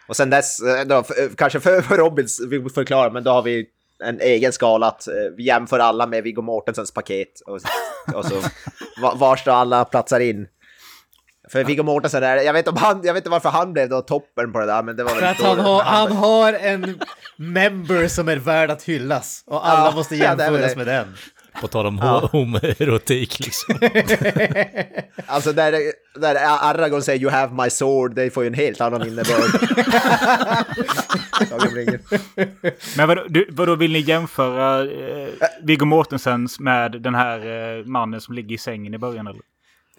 Och 0.07 0.15
sen 0.15 0.29
dess, 0.29 0.61
eh, 0.61 0.85
då, 0.85 1.03
kanske 1.37 1.59
för, 1.59 1.81
för 1.81 1.97
Robins, 1.97 2.41
vi 2.49 2.69
förklarar, 2.69 3.11
men 3.11 3.23
då 3.23 3.31
har 3.31 3.41
vi 3.41 3.65
en 4.05 4.21
egen 4.21 4.53
skala 4.53 4.87
att 4.87 5.07
eh, 5.07 5.13
vi 5.37 5.43
jämför 5.43 5.79
alla 5.79 6.07
med 6.07 6.23
Viggo 6.23 6.41
Mortensens 6.41 6.91
paket. 6.91 7.41
Och, 7.45 7.59
och 8.15 8.25
så 8.25 8.41
var 9.17 9.35
står 9.35 9.51
alla 9.51 9.85
platsar 9.85 10.19
in. 10.19 10.47
För 11.51 11.63
Viggo 11.63 11.83
Mortensen, 11.83 12.23
är, 12.23 12.37
jag 12.37 12.53
vet, 12.53 12.67
om 12.67 12.77
han, 12.77 13.01
jag 13.03 13.13
vet 13.13 13.21
inte 13.21 13.29
varför 13.29 13.49
han 13.49 13.73
blev 13.73 13.89
då 13.89 14.01
toppen 14.01 14.53
på 14.53 14.59
det 14.59 14.65
där, 14.65 14.83
men 14.83 14.95
det 14.95 15.03
var 15.03 15.11
För 15.11 15.25
att 15.25 15.41
han 15.41 15.59
har, 15.59 15.83
han 15.83 16.11
har 16.11 16.53
en 16.53 16.99
member 17.35 18.07
som 18.07 18.29
är 18.29 18.37
värd 18.37 18.71
att 18.71 18.83
hyllas. 18.83 19.43
Och 19.47 19.67
alla 19.67 19.89
ja, 19.89 19.95
måste 19.95 20.15
jämföras 20.15 20.71
ja, 20.71 20.77
med 20.77 20.87
den. 20.87 21.15
På 21.61 21.67
tal 21.67 21.85
om 21.85 21.99
ja. 22.01 22.19
homoerotik 22.31 23.39
liksom. 23.39 23.75
alltså 25.25 25.53
där, 25.53 25.75
där 26.19 26.35
Aragorn 26.61 27.01
säger 27.01 27.21
“You 27.21 27.31
have 27.31 27.63
my 27.63 27.69
sword”, 27.69 28.15
det 28.15 28.29
får 28.29 28.43
ju 28.43 28.47
en 28.47 28.53
helt 28.53 28.81
annan 28.81 29.07
innebörd. 29.07 29.51
Men 32.97 33.07
vadå, 33.07 33.23
du, 33.29 33.47
vadå, 33.51 33.75
vill 33.75 33.91
ni 33.91 33.99
jämföra 33.99 34.81
eh, 34.81 35.27
Viggo 35.63 35.85
Mortensens 35.85 36.59
med 36.59 36.91
den 37.01 37.15
här 37.15 37.37
eh, 37.77 37.85
mannen 37.85 38.21
som 38.21 38.35
ligger 38.35 38.55
i 38.55 38.57
sängen 38.57 38.93
i 38.93 38.97
början 38.97 39.27
eller? 39.27 39.41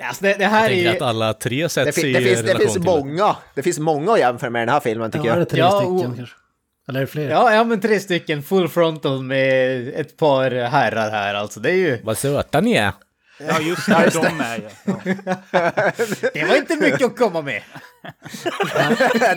Alltså 0.03 0.25
det, 0.25 0.35
det 0.39 0.47
här 0.47 0.71
jag 0.71 0.79
är 0.79 0.97
att 0.97 1.03
alla 1.03 1.35
tre 1.35 1.69
sätts 1.69 2.01
det, 2.01 2.09
i 2.09 2.13
det 2.13 2.21
finns, 2.21 2.43
det 2.43 2.59
finns 2.59 2.73
till 2.73 2.83
många, 2.83 3.37
det 3.55 3.63
finns 3.63 3.79
många 3.79 4.13
att 4.13 4.19
jämföra 4.19 4.51
med 4.51 4.63
den 4.63 4.73
här 4.73 4.81
filmen 4.81 5.11
tycker 5.11 5.27
ja, 5.27 5.33
jag. 5.33 5.37
Ja, 5.37 5.45
det 5.45 5.51
tre 5.51 5.59
ja, 5.59 5.71
stycken. 5.81 6.27
Eller 6.89 7.01
är 7.01 7.05
det 7.05 7.11
fler? 7.11 7.31
Ja, 7.31 7.55
ja, 7.55 7.65
men 7.65 7.81
tre 7.81 8.01
stycken 8.01 8.43
full 8.43 8.69
frontal 8.69 9.23
med 9.23 9.89
ett 9.89 10.17
par 10.17 10.51
herrar 10.51 11.11
här 11.11 11.35
alltså. 11.35 11.61
Det 11.61 11.71
är 11.71 11.75
ju... 11.75 12.01
Vad 12.03 12.19
söta 12.19 12.61
ni 12.61 12.73
är. 12.73 12.93
Ja, 13.39 13.61
just 13.61 13.87
det. 13.87 14.11
de 14.15 14.41
är 14.41 14.63
ja. 14.85 14.91
Det 16.35 16.45
var 16.45 16.57
inte 16.57 16.77
mycket 16.77 17.07
att 17.07 17.17
komma 17.17 17.43
med. 17.43 17.63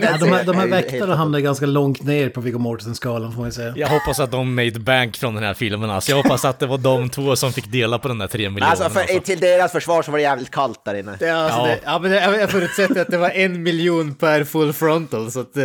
ja, 0.01 0.17
de, 0.19 0.31
här, 0.31 0.43
de 0.43 0.55
här 0.55 0.67
väktarna 0.67 1.15
hamnar 1.15 1.39
ganska 1.39 1.65
långt 1.65 2.03
ner 2.03 2.29
på 2.29 2.41
Viggo 2.41 2.59
Mortensen-skalan 2.59 3.33
får 3.33 3.41
man 3.41 3.51
säga. 3.51 3.73
Jag 3.75 3.87
hoppas 3.87 4.19
att 4.19 4.31
de 4.31 4.55
made 4.55 4.79
bank 4.79 5.17
från 5.17 5.35
den 5.35 5.43
här 5.43 5.53
filmen 5.53 5.89
alltså. 5.89 6.11
Jag 6.11 6.17
hoppas 6.17 6.45
att 6.45 6.59
det 6.59 6.67
var 6.67 6.77
de 6.77 7.09
två 7.09 7.35
som 7.35 7.53
fick 7.53 7.71
dela 7.71 7.99
på 7.99 8.07
den 8.07 8.17
där 8.17 8.27
tre 8.27 8.49
miljonerna. 8.49 8.71
Alltså, 8.71 8.89
för, 8.89 8.99
alltså. 8.99 9.19
till 9.19 9.39
deras 9.39 9.71
försvar 9.71 10.01
så 10.01 10.11
var 10.11 10.17
det 10.17 10.23
jävligt 10.23 10.51
kallt 10.51 10.85
där 10.85 10.95
inne. 10.95 11.15
Det, 11.19 11.29
alltså, 11.29 11.59
Ja. 11.59 11.65
Det, 11.65 11.79
ja, 11.85 11.99
men 11.99 12.39
jag 12.39 12.49
förutsätter 12.49 13.01
att 13.01 13.07
det 13.07 13.17
var 13.17 13.29
en 13.29 13.63
miljon 13.63 14.15
per 14.15 14.43
full 14.43 14.73
frontal 14.73 15.31
så 15.31 15.39
att 15.39 15.57
eh, 15.57 15.63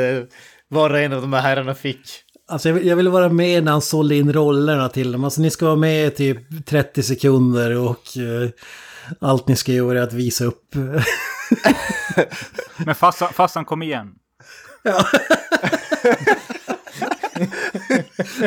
var 0.75 0.91
och 0.91 0.99
en 0.99 1.13
av 1.13 1.21
de 1.21 1.33
här 1.33 1.41
herrarna 1.41 1.75
fick. 1.75 2.01
Alltså 2.49 2.69
jag, 2.69 2.75
vill- 2.75 2.87
jag 2.87 2.97
ville 2.97 3.11
vara 3.11 3.29
med 3.29 3.65
när 3.65 3.73
han 3.73 3.83
sålde 3.83 4.17
in 4.17 4.33
rollerna 4.33 4.89
till 4.89 5.13
dem. 5.13 5.25
Alltså 5.25 5.41
ni 5.41 5.51
ska 5.51 5.67
vara 5.67 5.77
med 5.77 6.07
i 6.07 6.11
typ 6.11 6.67
30 6.67 7.03
sekunder 7.03 7.77
och 7.79 8.17
eh, 8.17 8.51
allt 9.21 9.49
ni 9.49 9.57
ska 9.57 9.73
göra 9.73 9.99
är 9.99 10.03
att 10.03 10.13
visa 10.13 10.45
upp. 10.45 10.75
Men 12.85 12.95
farsan, 12.95 13.33
farsan 13.33 13.65
kom 13.65 13.83
igen. 13.83 14.09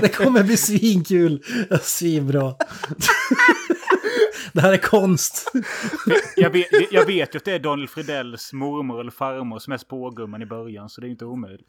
det 0.01 0.09
kommer 0.15 0.43
bli 0.43 0.57
svinkul. 0.57 1.43
Svinbra. 1.81 2.55
det 4.53 4.61
här 4.61 4.73
är 4.73 4.77
konst. 4.77 5.51
Jag 6.35 6.49
vet, 6.49 6.67
jag 6.91 7.05
vet 7.05 7.35
ju 7.35 7.37
att 7.37 7.45
det 7.45 7.51
är 7.53 7.59
Daniel 7.59 7.87
Fridells 7.87 8.53
mormor 8.53 8.99
eller 9.01 9.11
farmor 9.11 9.59
som 9.59 9.73
är 9.73 9.77
spågumman 9.77 10.41
i 10.41 10.45
början, 10.45 10.89
så 10.89 11.01
det 11.01 11.07
är 11.07 11.11
inte 11.11 11.25
omöjligt. 11.25 11.67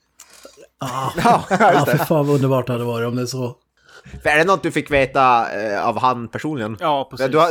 Ah, 0.78 1.10
Ja, 1.16 1.44
ja, 1.50 1.56
för 1.86 1.98
det. 1.98 2.04
fan 2.04 2.26
vad 2.26 2.34
underbart 2.34 2.66
det 2.66 2.72
hade 2.72 2.84
varit 2.84 3.08
om 3.08 3.16
det 3.16 3.22
är 3.22 3.26
så. 3.26 3.56
För 4.22 4.30
är 4.30 4.38
det 4.38 4.44
något 4.44 4.62
du 4.62 4.70
fick 4.70 4.90
veta 4.90 5.46
eh, 5.62 5.88
av 5.88 5.98
han 5.98 6.28
personligen? 6.28 6.76
Ja, 6.80 7.08
precis. 7.10 7.30
Du, 7.30 7.38
har, 7.38 7.48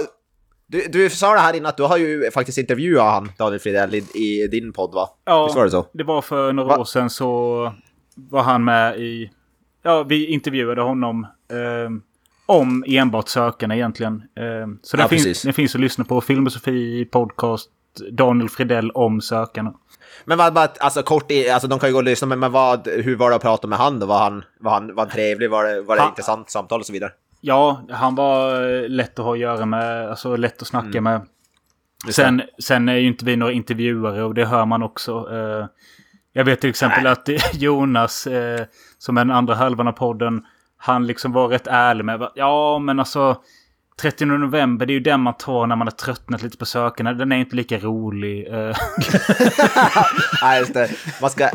du, 0.68 0.88
du 0.88 1.10
sa 1.10 1.34
det 1.34 1.40
här 1.40 1.54
innan 1.56 1.70
att 1.70 1.78
du 1.78 1.84
har 1.84 1.98
ju 1.98 2.32
faktiskt 2.32 2.58
intervjuat 2.58 3.12
han, 3.14 3.32
Daniel 3.38 3.60
Fridell, 3.60 3.96
i, 3.96 3.98
i 4.16 4.48
din 4.52 4.74
podd 4.74 4.94
va? 4.94 5.10
Ja, 5.26 5.44
Visst 5.46 5.56
var 5.58 5.66
det 5.66 5.72
så? 5.72 5.86
det 5.94 6.04
var 6.04 6.22
för 6.22 6.54
några 6.54 6.70
Va? 6.70 6.78
år 6.82 6.86
sedan 6.86 7.10
så 7.10 7.74
var 8.16 8.44
han 8.44 8.64
med 8.64 9.00
i... 9.00 9.32
Ja, 9.84 10.04
vi 10.04 10.26
intervjuade 10.28 10.82
honom 10.82 11.24
eh, 11.52 11.92
om 12.46 12.84
enbart 12.88 13.28
sökarna 13.30 13.76
egentligen. 13.76 14.14
Eh, 14.16 14.68
så 14.82 14.98
den, 14.98 15.04
Ja, 15.04 15.08
finns, 15.08 15.42
den 15.42 15.54
finns 15.54 15.76
att 15.76 15.82
lyssna 15.82 16.04
på. 16.04 16.22
Film 16.22 16.46
och 16.46 16.52
Sofie 16.52 17.06
podcast 17.06 17.70
Daniel 18.12 18.50
Fridell 18.50 18.92
om 18.92 19.22
sökarna. 19.22 19.74
Men 20.26 20.38
vad, 20.38 20.58
alltså 20.58 21.04
kort, 21.04 21.32
i, 21.32 21.50
alltså 21.50 21.68
de 21.68 21.80
kan 21.80 21.90
ju 21.90 21.94
gå 21.94 22.00
och 22.00 22.04
lyssna, 22.04 22.28
men, 22.28 22.40
men 22.40 22.52
vad, 22.52 22.88
hur 22.88 23.16
var 23.16 23.30
det 23.30 23.36
att 23.36 23.42
prata 23.42 23.68
med 23.68 23.80
han 23.80 24.00
då? 24.00 24.06
Var 24.06 24.20
han, 24.20 24.44
var 24.60 24.72
han, 24.72 24.96
var 24.96 25.04
han 25.04 25.12
trevlig? 25.12 25.50
Var 25.50 25.64
det, 25.64 25.82
var 25.82 25.96
det 25.96 26.02
Han- 26.02 26.10
intressant 26.12 26.50
samtal 26.50 26.80
och 26.80 26.86
så 26.86 26.94
vidare? 26.94 27.12
Ja, 27.42 27.82
han 27.90 28.16
var 28.16 28.62
eh, 28.84 28.90
lätt 28.90 29.20
att 29.20 29.26
ha 29.26 29.34
att 29.34 29.40
göra 29.40 29.66
med. 29.66 30.10
Alltså 30.10 30.36
lätt 30.36 30.62
att 30.62 30.68
snacka 30.68 31.02
med. 31.02 31.22
Sen, 32.12 32.42
sen 32.64 32.90
är 32.90 32.96
ju 32.96 33.08
inte 33.08 33.26
vi 33.26 33.36
några 33.36 33.52
intervjuare 33.52 34.24
och 34.24 34.34
det 34.34 34.46
hör 34.46 34.66
man 34.66 34.84
också. 34.84 35.28
Eh, 35.32 35.66
jag 36.34 36.46
vet 36.46 36.62
till 36.62 36.70
exempel 36.70 37.08
att 37.08 37.30
Jonas, 37.54 38.28
eh, 38.28 38.66
som 38.98 39.18
är 39.18 39.26
den 39.26 39.36
andra 39.36 39.56
halvan 39.56 39.88
av 39.88 39.92
podden, 39.92 40.46
han 40.78 41.08
liksom 41.08 41.32
var 41.32 41.48
rätt 41.48 41.68
ärlig 41.68 42.06
med 42.06 42.30
ja 42.36 42.80
men 42.80 43.00
alltså 43.00 43.42
30 44.02 44.26
november, 44.26 44.86
det 44.86 44.92
är 44.92 44.94
ju 44.94 45.00
den 45.00 45.20
man 45.22 45.34
tar 45.34 45.68
när 45.68 45.76
man 45.76 45.88
har 45.88 45.92
tröttnat 45.92 46.42
lite 46.44 46.58
på 46.58 46.66
sökarna. 46.66 47.14
Den 47.14 47.32
är 47.32 47.36
inte 47.38 47.56
lika 47.56 47.78
rolig. 47.78 48.48
eh. 48.48 48.54
Nej, 50.42 50.60
just 50.60 50.74
det. 50.74 50.90
Man 51.22 51.30
ska, 51.30 51.50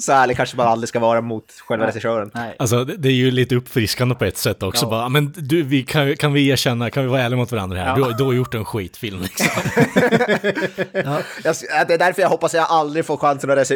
så 0.00 0.12
ärlig 0.12 0.36
kanske 0.36 0.56
man 0.56 0.66
aldrig 0.68 0.88
ska 0.88 0.98
vara 0.98 1.20
mot 1.20 1.44
själva 1.68 1.86
regissören. 1.86 2.30
Nej. 2.34 2.56
Alltså 2.58 2.84
det, 2.84 3.08
är 3.08 3.12
ju 3.12 3.30
lite 3.30 3.54
uppfriskande 3.56 4.14
på 4.14 4.24
ett 4.24 4.36
sätt 4.38 4.62
också. 4.62 4.86
Ja. 4.86 4.90
Bara, 4.90 5.08
men 5.08 5.32
du, 5.36 5.62
vi 5.62 5.82
kan, 5.82 6.16
kan 6.16 6.32
vi 6.32 6.48
erkänna, 6.48 6.90
kan 6.90 7.02
vi 7.02 7.08
vara 7.08 7.20
ärliga 7.22 7.36
mot 7.36 7.52
varandra 7.52 7.78
här? 7.78 7.86
Ja. 7.88 7.94
Du, 7.94 8.02
har- 8.02 8.12
du 8.12 8.24
har 8.24 8.32
gjort 8.32 8.54
en 8.54 8.64
skitfilm 8.64 9.20
liksom. 9.22 9.46
Jag, 11.44 11.54
det 11.88 11.94
är 11.94 11.98
därför 11.98 12.22
jag 12.22 12.28
hoppas 12.28 12.54
jag 12.54 12.66
aldrig 12.68 13.06
får 13.06 13.16
chansen 13.16 13.50
att 13.50 13.70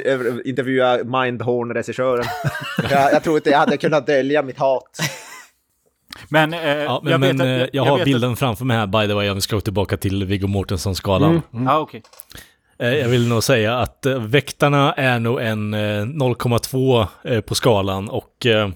intervjua 0.46 0.96
Mindhorn-regissören. 1.04 2.24
jag, 2.90 3.12
jag 3.12 3.22
tror 3.24 3.36
inte 3.36 3.50
jag 3.50 3.58
hade 3.58 3.76
kunnat 3.76 4.06
dölja 4.06 4.42
mitt 4.42 4.58
hat. 4.58 4.98
Men, 6.28 6.54
eh, 6.54 6.60
Ja, 6.68 7.00
men 7.02 7.10
jag 7.12 7.20
men, 7.20 7.40
att- 7.40 7.46
jag, 7.48 7.68
jag 7.72 7.84
har 7.84 7.96
vet 7.98 8.04
bilden 8.04 8.36
framför 8.36 8.64
mig 8.64 8.76
här 8.76 8.86
by 8.86 9.06
the 9.06 9.14
way, 9.14 9.28
om 9.30 9.34
vi 9.34 9.40
ska 9.40 9.56
gå 9.56 9.60
tillbaka 9.60 9.96
till 9.96 10.24
Viggo 10.24 10.46
Mortensen-skalan. 10.46 11.36
Att, 11.36 11.42
ja, 11.64 11.78
okej. 11.78 12.02
Eh, 12.78 12.88
Jag 12.94 13.08
vill 13.08 13.28
nog 13.28 13.44
säga 13.44 13.78
att 13.78 14.06
eh, 14.06 14.18
Väktarna 14.22 14.92
är 14.92 15.18
nog 15.18 15.40
en 15.40 15.74
eh, 15.74 15.78
0,2 15.78 17.06
eh, 17.24 17.40
på 17.40 17.54
skalan 17.54 18.08
och 18.08 18.46
eh, 18.46 18.68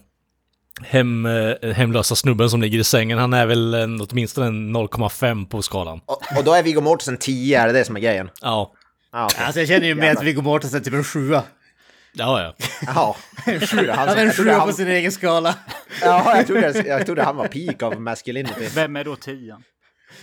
hem, 0.82 1.26
eh, 1.26 1.70
Hemlösa 1.72 2.14
snubben 2.14 2.50
som 2.50 2.62
ligger 2.62 2.78
i 2.78 2.84
sängen, 2.84 3.18
han 3.18 3.32
är 3.32 3.46
väl 3.46 3.74
en, 3.74 4.00
åtminstone 4.10 4.46
en 4.46 4.76
0,5 4.76 5.46
på 5.48 5.62
skalan. 5.62 6.00
Och, 6.06 6.22
och 6.38 6.44
då 6.44 6.52
är 6.54 6.62
Viggo 6.62 6.80
Mortensen 6.80 7.16
10, 7.16 7.60
är 7.60 7.66
det 7.66 7.72
det 7.72 7.84
som 7.84 7.96
är 7.96 8.00
grejen? 8.00 8.30
Ja, 8.42 8.72
Ja, 9.12 9.24
okej. 9.24 9.44
Alltså 9.44 9.60
jag 9.60 9.68
känner 9.68 9.86
ju 9.86 9.94
med 9.94 10.12
att 10.16 10.22
Viggo 10.22 10.42
Mortensen 10.42 10.80
är 10.80 10.84
typ 10.84 10.94
en 10.94 11.04
sjua. 11.04 11.42
ja, 12.12 12.42
ja. 12.42 12.54
Jaha. 12.86 13.14
Jag 13.46 13.60
trodde 13.68 13.92
han, 13.92 14.08
Han 14.08 14.18
är 14.18 14.26
en 14.26 14.32
sjua 14.32 14.60
på 14.66 14.72
sin 14.72 14.88
egen 14.88 15.12
skala. 15.12 15.54
Ja, 16.02 16.36
jag 16.36 16.46
trodde, 16.46 16.84
jag 16.86 17.06
trodde 17.06 17.22
han 17.22 17.36
var 17.36 17.48
peak 17.48 17.82
av 17.82 18.00
masculinity. 18.00 18.68
Vem 18.74 18.96
är 18.96 19.04
då 19.04 19.16
tian? 19.16 19.62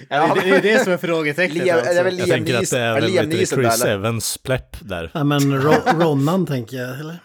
Ja, 0.09 0.35
det, 0.35 0.49
det 0.49 0.57
är 0.57 0.61
det 0.61 0.83
som 0.83 0.93
är 0.93 0.97
frågetecknet 0.97 1.63
Liam, 1.63 1.77
alltså. 1.77 1.93
Jag 1.93 2.13
Liam 2.13 2.29
tänker 2.29 2.57
att 2.57 2.69
det 2.69 2.79
är 2.79 2.93
väl 2.93 3.11
Liam 3.11 3.29
Neeson 3.29 3.63
Chris 3.63 3.81
eller? 3.81 3.93
Evans 3.93 4.37
plepp 4.37 4.77
där. 4.79 5.11
Ja 5.13 5.23
men 5.23 5.61
Ro 5.61 5.73
Ronan 5.85 6.45
tänker 6.45 6.77
jag, 6.77 6.99
eller? 6.99 7.17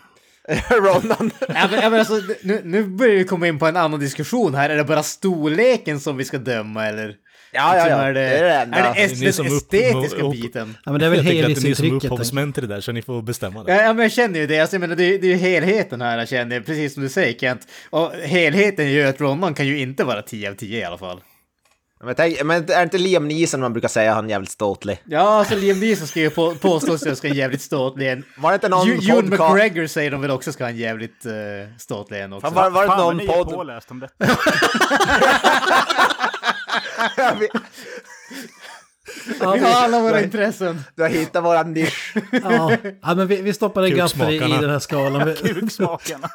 Ronan. 0.71 1.31
Ja, 1.49 1.69
men, 1.71 1.81
ja, 1.83 1.91
men 1.91 1.99
alltså, 1.99 2.21
nu, 2.43 2.61
nu 2.65 2.85
börjar 2.85 3.15
vi 3.17 3.25
komma 3.25 3.49
in 3.49 3.59
på 3.59 3.67
en 3.67 3.77
annan 3.77 4.01
diskussion 4.01 4.55
här. 4.55 4.71
Är 4.71 4.77
det 4.77 4.85
bara 4.85 5.03
storleken 5.03 6.01
som 6.01 6.17
vi 6.17 6.25
ska 6.25 6.39
döma 6.39 6.87
eller? 6.87 7.15
Ja, 7.55 7.77
ja, 7.77 7.85
Liksom, 7.85 7.99
ja. 7.99 8.05
Är 8.09 8.13
det, 8.15 8.21
Det 8.21 8.27
är 8.39 8.43
det 8.45 8.55
enda. 8.55 8.77
är 8.79 8.83
det 8.95 9.01
est- 9.01 9.37
den 9.37 9.47
estetiska 9.57 10.23
upp- 10.23 10.33
biten? 10.33 10.77
Ja 10.85 10.93
men 10.93 11.01
det 11.01 11.07
är 11.07 11.11
väl 11.11 11.19
jag 11.19 11.27
tänker 11.27 11.45
att 11.45 11.55
det 11.55 11.61
är 11.61 11.69
ni 11.69 11.75
som 11.75 11.85
är 11.85 11.89
helhetsintrycket. 11.89 12.05
upphovsmän 12.13 12.53
där, 12.53 12.81
så 12.81 12.93
ni 12.93 13.03
får 13.03 13.23
bestämma 13.23 13.65
det. 13.65 13.73
Ja, 13.75 13.83
ja, 13.83 13.93
men 13.93 14.03
jag 14.03 14.13
känner 14.13 14.41
ju 14.41 14.47
det. 14.47 14.61
Alltså, 14.61 14.75
jag 14.77 14.81
menar, 14.81 14.97
det, 14.97 15.05
är- 15.15 15.19
det 15.19 15.27
är 15.27 15.29
ju 15.31 15.37
helheten 15.37 16.01
här 16.01 16.19
jag 16.19 16.29
känner, 16.29 16.61
precis 16.61 16.95
som 16.95 17.03
du 17.03 17.09
säger 17.09 17.39
Kent. 17.39 17.61
Och 17.91 18.13
helheten 18.13 18.93
gör 18.93 19.09
att 19.09 19.21
Ronman 19.21 19.55
kan 19.55 19.67
ju 19.67 19.79
inte 19.79 20.05
vara 20.05 20.23
10 20.23 20.51
av 20.51 20.55
10 20.55 20.79
i 20.81 20.85
alla 20.85 20.99
fall. 20.99 21.21
Men, 22.05 22.15
tänk, 22.15 22.43
men 22.45 22.63
är 22.63 22.77
det 22.77 22.83
inte 22.83 22.99
Liam 22.99 23.29
Neeson 23.29 23.61
man 23.61 23.73
brukar 23.73 23.89
säga 23.89 24.15
han 24.15 24.25
är 24.27 24.31
jävligt 24.31 24.51
ståtlig? 24.51 24.99
Ja, 25.05 25.21
alltså 25.39 25.57
Liam 25.57 25.81
Neeson 25.81 26.07
ska 26.07 26.21
ju 26.21 26.31
på, 26.31 26.55
påstås 26.55 27.07
att 27.07 27.19
ska 27.19 27.29
en 27.29 27.35
jävligt 27.35 27.63
ståtlig 27.63 28.11
en. 28.13 28.25
Var 28.37 28.51
det 28.51 28.55
inte 28.55 28.69
någon 28.69 28.87
Ju- 28.87 29.11
Ewan. 29.11 29.29
McGregor 29.29 29.87
säger 29.87 30.11
de 30.11 30.21
väl 30.21 30.31
också 30.31 30.53
ska 30.53 30.65
ha 30.65 30.69
en 30.71 30.77
jävligt 30.77 31.27
uh, 31.27 31.33
ståtlig 31.79 32.21
en 32.21 32.33
också. 32.33 32.47
Fan, 32.47 32.55
var, 32.55 32.71
var 32.71 32.83
det 32.83 32.89
Fan 32.89 32.99
vad 32.99 33.07
någon 33.07 33.17
ni 33.17 33.25
är 33.25 33.29
podd... 33.45 33.51
påläst 33.55 33.91
om 33.91 34.01
detta. 34.01 34.25
Ja, 39.41 39.53
Vi 39.53 39.61
har 39.61 39.85
alla 39.85 40.01
våra 40.01 40.23
intressen. 40.23 40.85
Du 40.95 41.03
har 41.03 41.09
hittat 41.09 41.45
våran 41.45 41.73
nisch. 41.73 42.15
ja. 42.33 42.77
ja 43.03 43.15
men 43.15 43.27
vi, 43.27 43.43
vi 43.43 43.53
stoppar 43.55 43.83
en 43.83 43.97
gaffel 43.97 44.31
i, 44.31 44.37
i 44.37 44.39
den 44.39 44.71
här 44.71 44.79
skalan. 44.79 45.35
Kuksmakarna. 45.35 46.31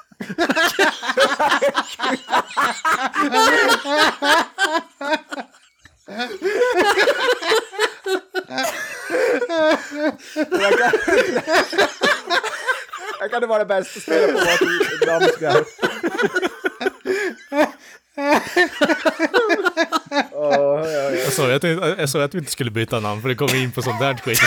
Jag 13.19 13.31
kan 13.31 13.41
det 13.41 13.47
vara 13.47 13.59
det 13.59 13.65
bästa 13.65 13.99
spelet 13.99 14.31
på 14.33 14.39
vårt 14.39 15.07
namnspel. 15.07 15.63
Åh, 20.47 20.89
ja, 20.89 20.89
ja. 20.91 21.11
Jag 21.11 21.33
sa 21.33 21.47
ju 21.49 21.53
att, 21.55 21.63
jag 21.99 22.09
sa 22.09 22.23
att 22.23 22.33
vi 22.35 22.39
inte 22.39 22.51
skulle 22.51 22.71
byta 22.71 22.99
namn, 22.99 23.21
för 23.21 23.29
det 23.29 23.35
kommer 23.35 23.55
in 23.55 23.71
på 23.71 23.81
sånt 23.81 23.99
där 23.99 24.13
skit. 24.13 24.39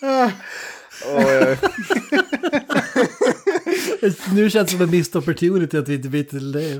Ja. 0.00 0.30
Nu 4.34 4.50
känns 4.50 4.66
det 4.70 4.72
som 4.72 4.80
en 4.80 4.90
missed 4.90 5.16
opportunity 5.16 5.76
att 5.78 5.88
vi 5.88 5.94
inte 5.94 6.08
byter 6.08 6.24
till 6.24 6.52
det. 6.52 6.78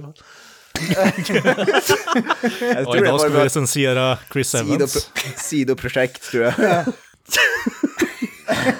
Och 2.86 2.96
idag 2.96 3.20
ska 3.20 3.28
vi 3.28 3.38
recensera 3.44 4.18
Chris 4.32 4.54
Evans. 4.54 4.70
sidopro- 4.96 5.36
sidoprojekt, 5.36 6.30
tror 6.30 6.44
jag. 6.44 6.54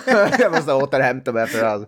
jag 0.39 0.53
måste 0.53 0.73
återhämta 0.73 1.33
mig 1.33 1.45
efter 1.45 1.59
det 1.59 1.67
här. 1.69 1.87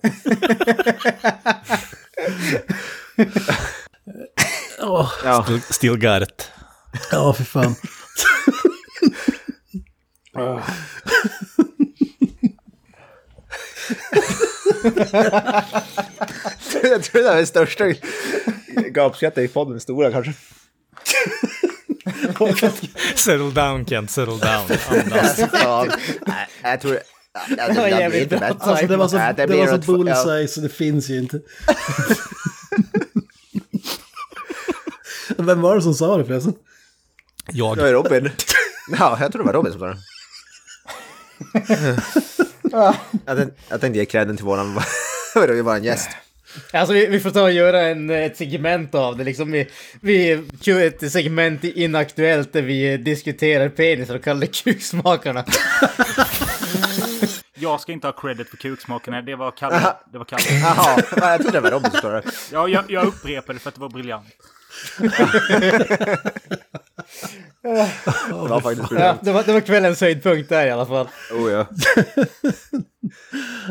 Åh, 4.81 5.13
Ja. 5.25 5.43
Still, 5.45 5.61
still 5.63 5.97
got 5.99 6.23
it. 6.23 6.51
ja, 7.11 7.33
för 7.33 7.45
fan. 7.45 7.75
Jag 16.83 17.03
tror 17.03 17.23
det 17.23 17.29
är 17.29 17.37
den 17.37 17.47
största 17.47 17.85
gapskrattet 18.91 19.51
i 19.51 19.53
podden, 19.53 19.81
stora 19.81 20.13
kanske. 20.13 20.33
Settle 23.15 23.51
down 23.51 23.87
Kent, 23.87 24.11
settle 24.11 24.37
down. 24.39 24.79
Andas. 24.89 25.39
Ja, 25.53 25.87
jag 26.63 26.81
tror... 26.81 26.99
Ja, 27.57 27.69
det, 27.69 27.75
var 27.75 27.83
det, 27.83 27.91
jävligt 27.91 28.29
bra. 28.29 28.39
Alltså 28.61 28.87
det 28.87 28.97
var 28.97 29.09
så, 29.09 29.17
det 29.37 29.47
var 29.47 29.67
så 29.67 29.93
bullseye 29.93 30.49
så 30.49 30.61
det 30.61 30.69
finns 30.69 31.09
ju 31.11 31.19
inte. 31.19 31.41
Vem 35.39 35.61
var 35.61 35.77
det 35.77 35.83
som 35.83 35.95
sa 35.95 36.17
det 36.17 36.25
förresten? 36.25 36.55
Jag. 37.53 37.77
Det 37.77 37.83
var 37.83 37.93
Robin. 37.93 38.31
Ja, 38.99 39.19
jag 39.21 39.33
tror 39.33 39.43
det 39.43 39.47
var 39.47 39.53
Robin 39.53 39.73
som 39.73 39.81
sa 39.81 39.87
det. 39.87 39.99
jag, 43.27 43.37
tänkte, 43.37 43.55
jag 43.69 43.81
tänkte 43.81 43.99
ge 43.99 44.05
credden 44.05 44.37
till 44.37 44.47
våran, 44.47 44.81
våran 45.35 45.85
gäst. 45.85 46.11
Alltså 46.73 46.95
vi, 46.95 47.07
vi 47.07 47.21
får 47.21 47.31
ta 47.31 47.43
och 47.43 47.53
göra 47.53 47.81
en, 47.81 48.11
ett 48.11 48.37
segment 48.37 48.95
av 48.95 49.17
det 49.17 49.25
liksom. 49.25 49.51
Vi, 49.53 49.69
vi 50.01 50.43
kör 50.61 50.81
ett 50.81 51.13
segment 51.13 51.65
i 51.65 51.83
Inaktuellt 51.83 52.53
där 52.53 52.63
vi 52.63 52.97
diskuterar 52.97 53.69
penisar 53.69 54.15
och 54.15 54.25
kallar 54.25 54.41
det 54.41 54.63
kuksmakarna. 54.63 55.45
Jag 57.55 57.81
ska 57.81 57.93
inte 57.93 58.07
ha 58.07 58.13
credit 58.13 58.49
för 58.49 58.57
kuksmakarna. 58.57 59.23
Det 59.23 59.35
var 59.37 59.51
Kalle. 59.51 59.95
Det 60.13 60.19
var 60.19 60.25
Kalle. 60.25 60.43
Jaha, 60.63 61.03
ja, 61.17 61.31
jag 61.31 61.41
trodde 61.41 61.57
det 61.57 61.61
var 61.61 61.71
Robin 61.71 61.91
som 61.91 62.01
sa 62.01 62.11
det. 62.11 62.23
Ja, 62.53 62.69
jag, 62.69 62.85
jag 62.89 63.07
upprepade 63.07 63.59
för 63.59 63.69
att 63.69 63.75
det 63.75 63.81
var 63.81 63.89
briljant. 63.89 64.27
Det 67.63 68.33
var 68.33 68.61
faktiskt 68.61 68.91
Ja, 68.91 69.19
det, 69.23 69.33
var, 69.33 69.43
det 69.43 69.53
var 69.53 69.61
kvällens 69.61 70.01
höjdpunkt 70.01 70.49
där 70.49 70.67
i 70.67 70.71
alla 70.71 70.87
fall. 70.87 71.09
Oh, 71.33 71.53
ja. 71.53 71.67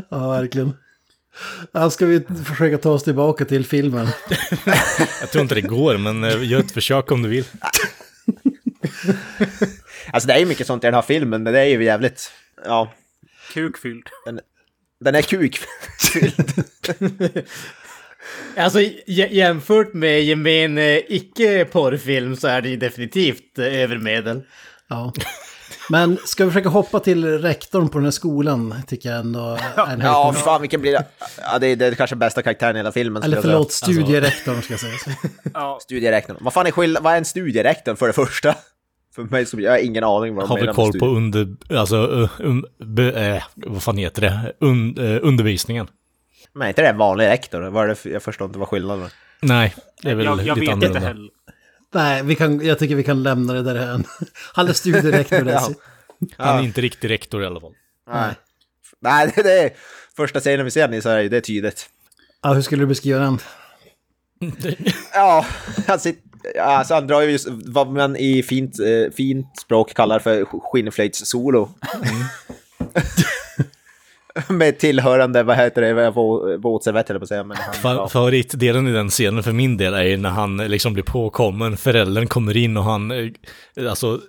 Ja, 0.09 0.29
verkligen. 0.29 0.73
Ja, 1.71 1.89
ska 1.89 2.05
vi 2.05 2.23
försöka 2.45 2.77
ta 2.77 2.91
oss 2.91 3.03
tillbaka 3.03 3.45
till 3.45 3.65
filmen? 3.65 4.07
Jag 5.21 5.31
tror 5.31 5.41
inte 5.41 5.55
det 5.55 5.61
går, 5.61 5.97
men 5.97 6.23
eh, 6.23 6.43
gör 6.43 6.59
ett 6.59 6.71
försök 6.71 7.11
om 7.11 7.21
du 7.21 7.29
vill. 7.29 7.45
Alltså 10.11 10.27
det 10.27 10.33
är 10.33 10.39
ju 10.39 10.45
mycket 10.45 10.67
sånt 10.67 10.83
i 10.83 10.87
den 10.87 10.93
här 10.93 11.01
filmen, 11.01 11.43
men 11.43 11.53
det 11.53 11.59
är 11.59 11.65
ju 11.65 11.83
jävligt... 11.83 12.31
Ja, 12.65 12.93
Kukfylld. 13.53 14.09
den 14.99 15.15
är 15.15 15.21
kuk. 15.21 15.59
Alltså 18.57 18.79
jämfört 19.07 19.93
med 19.93 20.23
gemene 20.23 21.01
icke-porrfilm 21.07 22.35
så 22.35 22.47
är 22.47 22.61
det 22.61 22.69
ju 22.69 22.77
definitivt 22.77 23.59
eh, 23.59 23.65
övermedel. 23.65 24.41
Ja. 24.87 25.13
Men 25.89 26.17
ska 26.25 26.45
vi 26.45 26.51
försöka 26.51 26.69
hoppa 26.69 26.99
till 26.99 27.39
rektorn 27.39 27.89
på 27.89 27.97
den 27.97 28.05
här 28.05 28.11
skolan, 28.11 28.75
tycker 28.87 29.09
jag 29.09 29.19
ändå 29.19 29.57
är 29.75 29.93
en 29.93 30.01
Ja, 30.01 30.33
fan 30.33 30.61
vilken 30.61 30.81
blir 30.81 30.91
det? 30.91 31.05
Ja, 31.41 31.59
det 31.59 31.67
är, 31.67 31.75
det 31.75 31.85
är 31.85 31.91
kanske 31.95 32.15
bästa 32.15 32.41
karaktären 32.41 32.75
i 32.75 32.79
hela 32.79 32.91
filmen. 32.91 33.23
Eller 33.23 33.41
förlåt, 33.41 33.71
studierektorn 33.71 34.61
ska 34.61 34.73
jag 34.73 34.79
säga. 34.79 34.93
Ja, 35.53 35.79
Studierektorn. 35.81 36.37
Vad 36.39 36.53
fan 36.53 36.67
är 36.67 36.71
skill- 36.71 36.97
Vad 37.01 37.13
är 37.13 37.17
en 37.17 37.25
studierektor 37.25 37.95
för 37.95 38.07
det 38.07 38.13
första? 38.13 38.55
För 39.15 39.23
mig 39.23 39.45
som, 39.45 39.59
jag 39.59 39.71
har 39.71 39.77
ingen 39.77 40.03
aning 40.03 40.35
vad 40.35 40.43
de 40.45 40.49
Har 40.49 40.57
väl 40.57 40.65
med 40.65 40.75
koll 40.75 40.99
på 40.99 41.05
under... 41.05 41.47
Alltså, 41.69 41.95
uh, 41.95 42.29
um, 42.39 42.65
be, 42.95 43.11
eh, 43.11 43.43
vad 43.55 43.83
fan 43.83 43.97
heter 43.97 44.21
det? 44.21 44.53
Un, 44.61 44.97
eh, 44.97 45.19
undervisningen. 45.21 45.87
Men 46.57 46.65
är 46.65 46.69
inte 46.69 46.81
det 46.81 46.87
en 46.87 46.97
vanlig 46.97 47.25
rektor? 47.27 47.61
Vad 47.61 47.83
är 47.83 47.87
det 47.87 47.95
för, 47.95 48.09
jag 48.09 48.23
förstår 48.23 48.45
inte 48.45 48.59
vad 48.59 48.67
skillnaden 48.67 49.03
är. 49.05 49.11
Nej, 49.41 49.75
det 50.01 50.09
är 50.09 50.15
väl 50.15 50.25
jag, 50.25 50.41
jag 50.45 50.57
lite 50.57 50.75
vet 50.75 50.83
inte 50.83 50.99
heller. 50.99 51.29
Nej, 51.93 52.23
vi 52.23 52.35
kan, 52.35 52.65
jag 52.65 52.79
tycker 52.79 52.95
vi 52.95 53.03
kan 53.03 53.23
lämna 53.23 53.53
det 53.53 53.63
där 53.63 53.75
här. 53.75 54.03
Han 54.53 54.67
är 54.67 54.73
studierektor 54.73 55.41
där. 55.41 55.61
Ja. 56.19 56.45
Han 56.45 56.59
är 56.59 56.63
inte 56.63 56.81
riktig 56.81 57.09
rektor 57.09 57.43
i 57.43 57.45
alla 57.45 57.59
fall. 57.59 57.73
Nej. 58.11 58.33
Nej, 58.99 59.31
det, 59.35 59.63
är 59.63 59.71
första 60.15 60.39
scenen 60.39 60.65
vi 60.65 60.71
ser 60.71 60.87
den 60.87 60.93
i 60.97 61.01
så 61.01 61.09
är 61.09 61.29
det- 61.29 61.41
tydligt. 61.41 61.89
Ja, 62.41 62.53
hur 62.53 62.61
skulle 62.61 62.83
du 62.83 62.87
beskriva 62.87 63.19
den? 63.19 63.39
Ja, 65.13 65.45
han, 65.87 65.99
sitter, 65.99 66.59
alltså 66.61 66.93
han 66.93 67.07
drar 67.07 67.21
ju 67.21 67.31
just 67.31 67.47
vad 67.49 67.93
man 67.93 68.15
i 68.15 68.43
fint, 68.43 68.79
eh, 68.79 69.13
fint 69.15 69.59
språk 69.59 69.93
kallar 69.93 70.19
för 70.19 70.45
skinnflöjtssolo. 70.45 71.69
Med 74.49 74.79
tillhörande, 74.79 75.43
vad 75.43 75.57
heter 75.57 75.81
det, 75.81 75.93
vå- 75.93 76.57
våtservett 76.57 77.09
eller 77.09 77.19
på 77.19 77.23
att 77.23 77.29
säga. 77.29 77.43
Men 77.43 77.57
han, 77.57 77.73
Fa 77.73 77.93
ja. 77.93 78.09
Favoritdelen 78.09 78.87
i 78.87 78.91
den 78.91 79.09
scenen 79.09 79.43
för 79.43 79.51
min 79.51 79.77
del 79.77 79.93
är 79.93 80.03
ju 80.03 80.17
när 80.17 80.29
han 80.29 80.57
liksom 80.57 80.93
blir 80.93 81.03
påkommen, 81.03 81.77
föräldern 81.77 82.27
kommer 82.27 82.57
in 82.57 82.77
och 82.77 82.83
han 82.83 83.11
eh, 83.11 83.89
alltså 83.89 84.19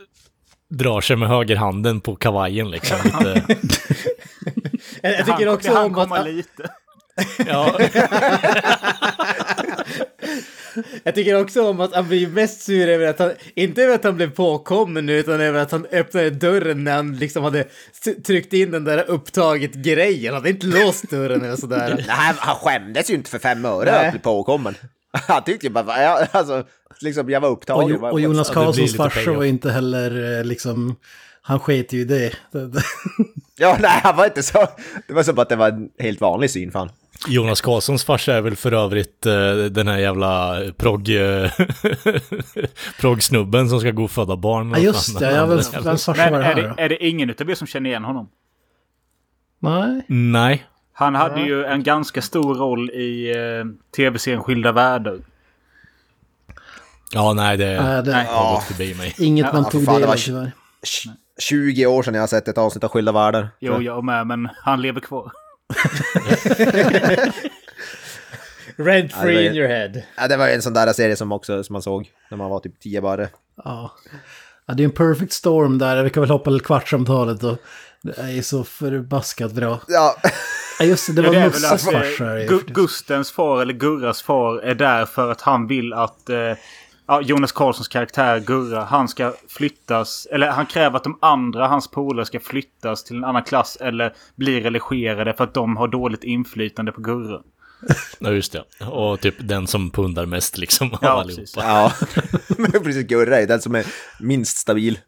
drar 0.70 1.00
sig 1.00 1.16
med 1.16 1.28
högerhanden 1.28 2.00
på 2.00 2.16
kavajen 2.16 2.70
liksom. 2.70 2.96
Lite, 3.04 3.42
Jag, 5.02 5.26
tycker 5.26 5.46
han, 5.46 5.54
också 5.54 5.72
han 5.72 5.94
om 5.94 6.12
att... 6.12 6.26
lite. 6.26 6.68
ja, 7.46 7.78
Jag 11.02 11.14
tycker 11.14 11.40
också 11.40 11.68
om 11.68 11.80
att 11.80 11.94
han 11.94 12.08
blir 12.08 12.28
mest 12.28 12.60
sur 12.60 12.88
över 12.88 13.06
att 13.06 13.18
han, 13.18 13.30
inte 13.54 13.82
över 13.82 13.94
att 13.94 14.04
han 14.04 14.16
blev 14.16 14.30
påkommen 14.30 15.08
utan 15.08 15.40
över 15.40 15.60
att 15.60 15.70
han 15.70 15.86
öppnade 15.92 16.30
dörren 16.30 16.84
när 16.84 16.96
han 16.96 17.16
liksom 17.16 17.44
hade 17.44 17.64
tryckt 18.26 18.52
in 18.52 18.70
den 18.70 18.84
där 18.84 19.04
upptaget 19.10 19.74
grejen. 19.74 20.34
Han 20.34 20.42
hade 20.42 20.50
inte 20.50 20.66
låst 20.66 21.10
dörren 21.10 21.44
eller 21.44 21.56
sådär. 21.56 21.94
Nej, 22.08 22.34
han 22.36 22.56
skämdes 22.56 23.10
ju 23.10 23.14
inte 23.14 23.30
för 23.30 23.38
fem 23.38 23.64
öre 23.64 23.90
Nej. 23.92 24.06
att 24.06 24.12
bli 24.12 24.20
påkommen. 24.20 24.74
Han 25.12 25.44
tyckte 25.44 25.66
ju 25.66 25.72
bara, 25.72 26.02
ja, 26.02 26.26
alltså, 26.30 26.64
liksom 27.00 27.30
jag 27.30 27.40
var 27.40 27.48
Och, 27.48 27.56
upptagen. 27.56 27.88
Jo- 28.02 28.06
och 28.06 28.20
Jonas 28.20 28.50
Karlssons 28.50 28.96
farsa 28.96 29.32
var 29.32 29.44
inte 29.44 29.70
heller 29.70 30.38
eh, 30.38 30.44
liksom... 30.44 30.96
Han 31.42 31.60
sket 31.60 31.92
ju 31.92 32.00
i 32.00 32.04
det. 32.04 32.32
Ja, 33.58 33.76
nej, 33.80 34.00
han 34.02 34.16
var 34.16 34.24
inte 34.24 34.42
så. 34.42 34.68
Det 35.06 35.14
var 35.14 35.22
som 35.22 35.38
att 35.38 35.48
det 35.48 35.56
var 35.56 35.68
en 35.68 35.88
helt 35.98 36.20
vanlig 36.20 36.50
syn 36.50 36.72
för 36.72 36.78
han. 36.78 36.90
Jonas 37.28 37.60
Karlssons 37.60 38.04
farsa 38.04 38.34
är 38.34 38.40
väl 38.40 38.56
för 38.56 38.72
övrigt 38.72 39.26
eh, 39.26 39.54
den 39.70 39.88
här 39.88 39.98
jävla 39.98 40.60
progg... 40.76 41.08
Eh, 41.08 41.50
proggsnubben 43.00 43.68
som 43.68 43.80
ska 43.80 43.90
gå 43.90 44.04
och 44.04 44.10
föda 44.10 44.36
barn. 44.36 44.70
Ja, 44.70 44.78
just 44.78 45.18
det. 45.18 45.32
Jag 45.32 45.46
väl, 45.46 45.60
vems 45.84 46.04
farsa 46.04 46.30
var 46.30 46.38
det 46.38 46.44
är 46.44 46.48
här 46.48 46.54
det, 46.54 46.68
då? 46.68 46.74
är 46.78 46.88
det 46.88 47.06
ingen 47.06 47.30
utav 47.30 47.50
er 47.50 47.54
som 47.54 47.66
känner 47.66 47.90
igen 47.90 48.04
honom? 48.04 48.28
Nej. 49.60 50.02
Nej. 50.08 50.66
Han 50.92 51.14
hade 51.14 51.40
ju 51.40 51.64
en 51.64 51.82
ganska 51.82 52.22
stor 52.22 52.54
roll 52.54 52.90
i 52.90 53.30
eh, 53.30 53.64
tv-serien 53.96 54.42
Skilda 54.42 54.72
Världar. 54.72 55.18
Ja, 57.14 57.32
nej, 57.32 57.56
det 57.56 57.82
Nej, 57.82 58.02
det, 58.02 58.12
har 58.12 58.54
gått 58.54 58.64
förbi 58.64 58.94
mig. 58.94 59.14
Inget 59.18 59.52
man 59.52 59.62
Ja, 59.62 59.70
tog 59.70 59.84
för 59.84 59.86
fan, 59.86 59.94
del 59.94 60.00
det 60.00 60.06
av 60.06 60.10
var- 60.10 60.16
tyvärr. 60.16 60.52
20 61.40 61.86
år 61.86 62.02
sedan 62.02 62.14
jag 62.14 62.22
har 62.22 62.26
sett 62.26 62.48
ett 62.48 62.58
avsnitt 62.58 62.84
av 62.84 62.90
Skilda 62.90 63.12
Världar. 63.12 63.48
Jo, 63.60 63.82
jag 63.82 64.04
med, 64.04 64.26
men 64.26 64.48
han 64.62 64.82
lever 64.82 65.00
kvar. 65.00 65.32
Rent 68.76 69.12
Ja, 69.12 69.22
free 69.22 69.34
var- 69.34 69.42
in 69.42 69.54
your 69.56 69.68
head. 69.68 70.02
Ja, 70.16 70.28
det 70.28 70.36
var 70.36 70.46
ju 70.48 70.52
en 70.54 70.62
sån 70.62 70.72
där 70.72 70.92
serie 70.92 71.16
som 71.16 71.32
också 71.32 71.64
som 71.64 71.72
man 71.72 71.82
såg 71.82 72.10
när 72.30 72.38
man 72.38 72.50
var 72.50 72.60
typ 72.60 72.80
10 72.80 73.00
bara. 73.00 73.28
Ja. 73.64 73.92
ja, 74.66 74.74
det 74.74 74.82
är 74.82 74.84
en 74.84 74.90
perfect 74.90 75.32
storm 75.32 75.78
där. 75.78 76.02
Vi 76.02 76.10
kan 76.10 76.20
väl 76.20 76.30
hoppa 76.30 76.50
till 76.50 76.60
kvartsamtalet 76.60 77.42
och 77.44 77.58
det 78.02 78.18
är 78.18 78.28
ju 78.30 78.42
så 78.42 78.64
förbaskat 78.64 79.52
bra. 79.52 79.80
Ja, 79.88 80.16
Ja, 80.80 80.84
just 80.84 81.06
det, 81.06 81.12
det 81.12 81.22
var 81.22 81.34
väl 81.34 81.44
Musses 81.44 81.84
farsa. 81.84 82.38
Gustens 82.66 83.32
far, 83.32 83.62
eller 83.62 83.74
Gurras 83.74 84.22
far, 84.22 84.58
är 84.58 84.74
där 84.74 85.06
för 85.06 85.30
att 85.30 85.40
han 85.40 85.66
vill 85.66 85.92
att 85.92 86.28
eh, 86.30 86.52
ja, 87.08 87.20
Jonas 87.22 87.52
Karlssons 87.52 87.88
karaktär 87.88 88.40
Gurra, 88.40 88.84
han 88.84 89.08
ska 89.08 89.32
flyttas, 89.48 90.26
eller 90.30 90.46
han 90.50 90.66
kräver 90.66 90.96
att 90.96 91.04
de 91.04 91.18
andra, 91.22 91.66
hans 91.68 91.90
polare, 91.90 92.26
ska 92.26 92.40
flyttas 92.40 93.04
till 93.04 93.16
en 93.16 93.24
annan 93.24 93.42
klass 93.42 93.76
eller 93.80 94.12
bli 94.36 94.60
religerade 94.60 95.32
för 95.34 95.44
att 95.44 95.54
de 95.54 95.76
har 95.76 95.88
dåligt 95.88 96.24
inflytande 96.24 96.92
på 96.92 97.00
Gurra. 97.00 97.40
Ja, 98.18 98.30
just 98.30 98.52
det. 98.52 98.86
Och 98.86 99.20
typ 99.20 99.34
den 99.38 99.66
som 99.66 99.90
pundar 99.90 100.26
mest 100.26 100.58
liksom 100.58 100.92
av 100.92 100.98
Ja, 101.02 101.08
allihopa. 101.08 101.40
precis. 101.42 101.56
ja. 101.56 101.92
Men 102.58 102.70
precis 102.84 103.06
Gurra 103.06 103.38
är 103.40 103.46
den 103.46 103.60
som 103.60 103.74
är 103.74 103.84
minst 104.20 104.56
stabil. 104.58 104.98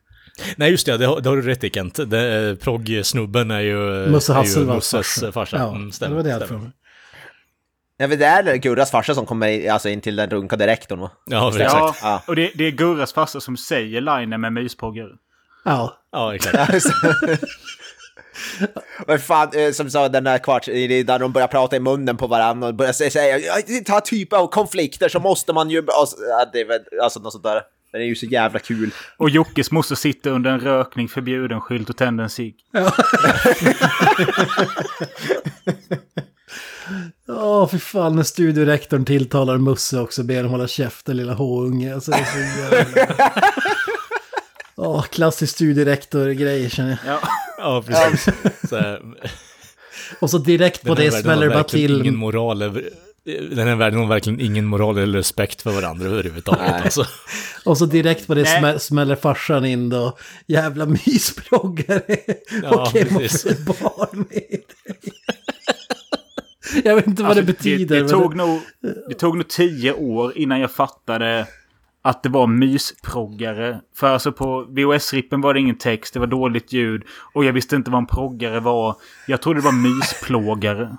Nej, 0.57 0.71
just 0.71 0.87
det. 0.87 0.97
Det 0.97 1.07
har, 1.07 1.21
det 1.21 1.29
har 1.29 1.37
du 1.37 1.43
rätt 1.43 1.65
i 1.65 1.71
Kent. 1.71 1.99
Det, 2.11 2.49
eh, 2.49 2.55
Progg-snubben 2.57 3.51
är 3.51 3.61
ju, 3.61 3.77
Musse 4.11 4.33
Hasselvalls 4.33 4.91
farsa. 4.91 5.33
farsa. 5.33 5.57
Ja, 5.57 5.69
Mm, 5.71 5.87
det 5.87 5.93
stämmer, 5.95 6.17
var 6.17 6.23
det 6.23 6.29
jag 6.29 6.35
hade 6.35 6.47
för 6.47 6.59
mig. 6.59 6.71
Ja, 8.01 8.07
men 8.09 8.19
det 8.19 8.25
är 8.25 8.57
Gurras 8.57 8.91
farsa 8.91 9.15
som 9.15 9.27
kommer 9.27 9.49
in, 9.49 9.71
alltså 9.71 9.89
in 9.89 10.01
till 10.01 10.17
den 10.17 10.31
runkade 10.31 10.67
rektorn 10.67 11.01
va? 11.01 11.11
Ja, 11.27 11.53
Ja, 11.59 11.65
exakt. 11.65 11.99
Ja. 12.03 12.23
och 12.27 12.37
det, 12.37 12.51
det 12.55 12.65
är 12.67 12.71
Gurras 12.71 13.13
farsa 13.13 13.41
som 13.41 13.57
säger 13.57 14.01
linen 14.01 14.41
med 14.41 14.53
myspågar. 14.53 15.09
Ja, 15.65 15.97
Ja, 16.13 16.35
exakt. 16.35 16.73
Vad 19.07 19.23
fan, 19.23 19.49
eh, 19.53 19.73
som 19.73 19.91
sa 19.91 20.09
den 20.09 20.25
där 20.25 20.39
kvarts, 20.39 20.67
där 20.67 21.19
de 21.19 21.33
börjar 21.33 21.49
prata 21.49 21.77
i 21.77 21.81
munnen 21.81 22.17
på 22.17 22.27
varandra 22.27 22.69
och 22.69 22.75
börjar 22.75 22.93
sä- 22.93 23.11
säga 23.11 23.39
"Ja, 23.39 23.55
här 23.89 24.01
typen 24.01 24.39
av 24.39 24.47
konflikter 24.47 25.09
så 25.09 25.21
måste 25.21 25.53
man 25.53 25.71
ju... 25.71 25.79
Alltså, 25.99 26.17
ja, 26.29 26.51
det 26.53 26.61
är 26.61 26.67
väl, 26.67 26.81
alltså 27.03 27.21
något 27.21 27.33
sånt 27.33 27.45
där. 27.45 27.63
Det 27.93 27.99
är 27.99 28.03
ju 28.03 28.15
så 28.15 28.27
jävla 28.27 28.59
kul. 28.59 28.91
Och 29.17 29.31
Jockes 29.31 29.71
moster 29.71 29.95
sitter 29.95 30.31
under 30.31 30.51
en 30.51 30.61
rökning 30.61 31.09
förbjuden 31.09 31.61
skylt 31.61 31.91
och 31.91 31.97
tänder 31.97 32.25
en 32.25 32.31
cigg. 32.31 32.57
Åh, 32.75 32.93
Ja, 37.27 37.67
för 37.67 37.79
fan 37.79 38.17
när 38.17 38.23
studiorektorn 38.23 39.05
tilltalar 39.05 39.59
Musse 39.59 40.01
också 40.01 40.23
ber 40.23 40.37
honom 40.37 40.51
hålla 40.51 40.69
käften 40.69 41.17
lilla 41.17 41.35
H-unge. 41.35 41.95
Alltså, 41.95 42.11
det 42.11 42.17
är 42.17 42.25
så 42.25 42.39
jävla... 42.39 43.33
Ja, 44.77 45.03
klassisk 45.03 45.55
studierektor-grej 45.55 46.71
känner 46.71 46.99
jag. 47.05 47.15
Ja. 47.15 47.21
Ja, 47.59 47.83
precis. 47.87 48.35
Så 48.69 48.77
här, 48.77 49.03
Och 50.19 50.31
så 50.31 50.39
direkt 50.39 50.83
på 50.85 50.95
det 50.95 51.11
smäller 51.11 51.49
det 51.49 51.55
bara 51.55 51.65
till. 51.65 52.01
Ingen 52.01 52.17
moral 52.17 52.63
över, 52.63 52.91
den 53.51 53.69
här 53.69 53.77
världen 53.77 53.99
har 53.99 54.07
verkligen 54.07 54.41
ingen 54.41 54.65
moral 54.65 54.99
eller 54.99 55.19
respekt 55.19 55.63
för 55.63 55.71
varandra 55.71 56.07
överhuvudtaget. 56.07 56.85
Alltså. 56.85 57.07
Och 57.65 57.79
så 57.79 57.87
direkt 57.87 58.27
på 58.27 58.35
det 58.35 58.47
smä 58.47 58.79
smäller 58.79 59.17
farsan 59.17 59.65
in 59.65 59.89
då. 59.89 60.19
Jävla 60.47 60.87
mysproggare. 60.87 62.17
Ja, 62.63 62.87
Okej, 62.89 63.05
precis. 63.05 63.45
måste 63.45 63.63
barn 63.63 64.09
med 64.13 64.27
dig. 64.31 64.65
Jag 66.85 66.97
vet 66.97 67.07
inte 67.07 67.23
vad 67.23 67.37
det 67.37 67.41
Alltså, 67.41 67.55
betyder. 67.55 67.97
Det, 67.97 68.03
det, 68.03 68.09
tog 68.09 68.37
nog, 68.37 68.61
det 69.09 69.15
tog 69.15 69.37
nog 69.37 69.49
tio 69.49 69.93
år 69.93 70.39
innan 70.39 70.61
jag 70.61 70.71
fattade 70.71 71.47
att 72.03 72.23
det 72.23 72.29
var 72.29 72.47
mysproggare. 72.47 73.81
För 73.97 74.07
alltså 74.07 74.33
på 74.33 74.67
VHS-rippen 74.71 75.41
var 75.41 75.55
det 75.55 75.61
ingen 75.61 75.79
text, 75.79 76.15
det 76.15 76.21
var 76.21 76.27
dåligt 76.27 76.73
ljud. 76.73 77.03
Och 77.35 77.45
jag 77.45 77.53
visste 77.53 77.77
inte 77.77 77.91
vad 77.91 77.99
en 77.99 78.07
proggare 78.07 78.61
var. 78.61 78.97
Jag 79.27 79.43
trodde 79.43 79.61
det 79.61 79.65
var 79.65 79.73
mysplågare. 79.73 80.89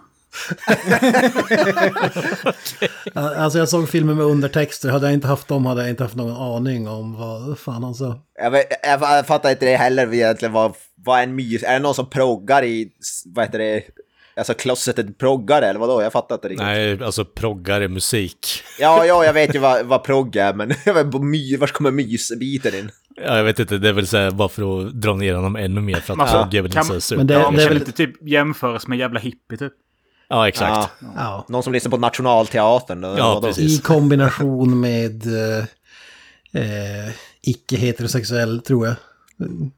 Alltså 3.13 3.59
jag 3.59 3.69
såg 3.69 3.89
filmer 3.89 4.13
med 4.13 4.25
undertexter. 4.25 4.89
Hade 4.89 5.05
jag 5.05 5.13
inte 5.13 5.27
haft 5.27 5.47
dem 5.47 5.65
hade 5.65 5.81
jag 5.81 5.89
inte 5.89 6.03
haft 6.03 6.15
någon 6.15 6.55
aning 6.55 6.87
om 6.87 7.15
vad 7.17 7.59
fan 7.59 7.83
han 7.83 7.95
sa. 7.95 8.19
Jag, 8.41 8.51
vet, 8.51 8.65
jag, 8.83 9.01
jag 9.01 9.27
fattar 9.27 9.49
inte 9.49 9.65
det 9.65 9.75
heller 9.75 10.13
egentligen. 10.13 10.53
Vad, 10.53 10.73
vad 10.95 11.19
är 11.19 11.23
en 11.23 11.35
mys? 11.35 11.63
Är 11.63 11.73
det 11.73 11.79
någon 11.79 11.95
som 11.95 12.09
proggar 12.09 12.63
i, 12.63 12.91
vad 13.25 13.45
heter 13.45 13.59
det, 13.59 13.83
alltså 14.35 14.53
closeted 14.53 15.17
proggare 15.17 15.67
eller 15.67 15.79
vadå? 15.79 16.01
Jag 16.01 16.11
fattar 16.11 16.35
inte 16.35 16.47
riktigt. 16.49 16.65
Nej, 16.65 17.03
alltså 17.03 17.25
proggare 17.25 17.87
musik. 17.87 18.47
Ja, 18.79 19.05
ja, 19.05 19.25
jag 19.25 19.33
vet 19.33 19.55
ju 19.55 19.59
vad, 19.59 19.85
vad 19.85 20.03
progg 20.03 20.35
är, 20.35 20.53
men 20.53 20.67
my, 21.31 21.57
var 21.57 21.67
kommer 21.67 21.91
mysbiten 21.91 22.75
in? 22.75 22.91
Ja, 23.25 23.37
jag 23.37 23.43
vet 23.43 23.59
inte, 23.59 23.77
det 23.77 23.89
är 23.89 23.93
väl 23.93 24.07
så 24.07 24.17
här, 24.17 24.31
bara 24.31 24.49
för 24.49 24.81
att 24.87 24.93
dra 25.01 25.13
ner 25.13 25.33
honom 25.33 25.55
ännu 25.55 25.81
mer 25.81 25.95
för 25.95 26.13
att 26.13 26.19
Alltså, 26.19 26.37
progg 26.41 26.53
är 26.53 26.61
väl 26.61 26.71
kan- 26.71 26.85
inte 26.85 27.01
så 27.01 27.15
Men 27.15 27.27
det- 27.27 27.33
super... 27.33 27.43
Ja, 27.45 27.51
det 27.51 27.57
det 27.57 27.63
är 27.63 27.67
väl- 27.69 27.77
inte 27.77 27.91
typ 27.91 28.27
jämföras 28.27 28.87
med 28.87 28.99
jävla 28.99 29.19
hippie 29.19 29.57
typ. 29.57 29.73
Ja, 30.29 30.47
exakt. 30.47 30.71
Ja, 31.01 31.07
Ja. 31.15 31.45
någon 31.49 31.63
som 31.63 31.73
lyssnar 31.73 31.89
på 31.91 31.97
Nationalteatern. 31.97 33.03
Ja, 33.03 33.33
vadå? 33.33 33.47
precis. 33.47 33.79
I 33.79 33.81
kombination 33.81 34.79
med 34.79 35.25
eh, 35.25 35.63
eh, 36.61 37.11
icke-heterosexuell 37.41 38.61
tror 38.61 38.87
jag. 38.87 38.95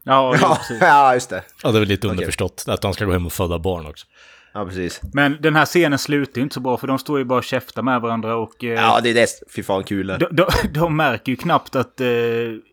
Ja, 0.03 0.35
ja, 0.80 1.13
just 1.13 1.30
det. 1.30 1.43
Ja, 1.63 1.71
det 1.71 1.77
är 1.77 1.80
väl 1.80 1.89
lite 1.89 2.07
underförstått 2.07 2.63
att 2.67 2.84
han 2.84 2.93
ska 2.93 3.05
gå 3.05 3.11
hem 3.11 3.25
och 3.25 3.34
föda 3.34 3.59
barn 3.59 3.85
också. 3.85 4.05
Ja, 4.53 4.65
precis. 4.65 5.01
Men 5.13 5.38
den 5.41 5.55
här 5.55 5.65
scenen 5.65 5.99
slutar 5.99 6.38
ju 6.38 6.43
inte 6.43 6.53
så 6.53 6.59
bra 6.59 6.77
för 6.77 6.88
de 6.88 6.99
står 6.99 7.19
ju 7.19 7.25
bara 7.25 7.38
och 7.38 7.43
käftar 7.43 7.81
med 7.81 8.01
varandra 8.01 8.35
och... 8.35 8.63
Eh, 8.63 8.69
Ja, 8.69 8.99
det 9.03 9.09
är 9.09 9.13
det. 9.13 9.27
Fy 9.55 9.63
fan 9.63 9.84
kul. 9.84 10.07
de, 10.07 10.27
de, 10.31 10.45
de 10.73 10.95
märker 10.95 11.31
ju 11.31 11.35
knappt 11.35 11.75
att 11.75 12.01
eh, 12.01 12.07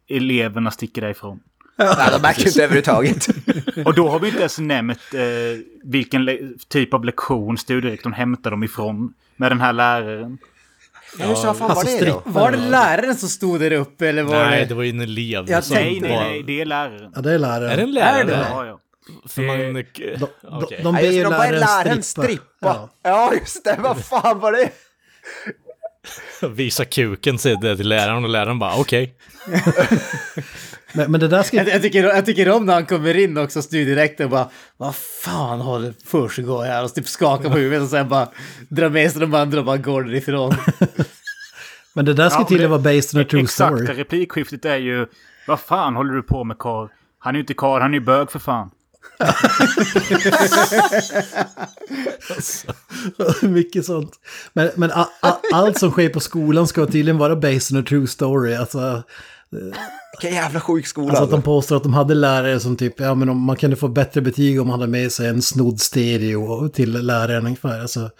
eleverna 0.09 0.71
sticker 0.71 1.01
därifrån. 1.03 1.41
Nej, 1.77 1.89
de 2.13 2.23
märker 2.23 2.41
ju 2.43 2.47
inte 2.49 2.65
överhuvudtaget. 2.65 3.29
Och 3.87 3.95
då 3.95 4.09
har 4.09 4.21
vi 4.21 4.27
inte 4.27 4.39
ens 4.41 4.59
nämnt 4.59 5.15
eh, 5.15 5.21
vilken 5.85 6.29
typ 6.69 6.95
av 6.95 7.05
lektion 7.05 7.59
studierektorn 7.59 8.13
hämtar 8.13 8.51
dem 8.51 8.63
ifrån. 8.65 9.13
Med 9.37 9.51
den 9.51 9.61
här 9.61 9.73
läraren. 9.73 10.39
Ja, 11.19 11.27
det, 11.27 11.33
vad 11.47 11.57
fan 11.59 11.71
Alltså, 11.71 11.75
var 11.75 11.85
det 11.85 11.91
stripp- 11.91 12.25
då? 12.25 12.31
Var 12.31 12.51
det 12.51 12.57
läraren 12.59 13.15
som 13.15 13.29
stod 13.29 13.61
där 13.61 13.73
uppe 13.73 14.09
eller 14.09 14.23
var 14.23 14.45
Nej, 14.45 14.61
det... 14.61 14.67
det 14.67 14.75
var 14.75 14.83
ju 14.83 14.91
en 14.91 15.01
elev. 15.01 15.45
Jag 15.51 15.65
som 15.65 15.75
Nej, 15.77 15.99
nej, 16.01 16.11
var- 16.11 16.21
nej. 16.25 16.43
Det 16.43 16.61
är 16.61 16.65
läraren. 16.65 17.13
Ja, 17.15 17.21
det 17.21 17.33
är 17.33 17.39
läraren. 17.39 17.71
Är 17.71 17.77
det 17.77 17.83
en 17.83 17.93
lärare? 17.93 18.21
Är 18.21 18.25
det? 18.25 18.47
Ja, 18.51 18.67
ja. 18.67 18.79
För 19.29 19.43
man... 19.43 19.59
De, 19.59 19.81
Okej. 19.81 20.17
de, 20.21 20.27
de 20.43 20.67
Ja, 20.73 20.83
de 20.83 20.93
började 20.93 21.31
läraren 21.31 21.61
läraren 21.61 22.03
strippa. 22.03 22.27
strippa. 22.27 22.45
Ja. 22.61 22.89
Ja, 23.03 23.35
just 23.35 23.65
det. 23.65 23.77
Vad 23.81 24.05
fan 24.05 24.41
var 24.41 24.53
det? 24.53 24.71
Visa 26.49 26.85
kuken, 26.85 27.39
säger 27.39 27.57
det 27.61 27.77
till 27.77 27.89
läraren 27.89 28.25
och 28.25 28.31
läraren 28.31 28.59
bara 28.59 28.77
okej. 28.77 29.15
Men, 30.93 31.11
men 31.11 31.21
det 31.21 31.29
där 31.29 31.43
ska 31.43 31.57
Jag, 31.57 31.69
jag, 31.69 31.83
tycker, 31.83 32.05
jag 32.05 32.27
tycker 32.27 32.51
om 32.51 32.67
när 32.67 32.75
han 32.75 32.87
kommer 32.87 33.17
in 33.17 33.39
också, 33.39 33.63
studierektorn 33.63 34.25
och 34.25 34.31
bara 34.31 34.49
Vad 34.77 34.95
fan 34.97 35.61
håller 35.61 35.95
försiggår 36.07 36.65
här? 36.65 36.85
Och 36.85 36.95
typ 36.95 37.09
skakar 37.09 37.51
på 37.51 37.57
huvudet 37.57 37.83
och 37.83 37.89
sen 37.89 38.09
bara 38.09 38.29
drar 38.69 38.89
med 38.89 39.13
sig 39.13 39.21
de 39.21 39.35
andra 39.35 39.59
och 39.59 39.65
bara 39.65 39.77
går 39.77 40.03
därifrån. 40.03 40.55
Men 41.95 42.05
det 42.05 42.15
där 42.15 42.29
ska 42.31 42.47
Ja, 42.51 42.65
att 42.65 42.71
vara 42.71 42.79
based 42.81 43.15
on 43.15 43.21
a 43.21 43.27
true 43.31 43.43
Exakta 43.43 43.77
story. 43.77 43.99
replikskiftet 43.99 44.65
är 44.65 44.77
ju... 44.77 45.07
Vad 45.47 45.61
fan 45.61 45.97
håller 45.97 46.15
du 46.15 46.23
på 46.23 46.45
med 46.45 46.59
karl? 46.59 46.89
Han 47.19 47.35
är 47.35 47.37
ju 47.39 47.41
inte 47.41 47.55
karl, 47.55 47.81
han 47.81 47.91
är 47.91 47.95
ju 47.99 48.05
bög 48.05 48.31
för 48.31 48.39
fan. 48.39 48.71
Mycket 53.43 53.87
sånt. 53.87 54.13
Men, 54.53 54.71
men 54.77 54.91
a, 54.91 55.09
a, 55.23 55.33
allt 55.53 55.79
som 55.79 55.91
sker 55.91 56.09
på 56.09 56.21
skolan 56.21 56.69
ska 56.69 56.87
tydligen 56.87 57.19
vara 57.19 57.37
based 57.37 57.77
on 57.77 57.83
a 57.83 57.87
true 57.89 58.07
story. 58.07 58.55
Alltså, 58.55 59.03
Vilken 60.13 60.35
jävla 60.37 60.61
sjuk 60.61 60.87
skola. 60.87 61.09
alltså 61.09 61.25
att 61.25 61.31
de 61.31 61.37
Alltså. 61.37 61.45
påstår 61.51 61.77
att 61.77 61.83
de 61.83 61.95
hade 61.95 62.15
lärare 62.15 62.61
som 62.61 62.77
typ, 62.77 63.01
ja 63.01 63.15
men 63.15 63.37
man 63.37 63.57
kunde 63.57 63.77
få 63.77 63.89
bättre 63.89 64.21
betyg 64.21 64.61
om 64.61 64.69
man 64.69 64.81
hade 64.81 64.93
med 64.93 65.13
sig 65.13 65.29
en 65.29 65.43
snodd 65.43 65.81
stereo 65.81 66.69
till 66.69 66.93
läraren 67.07 67.45
ungefär. 67.47 67.81
Alltså, 67.81 68.11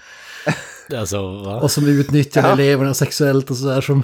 Alltså, 0.97 1.19
och 1.63 1.71
som 1.71 1.87
utnyttjar 1.89 2.43
Ja. 2.43 2.53
eleverna 2.53 2.95
sexuellt 2.95 3.51
och 3.51 3.57
sådär 3.57 3.81
som... 3.81 4.03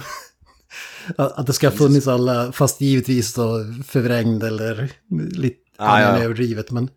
Att 1.19 1.33
att 1.39 1.47
det 1.47 1.53
ska 1.53 1.69
ha 1.69 1.77
funnits 1.77 2.09
alla, 2.09 2.53
fast 2.53 2.81
givetvis 2.81 3.35
då 3.35 3.59
förvrängd 3.89 4.43
eller 4.43 4.91
lite 5.33 5.57
Ja, 5.79 6.01
ja. 6.01 6.19
överdrivet. 6.23 6.71
Men 6.71 6.91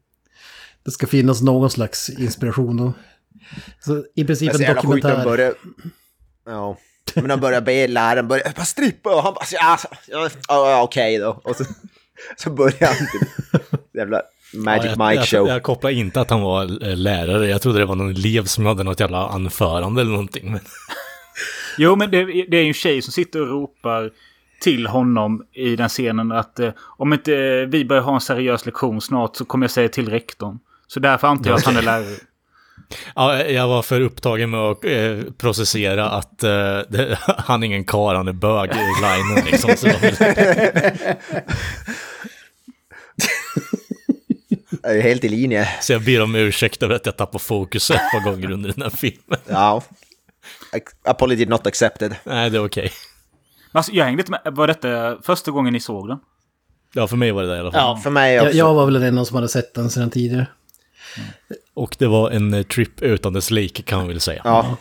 det 0.85 0.91
ska 0.91 1.07
finnas 1.07 1.41
någon 1.41 1.69
slags 1.69 2.09
inspiration. 2.09 2.79
Och, 2.79 2.93
så 3.79 4.03
i 4.15 4.23
princip 4.23 4.53
en 4.53 4.75
dokumentär. 4.75 5.23
börjar... 5.23 5.53
Ja. 6.45 6.77
Men 7.15 7.27
de 7.27 7.39
börjar 7.39 7.61
be 7.61 7.87
läraren 7.87 8.27
börja 8.27 8.43
bara 8.55 8.65
strippa 8.65 9.15
och 9.15 9.23
han 9.23 9.33
bara 9.33 9.45
ja, 9.51 9.77
ja, 10.07 10.29
ja, 10.47 10.81
okej 10.81 11.17
då. 11.17 11.41
Och 11.43 11.55
så, 11.55 11.63
så 12.37 12.49
börjar 12.49 12.87
han 12.87 12.97
typ 12.97 13.29
jävla 13.93 14.21
Magic 14.53 14.85
Ja, 14.85 14.89
jag, 14.89 15.09
Mike 15.09 15.19
jag, 15.21 15.27
show. 15.27 15.47
Jag, 15.47 15.63
kopplar 15.63 15.89
inte 15.89 16.21
att 16.21 16.29
han 16.29 16.41
var 16.41 16.65
lärare. 16.95 17.47
Jag 17.47 17.61
trodde 17.61 17.79
det 17.79 17.85
var 17.85 17.95
någon 17.95 18.09
elev 18.09 18.45
som 18.45 18.65
hade 18.65 18.83
något 18.83 18.99
jävla 18.99 19.27
anförande 19.27 20.01
eller 20.01 20.11
någonting. 20.11 20.51
Men... 20.51 20.61
Jo, 21.77 21.95
men 21.95 22.11
det, 22.11 22.25
det 22.25 22.57
är 22.57 22.61
ju 22.61 22.67
en 22.67 22.73
tjej 22.73 23.01
som 23.01 23.13
sitter 23.13 23.41
och 23.41 23.47
ropar 23.47 24.11
till 24.61 24.87
honom 24.87 25.43
i 25.53 25.75
den 25.75 25.89
scenen 25.89 26.31
att 26.31 26.59
eh, 26.59 26.71
om 26.97 27.13
inte 27.13 27.33
eh, 27.35 27.67
vi 27.67 27.85
börjar 27.85 28.03
ha 28.03 28.13
en 28.15 28.21
seriös 28.21 28.65
lektion 28.65 29.01
snart 29.01 29.35
så 29.35 29.45
kommer 29.45 29.63
jag 29.63 29.71
säga 29.71 29.89
till 29.89 30.09
rektorn. 30.09 30.59
Så 30.87 30.99
därför 30.99 31.27
antar 31.27 31.49
jag 31.49 31.57
att 31.57 31.65
han 31.65 31.77
är 31.77 31.81
lärare. 31.81 32.15
Ja, 33.15 33.43
jag 33.43 33.67
var 33.67 33.81
för 33.81 34.01
upptagen 34.01 34.49
med 34.49 34.59
att 34.59 34.85
eh, 34.85 35.17
processera 35.37 36.09
att 36.09 36.43
eh, 36.43 36.79
det, 36.89 37.17
han 37.37 37.63
är 37.63 37.67
ingen 37.67 37.83
karl, 37.83 38.15
han 38.15 38.27
är 38.27 38.33
bög 38.33 38.69
i 38.71 38.73
linen 39.01 39.45
liksom. 39.45 39.71
Så, 39.77 39.87
Det 44.81 44.89
är 44.97 45.01
helt 45.01 45.23
i 45.23 45.29
linje. 45.29 45.69
så 45.81 45.93
jag 45.93 46.03
ber 46.03 46.21
om 46.21 46.35
ursäkt 46.35 46.83
över 46.83 46.95
att 46.95 47.05
jag 47.05 47.17
tappar 47.17 47.39
fokus 47.39 47.91
ett 47.91 48.11
par 48.13 48.31
gånger 48.31 48.51
under 48.51 48.73
den 48.73 48.81
här 48.81 48.89
filmen. 48.89 49.39
Ja. 49.47 49.83
Apology 51.03 51.45
not 51.45 51.67
accepted. 51.67 52.15
Nej, 52.23 52.49
det 52.49 52.57
är 52.57 52.65
okej. 52.65 52.91
Alltså, 53.71 53.91
jag 53.91 54.05
hängde 54.05 54.21
inte 54.21 54.31
med. 54.31 54.41
Var 54.55 54.67
detta 54.67 55.17
första 55.21 55.51
gången 55.51 55.73
ni 55.73 55.79
såg 55.79 56.07
den? 56.07 56.17
Ja, 56.93 57.07
för 57.07 57.17
mig 57.17 57.31
var 57.31 57.41
det 57.43 57.49
det 57.49 57.55
i 57.55 57.59
alla 57.59 57.71
fall. 57.71 57.81
Ja. 57.81 57.99
För 58.03 58.09
mig 58.09 58.35
Jag, 58.35 58.45
också. 58.45 58.57
jag 58.57 58.73
var 58.73 58.85
väl 58.85 58.93
den 58.93 59.03
enda 59.03 59.25
som 59.25 59.35
hade 59.35 59.47
sett 59.49 59.73
den 59.73 59.89
sedan 59.89 60.09
tidigare. 60.09 60.47
Och 61.73 61.95
det 61.99 62.07
var 62.07 62.31
en 62.31 62.53
eh, 62.53 62.63
trip 62.63 63.01
utan 63.01 63.33
dess 63.33 63.51
like 63.51 63.81
kan 63.83 63.99
man 63.99 64.07
väl 64.07 64.19
säga. 64.19 64.41
Ja. 64.43 64.77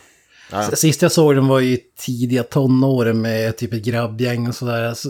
S- 0.52 0.80
Sist 0.80 1.02
jag 1.02 1.12
såg 1.12 1.34
den 1.34 1.46
var 1.48 1.60
i 1.60 1.80
tidiga 1.98 2.42
tonåren 2.42 3.20
med 3.20 3.56
typ 3.56 3.72
ett 3.72 3.84
grabbgäng 3.84 4.48
och 4.48 4.54
sådär. 4.54 4.82
Alltså, 4.84 5.08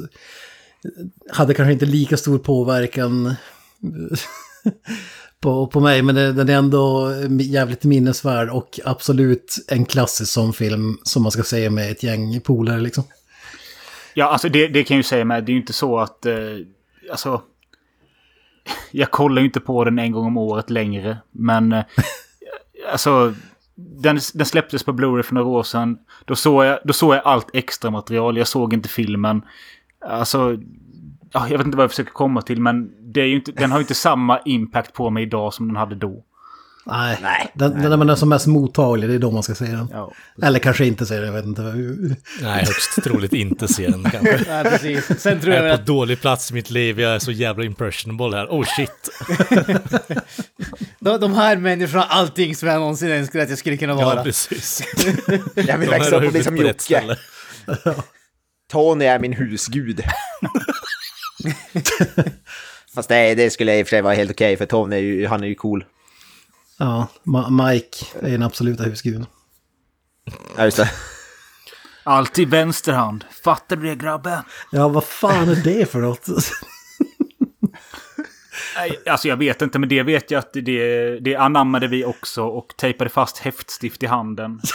hade 1.33 1.55
kanske 1.55 1.73
inte 1.73 1.87
lika 1.87 2.17
stor 2.17 2.39
påverkan 2.39 3.35
på, 5.41 5.67
på 5.67 5.81
mig, 5.81 6.03
men 6.03 6.15
den 6.15 6.49
är 6.49 6.53
ändå 6.55 7.13
jävligt 7.41 7.85
minnesvärd 7.85 8.51
och 8.51 8.81
absolut 8.85 9.57
en 9.69 9.85
klassisk 9.85 10.33
sån 10.33 10.53
film 10.53 10.99
som 11.05 11.23
man 11.23 11.33
ska 11.33 11.43
se 11.43 11.71
med 11.71 11.91
ett 11.91 12.03
gäng 12.03 12.41
polare 12.41 12.81
liksom. 12.81 13.05
Ja, 14.19 14.27
alltså 14.27 14.49
det, 14.49 14.69
det 14.69 14.85
kan 14.85 14.95
jag 14.95 14.99
ju 14.99 15.03
säga 15.03 15.25
med. 15.25 15.45
Det 15.45 15.51
är 15.51 15.55
ju 15.55 15.61
inte 15.61 15.73
så 15.73 15.99
att... 15.99 16.27
Eh, 16.27 16.35
alltså... 17.11 17.43
Jag 18.91 19.11
kollar 19.11 19.43
ju 19.43 19.47
inte 19.47 19.61
på 19.61 19.85
den 19.85 19.99
en 19.99 20.13
gång 20.13 20.27
om 20.27 20.37
året 20.37 20.71
längre. 20.71 21.19
Men... 21.31 21.73
Eh, 21.73 21.85
alltså... 22.93 23.35
Den, 23.75 24.19
den 24.35 24.47
släpptes 24.47 24.85
på 24.85 24.93
Blu-ray 24.93 25.23
för 25.23 25.35
några 25.35 25.49
år 25.49 25.63
sedan. 25.63 25.99
Då 26.25 26.37
såg, 26.37 26.65
jag, 26.65 26.79
då 26.85 26.93
såg 26.93 27.15
jag 27.15 27.23
allt 27.25 27.51
extra 27.53 27.91
material. 27.91 28.37
Jag 28.37 28.49
såg 28.49 28.73
inte 28.73 28.89
filmen. 28.89 29.43
Alltså... 30.01 30.59
Ja, 31.33 31.49
jag 31.49 31.59
vet 31.59 31.67
inte 31.67 31.77
vad 31.77 31.85
jag 31.85 31.91
försöker 31.91 32.13
komma 32.13 32.43
till, 32.43 32.61
men 32.61 32.93
det 33.13 33.21
är 33.21 33.29
inte, 33.29 33.53
den 33.53 33.71
har 33.71 33.79
ju 33.79 33.83
inte 33.83 33.95
samma 33.95 34.39
impact 34.39 34.93
på 34.93 35.11
mig 35.11 35.23
idag 35.23 35.55
som 35.55 35.69
den 35.69 35.77
hade 35.77 35.95
då. 35.95 36.25
Nej, 36.91 37.19
Nej. 37.23 37.51
Den, 37.55 37.83
den, 37.83 37.99
man 37.99 38.11
är 38.11 38.15
som 38.15 38.29
mest 38.29 38.47
mottaglig, 38.47 39.11
det 39.11 39.15
är 39.15 39.19
då 39.19 39.31
man 39.31 39.43
ska 39.43 39.55
se 39.55 39.65
den. 39.65 39.89
Ja. 39.93 40.13
Eller 40.43 40.59
kanske 40.59 40.87
inte 40.87 41.07
se 41.07 41.15
den, 41.15 41.27
jag 41.27 41.33
vet 41.33 41.45
inte. 41.45 41.63
Nej, 42.43 42.65
högst 42.65 43.03
troligt 43.05 43.33
inte 43.33 43.69
se 43.69 43.89
den 43.89 44.03
kanske. 44.03 44.45
Nej, 44.49 44.65
precis. 44.65 45.21
Sen 45.21 45.41
tror 45.41 45.55
jag, 45.55 45.65
jag 45.65 45.71
är 45.71 45.77
på 45.77 45.81
att... 45.81 45.87
dålig 45.87 46.21
plats 46.21 46.51
i 46.51 46.55
mitt 46.55 46.71
liv, 46.71 47.01
jag 47.01 47.15
är 47.15 47.19
så 47.19 47.31
jävla 47.31 47.65
impressionable 47.65 48.37
här. 48.37 48.47
Oh 48.47 48.65
shit. 48.65 49.11
de, 51.01 51.21
de 51.21 51.35
här 51.35 51.57
människorna 51.57 52.03
har 52.03 52.21
allting 52.21 52.57
som 52.57 52.69
jag 52.69 52.81
någonsin 52.81 53.11
önskar 53.11 53.41
att 53.41 53.49
jag 53.49 53.59
skulle 53.59 53.77
kunna 53.77 53.95
vara. 53.95 54.17
Ja, 54.17 54.23
precis. 54.23 54.83
jag 55.55 55.79
vill 55.79 55.91
växa 55.91 56.17
upp 56.17 56.25
och 56.25 56.33
bli 56.33 56.45
som 56.45 56.57
Jocke. 56.57 57.17
Tony 58.73 59.05
är 59.05 59.19
min 59.19 59.33
husgud. 59.33 60.03
Fast 62.95 63.09
det, 63.09 63.35
det 63.35 63.51
skulle 63.51 63.79
i 63.79 63.83
och 63.83 63.87
för 63.87 63.91
sig 63.91 64.03
vara 64.03 64.15
helt 64.15 64.31
okej, 64.31 64.47
okay, 64.47 64.57
för 64.57 64.67
Tony 64.67 64.97
är 64.97 65.01
ju, 65.01 65.27
han 65.27 65.43
är 65.43 65.49
ju 65.49 65.55
cool. 65.55 65.85
Ja, 66.79 67.07
Ma 67.23 67.51
Mike 67.51 68.07
är 68.21 68.35
en 68.35 68.43
absoluta 68.43 68.83
husgud. 68.83 69.27
Ja, 70.57 70.65
just 70.65 70.77
det. 70.77 70.91
Alltid 72.05 72.51
vänsterhand. 72.51 73.25
Fattar 73.45 73.77
du 73.77 73.89
det 73.89 73.95
grabben? 73.95 74.43
Ja, 74.73 74.89
vad 74.89 75.05
fan 75.05 75.49
är 75.49 75.57
det 75.57 75.91
för 75.91 75.99
något? 75.99 76.27
Alltså 79.07 79.29
jag 79.29 79.37
vet 79.37 79.63
inte, 79.63 79.79
men 79.79 79.89
det 79.89 80.03
vet 80.03 80.31
jag 80.31 80.39
att 80.39 80.53
det, 80.53 81.19
det 81.21 81.37
anammade 81.37 81.89
vi 81.89 82.05
också 82.05 82.43
och 82.43 82.75
tejpade 82.77 83.11
fast 83.11 83.39
häftstift 83.39 84.03
i 84.03 84.07
handen. 84.07 84.61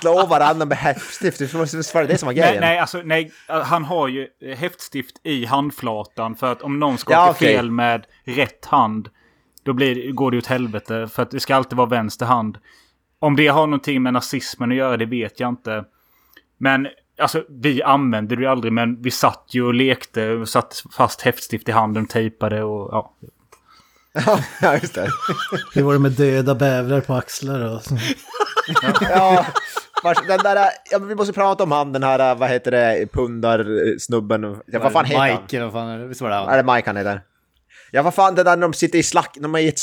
Slå 0.00 0.26
varandra 0.26 0.66
med 0.66 0.78
häftstift, 0.78 1.38
det 1.38 1.54
var 1.54 2.06
det 2.06 2.18
som 2.18 2.26
var 2.26 2.32
grejen. 2.32 2.60
Nej, 2.60 2.60
nej, 2.60 2.78
alltså, 2.78 3.02
nej, 3.04 3.32
han 3.46 3.84
har 3.84 4.08
ju 4.08 4.28
häftstift 4.56 5.20
i 5.22 5.44
handflatan 5.44 6.36
för 6.36 6.52
att 6.52 6.62
om 6.62 6.80
någon 6.80 6.98
skakar 6.98 7.20
ja, 7.20 7.30
okay. 7.30 7.56
fel 7.56 7.70
med 7.70 8.06
rätt 8.24 8.64
hand 8.64 9.08
då 9.62 9.72
blir, 9.72 10.12
går 10.12 10.30
det 10.30 10.38
åt 10.38 10.46
helvete. 10.46 11.08
För 11.12 11.22
att 11.22 11.30
det 11.30 11.40
ska 11.40 11.54
alltid 11.54 11.76
vara 11.76 11.88
vänster 11.88 12.26
hand. 12.26 12.58
Om 13.18 13.36
det 13.36 13.48
har 13.48 13.66
någonting 13.66 14.02
med 14.02 14.12
nazismen 14.12 14.70
att 14.70 14.76
göra, 14.76 14.96
det 14.96 15.06
vet 15.06 15.40
jag 15.40 15.48
inte. 15.48 15.84
Men 16.58 16.88
Alltså 17.22 17.44
vi 17.48 17.82
använde 17.82 18.36
det 18.36 18.42
ju 18.42 18.48
aldrig 18.48 18.72
men 18.72 19.02
vi 19.02 19.10
satt 19.10 19.44
ju 19.48 19.62
och 19.62 19.74
lekte 19.74 20.28
och 20.30 20.48
satt 20.48 20.82
fast 20.96 21.20
häftstift 21.20 21.68
i 21.68 21.72
handen, 21.72 22.06
tejpade 22.06 22.62
och 22.62 22.92
ja. 22.92 23.14
ja, 24.60 24.74
just 24.74 24.94
det. 24.94 25.08
Hur 25.74 25.82
var 25.82 25.92
det 25.92 25.98
med 25.98 26.12
döda 26.12 26.54
bävrar 26.54 27.00
på 27.00 27.14
axlar 27.14 27.74
och 27.74 27.82
så? 27.82 27.96
ja, 29.00 29.46
den 30.26 30.38
där, 30.38 30.68
ja, 30.90 30.98
vi 30.98 31.14
måste 31.14 31.32
prata 31.32 31.64
om 31.64 31.72
han 31.72 31.92
den 31.92 32.02
här, 32.02 32.34
vad 32.34 32.48
heter 32.48 32.70
det, 32.70 33.06
pundarsnubben. 33.12 34.56
Ja, 34.66 34.78
vad 34.78 34.92
fan 34.92 35.04
heter 35.04 35.20
han? 35.20 35.42
Mike 35.42 35.56
eller 35.56 35.66
vad 35.66 35.72
fan 35.72 35.88
är 35.88 35.98
det? 35.98 36.06
Visst 36.06 36.20
var 36.20 36.28
det 36.28 36.34
han? 36.34 36.48
Är 36.48 36.62
det 36.62 36.72
Mike 36.72 36.88
han 36.88 36.96
heter? 36.96 37.22
Ja, 37.90 38.02
vad 38.02 38.14
fan 38.14 38.34
det 38.34 38.42
där 38.42 38.56
när 38.56 38.62
de 38.62 38.72
sitter 38.72 38.98
i 38.98 39.02
slakt, 39.02 39.42
de 39.42 39.54
är 39.54 39.58
i 39.58 39.68
ett, 39.68 39.80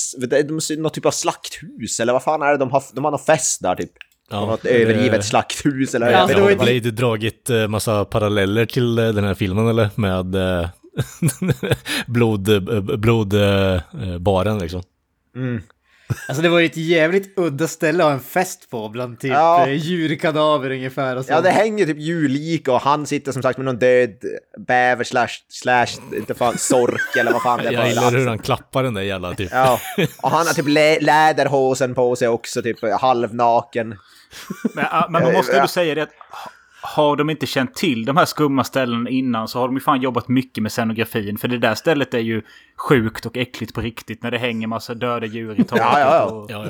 de, 0.47 0.59
någon 0.77 0.91
typ 0.91 1.05
av 1.05 1.11
slakthus 1.11 1.99
eller 1.99 2.13
vad 2.13 2.23
fan 2.23 2.41
är 2.41 2.51
det 2.51 2.57
de 2.57 2.71
har, 2.71 2.83
de 2.93 3.03
har 3.03 3.11
någon 3.11 3.19
fest 3.19 3.61
där 3.61 3.75
typ. 3.75 3.91
Ja, 4.29 4.45
något 4.45 4.63
det... 4.63 4.69
övergivet 4.69 5.25
slakthus 5.25 5.95
eller... 5.95 6.11
Ja, 6.11 6.31
jag 6.31 6.57
vet 6.57 6.69
inte. 6.69 6.91
dragit 6.91 7.49
uh, 7.49 7.67
massa 7.67 8.05
paralleller 8.05 8.65
till 8.65 8.99
uh, 8.99 9.13
den 9.13 9.23
här 9.23 9.33
filmen 9.33 9.67
eller? 9.67 9.89
Med 9.95 10.35
uh, 10.35 10.67
blod, 12.07 12.63
blodbaren 12.99 14.59
liksom. 14.59 14.81
Mm. 15.35 15.61
Alltså 16.27 16.41
det 16.41 16.49
var 16.49 16.59
ju 16.59 16.65
ett 16.65 16.77
jävligt 16.77 17.33
udda 17.37 17.67
ställe 17.67 18.03
att 18.03 18.09
ha 18.09 18.13
en 18.13 18.19
fest 18.19 18.69
på 18.69 18.89
bland 18.89 19.19
typ 19.19 19.31
ja. 19.31 19.69
djurkadaver 19.69 20.69
ungefär. 20.69 21.15
Och 21.15 21.25
ja, 21.27 21.41
det 21.41 21.49
hänger 21.49 21.85
typ 21.85 21.99
djurlik 21.99 22.67
och 22.67 22.81
han 22.81 23.05
sitter 23.05 23.31
som 23.31 23.41
sagt 23.41 23.57
med 23.57 23.65
någon 23.65 23.77
död 23.77 24.09
bäver 24.67 25.03
slash, 25.03 25.29
slash 25.49 25.87
inte 26.17 26.33
fan, 26.33 26.57
sork 26.57 27.15
eller 27.19 27.31
vad 27.31 27.41
fan 27.41 27.59
det 27.59 27.67
är. 27.67 27.71
Jag 27.71 27.89
gillar 27.89 28.11
hur 28.11 28.27
han 28.27 28.39
klappar 28.39 28.83
den 28.83 28.93
där 28.93 29.01
jävla 29.01 29.33
typ. 29.35 29.49
Ja, 29.51 29.79
och 30.21 30.31
han 30.31 30.47
har 30.47 30.53
typ 30.53 30.67
lä 30.67 30.99
läderhosen 30.99 31.95
på 31.95 32.15
sig 32.15 32.27
också, 32.27 32.61
typ 32.61 32.77
halvnaken. 32.99 33.95
Men, 34.73 34.85
men 35.09 35.23
man 35.23 35.33
måste 35.33 35.57
ju 35.57 35.67
säga 35.67 35.95
det 35.95 36.01
att 36.01 36.13
har 36.81 37.15
de 37.15 37.29
inte 37.29 37.45
känt 37.45 37.75
till 37.75 38.05
de 38.05 38.17
här 38.17 38.25
skumma 38.25 38.63
ställena 38.63 39.09
innan 39.09 39.47
så 39.47 39.59
har 39.59 39.67
de 39.67 39.75
ju 39.75 39.81
fan 39.81 40.01
jobbat 40.01 40.27
mycket 40.27 40.63
med 40.63 40.71
scenografin. 40.71 41.37
För 41.37 41.47
det 41.47 41.57
där 41.57 41.75
stället 41.75 42.13
är 42.13 42.19
ju 42.19 42.41
sjukt 42.77 43.25
och 43.25 43.37
äckligt 43.37 43.73
på 43.73 43.81
riktigt 43.81 44.23
när 44.23 44.31
det 44.31 44.37
hänger 44.37 44.67
massa 44.67 44.93
döda 44.93 45.25
djur 45.25 45.59
i 45.59 45.63
taket. 45.63 45.85
Ja, 45.85 45.99
ja, 45.99 46.25
och... 46.25 46.51
ja. 46.51 46.65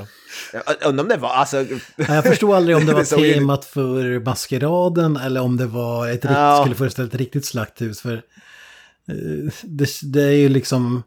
ja, 0.53 0.61
ja. 0.65 0.88
Undrar 0.88 1.03
om 1.03 1.10
det 1.10 1.18
var, 1.18 1.30
alltså... 1.30 1.65
Jag 1.95 2.23
förstod 2.23 2.56
aldrig 2.56 2.77
om 2.77 2.86
det 2.86 2.94
var 2.94 3.03
temat 3.03 3.65
för 3.65 4.26
maskeraden 4.26 5.18
eller 5.18 5.41
om 5.41 5.57
det 5.57 5.65
var 5.65 6.07
ett 6.07 6.26
rikt, 6.26 6.38
ja. 6.38 6.60
skulle 6.61 6.76
föreställa 6.76 7.07
ett 7.07 7.15
riktigt 7.15 7.45
slakthus. 7.45 8.02
För 8.02 8.14
eh, 8.14 9.53
det, 9.64 9.90
det 10.03 10.23
är 10.23 10.38
ju 10.38 10.49
liksom 10.49 11.03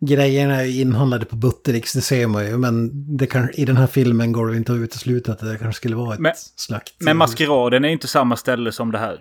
grejerna 0.00 0.62
är 0.62 0.80
inhandlade 0.80 1.24
på 1.24 1.36
Buttericks, 1.36 1.92
det 1.92 2.00
ser 2.00 2.26
man 2.26 2.46
ju. 2.46 2.56
Men 2.56 2.90
det 3.16 3.26
kan, 3.26 3.50
i 3.54 3.64
den 3.64 3.76
här 3.76 3.86
filmen 3.86 4.32
går 4.32 4.46
det 4.46 4.56
inte 4.56 4.72
att 4.72 4.78
utesluta 4.78 5.32
att 5.32 5.38
det 5.38 5.58
kanske 5.58 5.76
skulle 5.76 5.96
vara 5.96 6.14
ett 6.14 6.20
men, 6.20 6.32
slakt. 6.56 6.94
Men 6.98 7.16
Maskeraden 7.16 7.84
är 7.84 7.88
inte 7.88 8.08
samma 8.08 8.36
ställe 8.36 8.72
som 8.72 8.92
det 8.92 8.98
här. 8.98 9.20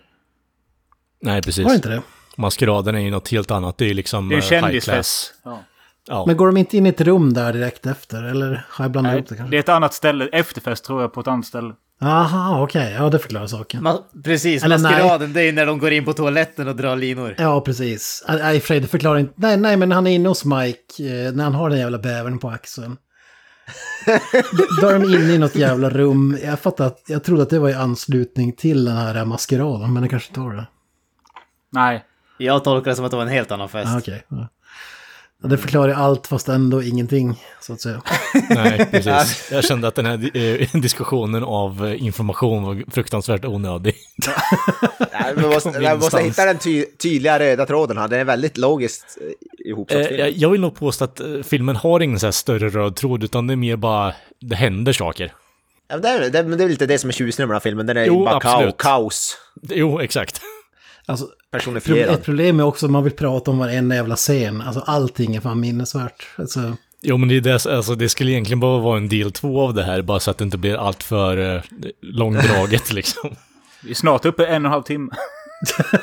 Nej, 1.21 1.41
precis. 1.41 1.65
Var 1.65 1.73
inte 1.73 1.89
det? 1.89 2.01
Maskeraden 2.37 2.95
är 2.95 2.99
ju 2.99 3.11
något 3.11 3.29
helt 3.29 3.51
annat. 3.51 3.77
Det 3.77 3.85
är 3.85 3.87
ju 3.87 3.93
liksom 3.93 4.29
det 4.29 4.35
är 4.35 4.53
en 4.53 4.89
eh. 4.89 5.01
Ja. 5.43 5.63
Ja. 6.07 6.23
Men 6.27 6.37
går 6.37 6.47
de 6.47 6.57
inte 6.57 6.77
in 6.77 6.85
i 6.85 6.89
ett 6.89 7.01
rum 7.01 7.33
där 7.33 7.53
direkt 7.53 7.85
efter? 7.85 8.23
Eller 8.23 8.65
har 8.69 8.85
jag 8.85 8.91
blandat 8.91 9.13
ihop 9.13 9.27
det 9.27 9.35
kanske? 9.35 9.51
Det 9.51 9.57
är 9.57 9.59
ett 9.59 9.69
annat 9.69 9.93
ställe. 9.93 10.27
Efterfest 10.27 10.85
tror 10.85 11.01
jag 11.01 11.13
på 11.13 11.21
ett 11.21 11.27
annat 11.27 11.45
ställe. 11.45 11.73
Aha, 12.01 12.61
okej. 12.61 12.81
Okay. 12.81 12.93
Ja, 12.93 13.09
det 13.09 13.19
förklarar 13.19 13.47
saken. 13.47 13.83
Ma 13.83 13.99
precis, 14.23 14.63
Eller 14.63 14.77
maskeraden, 14.77 15.33
nej. 15.33 15.43
det 15.43 15.49
är 15.49 15.53
när 15.53 15.65
de 15.65 15.79
går 15.79 15.91
in 15.91 16.05
på 16.05 16.13
toaletten 16.13 16.67
och 16.67 16.75
drar 16.75 16.95
linor. 16.95 17.35
Ja, 17.37 17.61
precis. 17.61 18.25
Nej, 18.27 18.59
Fred, 18.59 18.81
det 18.81 18.87
förklarar 18.87 19.19
inte. 19.19 19.33
Nej, 19.35 19.57
nej, 19.57 19.77
men 19.77 19.91
han 19.91 20.07
är 20.07 20.11
inne 20.11 20.29
hos 20.29 20.45
Mike 20.45 21.03
eh, 21.03 21.33
när 21.33 21.43
han 21.43 21.53
har 21.53 21.69
den 21.69 21.79
jävla 21.79 21.97
bävern 21.97 22.39
på 22.39 22.49
axeln. 22.49 22.97
Då 24.81 24.87
är 24.87 24.99
de 24.99 25.03
inne 25.03 25.33
i 25.33 25.37
något 25.37 25.55
jävla 25.55 25.89
rum. 25.89 26.37
Jag 26.43 26.59
fattar 26.59 26.87
att, 26.87 27.03
jag 27.07 27.23
trodde 27.23 27.43
att 27.43 27.49
det 27.49 27.59
var 27.59 27.69
i 27.69 27.73
anslutning 27.73 28.53
till 28.53 28.85
den 28.85 28.97
här 28.97 29.25
maskeraden, 29.25 29.93
men 29.93 30.03
det 30.03 30.09
kanske 30.09 30.29
inte 30.29 30.39
var 30.39 30.53
det. 30.53 30.67
Nej. 31.71 32.05
Jag 32.37 32.63
tolkar 32.63 32.91
det 32.91 32.95
som 32.95 33.05
att 33.05 33.11
det 33.11 33.17
var 33.17 33.23
en 33.23 33.29
helt 33.29 33.51
annan 33.51 33.69
fest. 33.69 33.91
Ah, 33.93 33.97
okay. 33.97 34.19
ja. 34.27 34.47
Det 35.49 35.57
förklarar 35.57 35.93
allt 35.93 36.27
fast 36.27 36.49
ändå 36.49 36.83
ingenting, 36.83 37.43
så 37.61 37.73
att 37.73 37.81
säga. 37.81 38.01
Nej, 38.49 38.85
precis. 38.91 39.51
Jag 39.51 39.63
kände 39.63 39.87
att 39.87 39.95
den 39.95 40.05
här 40.05 40.37
eh, 40.37 40.67
diskussionen 40.81 41.43
av 41.43 41.85
eh, 41.85 42.03
information 42.05 42.63
var 42.63 42.91
fruktansvärt 42.91 43.45
onödig. 43.45 43.95
Nej, 45.11 45.33
man 45.35 45.49
måste, 45.49 45.79
man 45.81 45.99
måste 45.99 46.21
hitta 46.21 46.45
den 46.45 46.57
ty 46.57 46.85
tydliga 46.85 47.39
röda 47.39 47.65
tråden 47.65 47.97
här. 47.97 48.07
Den 48.07 48.19
är 48.19 48.25
väldigt 48.25 48.57
logiskt 48.57 49.17
eh, 49.21 49.69
ihopsatt. 49.69 50.11
Eh, 50.11 50.27
jag 50.27 50.49
vill 50.49 50.61
nog 50.61 50.75
påstå 50.75 51.05
att 51.05 51.21
filmen 51.43 51.75
har 51.75 51.99
ingen 51.99 52.19
så 52.19 52.25
här 52.25 52.31
större 52.31 52.69
röd 52.69 52.95
tråd, 52.95 53.23
utan 53.23 53.47
det 53.47 53.53
är 53.53 53.57
mer 53.57 53.75
bara, 53.75 54.13
det 54.41 54.55
händer 54.55 54.93
saker. 54.93 55.33
Ja, 55.87 55.97
det, 55.97 56.09
är, 56.09 56.29
det, 56.29 56.43
det 56.55 56.63
är 56.63 56.69
lite 56.69 56.85
det 56.85 56.97
som 56.97 57.09
är 57.09 57.13
tjusningen 57.13 57.47
med 57.47 57.53
den 57.53 57.55
här 57.55 57.63
filmen, 57.63 57.85
den 57.85 57.97
är 57.97 58.05
jo, 58.05 58.25
bara 58.25 58.35
absolut. 58.35 58.77
kaos. 58.77 59.37
Jo, 59.61 59.99
exakt. 59.99 60.41
Alltså, 61.07 61.27
ett 61.95 62.23
problem 62.23 62.59
är 62.59 62.63
också 62.63 62.85
att 62.85 62.91
man 62.91 63.03
vill 63.03 63.13
prata 63.13 63.51
om 63.51 63.57
varenda 63.57 63.95
jävla 63.95 64.15
scen. 64.15 64.61
Alltså 64.61 64.79
allting 64.79 65.35
är 65.35 65.41
fan 65.41 65.59
minnesvärt. 65.59 66.27
Alltså... 66.35 66.75
Jo 67.01 67.17
men 67.17 67.29
det, 67.29 67.35
är 67.35 67.41
det, 67.41 67.65
alltså, 67.65 67.95
det 67.95 68.09
skulle 68.09 68.31
egentligen 68.31 68.59
bara 68.59 68.79
vara 68.79 68.97
en 68.97 69.09
del 69.09 69.31
två 69.31 69.61
av 69.61 69.73
det 69.73 69.83
här, 69.83 70.01
bara 70.01 70.19
så 70.19 70.31
att 70.31 70.37
det 70.37 70.43
inte 70.43 70.57
blir 70.57 70.75
allt 70.75 71.03
för 71.03 71.37
uh, 71.37 71.61
långdraget 72.01 72.93
liksom. 72.93 73.35
Vi 73.83 73.91
är 73.91 73.95
snart 73.95 74.25
uppe 74.25 74.45
en 74.45 74.51
och 74.51 74.55
en 74.55 74.65
halv 74.65 74.83
timme. 74.83 75.11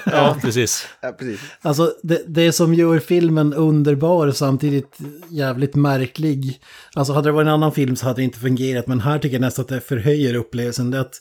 Ja, 0.05 0.37
precis. 0.43 0.87
Ja, 1.01 1.13
precis. 1.13 1.41
Alltså 1.63 1.95
det, 2.03 2.23
det 2.27 2.53
som 2.53 2.75
gör 2.75 2.99
filmen 2.99 3.55
underbar 3.55 4.27
och 4.27 4.37
samtidigt 4.37 4.99
jävligt 5.29 5.75
märklig. 5.75 6.61
Alltså 6.95 7.13
hade 7.13 7.29
det 7.29 7.33
varit 7.33 7.47
en 7.47 7.53
annan 7.53 7.73
film 7.73 7.97
så 7.97 8.07
hade 8.07 8.21
det 8.21 8.25
inte 8.25 8.39
fungerat, 8.39 8.87
men 8.87 9.01
här 9.01 9.19
tycker 9.19 9.35
jag 9.35 9.41
nästan 9.41 9.63
att 9.63 9.69
det 9.69 9.81
förhöjer 9.81 10.35
upplevelsen. 10.35 10.91
Det, 10.91 11.01
att 11.01 11.21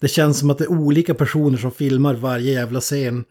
det 0.00 0.08
känns 0.08 0.38
som 0.38 0.50
att 0.50 0.58
det 0.58 0.64
är 0.64 0.70
olika 0.70 1.14
personer 1.14 1.58
som 1.58 1.72
filmar 1.72 2.14
varje 2.14 2.52
jävla 2.52 2.80
scen. 2.80 3.24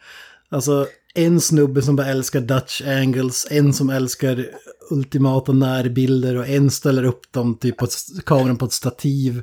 Alltså 0.49 0.87
en 1.13 1.41
snubbe 1.41 1.81
som 1.81 1.95
bara 1.95 2.07
älskar 2.07 2.41
Dutch 2.41 2.81
angles, 2.81 3.47
en 3.49 3.73
som 3.73 3.89
älskar 3.89 4.45
ultimata 4.89 5.51
närbilder 5.51 6.37
och 6.37 6.47
en 6.47 6.71
ställer 6.71 7.03
upp 7.03 7.31
dem 7.31 7.57
typ 7.57 7.77
på 7.77 7.87
kameran 8.25 8.57
på 8.57 8.65
ett 8.65 8.71
stativ. 8.71 9.41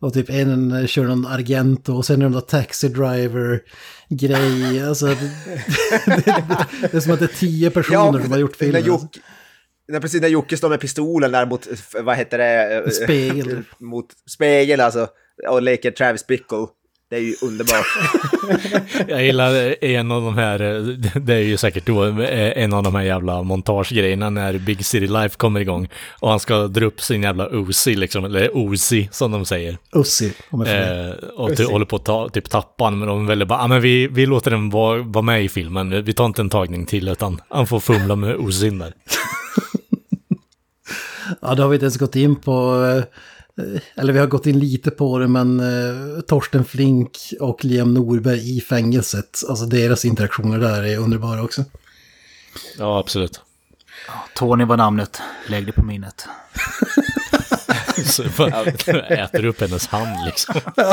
Och 0.00 0.14
typ 0.14 0.30
en 0.30 0.88
kör 0.88 1.04
någon 1.04 1.26
Argento 1.26 1.94
och 1.94 2.06
sen 2.06 2.22
är 2.22 2.26
det 2.26 2.30
någon 2.30 2.42
Taxi 2.42 2.88
Driver-grej. 2.88 4.88
Alltså, 4.88 5.06
det, 5.06 5.14
det, 6.06 6.44
det, 6.80 6.94
är 6.94 7.00
som 7.00 7.12
att 7.12 7.18
det 7.18 7.24
är 7.24 7.38
tio 7.38 7.70
personer 7.70 8.18
ja, 8.18 8.22
som 8.22 8.32
har 8.32 8.38
gjort 8.38 8.56
filmen. 8.56 8.84
Jocke, 8.84 9.20
när, 9.88 10.00
precis 10.00 10.20
när 10.20 10.28
Jocke 10.28 10.56
står 10.56 10.68
med 10.68 10.80
pistolen 10.80 11.32
där 11.32 11.46
mot, 11.46 11.68
vad 12.02 12.16
heter 12.16 12.38
det? 12.38 12.90
Spegel. 12.90 13.62
mot 13.78 14.06
spegel 14.30 14.80
alltså. 14.80 15.08
Och 15.48 15.62
leker 15.62 15.90
Travis 15.90 16.26
Bickle. 16.26 16.66
Det 17.10 17.16
är 17.16 17.20
ju 17.20 17.34
underbart. 17.42 17.86
jag 19.08 19.24
gillar 19.24 19.84
en 19.84 20.12
av 20.12 20.22
de 20.22 20.36
här, 20.38 20.58
det 21.20 21.34
är 21.34 21.38
ju 21.38 21.56
säkert 21.56 21.86
då 21.86 22.02
en 22.02 22.72
av 22.72 22.82
de 22.82 22.94
här 22.94 23.02
jävla 23.02 23.42
montagegrejerna 23.42 24.30
när 24.30 24.58
Big 24.58 24.84
City 24.86 25.06
Life 25.06 25.36
kommer 25.36 25.60
igång. 25.60 25.88
Och 26.20 26.30
han 26.30 26.40
ska 26.40 26.66
dra 26.68 26.86
upp 26.86 27.00
sin 27.00 27.22
jävla 27.22 27.48
Uzi 27.52 27.96
liksom, 27.96 28.24
eller 28.24 28.50
Uzi 28.72 29.08
som 29.12 29.32
de 29.32 29.44
säger. 29.44 29.78
Uzi, 29.92 30.32
om 30.50 30.60
jag 30.66 31.06
eh, 31.08 31.12
Och 31.36 31.50
Uzi. 31.50 31.64
håller 31.64 31.86
på 31.86 31.96
att 31.96 32.04
ta, 32.04 32.28
typ 32.28 32.50
tappa 32.50 32.84
han, 32.84 32.98
men 32.98 33.08
de 33.08 33.26
väljer 33.26 33.46
bara, 33.46 33.58
ah, 33.58 33.68
men 33.68 33.80
vi, 33.80 34.06
vi 34.06 34.26
låter 34.26 34.50
den 34.50 34.70
vara, 34.70 35.02
vara 35.02 35.22
med 35.22 35.44
i 35.44 35.48
filmen, 35.48 36.04
vi 36.04 36.12
tar 36.12 36.26
inte 36.26 36.42
en 36.42 36.50
tagning 36.50 36.86
till 36.86 37.08
utan 37.08 37.40
han 37.48 37.66
får 37.66 37.80
fumla 37.80 38.16
med 38.16 38.36
Uzin 38.40 38.78
där. 38.78 38.92
Ja, 41.42 41.54
det 41.54 41.62
har 41.62 41.68
vi 41.68 41.74
inte 41.76 41.84
ens 41.84 41.96
gått 41.96 42.16
in 42.16 42.36
på. 42.36 42.84
eh, 42.84 43.04
Eller 43.94 44.12
vi 44.12 44.18
har 44.18 44.26
gått 44.26 44.46
in 44.46 44.58
lite 44.58 44.90
på 44.90 45.18
det, 45.18 45.28
men 45.28 45.60
eh, 45.60 46.20
Torsten 46.20 46.64
Flink 46.64 47.18
och 47.40 47.64
Liam 47.64 47.94
Norberg 47.94 48.56
i 48.56 48.60
fängelset, 48.60 49.42
alltså 49.48 49.66
deras 49.66 50.04
interaktioner 50.04 50.58
där 50.58 50.82
är 50.82 50.98
underbara 50.98 51.42
också. 51.42 51.64
Ja, 52.78 52.98
absolut. 52.98 53.40
Tony 54.34 54.64
var 54.64 54.76
namnet. 54.76 55.22
Lägg 55.46 55.66
det 55.66 55.72
på 55.72 55.82
minnet. 55.84 56.28
Så 58.04 58.24
bara 58.36 58.64
äter 58.64 59.44
upp 59.44 59.60
hennes 59.60 59.86
hand 59.86 60.26
liksom. 60.26 60.54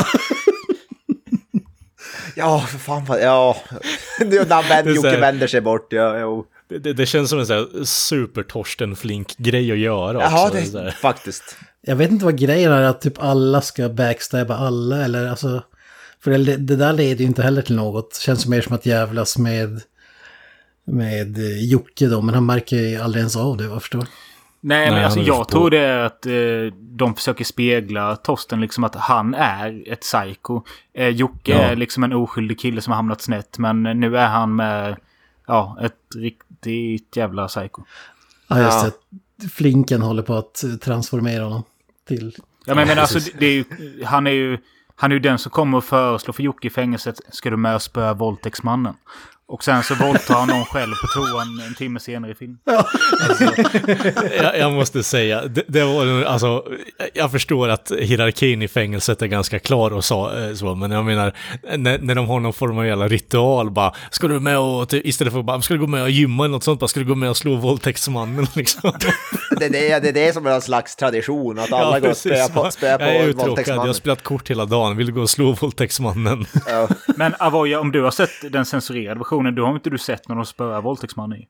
Ja, 2.38 2.60
för 2.60 2.78
fan 2.78 3.04
vad... 3.04 3.22
Ja. 3.22 3.56
Det 4.18 4.36
är 4.36 4.46
när 4.46 4.68
vänd, 4.68 4.88
Jocke 4.88 5.16
vänder 5.16 5.46
sig 5.46 5.60
bort. 5.60 5.92
Ja, 5.92 6.18
jo. 6.18 6.46
Det, 6.68 6.78
det, 6.78 6.92
det 6.92 7.06
känns 7.06 7.30
som 7.30 7.38
en 7.38 7.46
sån 7.46 7.56
här 7.56 7.84
super-Torsten 7.84 8.96
Flink-grej 8.96 9.72
att 9.72 9.78
göra 9.78 10.18
också. 10.18 10.72
det 10.72 10.82
här. 10.82 10.90
faktiskt. 10.90 11.56
Jag 11.88 11.96
vet 11.96 12.10
inte 12.10 12.24
vad 12.24 12.38
grejen 12.38 12.72
är, 12.72 12.82
att 12.82 13.00
typ 13.00 13.18
alla 13.18 13.60
ska 13.60 13.88
backstabba 13.88 14.56
alla, 14.56 15.04
eller 15.04 15.28
alltså... 15.28 15.62
För 16.20 16.30
det, 16.30 16.56
det 16.56 16.76
där 16.76 16.92
leder 16.92 17.20
ju 17.20 17.26
inte 17.26 17.42
heller 17.42 17.62
till 17.62 17.76
något. 17.76 18.16
Känns 18.16 18.46
mer 18.46 18.60
som 18.60 18.74
att 18.74 18.86
jävlas 18.86 19.38
med... 19.38 19.80
Med 20.84 21.38
eh, 21.38 21.64
Jocke 21.64 22.06
då, 22.06 22.20
men 22.22 22.34
han 22.34 22.46
märker 22.46 22.76
ju 22.76 22.96
aldrig 23.00 23.20
ens 23.20 23.36
av 23.36 23.56
det, 23.56 23.64
vad 23.66 23.74
jag 23.74 23.82
förstår. 23.82 24.06
Nej, 24.60 24.86
men 24.86 24.94
Nej, 24.94 25.04
alltså 25.04 25.20
jag 25.20 25.48
tror 25.48 25.70
det 25.70 25.78
är 25.78 25.98
att 25.98 26.26
eh, 26.26 26.78
de 26.80 27.14
försöker 27.14 27.44
spegla 27.44 28.16
Torsten 28.16 28.60
liksom 28.60 28.84
att 28.84 28.94
han 28.94 29.34
är 29.34 29.92
ett 29.92 30.00
psycho. 30.00 30.62
Eh, 30.94 31.08
Jocke 31.08 31.52
Ja. 31.52 31.58
är 31.58 31.76
liksom 31.76 32.04
en 32.04 32.12
oskyldig 32.12 32.60
kille 32.60 32.80
som 32.80 32.90
har 32.90 32.96
hamnat 32.96 33.20
snett. 33.22 33.58
Men 33.58 33.82
nu 33.82 34.16
är 34.18 34.26
han 34.26 34.56
med 34.56 34.96
ja, 35.46 35.78
ett 35.82 36.16
riktigt 36.16 37.16
jävla 37.16 37.48
psycho. 37.48 37.82
Ja, 38.48 38.60
just 38.60 38.84
Ja. 38.84 38.90
det. 39.40 39.48
Flinken 39.48 40.02
håller 40.02 40.22
på 40.22 40.34
att 40.34 40.64
transformera 40.80 41.44
honom 41.44 41.62
till... 42.06 42.36
Ja, 42.64 42.74
men, 42.74 42.88
men 42.88 42.98
alltså, 42.98 43.30
det 43.38 43.46
är 43.46 43.52
ju, 43.52 43.64
han 44.04 44.26
är 44.26 44.30
ju... 44.30 44.58
Han 44.98 45.10
är 45.12 45.14
ju 45.16 45.20
den 45.20 45.38
som 45.38 45.50
kommer 45.50 45.78
och 45.78 45.84
föreslår 45.84 46.32
för 46.32 46.42
Jocke 46.42 46.66
i 46.66 46.70
fängelset, 46.70 47.20
ska 47.28 47.50
du 47.50 47.56
med 47.56 47.74
och 47.74 47.82
spöa 47.82 48.14
våldtäktsmannen? 48.14 48.94
Och 49.48 49.64
sen 49.64 49.82
så 49.82 49.94
våldtar 49.94 50.34
han 50.34 50.48
någon 50.48 50.64
själv 50.64 50.92
på 51.02 51.06
toan 51.06 51.60
en 51.68 51.74
timme 51.74 52.00
senare 52.00 52.30
i 52.32 52.34
filmen. 52.34 52.58
jag, 54.42 54.58
jag 54.58 54.72
måste 54.72 55.02
säga, 55.02 55.42
det, 55.46 55.62
det 55.66 55.84
var 55.84 56.24
alltså, 56.24 56.64
jag 57.14 57.30
förstår 57.30 57.68
att 57.68 57.92
hierarkin 58.00 58.62
i 58.62 58.68
fängelset 58.68 59.22
är 59.22 59.26
ganska 59.26 59.58
klar 59.58 59.90
och 59.90 60.04
så, 60.04 60.38
eh, 60.38 60.54
så 60.54 60.74
men 60.74 60.90
jag 60.90 61.04
menar, 61.04 61.32
när, 61.76 61.98
när 61.98 62.14
de 62.14 62.26
har 62.28 62.40
någon 62.40 62.52
form 62.52 62.78
av 62.78 62.86
jävla 62.86 63.08
ritual 63.08 63.70
bara, 63.70 63.92
ska 64.10 64.28
du 64.28 64.40
med 64.40 64.58
och, 64.58 64.88
typ, 64.88 65.06
istället 65.06 65.32
för 65.32 65.42
bara, 65.42 65.62
ska 65.62 65.74
du 65.74 65.80
gå 65.80 65.86
med 65.86 66.02
och 66.02 66.10
gymma 66.10 66.44
eller 66.44 66.52
något 66.52 66.64
sånt, 66.64 66.80
bara, 66.80 66.88
ska 66.88 67.00
du 67.00 67.06
gå 67.06 67.14
med 67.14 67.30
och 67.30 67.36
slå 67.36 67.54
våldtäktsmannen 67.56 68.46
liksom? 68.54 68.92
Det, 69.58 69.68
det, 69.68 69.90
är- 69.92 70.00
det 70.00 70.08
är 70.08 70.12
det 70.12 70.32
som 70.32 70.46
är 70.46 70.50
en 70.50 70.62
slags 70.62 70.96
tradition, 70.96 71.58
att 71.58 71.72
alla 71.72 72.00
går 72.00 72.10
och 72.10 72.16
spöar 72.16 72.48
på, 72.48 72.70
spöar 72.70 72.90
jag 73.00 73.02
är 73.16 73.18
på 73.22 73.24
uttråkad, 73.24 73.38
jag 73.40 73.46
våldtäktsmannen. 73.46 73.86
har 73.86 73.94
spelat 73.94 74.22
kort 74.22 74.50
hela 74.50 74.64
dagen, 74.64 74.96
vill 74.96 75.06
du 75.06 75.12
gå 75.12 75.20
och 75.20 75.30
slå 75.30 75.52
våldtäktsmannen? 75.52 76.46
Ja. 76.66 76.88
Men 77.16 77.34
Avoya, 77.38 77.80
om 77.80 77.92
du 77.92 78.02
har 78.02 78.10
sett 78.10 78.30
den 78.52 78.66
censurerade 78.66 79.18
versionen, 79.18 79.35
då 79.44 79.64
har 79.66 79.72
inte 79.74 79.90
du 79.90 79.98
sett 79.98 80.28
när 80.28 80.36
de 80.36 80.44
spöar 80.46 80.82
våldtäktsmannen 80.82 81.38
i? 81.38 81.48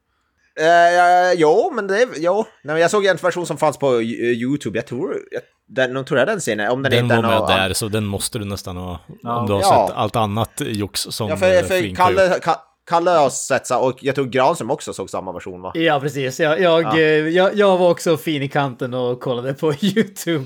Ja, 0.61 1.33
jo, 1.37 1.73
men 1.75 1.87
det... 1.87 2.07
Jo. 2.17 2.35
Nej, 2.65 2.75
men 2.75 2.79
jag 2.83 2.91
såg 2.91 3.05
en 3.07 3.17
version 3.17 3.47
som 3.47 3.57
fanns 3.57 3.79
på 3.79 3.95
eh, 3.95 4.01
YouTube. 4.03 4.79
Jag 4.79 4.87
tror... 4.87 5.17
Jag, 5.31 5.43
den, 5.69 5.93
nog 5.93 6.07
tror 6.07 6.19
jag 6.19 6.29
den 6.29 6.41
scenen. 6.41 6.71
Om 6.71 6.83
den, 6.83 6.93
Den 6.93 7.05
inte 7.05 7.17
var 7.17 7.23
är 7.23 7.29
med 7.29 7.39
någon- 7.39 7.49
där, 7.49 7.73
så 7.73 7.89
den 7.89 8.05
måste 8.07 8.39
du 8.39 8.45
nästan 8.45 8.77
ha, 8.77 9.01
Ja. 9.23 9.37
om 9.41 9.47
du 9.47 9.53
har 9.53 9.61
Ja. 9.61 9.87
sett 9.89 9.97
allt 9.97 10.17
annat 10.17 10.53
jox 10.61 11.01
som 11.01 11.29
Ja, 11.29 11.37
för, 11.37 11.63
för. 11.63 11.95
Kalle, 11.95 12.39
Ka- 12.39 12.57
Kalle 12.89 13.11
har 13.11 13.31
sett 13.31 13.67
så, 13.67 13.79
och 13.81 13.99
jag 14.01 14.15
tror 14.15 14.25
Granström 14.27 14.71
också 14.71 14.93
såg 14.93 15.11
samma 15.11 15.33
version 15.33 15.61
va? 15.63 15.73
Ja, 15.75 16.01
precis. 16.01 16.41
Jag, 16.41 16.61
jag, 16.61 16.83
Ja. 16.83 16.99
eh, 16.99 17.01
jag, 17.29 17.55
jag 17.55 17.79
var 17.79 17.91
också 17.91 18.17
fin 18.17 18.43
i 18.43 18.49
kanten 18.49 18.95
och 18.95 19.21
kollade 19.21 19.55
på 19.55 19.73
YouTube. 19.81 20.45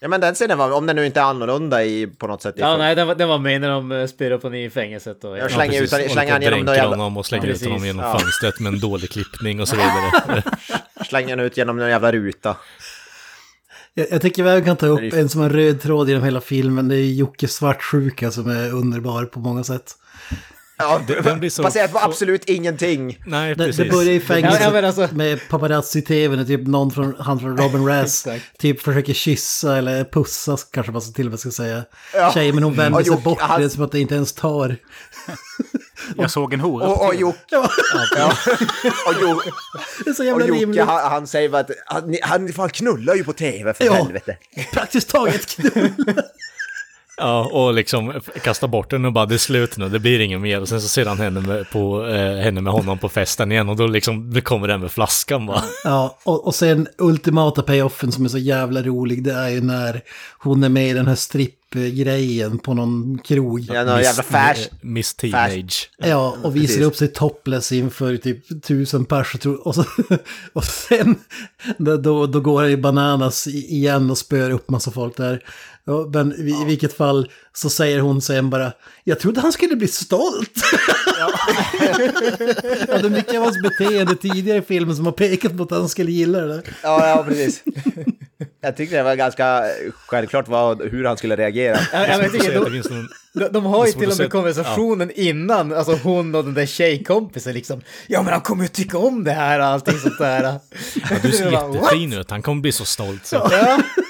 Ja 0.00 0.08
men 0.08 0.20
den 0.20 0.34
scenen 0.34 0.58
var, 0.58 0.70
om 0.72 0.86
den 0.86 0.96
nu 0.96 1.06
inte 1.06 1.20
är 1.20 1.24
annorlunda 1.24 1.84
i, 1.84 2.06
på 2.06 2.26
något 2.26 2.42
sätt. 2.42 2.54
Ja, 2.58 2.66
för- 2.72 2.78
nej, 2.78 2.94
den 2.94 3.06
var, 3.06 3.14
den 3.14 3.28
var 3.28 3.38
med 3.38 3.60
när 3.60 3.68
de 3.70 3.92
eh, 3.92 4.06
spyr 4.06 4.30
upp 4.30 4.42
honom 4.42 4.58
i 4.58 4.70
fängelset. 4.70 5.24
Och, 5.24 5.38
Jag 5.38 5.50
slänger 5.50 5.82
ut- 5.82 5.90
precis. 5.90 6.12
slänger 6.12 6.32
han 6.32 6.40
på 6.40 6.44
genom 6.44 6.74
jävla- 6.74 6.88
honom 6.96 7.16
och 7.16 7.26
slänger 7.26 7.46
Ja, 7.46 7.52
ut 7.54 7.64
honom 7.64 7.84
genom 7.86 8.04
Ja. 8.04 8.18
fönstret 8.18 8.60
med 8.60 8.72
en 8.72 8.80
dålig 8.80 9.10
klippning 9.10 9.60
och 9.60 9.68
så 9.68 9.76
vidare. 9.76 10.42
Slänger 11.08 11.36
den 11.36 11.46
ut 11.46 11.56
genom 11.56 11.76
någon 11.78 11.88
jävla 11.88 12.12
ruta. 12.12 12.56
Jag, 13.94 14.06
jag 14.10 14.22
tycker 14.22 14.56
vi 14.56 14.62
kan 14.64 14.76
ta 14.76 14.86
upp 14.86 15.12
en 15.12 15.28
som 15.28 15.42
en 15.42 15.50
röd 15.50 15.80
tråd 15.82 16.08
genom 16.08 16.24
hela 16.24 16.40
filmen. 16.40 16.88
Det 16.88 16.96
är 16.96 17.12
Jocke 17.14 17.48
Svartsjuka 17.48 18.30
som 18.30 18.50
är 18.50 18.72
underbar 18.74 19.24
på 19.24 19.38
många 19.40 19.64
sätt. 19.64 19.92
Ja, 20.78 21.00
den 21.24 21.40
blir 21.40 21.50
så- 21.50 21.62
baserat 21.62 21.92
på 21.92 21.98
absolut 21.98 22.44
ingenting. 22.44 23.18
Nej, 23.26 23.54
Det, 23.54 23.64
precis. 23.64 23.76
det 23.76 23.90
börjar 23.90 24.10
i 24.12 24.20
fängelset 24.20 24.60
Ja, 24.62 24.80
ja, 24.80 24.86
alltså- 24.86 25.08
med 25.12 25.48
paparazzi-tv 25.48 26.36
när 26.36 26.44
typ 26.44 26.66
någon 26.66 26.90
från, 26.90 27.16
han 27.18 27.40
från 27.40 27.56
Robin 27.58 27.86
Razz 27.88 28.26
typ 28.58 28.82
försöker 28.82 29.12
kyssa 29.14 29.76
eller 29.76 30.04
pussa 30.04 30.56
kanske 30.70 30.92
man 30.92 31.02
så 31.02 31.12
till 31.12 31.26
och 31.26 31.30
med 31.30 31.40
ska 31.40 31.50
säga. 31.50 31.84
Ja. 32.14 32.30
Tjejen 32.34 32.54
men 32.54 32.64
hon 32.64 32.74
vänder 32.74 32.98
Och 32.98 33.04
sig 33.06 33.12
Jocke, 33.12 33.24
bort, 33.24 33.40
han- 33.40 33.60
det 33.60 33.66
är 33.66 33.68
som 33.68 33.82
att 33.84 33.92
det 33.92 34.00
inte 34.00 34.14
ens 34.14 34.32
tar. 34.32 34.76
Jag 36.16 36.30
såg 36.30 36.54
en 36.54 36.60
hora. 36.60 36.86
Och, 36.86 37.06
och, 37.06 37.14
Jocke, 37.14 37.38
ja. 37.50 38.32
och, 39.06 39.14
Jo- 39.20 39.40
Det 40.04 40.10
är 40.10 40.14
så 40.14 40.22
och 40.22 40.26
jävla 40.26 40.46
Jocke 40.46 40.60
rimligt. 40.60 40.84
han, 40.84 41.10
han 41.10 41.26
säger 41.26 41.54
att 41.56 41.70
han, 41.86 42.16
han 42.22 42.52
fan 42.52 42.68
knullar 42.68 43.14
ju 43.14 43.24
på 43.24 43.32
tv 43.32 43.74
för 43.74 43.84
Ja. 43.84 43.92
helvete. 43.92 44.36
Praktiskt 44.72 45.08
taget 45.08 45.46
knull. 45.46 45.90
Ja, 47.16 47.50
och 47.52 47.74
liksom 47.74 48.20
kastar 48.42 48.68
bort 48.68 48.90
den 48.90 49.04
och 49.04 49.12
bara 49.12 49.26
det 49.26 49.34
är 49.34 49.38
slut 49.38 49.76
nu, 49.76 49.88
det 49.88 49.98
blir 49.98 50.20
inget 50.20 50.40
mer. 50.40 50.60
Och 50.60 50.68
sen 50.68 50.80
så 50.80 50.88
ser 50.88 51.06
han 51.06 51.18
henne 51.18 51.40
med, 51.40 51.70
på, 51.70 52.06
eh, 52.06 52.36
henne 52.36 52.60
med 52.60 52.72
honom 52.72 52.98
på 52.98 53.08
festen 53.08 53.52
igen 53.52 53.68
och 53.68 53.76
då 53.76 53.86
liksom 53.86 54.34
det 54.34 54.40
kommer 54.40 54.68
den 54.68 54.80
med 54.80 54.90
flaskan 54.90 55.46
bara. 55.46 55.62
Ja, 55.84 56.18
och, 56.24 56.46
och 56.46 56.54
sen 56.54 56.88
ultimata 56.98 57.62
payoffen 57.62 58.12
som 58.12 58.24
är 58.24 58.28
så 58.28 58.38
jävla 58.38 58.82
rolig, 58.82 59.24
det 59.24 59.32
är 59.32 59.48
ju 59.48 59.60
när 59.60 60.00
hon 60.38 60.64
är 60.64 60.68
med 60.68 60.90
i 60.90 60.92
den 60.92 61.06
här 61.06 61.14
strippgrejen 61.14 62.58
på 62.58 62.74
någon 62.74 63.18
krog. 63.18 63.60
Ja, 63.60 63.84
någon 63.84 64.02
jävla 64.02 64.22
färs. 64.22 64.68
Miss 64.80 65.14
Teenage. 65.14 65.90
Ja, 65.98 66.36
och 66.42 66.56
visar 66.56 66.66
Precis. 66.66 66.86
upp 66.86 66.96
sig 66.96 67.08
topless 67.08 67.72
inför 67.72 68.16
typ 68.16 68.62
tusen 68.62 69.04
pers. 69.04 69.34
Och, 69.34 69.66
och, 69.66 69.74
så, 69.74 69.84
och 70.52 70.64
sen 70.64 71.16
då, 71.78 72.26
då, 72.26 72.40
går 72.40 72.62
han 72.62 72.70
i 72.70 72.76
bananas 72.76 73.46
igen 73.46 74.10
och 74.10 74.18
spöar 74.18 74.50
upp 74.50 74.70
massa 74.70 74.90
folk 74.90 75.16
där. 75.16 75.42
Ja, 75.88 76.10
men 76.12 76.32
i, 76.32 76.62
i 76.62 76.64
vilket 76.64 76.96
fall 76.96 77.30
så 77.52 77.70
säger 77.70 78.00
hon 78.00 78.22
sen 78.22 78.50
bara, 78.50 78.72
jag 79.04 79.20
trodde 79.20 79.40
han 79.40 79.52
skulle 79.52 79.76
bli 79.76 79.88
stolt. 79.88 80.52
Ja. 81.18 81.32
det 82.86 83.06
är 83.06 83.10
mycket 83.10 83.34
av 83.34 83.42
hans 83.42 83.62
beteende 83.62 84.16
tidigare 84.16 84.58
i 84.58 84.62
filmen 84.62 84.96
som 84.96 85.04
har 85.04 85.12
pekat 85.12 85.56
på 85.56 85.62
att 85.62 85.70
han 85.70 85.88
skulle 85.88 86.10
gilla 86.12 86.40
det 86.40 86.48
där. 86.48 86.62
Ja, 86.82 87.08
ja 87.08 87.24
precis. 87.28 87.62
Jag 88.60 88.76
tyckte 88.76 88.96
det 88.96 89.02
var 89.02 89.14
ganska 89.14 89.62
självklart 90.06 90.48
vad, 90.48 90.82
hur 90.82 91.04
han 91.04 91.16
skulle 91.16 91.36
reagera. 91.36 91.78
Ja, 91.92 92.06
jag 92.06 92.18
vet 92.18 92.34
inte, 92.34 92.54
de, 92.54 93.08
de, 93.34 93.48
de 93.48 93.64
har 93.64 93.86
ju 93.86 93.92
till 93.92 94.10
och 94.10 94.18
med 94.18 94.30
konversationen 94.30 95.10
innan, 95.14 95.72
alltså 95.72 95.98
hon 96.02 96.34
och 96.34 96.44
den 96.44 96.54
där 96.54 96.66
tjejkompisen 96.66 97.54
liksom. 97.54 97.80
Ja 98.06 98.22
men 98.22 98.32
han 98.32 98.40
kommer 98.42 98.62
ju 98.62 98.68
tycka 98.68 98.98
om 98.98 99.24
det 99.24 99.32
här 99.32 99.58
och 99.60 99.66
allting 99.66 99.98
sånt 99.98 100.18
där. 100.18 100.42
ja, 100.42 100.60
du 101.22 101.32
ser 101.32 101.50
jättefin 101.74 102.12
ut, 102.12 102.30
han 102.30 102.42
kommer 102.42 102.62
bli 102.62 102.72
så 102.72 102.84
stolt. 102.84 103.26
Så. 103.26 103.36
Ja, 103.50 103.78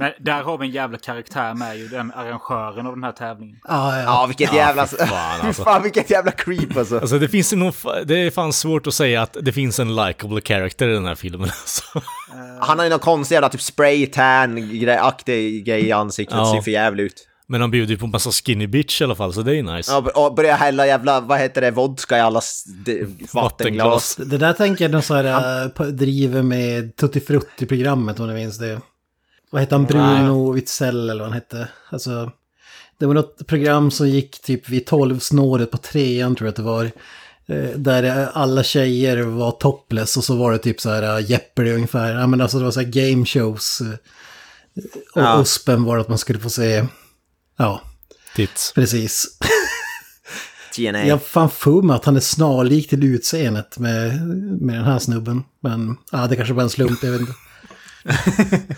Nej, 0.00 0.16
där 0.20 0.42
har 0.42 0.58
vi 0.58 0.66
en 0.66 0.72
jävla 0.72 0.98
karaktär 0.98 1.54
med 1.54 1.78
ju, 1.78 1.88
den 1.88 2.12
arrangören 2.12 2.86
av 2.86 2.94
den 2.94 3.04
här 3.04 3.12
tävlingen. 3.12 3.56
Ja, 3.68 3.96
ja. 3.96 4.02
Ja, 4.02 4.24
vilket 4.26 4.52
jävla... 4.54 4.86
fy 4.86 4.96
fan, 4.96 5.40
alltså. 5.46 5.62
fan 5.62 5.82
vilket 5.82 6.10
jävla 6.10 6.30
creep 6.30 6.76
alltså. 6.76 6.98
Alltså 6.98 7.18
det 7.18 7.28
finns 7.28 7.52
ju 7.52 7.56
nog, 7.56 7.74
det 8.04 8.14
är 8.18 8.30
fan 8.30 8.52
svårt 8.52 8.86
att 8.86 8.94
säga 8.94 9.22
att 9.22 9.36
det 9.42 9.52
finns 9.52 9.78
en 9.78 9.96
likable 9.96 10.40
character 10.40 10.88
i 10.88 10.92
den 10.92 11.06
här 11.06 11.14
filmen 11.14 11.50
alltså. 11.60 11.82
Han 12.60 12.78
har 12.78 12.84
ju 12.84 12.90
någon 12.90 12.98
konstig 12.98 13.34
jävla 13.34 13.48
typ 13.48 13.60
spray 13.62 14.06
tan 14.06 14.58
aktig 15.00 15.64
grej 15.64 15.86
i 15.86 15.92
ansiktet, 15.92 16.36
Ja. 16.38 16.52
ser 16.54 16.62
för 16.62 16.70
jävligt 16.70 17.06
ut. 17.12 17.26
Men 17.46 17.60
han 17.60 17.70
bjuder 17.70 17.90
ju 17.92 17.98
på 17.98 18.04
en 18.04 18.10
massa 18.10 18.30
skinny 18.30 18.66
bitch 18.66 19.00
i 19.00 19.04
alla 19.04 19.14
fall, 19.14 19.32
så 19.34 19.42
det 19.42 19.56
är 19.58 19.62
nice. 19.62 19.92
Ja, 19.92 20.10
och 20.14 20.34
börjar 20.34 20.56
hälla 20.56 20.86
jävla, 20.86 21.20
vad 21.20 21.38
heter 21.38 21.60
det, 21.60 21.70
vodka 21.70 22.16
i 22.18 22.20
alla 22.20 22.40
vattenglas. 23.32 24.16
Det 24.16 24.38
där 24.38 24.52
tänker 24.52 24.84
jag 24.84 24.92
någon 24.92 25.02
så 25.02 25.14
här, 25.14 25.68
på- 25.68 25.84
driver 25.84 26.42
med 26.42 26.96
Tutti 26.96 27.20
Frutti-programmet 27.20 28.20
om 28.20 28.28
ni 28.28 28.34
minns 28.34 28.58
det. 28.58 28.80
Vad 29.50 29.60
hette 29.62 29.74
han? 29.74 29.84
Bruno 29.86 30.52
Witzell 30.52 31.10
eller 31.10 31.20
vad 31.22 31.28
han 31.32 31.34
hette. 31.40 31.68
Alltså, 31.90 32.30
det 32.98 33.06
var 33.06 33.14
något 33.14 33.46
program 33.46 33.90
som 33.90 34.08
gick 34.08 34.42
typ 34.42 34.68
vid 34.68 34.86
tolvsnåret 34.86 35.70
på 35.70 35.76
trean 35.78 36.34
tror 36.36 36.46
jag 36.46 36.50
att 36.50 36.56
det 36.56 36.62
var. 36.62 36.84
Eh, 37.46 37.70
Där 37.76 38.02
eh, 38.02 38.28
alla 38.32 38.62
tjejer 38.62 39.16
var 39.22 39.50
topless 39.50 40.16
och 40.16 40.24
så 40.24 40.36
var 40.36 40.52
det 40.52 40.58
typ 40.58 40.80
så 40.80 40.90
här 40.90 41.18
äh, 41.18 41.30
Jeopardy 41.30 41.70
ungefär. 41.72 42.14
Ja 42.14 42.26
men 42.26 42.40
alltså 42.40 42.58
det 42.58 42.64
var 42.64 42.70
så 42.70 42.80
här 42.80 42.86
game 43.12 43.24
shows. 43.26 43.80
eh, 43.80 43.88
Och 45.14 45.22
Ja. 45.22 45.40
USPen 45.42 45.84
var 45.84 45.98
att 45.98 46.08
man 46.08 46.18
skulle 46.18 46.38
få 46.38 46.50
se, 46.50 46.84
ja 47.58 47.82
Tits. 48.36 48.72
precis. 48.74 49.26
TNA. 50.76 51.06
Jag 51.06 51.22
fan 51.22 51.50
för 51.50 51.82
mig 51.82 51.96
att 51.96 52.04
han 52.04 52.16
är 52.16 52.20
snarlik 52.20 52.88
till 52.90 53.04
utseendet 53.04 53.78
med, 53.78 54.20
med 54.60 54.76
den 54.76 54.84
här 54.84 54.98
snubben. 54.98 55.42
Men 55.62 55.96
ja, 56.12 56.26
det 56.26 56.36
kanske 56.36 56.54
var 56.54 56.62
en 56.62 56.70
slump, 56.70 57.02
jag 57.02 57.10
vet 57.12 57.20
inte. 57.20 57.34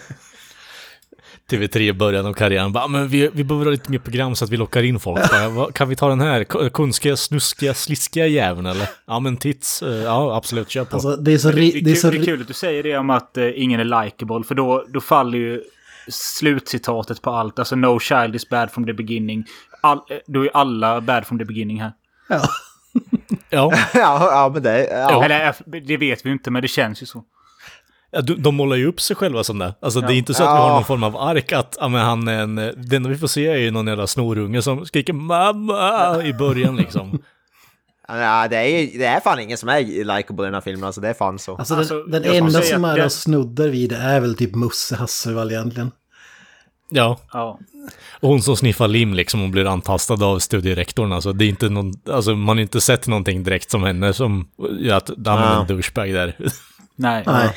TV3 1.53 1.79
i 1.81 1.93
början 1.93 2.27
av 2.27 2.33
karriären. 2.33 2.73
Bara, 2.73 2.89
men 2.89 3.09
vi, 3.09 3.31
vi 3.33 3.45
behöver 3.45 3.65
ha 3.67 3.71
lite 3.73 3.91
mer 3.91 3.99
program 3.99 4.35
så 4.37 4.45
att 4.45 4.51
vi 4.51 4.57
lockar 4.57 4.83
in 4.83 5.01
folk. 5.01 5.31
Bara, 5.31 5.49
"Vad- 5.49 5.75
kan 5.75 5.89
vi 5.89 5.97
ta 5.97 6.09
den 6.09 6.21
här 6.21 6.45
K- 6.45 6.71
konstiga, 6.71 7.17
snuskiga, 7.17 7.75
sliskiga 7.75 8.27
jäveln 8.27 8.67
eller? 8.67 8.89
Ja 9.07 9.21
men 9.21 9.37
tits, 9.37 9.83
eh, 9.83 9.89
ja 9.95 10.37
absolut, 10.37 10.71
kör 10.71 10.85
på. 10.85 10.97
Alltså 10.97 11.17
det 11.17 11.33
är 11.33 11.39
så... 11.39 11.49
Det, 11.51 11.57
ri- 11.61 11.85
det, 11.85 11.91
är 11.91 11.95
så 11.95 12.11
kul, 12.11 12.19
det 12.21 12.25
är 12.25 12.27
kul 12.27 12.41
att 12.41 12.49
du 12.49 12.55
säger 12.55 12.83
det 12.83 12.97
om 12.99 13.11
att 13.11 13.37
eh, 13.37 13.49
ingen 13.63 13.81
är 13.81 14.05
likable. 14.05 14.43
För 14.49 14.55
då, 14.55 14.85
då 14.89 15.01
faller 15.01 15.39
ju 15.39 15.63
slutcitatet 16.09 17.23
på 17.23 17.31
allt. 17.31 17.59
Alltså 17.59 17.77
no 17.77 18.01
child 18.01 18.35
is 18.35 18.49
bad 18.49 18.71
from 18.71 18.87
the 18.87 18.93
beginning. 18.93 19.45
All, 19.81 19.97
eh, 20.11 20.17
då 20.27 20.45
är 20.45 20.51
alla 20.57 21.01
bad 21.01 21.27
from 21.27 21.39
the 21.39 21.45
beginning 21.45 21.81
här. 21.81 21.93
ja. 22.29 22.43
ja, 23.51 23.73
ja, 23.95 24.51
men 24.55 24.63
det... 24.63 24.89
Ja. 24.91 25.25
Eller 25.25 25.47
eh, 25.49 25.81
det 25.87 25.97
vet 25.97 26.27
vi 26.27 26.31
inte, 26.31 26.51
men 26.51 26.63
det 26.63 26.69
känns 26.69 27.03
ju 27.03 27.07
så. 27.07 27.25
Ja, 28.13 28.21
de, 28.21 28.55
målar 28.55 28.77
ju 28.77 28.87
upp 28.87 29.01
sig 29.01 29.17
själva 29.17 29.45
som 29.45 29.59
det. 29.59 29.75
Alltså 29.83 30.01
det 30.01 30.15
är 30.15 30.17
inte 30.17 30.35
så 30.35 30.43
att 30.43 30.49
vi 30.49 30.53
Ja. 30.59 30.63
har 30.63 30.75
någon 30.75 30.85
form 30.85 31.03
av 31.03 31.17
ark 31.17 31.53
att 31.53 31.77
ja, 31.81 31.89
men 31.89 32.01
han 32.01 32.29
är 32.29 32.39
en... 32.43 32.55
Det 32.57 32.97
enda 32.97 33.09
vi 33.09 33.17
får 33.19 33.27
se 33.27 33.47
är 33.47 33.57
ju 33.57 33.71
någon 33.71 33.87
jävla 33.87 34.07
snorunge 34.07 34.63
som 34.63 34.87
skriker 34.87 35.13
mamma 35.13 36.23
i 36.25 36.33
början 36.35 36.77
liksom. 36.77 37.23
Ja, 38.09 38.49
det, 38.49 38.57
är, 38.57 38.99
det 38.99 39.05
är 39.05 39.21
fan 39.21 39.41
ingen 39.41 39.59
som 39.59 39.69
är 39.69 39.81
likeable 40.17 40.45
i 40.45 40.47
den 40.47 40.55
här 40.55 40.61
filmen, 40.61 40.85
alltså 40.85 41.01
det 41.01 41.09
är 41.09 41.15
fan 41.15 41.39
så. 41.39 41.57
Alltså, 41.57 41.75
Alltså, 41.75 42.03
den, 42.03 42.11
den 42.11 42.23
jag 42.23 42.39
får 42.39 42.47
enda 42.47 42.63
som 42.63 42.85
är 42.85 42.97
den- 42.97 43.07
och 43.07 43.13
snuddar 43.13 43.69
vid 43.69 43.91
det 43.91 43.97
är 43.97 44.21
väl 44.21 44.35
typ 44.37 44.55
Musse 44.55 44.97
Hasselvall 44.97 45.51
egentligen. 45.53 45.91
Ja, 46.91 47.19
Ja. 47.33 47.59
och 48.21 48.29
hon 48.29 48.43
som 48.43 48.57
sniffar 48.57 48.89
lim 48.89 49.15
liksom 49.15 49.43
och 49.43 49.49
blir 49.51 49.67
antastad 49.67 50.25
av 50.25 50.39
studierektorn. 50.39 51.13
Alltså 51.13 51.33
det 51.33 51.45
är 51.45 51.49
inte 51.49 51.69
någon... 51.69 51.93
Alltså 52.11 52.35
man 52.35 52.57
har 52.57 52.63
inte 52.63 52.81
sett 52.81 53.07
någonting 53.07 53.43
direkt 53.45 53.71
som 53.71 53.83
henne 53.83 54.13
som 54.13 54.49
gör 54.81 54.97
att 54.97 55.09
han 55.27 55.39
är 55.39 55.43
Ja. 55.55 55.61
en 55.61 55.67
douchebag 55.67 56.13
där. 56.15 56.37
Nej. 56.97 57.23
Nej. 57.27 57.51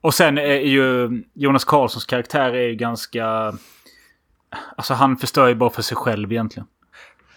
Och 0.00 0.14
sen 0.14 0.38
är 0.38 0.60
ju 0.60 1.10
Jonas 1.34 1.64
Karlssons 1.64 2.04
karaktär 2.04 2.52
är 2.54 2.68
ju 2.68 2.74
ganska... 2.74 3.52
Alltså 4.76 4.94
han 4.94 5.16
förstör 5.16 5.48
ju 5.48 5.54
bara 5.54 5.70
för 5.70 5.82
sig 5.82 5.96
själv 5.96 6.32
egentligen. 6.32 6.66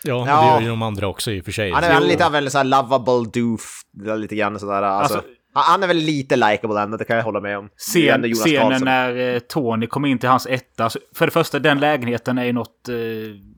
Ja, 0.04 0.26
Ja. 0.28 0.42
det 0.42 0.48
gör 0.54 0.62
ju 0.62 0.68
de 0.70 0.82
andra 0.82 1.08
också 1.08 1.32
i 1.32 1.42
och 1.42 1.46
för 1.46 1.52
sig. 1.52 1.72
Han 1.72 1.84
är 1.84 1.94
väl 2.00 2.08
lite 2.08 2.26
av 2.26 2.36
en 2.36 2.52
sån 2.52 2.58
här 2.60 2.64
lovable 2.66 3.30
doof, 3.42 3.82
lite 4.18 4.36
grann 4.36 4.60
sådär. 4.60 4.82
Alltså, 4.84 5.14
Alltså- 5.18 5.30
han- 5.54 5.84
är 5.84 5.88
väl 5.88 5.98
lite 5.98 6.36
likeable 6.36 6.82
ändå, 6.82 6.98
det 6.98 7.06
kan 7.06 7.16
jag 7.18 7.24
hålla 7.24 7.40
med 7.42 7.58
om. 7.58 7.70
Scen, 7.78 8.24
Jonas 8.24 8.40
scenen 8.40 8.62
Karlsson. 8.70 8.86
när 8.86 9.34
eh, 9.34 9.40
Tony 9.40 9.88
kommer 9.88 10.08
in 10.08 10.20
till 10.20 10.30
hans 10.30 10.48
etta. 10.48 10.84
Alltså, 10.84 11.00
för 11.16 11.26
det 11.26 11.32
första, 11.32 11.60
den 11.60 11.80
lägenheten 11.80 12.38
är 12.38 12.44
ju 12.46 12.54
något 12.54 12.90
eh, 12.90 12.96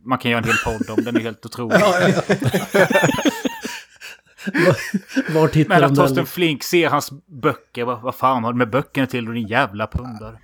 man 0.05 0.17
kan 0.17 0.31
göra 0.31 0.41
en 0.41 0.47
hel 0.47 0.57
podd 0.65 0.89
om. 0.97 1.03
Den 1.03 1.15
är 1.15 1.19
helt 1.19 1.45
otrolig. 1.45 1.79
Vart 5.29 5.55
hittar 5.55 5.69
Men 5.75 5.83
att 5.83 5.95
den? 5.95 6.07
Torsten 6.07 6.25
Flink 6.25 6.63
ser 6.63 6.89
hans 6.89 7.11
böcker. 7.41 7.83
Vad, 7.83 8.01
vad 8.01 8.15
fan 8.15 8.43
har 8.43 8.51
du 8.51 8.57
med 8.57 8.69
böckerna 8.69 9.07
till? 9.07 9.27
Och 9.27 9.33
din 9.33 9.47
jävla 9.47 9.87
pundare. 9.87 10.37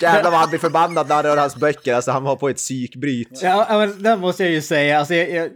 Jävlar 0.00 0.30
vad 0.30 0.40
han 0.40 0.48
blir 0.48 0.58
förbannad 0.58 1.08
när 1.08 1.14
han 1.14 1.24
rör 1.24 1.36
hans 1.36 1.56
böcker, 1.56 1.94
alltså 1.94 2.10
han 2.10 2.22
var 2.22 2.36
på 2.36 2.48
ett 2.48 2.56
psykbryt. 2.56 3.40
Ja, 3.42 3.66
ja, 3.68 3.78
men 3.78 4.02
det 4.02 4.16
måste 4.16 4.42
jag 4.42 4.52
ju 4.52 4.62
säga. 4.62 4.98
Alltså, 4.98 5.14
jag, 5.14 5.30
jag, 5.30 5.50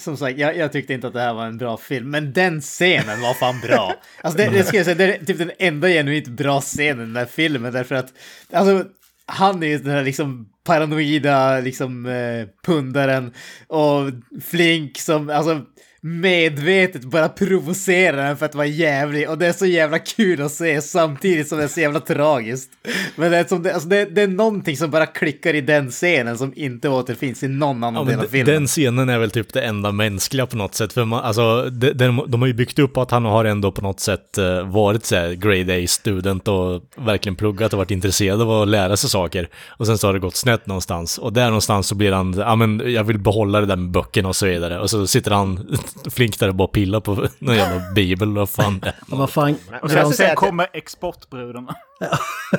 som 0.00 0.16
sagt, 0.16 0.38
jag, 0.38 0.56
jag 0.56 0.72
tyckte 0.72 0.94
inte 0.94 1.06
att 1.06 1.12
det 1.12 1.20
här 1.20 1.34
var 1.34 1.46
en 1.46 1.58
bra 1.58 1.76
film, 1.76 2.10
men 2.10 2.32
den 2.32 2.60
scenen 2.60 3.20
var 3.20 3.34
fan 3.34 3.60
bra. 3.60 3.94
Alltså, 4.22 4.38
det, 4.38 4.48
det 4.48 4.64
ska 4.64 4.76
jag 4.76 4.86
säga, 4.86 4.94
det 4.94 5.16
är 5.16 5.24
typ 5.24 5.38
den 5.38 5.50
enda 5.58 5.88
genuint 5.88 6.28
bra 6.28 6.60
scenen 6.60 7.02
i 7.02 7.06
den 7.06 7.16
här 7.16 7.26
filmen, 7.26 7.72
därför 7.72 7.94
att 7.94 8.12
alltså, 8.52 8.84
han 9.26 9.62
är 9.62 9.66
ju 9.66 9.78
den 9.78 9.92
här 9.92 10.04
liksom 10.04 10.48
paranoida 10.64 11.60
liksom 11.60 12.06
eh, 12.06 12.48
pundaren 12.64 13.32
och 13.66 14.10
Flink 14.42 14.98
som 14.98 15.30
alltså 15.30 15.60
medvetet 16.04 17.04
bara 17.04 17.28
provocerar 17.28 18.26
den 18.26 18.36
för 18.36 18.46
att 18.46 18.54
vara 18.54 18.66
jävlig 18.66 19.30
och 19.30 19.38
det 19.38 19.46
är 19.46 19.52
så 19.52 19.66
jävla 19.66 19.98
kul 19.98 20.42
att 20.42 20.52
se 20.52 20.82
samtidigt 20.82 21.48
som 21.48 21.58
det 21.58 21.64
är 21.64 21.68
så 21.68 21.80
jävla 21.80 22.00
tragiskt. 22.00 22.70
Men 23.16 23.30
det 23.30 23.36
är, 23.36 23.44
som 23.44 23.62
det, 23.62 23.74
alltså 23.74 23.88
det, 23.88 24.04
det 24.04 24.22
är 24.22 24.28
någonting 24.28 24.76
som 24.76 24.90
bara 24.90 25.06
klickar 25.06 25.54
i 25.54 25.60
den 25.60 25.90
scenen 25.90 26.38
som 26.38 26.52
inte 26.56 26.88
återfinns 26.88 27.42
i 27.42 27.48
någon 27.48 27.84
annan 27.84 28.04
Ja, 28.06 28.10
del 28.10 28.20
av 28.20 28.28
filmen. 28.30 28.54
den 28.54 28.66
scenen 28.66 29.08
är 29.08 29.18
väl 29.18 29.30
typ 29.30 29.52
det 29.52 29.62
enda 29.62 29.92
mänskliga 29.92 30.46
på 30.46 30.56
något 30.56 30.74
sätt. 30.74 30.92
För 30.92 31.04
man, 31.04 31.24
alltså, 31.24 31.70
de, 31.70 31.92
de, 31.92 32.24
de 32.28 32.40
har 32.42 32.46
ju 32.46 32.54
byggt 32.54 32.78
upp 32.78 32.96
att 32.96 33.10
han 33.10 33.24
har 33.24 33.44
ändå 33.44 33.72
på 33.72 33.82
något 33.82 34.00
sätt 34.00 34.38
eh, 34.38 34.62
varit 34.70 35.04
så 35.04 35.14
här 35.16 35.32
grade 35.32 35.84
A-student 35.84 36.48
och 36.48 36.82
verkligen 36.96 37.36
pluggat 37.36 37.72
och 37.72 37.76
varit 37.78 37.90
intresserad 37.90 38.42
av 38.42 38.62
att 38.62 38.68
lära 38.68 38.96
sig 38.96 39.10
saker. 39.10 39.48
Och 39.68 39.86
sen 39.86 39.98
så 39.98 40.06
har 40.08 40.14
det 40.14 40.20
gått 40.20 40.36
snett 40.36 40.66
någonstans. 40.66 41.18
Och 41.18 41.32
där 41.32 41.46
någonstans 41.46 41.86
så 41.86 41.94
blir 41.94 42.12
han, 42.12 42.34
ja 42.38 42.56
men 42.56 42.92
jag 42.92 43.04
vill 43.04 43.18
behålla 43.18 43.60
det 43.60 43.66
där 43.66 43.76
med 43.76 43.90
böckerna 43.90 44.28
och 44.28 44.36
så 44.36 44.46
vidare. 44.46 44.80
Och 44.80 44.90
så 44.90 45.06
sitter 45.06 45.30
han 45.30 45.78
flink 46.10 46.38
där 46.38 46.48
och 46.48 46.54
bara 46.54 46.68
pillar 46.68 47.00
på 47.00 47.28
någon 47.38 47.56
jävla 47.56 47.92
bibel 47.94 48.38
och 48.38 48.50
fan 48.50 48.80
det. 48.80 48.94
Ja, 49.10 49.16
vad 49.16 49.30
fan, 49.30 49.56
Och 49.82 50.14
sen, 50.14 50.36
kommer 50.36 50.66
exportbrudarna. 50.72 51.74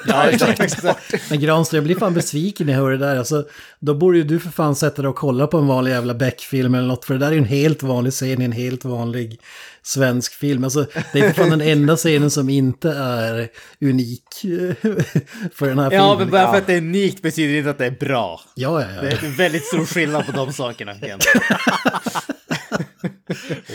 Ja, 0.08 0.30
exakt. 0.30 0.84
Men 1.30 1.40
Granström, 1.40 1.78
jag 1.78 1.84
blir 1.84 1.96
fan 1.96 2.14
besviken 2.14 2.68
när 2.68 2.74
jag 2.74 2.82
hör 2.82 2.92
det 2.92 2.98
där. 2.98 3.18
Alltså, 3.18 3.46
då 3.80 3.94
borde 3.94 4.18
ju 4.18 4.24
du 4.24 4.40
för 4.40 4.50
fan 4.50 4.76
sätta 4.76 5.02
dig 5.02 5.10
och 5.10 5.16
kolla 5.16 5.48
på 5.48 5.58
en 5.58 5.68
vanlig 5.68 5.92
jävla 5.92 6.14
Beck-film 6.14 6.76
eller 6.76 6.88
något. 6.88 7.06
För 7.06 7.14
det 7.14 7.20
där 7.20 7.28
är 7.28 7.32
ju 7.32 7.38
en 7.38 7.46
helt 7.46 7.84
vanlig 7.84 8.14
scen 8.14 8.42
i 8.42 8.46
en 8.46 8.52
helt 8.52 8.86
vanlig 8.86 9.40
svensk 9.82 10.34
film. 10.34 10.64
Alltså, 10.64 10.86
det 11.14 11.20
är 11.20 11.32
för 11.32 11.42
fan 11.42 11.50
den 11.50 11.62
enda 11.62 11.96
scenen 11.96 12.32
som 12.32 12.50
inte 12.50 12.90
är 12.90 13.50
unik 13.82 14.24
för 15.54 15.68
den 15.68 15.80
här 15.80 15.90
filmen. 15.90 16.08
Ja, 16.08 16.16
men 16.20 16.30
bara 16.30 16.52
för 16.52 16.58
att 16.58 16.68
det 16.68 16.74
är 16.74 16.78
unikt 16.78 17.22
betyder 17.22 17.58
inte 17.58 17.70
att 17.70 17.78
det 17.78 17.86
är 17.86 17.92
bra. 18.00 18.42
Ja, 18.56 18.82
ja, 18.82 19.02
Det 19.02 19.12
ja. 19.12 19.18
är 19.18 19.26
en 19.26 19.36
väldigt 19.36 19.66
stor 19.66 19.86
skillnad 19.86 20.26
på 20.26 20.32
de 20.32 20.54
sakerna. 20.54 20.94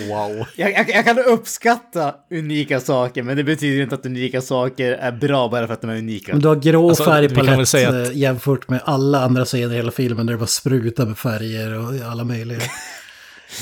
Wow. 0.09 0.47
Jag, 0.57 0.73
jag, 0.73 0.91
jag 0.91 1.05
kan 1.05 1.19
uppskatta 1.19 2.15
unika 2.31 2.81
saker, 2.81 3.23
men 3.23 3.37
det 3.37 3.45
betyder 3.45 3.83
inte 3.83 3.95
att 3.95 4.07
unika 4.07 4.41
saker 4.41 4.93
är 4.93 5.13
bra 5.13 5.49
bara 5.49 5.67
för 5.67 5.75
att 5.75 5.81
de 5.81 5.91
är 5.91 5.97
unika. 5.99 6.33
Men 6.33 6.41
du 6.43 6.49
har 6.49 6.57
grå 6.57 6.89
Alltså, 6.89 7.05
färgpalett 7.05 7.69
säga 7.69 7.89
att- 7.89 8.09
eh, 8.09 8.17
jämfört 8.17 8.69
med 8.69 8.81
alla 8.85 9.25
andra 9.25 9.45
scener 9.45 9.73
i 9.75 9.77
hela 9.77 9.91
filmen 9.91 10.27
där 10.27 10.33
det 10.35 10.39
bara 10.39 10.47
sprutar 10.47 11.07
med 11.07 11.19
färger 11.19 11.79
och 11.79 12.11
alla 12.11 12.25
möjliga. 12.25 12.59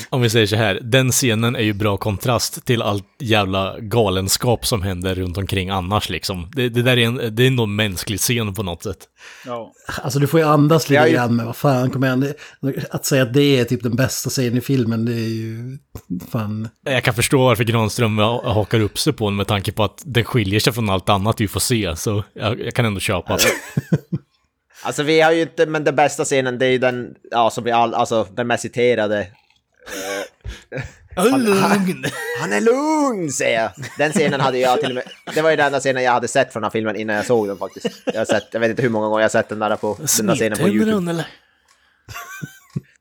Om 0.09 0.21
vi 0.21 0.29
säger 0.29 0.47
så 0.47 0.55
här, 0.55 0.79
den 0.83 1.11
scenen 1.11 1.55
är 1.55 1.61
ju 1.61 1.73
bra 1.73 1.97
kontrast 1.97 2.65
till 2.65 2.81
allt 2.81 3.05
jävla 3.19 3.79
galenskap 3.79 4.65
som 4.65 4.81
händer 4.81 5.15
runt 5.15 5.37
omkring 5.37 5.69
annars 5.69 6.09
liksom. 6.09 6.51
Det, 6.55 6.69
det 6.69 6.81
där 6.81 6.97
är 6.97 7.05
en, 7.05 7.35
det 7.35 7.43
är 7.43 7.47
ändå 7.47 7.63
en 7.63 7.75
mänsklig 7.75 8.19
scen 8.19 8.53
på 8.53 8.63
något 8.63 8.83
sätt. 8.83 8.97
Ja. 9.45 9.71
Alltså 10.03 10.19
du 10.19 10.27
får 10.27 10.39
ju 10.39 10.45
andas 10.45 10.89
lite 10.89 11.09
grann 11.09 11.35
med 11.35 11.45
vad 11.45 11.55
fan, 11.55 11.89
kom 11.89 12.03
igen. 12.03 12.33
Att 12.91 13.05
säga 13.05 13.23
att 13.23 13.33
det 13.33 13.59
är 13.59 13.65
typ 13.65 13.83
den 13.83 13.95
bästa 13.95 14.29
scenen 14.29 14.57
i 14.57 14.61
filmen, 14.61 15.05
det 15.05 15.13
är 15.13 15.29
ju 15.29 15.77
fan... 16.31 16.69
Jag 16.85 17.03
kan 17.03 17.13
förstå 17.13 17.43
varför 17.43 17.63
Granström 17.63 18.17
ha- 18.17 18.53
hakar 18.53 18.79
upp 18.79 18.99
sig 18.99 19.13
på 19.13 19.29
den 19.29 19.35
med 19.35 19.47
tanke 19.47 19.71
på 19.71 19.83
att 19.83 20.01
den 20.05 20.23
skiljer 20.23 20.59
sig 20.59 20.73
från 20.73 20.89
allt 20.89 21.09
annat 21.09 21.41
vi 21.41 21.47
får 21.47 21.59
se, 21.59 21.95
så 21.95 22.23
jag, 22.33 22.59
jag 22.59 22.73
kan 22.73 22.85
ändå 22.85 22.99
köpa 22.99 23.37
det. 23.37 23.43
Alltså 24.83 25.03
vi 25.03 25.21
har 25.21 25.31
ju 25.31 25.41
inte, 25.41 25.65
men 25.65 25.83
den 25.83 25.95
bästa 25.95 26.25
scenen 26.25 26.59
det 26.59 26.65
är 26.65 26.69
ju 26.69 26.77
den, 26.77 27.07
ja 27.31 27.49
som 27.49 27.63
vi 27.63 27.71
all, 27.71 27.93
alltså 27.93 28.27
den 28.35 28.47
mest 28.47 28.61
citerade. 28.61 29.27
Han 32.39 32.53
är 32.53 32.61
lugn 32.61 33.31
säger 33.31 33.61
jag! 33.61 33.71
Den 33.97 34.11
scenen 34.11 34.39
hade 34.41 34.57
jag 34.57 34.79
till 34.79 34.89
och 34.89 34.95
med, 34.95 35.03
det 35.35 35.41
var 35.41 35.49
ju 35.49 35.55
den 35.55 35.65
enda 35.65 35.79
scenen 35.79 36.03
jag 36.03 36.11
hade 36.11 36.27
sett 36.27 36.53
från 36.53 36.61
den 36.61 36.65
här 36.65 36.71
filmen 36.71 36.95
innan 36.95 37.15
jag 37.15 37.25
såg 37.25 37.47
den 37.47 37.57
faktiskt. 37.57 38.01
Jag 38.05 38.17
har 38.17 38.25
sett, 38.25 38.47
jag 38.51 38.59
vet 38.59 38.69
inte 38.69 38.81
hur 38.81 38.89
många 38.89 39.07
gånger 39.07 39.19
jag 39.19 39.23
har 39.23 39.29
sett 39.29 39.49
den 39.49 39.59
där 39.59 39.75
på, 39.75 39.97
den 40.17 40.27
där 40.27 40.35
scenen 40.35 40.57
på 40.57 40.69
YouTube. 40.69 41.11
eller? 41.11 41.27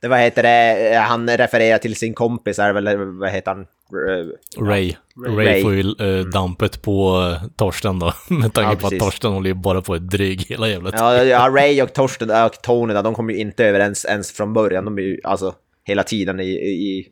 Det 0.00 0.08
vad 0.08 0.18
heter 0.18 0.42
det, 0.42 0.96
han 0.98 1.30
refererar 1.30 1.78
till 1.78 1.96
sin 1.96 2.14
kompis 2.14 2.58
är 2.58 2.72
väl, 2.72 2.98
vad 2.98 3.30
heter 3.30 3.50
han? 3.50 3.60
Eh, 3.60 4.64
Ray. 4.66 4.94
Ray. 5.26 5.46
Ray. 5.46 5.62
får 5.62 5.74
ju 5.74 5.80
eh, 5.80 6.26
dampet 6.26 6.82
på 6.82 7.18
uh, 7.18 7.48
Torsten 7.56 7.98
då, 7.98 8.12
med 8.28 8.52
tanke 8.52 8.70
Ja, 8.70 8.76
på 8.76 8.86
att. 8.86 8.98
Torsten 8.98 9.32
håller 9.32 9.48
ju 9.48 9.54
bara 9.54 9.82
på 9.82 9.94
ett 9.94 10.10
dryg 10.10 10.40
hela 10.48 10.68
jävla 10.68 10.90
tiden. 10.90 11.06
Ja, 11.06 11.24
ja, 11.24 11.48
Ray 11.48 11.82
och 11.82 11.92
Torsten 11.92 12.30
och 12.30 12.62
Tony 12.62 12.94
där, 12.94 13.02
de 13.02 13.14
kommer 13.14 13.32
ju 13.32 13.38
inte 13.38 13.64
överens 13.64 14.04
ens 14.04 14.32
från 14.32 14.52
början. 14.52 14.84
De 14.84 14.98
är 14.98 15.02
ju 15.02 15.20
alltså 15.24 15.54
hela 15.86 16.02
tiden 16.02 16.40
i, 16.40 16.44
i, 16.48 17.08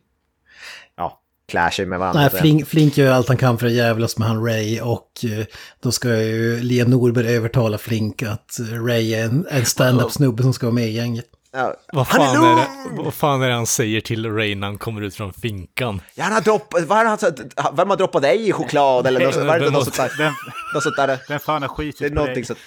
ja, 0.97 1.21
clasher 1.47 1.85
med 1.85 1.99
varandra. 1.99 2.21
Nej. 2.31 2.41
Flink, 2.41 2.67
Flink 2.67 2.97
gör 2.97 3.11
allt 3.11 3.27
han 3.27 3.37
kan 3.37 3.57
för 3.57 3.67
att 3.67 3.73
jävlas 3.73 4.17
med 4.17 4.27
han 4.27 4.45
Ray 4.45 4.81
och 4.81 5.11
eh, 5.23 5.45
då 5.81 5.91
ska 5.91 6.21
ju 6.23 6.59
Liam 6.59 6.89
Norberg 6.89 7.35
övertala 7.35 7.77
Flink 7.77 8.23
att 8.23 8.59
eh, 8.59 8.83
Ray 8.85 9.13
är 9.13 9.25
en, 9.25 9.47
en 9.51 9.65
stand-up 9.65 10.11
snubbe 10.11 10.43
som 10.43 10.53
ska 10.53 10.65
vara 10.65 10.73
med 10.75 10.87
i 10.87 10.91
gänget. 10.91 11.25
Ja. 11.53 11.73
Vad 11.93 12.07
fan, 12.07 12.45
är 12.45 12.55
det, 12.55 12.67
vad 13.03 13.13
fan 13.13 13.41
är 13.41 13.47
det 13.47 13.53
han 13.53 13.67
säger 13.67 14.01
till 14.01 14.31
Ray 14.33 14.55
när 14.55 14.67
han 14.67 14.77
kommer 14.77 15.01
ut 15.01 15.15
från 15.15 15.33
finkan? 15.33 16.01
Ja, 16.15 16.23
han 16.23 16.33
har 16.33 16.41
droppat, 16.41 16.83
vad 16.83 16.97
är 16.99 17.03
det 17.03 17.09
han 17.09 17.17
sa- 17.17 17.71
vem 17.77 17.89
har 17.89 17.97
droppat 17.97 18.21
dig 18.21 18.49
i 18.49 18.51
choklad 18.51 19.07
eller 19.07 19.19
något, 19.25 19.35
vad 19.35 19.49
är 19.49 19.59
det 19.59 19.69
något 19.69 19.83
sånt 19.83 19.95
där? 19.97 20.11
Vem, 20.17 20.33
Något 20.73 20.83
sånt 20.83 20.95
där. 20.95 21.19
vem 21.29 21.39
fan 21.39 21.61
har 21.61 21.69
Det 21.69 21.73
är 21.73 21.91
skitit 21.91 22.15
på 22.15 22.25
dig? 22.25 22.45
sånt. 22.45 22.59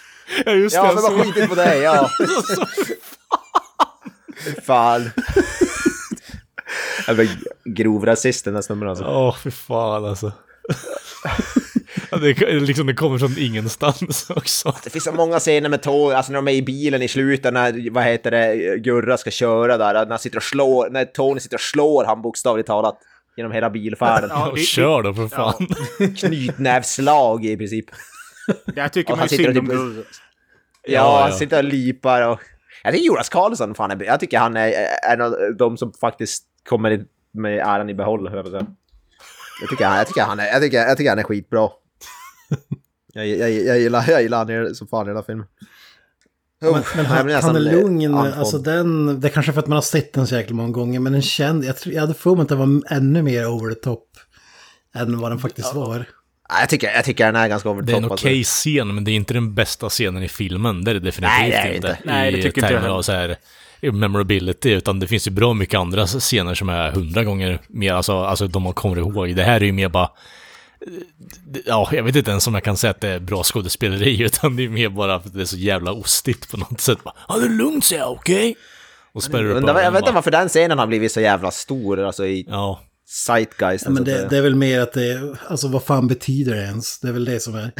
Ja, 0.46 0.52
just 0.52 0.76
Ja, 0.76 0.82
vem 0.94 1.04
har 1.04 1.24
skitit 1.24 1.48
på 1.48 1.54
dig? 1.54 1.78
Ja. 1.80 2.10
Fan. 4.66 5.10
Grov 7.64 8.06
rasist 8.06 8.44
den 8.44 8.54
där 8.54 8.62
snubben 8.62 8.88
alltså. 8.88 9.04
Åh, 9.04 9.36
fy 9.44 9.50
fan 9.50 10.04
alltså. 10.04 10.32
Ja, 12.10 12.16
det, 12.18 12.60
liksom, 12.60 12.86
det 12.86 12.94
kommer 12.94 13.18
från 13.18 13.34
ingenstans 13.38 14.30
också. 14.30 14.74
Det 14.84 14.90
finns 14.90 15.04
så 15.04 15.12
många 15.12 15.38
scener 15.38 15.68
med 15.68 15.82
tåg, 15.82 16.12
alltså 16.12 16.32
när 16.32 16.36
de 16.38 16.48
är 16.48 16.52
i 16.52 16.62
bilen 16.62 17.02
i 17.02 17.08
slutet 17.08 17.52
när, 17.54 17.90
vad 17.90 18.04
heter 18.04 18.30
det, 18.30 18.78
Gurra 18.78 19.16
ska 19.16 19.30
köra 19.30 19.76
där, 19.76 19.92
när 19.94 20.06
han 20.10 20.18
sitter 20.18 20.36
och 20.36 20.42
slår, 20.42 20.90
när 20.90 21.04
Tony 21.04 21.40
sitter 21.40 21.56
och 21.56 21.60
slår 21.60 22.04
han 22.04 22.22
bokstavligt 22.22 22.66
talat 22.66 22.98
genom 23.36 23.52
hela 23.52 23.70
bilfärden. 23.70 24.30
Ja, 24.32 24.48
Och 24.50 24.56
det- 24.56 24.62
kör 24.62 25.02
då 25.02 25.14
för 25.14 25.28
fan. 25.28 25.66
Knytnävsslag 26.16 27.44
i 27.44 27.56
princip. 27.56 27.86
Där 28.66 28.88
tycker 28.88 29.10
man 29.10 29.18
han 29.18 29.28
ju 29.30 29.36
sitter 29.36 29.44
synd 29.52 29.58
om 29.58 29.66
typ- 29.66 29.74
Gurra. 29.76 30.04
Ja, 30.88 31.20
han 31.22 31.30
ja. 31.30 31.38
sitter 31.38 31.58
och 31.58 31.64
lipar 31.64 32.28
och... 32.28 32.40
Jag 32.82 32.92
tycker 32.92 33.06
Jonas 33.06 33.28
Karlsson, 33.28 33.74
fan, 33.74 33.90
är, 33.90 34.04
jag 34.04 34.20
tycker 34.20 34.38
han 34.38 34.56
är 34.56 34.72
en 35.12 35.20
av 35.20 35.34
de 35.58 35.76
som 35.76 35.92
faktiskt 36.00 36.44
kommer 36.68 37.04
med 37.32 37.58
äran 37.58 37.90
i 37.90 37.94
behåll, 37.94 38.28
höll 38.28 38.36
jag 38.36 38.44
på 38.44 38.56
att 38.56 38.62
säga. 38.62 38.74
Jag 39.60 39.70
tycker, 39.70 39.86
han, 39.86 39.96
jag, 39.98 40.06
tycker 40.06 40.22
han 40.22 40.40
är, 40.40 40.46
jag, 40.46 40.62
tycker, 40.62 40.78
jag 40.78 40.96
tycker 40.96 41.10
han 41.10 41.18
är 41.18 41.22
skitbra. 41.22 41.68
Jag, 43.12 43.26
jag, 43.26 43.50
jag, 43.50 43.78
gillar, 43.78 44.04
jag 44.10 44.22
gillar 44.22 44.38
han 44.64 44.74
som 44.74 44.86
fan 44.88 45.06
i 45.06 45.10
hela 45.10 45.22
filmen. 45.22 45.46
Men, 46.60 46.82
men 46.96 47.06
han, 47.06 47.30
han 47.30 47.56
är 47.56 47.60
lugn, 47.60 48.14
alltså 48.14 48.58
den, 48.58 49.20
det 49.20 49.28
är 49.28 49.32
kanske 49.32 49.52
för 49.52 49.60
att 49.60 49.66
man 49.66 49.76
har 49.76 49.82
sett 49.82 50.12
den 50.12 50.26
så 50.26 50.34
jäkla 50.34 50.56
många 50.56 50.70
gånger, 50.70 51.00
men 51.00 51.12
den 51.12 51.22
känd, 51.22 51.64
jag, 51.64 51.76
tror, 51.76 51.94
jag 51.94 52.00
hade 52.00 52.14
för 52.14 52.34
mig 52.34 52.42
att 52.42 52.48
den 52.48 52.58
var 52.58 52.92
ännu 52.96 53.22
mer 53.22 53.46
over 53.46 53.74
the 53.74 53.80
top 53.80 54.04
än 54.94 55.18
vad 55.18 55.30
den 55.30 55.38
faktiskt 55.38 55.74
var. 55.74 55.98
Nej, 55.98 56.06
Jag 56.60 56.68
tycker, 56.68 56.90
jag 56.90 57.04
tycker 57.04 57.26
den 57.26 57.36
är 57.36 57.48
ganska 57.48 57.70
over 57.70 57.82
Det 57.82 57.92
är 57.92 57.94
the 57.94 57.96
en 57.96 58.02
top. 58.02 58.12
okej 58.12 58.44
scen, 58.44 58.94
men 58.94 59.04
det 59.04 59.10
är 59.10 59.14
inte 59.14 59.34
den 59.34 59.54
bästa 59.54 59.88
scenen 59.88 60.22
i 60.22 60.28
filmen. 60.28 60.84
Det 60.84 60.90
är 60.90 60.94
det 60.94 61.00
definitivt 61.00 61.38
Nej, 61.38 61.50
det 61.50 61.56
är 61.56 61.74
inte. 61.74 61.88
inte. 61.88 61.98
Nej, 62.04 62.32
det 62.32 62.36
tycker 62.42 62.48
inte 62.62 62.72
jag 62.72 62.82
termer 62.82 62.94
av 62.94 63.02
så 63.02 63.12
här 63.12 63.28
i 63.28 63.36
memorability, 63.82 64.70
utan 64.70 65.00
det 65.00 65.06
finns 65.06 65.26
ju 65.26 65.30
bra 65.30 65.54
mycket 65.54 65.80
andra 65.80 66.06
scener 66.06 66.54
som 66.54 66.68
är 66.68 66.90
hundra 66.90 67.24
gånger 67.24 67.58
mer, 67.68 67.92
alltså, 67.92 68.12
alltså 68.18 68.46
de 68.48 68.62
man 68.62 68.72
kommer 68.72 68.96
ihåg. 68.98 69.36
Det 69.36 69.42
här 69.42 69.60
är 69.60 69.64
ju 69.64 69.72
mer 69.72 69.88
bara... 69.88 70.04
eh, 70.04 70.92
Ja, 71.66 71.88
jag 71.92 72.02
vet 72.02 72.16
inte 72.16 72.30
ens 72.30 72.46
om 72.46 72.54
jag 72.54 72.64
kan 72.64 72.76
säga 72.76 72.90
att 72.90 73.00
det 73.00 73.08
är 73.08 73.20
bra 73.20 73.42
skådespeleri, 73.44 74.22
utan 74.24 74.56
det 74.56 74.64
är 74.64 74.68
mer 74.68 74.88
bara 74.88 75.20
för 75.20 75.28
att 75.28 75.34
det 75.34 75.40
är 75.40 75.44
så 75.44 75.56
jävla 75.56 75.92
ostigt 75.92 76.50
på 76.50 76.56
något 76.56 76.80
sätt. 76.80 76.98
Ja, 77.28 77.36
det 77.36 77.44
är 77.46 77.50
lugnt, 77.50 77.84
säger 77.84 78.02
jag, 78.02 78.12
okej? 78.12 78.56
Och 79.12 79.22
spärrar 79.22 79.44
upp 79.50 79.64
jag 79.66 79.92
vet 79.92 80.02
inte 80.02 80.12
varför 80.12 80.30
den 80.30 80.48
scenen 80.48 80.78
har 80.78 80.86
blivit 80.86 81.12
så 81.12 81.20
jävla 81.20 81.50
stor, 81.50 82.00
alltså 82.00 82.26
i 82.26 82.46
Ja, 82.48 82.80
zeitgeist. 83.10 83.84
Ja, 83.84 83.90
men 83.90 84.04
det, 84.04 84.28
det 84.30 84.38
är 84.38 84.42
väl 84.42 84.54
mer 84.54 84.80
att 84.80 84.92
det 84.92 85.36
alltså 85.48 85.68
vad 85.68 85.84
fan 85.84 86.08
betyder 86.08 86.54
det 86.54 86.62
ens? 86.62 86.98
Det 86.98 87.08
är 87.08 87.12
väl 87.12 87.24
det 87.24 87.40
som 87.40 87.54
är. 87.54 87.72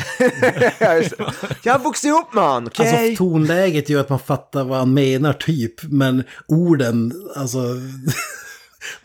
Jag 1.64 1.72
har 1.72 1.84
vuxit 1.84 2.12
upp 2.12 2.34
man, 2.34 2.66
okej? 2.66 2.88
Alltså 2.88 3.24
tonläget 3.24 3.88
gör 3.88 4.00
att 4.00 4.09
man 4.09 4.18
fattar 4.18 4.64
vad 4.64 4.78
han 4.78 4.94
menar 4.94 5.32
typ, 5.32 5.82
men 5.82 6.24
orden, 6.46 7.12
alltså... 7.36 7.59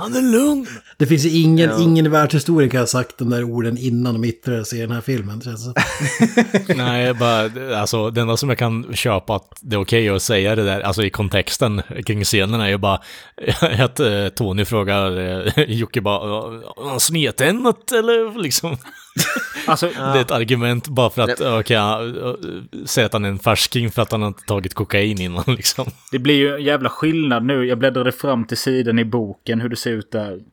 han 0.00 0.16
är 0.16 0.22
lugn! 0.22 0.66
det 0.96 1.06
finns 1.06 1.24
ju 1.24 1.42
ingen, 1.42 1.80
ingen 1.80 2.06
i 2.06 2.08
världshistorien 2.08 2.70
kan 2.70 2.80
ha 2.80 2.86
sagt 2.86 3.18
de 3.18 3.30
där 3.30 3.44
orden 3.44 3.78
innan 3.78 4.14
de 4.14 4.24
yttrade 4.28 4.64
sig 4.64 4.78
i 4.78 4.82
den 4.82 4.90
här 4.90 5.00
filmen. 5.00 5.40
Känns 5.40 5.66
det. 5.66 5.74
Nej, 6.76 7.14
bara, 7.14 7.76
alltså 7.80 8.10
det 8.10 8.20
enda 8.20 8.36
som 8.36 8.48
jag 8.48 8.58
kan 8.58 8.94
köpa 8.94 9.36
att 9.36 9.58
det 9.60 9.76
är 9.76 9.80
okej 9.80 10.08
att 10.08 10.22
säga 10.22 10.56
det 10.56 10.64
där, 10.64 10.80
alltså 10.80 11.02
i 11.02 11.10
kontexten 11.10 11.82
kring 12.06 12.24
scenen 12.24 12.60
är 12.60 12.68
ju 12.68 12.78
bara 12.78 13.00
att 13.78 14.00
eh, 14.00 14.28
Tony 14.28 14.64
frågar 14.64 15.18
eh, 15.18 15.64
Jocke 15.68 16.00
bara, 16.00 16.18
har 16.76 16.88
han 16.90 17.00
snedtändrat 17.00 17.92
eller 17.92 18.38
liksom? 18.42 18.76
Alltså, 19.66 19.86
Det 19.96 20.00
är 20.00 20.20
ett 20.20 20.30
argument 20.30 20.88
bara 20.88 21.10
för 21.10 21.22
att, 21.22 21.40
okej, 21.40 21.80
okay, 21.80 22.86
säga 22.86 23.06
att 23.06 23.12
han 23.12 23.24
är 23.24 23.28
en 23.28 23.38
färsking 23.38 23.90
för 23.90 24.02
att 24.02 24.12
han 24.12 24.22
inte 24.22 24.44
tagit 24.44 24.74
kokain 24.74 25.20
innan 25.20 25.44
liksom. 25.46 25.86
det 26.10 26.18
blir 26.18 26.34
ju 26.34 26.54
en 26.54 26.64
jävla 26.64 26.88
skillnad 26.88 27.44
nu. 27.44 27.64
Jag 27.64 27.78
bläddrade 27.78 28.12
fram 28.12 28.44
till 28.44 28.56
sidan 28.56 28.98
i 28.98 29.04
boken 29.04 29.60
hur 29.60 29.68
det 29.68 29.76
ser 29.76 29.92
ut 29.92 30.12
där. 30.12 30.40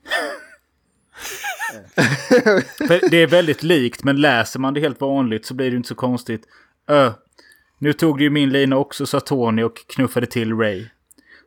Det 3.09 3.17
är 3.17 3.27
väldigt 3.27 3.63
likt, 3.63 4.03
men 4.03 4.21
läser 4.21 4.59
man 4.59 4.73
det 4.73 4.79
helt 4.79 5.01
vanligt 5.01 5.45
så 5.45 5.53
blir 5.53 5.71
det 5.71 5.77
inte 5.77 5.89
så 5.89 5.95
konstigt. 5.95 6.41
Ö. 6.87 7.11
Nu 7.79 7.93
tog 7.93 8.17
du 8.17 8.23
ju 8.23 8.29
min 8.29 8.49
lina 8.49 8.77
också, 8.77 9.05
sa 9.05 9.19
Tony 9.19 9.63
och 9.63 9.87
knuffade 9.95 10.25
till 10.25 10.53
Ray. 10.53 10.85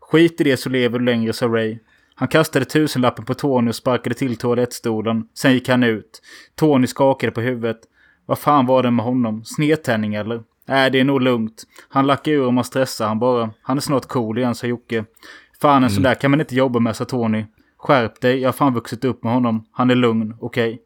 Skit 0.01 0.41
i 0.41 0.45
det 0.45 0.57
så 0.57 0.69
lever 0.69 0.99
du 0.99 1.05
längre, 1.05 1.33
sa 1.33 1.47
Ray. 1.47 1.79
Han 2.21 2.29
kastade 2.29 2.65
tusenlappen 2.65 3.25
på 3.25 3.35
Tony 3.35 3.69
och 3.69 3.75
sparkade 3.75 4.15
till 4.15 4.37
toalettstolen. 4.37 5.25
Sen 5.35 5.53
gick 5.53 5.69
han 5.69 5.83
ut. 5.83 6.23
Tony 6.57 6.87
skakade 6.87 7.33
på 7.33 7.41
huvudet. 7.41 7.81
Vad 8.27 8.39
fan 8.39 8.67
var 8.67 8.83
det 8.83 8.91
med 8.91 9.05
honom? 9.05 9.45
Snedtändning 9.45 10.15
eller? 10.15 10.43
Nej, 10.69 10.91
det 10.91 11.01
är 11.01 11.05
nog 11.05 11.21
lugnt. 11.23 11.63
Han 11.89 12.07
lackar 12.07 12.33
ur 12.33 12.47
om 12.47 12.55
man 12.55 12.65
stressar 12.65 13.07
han 13.09 13.19
bara. 13.19 13.51
Han 13.63 13.77
är 13.77 13.81
snart 13.81 14.07
cool 14.07 14.39
igen, 14.39 14.55
sa 14.55 14.67
Jocke. 14.67 15.05
Fan, 15.61 15.85
en 15.85 15.91
sån 15.91 16.03
där 16.03 16.15
kan 16.15 16.31
man 16.31 16.41
inte 16.41 16.55
jobba 16.55 16.79
med, 16.79 16.97
sa 16.97 17.05
Tony. 17.05 17.45
Skärp 17.79 18.21
dig, 18.21 18.39
jag 18.41 18.49
har 18.49 18.53
fan 18.53 18.75
vuxit 18.75 19.05
upp 19.05 19.25
med 19.25 19.33
honom. 19.33 19.65
Han 19.73 19.91
är 19.91 19.95
lugn, 19.95 20.35
okej? 20.41 20.81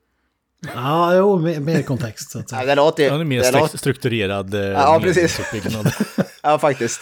Ja, 0.74 1.16
jo, 1.16 1.38
mer, 1.38 1.60
mer 1.60 1.82
kontext 1.82 2.30
så 2.30 2.38
att 2.38 2.52
Ja, 2.52 2.58
säga. 2.58 2.66
det 2.66 2.74
låter 2.74 3.02
ju... 3.02 3.10
Han 3.10 3.20
är 3.20 3.24
mer 3.24 3.52
låter, 3.52 3.78
strukturerad 3.78 4.54
eh, 4.54 4.60
Ja, 4.60 5.00
precis. 5.02 5.40
ja, 6.42 6.58
faktiskt. 6.58 7.00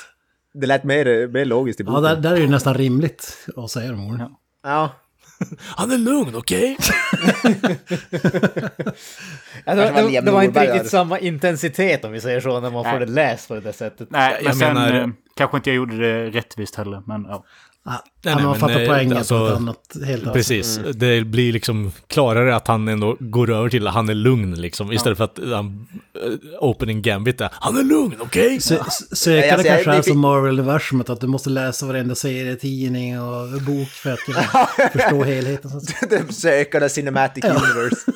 Det 0.55 0.67
lät 0.67 0.85
mer, 0.85 1.29
mer 1.29 1.45
logiskt 1.45 1.81
i 1.81 1.83
Ja, 1.83 1.91
boken. 1.91 2.03
där, 2.03 2.17
där 2.17 2.33
är 2.37 2.41
det 2.41 2.49
nästan 2.49 2.75
rimligt 2.75 3.49
att 3.57 3.71
säga 3.71 3.91
de 3.93 4.07
orden. 4.09 4.31
Ja. 4.63 4.91
Han 5.77 5.91
är 5.93 5.99
lugn, 5.99 6.35
okej? 6.35 6.77
Ja, 9.65 9.75
det, 9.75 10.21
det, 10.21 10.31
var 10.31 10.43
inte 10.43 10.61
riktigt 10.75 10.91
samma 10.91 11.19
intensitet 11.19 12.05
om 12.05 12.13
vi 12.13 12.21
säger 12.21 12.41
så, 12.41 12.61
när 12.61 12.71
man 12.71 12.85
får 12.85 12.91
Nej. 12.91 13.01
det 13.01 13.07
läst 13.13 13.49
på 13.49 13.55
det 13.55 13.61
där 13.61 13.73
sättet. 13.73 14.11
Nej, 14.11 14.41
Jag 14.45 14.57
sen 14.57 14.75
menar- 14.75 15.01
eh, 15.01 15.07
kanske 15.37 15.57
inte 15.57 15.71
jag 15.71 15.77
gjorde 15.77 15.97
det 15.99 16.31
rättvist 16.31 16.75
heller, 16.75 17.03
men 17.07 17.25
ja. 17.29 17.45
Ja, 17.85 17.91
Nej, 17.93 18.01
ja, 18.23 18.35
nej, 18.35 18.45
man 18.45 18.51
men, 18.51 18.61
fattar 18.61 18.81
eh, 18.81 18.89
poängen 18.89 19.17
alltså, 19.17 19.39
på 19.39 19.47
ett 19.47 19.57
annat, 19.57 19.97
helt 20.07 20.33
Precis, 20.33 20.81
det 20.95 21.25
blir 21.25 21.53
liksom 21.53 21.93
klarare 22.07 22.57
att 22.57 22.69
han 22.69 22.89
ändå 22.89 23.17
går 23.21 23.51
över 23.51 23.69
till 23.71 23.87
att 23.87 23.95
han 23.95 24.09
är 24.09 24.15
lugn 24.15 24.55
liksom, 24.61 24.93
istället 24.93 25.19
för 25.19 25.25
att 25.25 25.39
han, 25.53 25.87
eh, 26.15 26.31
opening 26.61 27.03
gambit 27.03 27.41
är 27.41 27.49
han 27.53 27.77
är 27.77 27.83
lugn, 27.83 28.15
okej? 28.21 28.59
Sö- 28.59 28.85
s- 28.89 29.19
Sökande 29.19 29.53
alltså, 29.53 29.67
jag- 29.69 29.85
kanske 29.85 29.99
är 29.99 30.03
som 30.13 30.21
Marvel-universumet, 30.21 31.11
att 31.11 31.21
du 31.21 31.27
måste 31.27 31.51
läsa 31.51 31.87
varenda 31.87 32.15
serietidning 32.15 33.21
och 33.21 33.63
bok 33.63 33.89
för 33.89 34.13
att 34.13 34.21
förstå 34.93 35.25
helheten. 35.25 35.71
Den 36.11 36.33
sökande 36.33 36.89
Cinematic 36.89 37.45
Universe. 37.45 38.13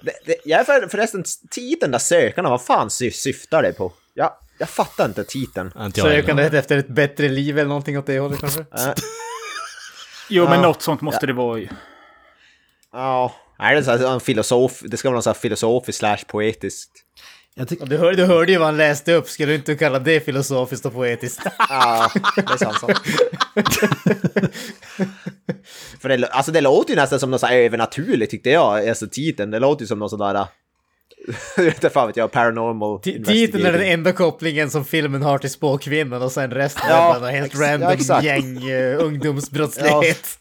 det, 0.00 0.12
det, 0.26 0.36
jag 0.44 0.60
är 0.60 0.64
för, 0.64 0.88
förresten, 0.88 1.24
titeln 1.50 1.92
där 1.92 1.98
sökarna, 1.98 2.50
vad 2.50 2.62
fan 2.62 2.90
sy, 2.90 3.10
syftar 3.10 3.62
det 3.62 3.72
på? 3.72 3.92
Jag, 4.14 4.30
jag 4.58 4.68
fattar 4.68 5.04
inte 5.04 5.24
titeln. 5.24 5.72
Inte 5.80 6.00
jag 6.00 6.06
heller. 6.06 6.20
Sökandet 6.22 6.54
efter 6.54 6.78
ett 6.78 6.88
bättre 6.88 7.28
liv 7.28 7.58
eller 7.58 7.68
någonting 7.68 7.98
åt 7.98 8.06
det 8.06 8.18
hållet 8.18 8.40
kanske? 8.40 8.64
Jo, 10.30 10.44
men 10.44 10.52
Ja. 10.54 10.60
något 10.62 10.82
sånt 10.82 11.00
måste 11.00 11.26
det 11.26 11.32
vara 11.32 11.58
ju. 11.58 11.68
Ja, 12.92 13.34
är 13.58 13.74
det 13.74 13.84
så 13.84 13.90
här, 13.90 14.12
en 14.14 14.20
filosof, 14.20 14.80
det 14.84 14.96
ska 14.96 15.08
vara 15.08 15.16
något 15.16 15.24
så 15.24 15.30
här 15.30 15.34
filosofiskt 15.34 15.98
slash 15.98 16.18
poetiskt. 16.26 16.90
Du, 17.80 17.96
hör, 17.96 18.12
du 18.12 18.24
hörde 18.24 18.52
ju 18.52 18.58
vad 18.58 18.66
han 18.68 18.76
läste 18.76 19.12
upp, 19.12 19.28
skulle 19.28 19.52
du 19.52 19.56
inte 19.56 19.74
kalla 19.74 19.98
det 19.98 20.20
filosofiskt 20.20 20.86
och 20.86 20.92
poetiskt? 20.92 21.42
Ja, 21.68 22.10
det 22.36 22.40
är 22.52 22.56
sant. 22.56 22.78
sant. 22.80 22.98
För 26.00 26.08
det, 26.08 26.26
alltså 26.26 26.52
det 26.52 26.60
låter 26.60 26.90
ju 26.90 26.96
nästan 26.96 27.20
som 27.20 27.30
något 27.30 27.40
så 27.40 27.46
här 27.46 27.56
övernaturligt 27.56 28.30
tyckte 28.30 28.50
jag, 28.50 28.88
alltså 28.88 29.06
titeln. 29.10 29.50
Det 29.50 29.58
låter 29.58 29.82
ju 29.82 29.86
som 29.86 29.98
något 29.98 30.10
sådär... 30.10 30.46
inte 31.58 31.90
fan 31.90 32.06
vet 32.06 32.16
jag, 32.16 32.30
paranormal 32.32 32.98
Ti- 32.98 33.24
Titeln 33.24 33.66
är 33.66 33.72
den 33.72 33.82
enda 33.82 34.12
kopplingen 34.12 34.70
som 34.70 34.84
filmen 34.84 35.22
har 35.22 35.38
till 35.38 35.50
spåkvinnan 35.50 36.22
och 36.22 36.32
sen 36.32 36.50
resten 36.50 36.82
Ja, 36.88 37.28
är 37.28 37.32
helt 37.32 37.46
ex- 37.46 37.60
ja, 37.60 37.72
random 37.72 37.90
exakt. 37.90 38.24
gäng 38.24 38.70
uh, 38.70 39.04
ungdomsbrottslighet. 39.04 40.38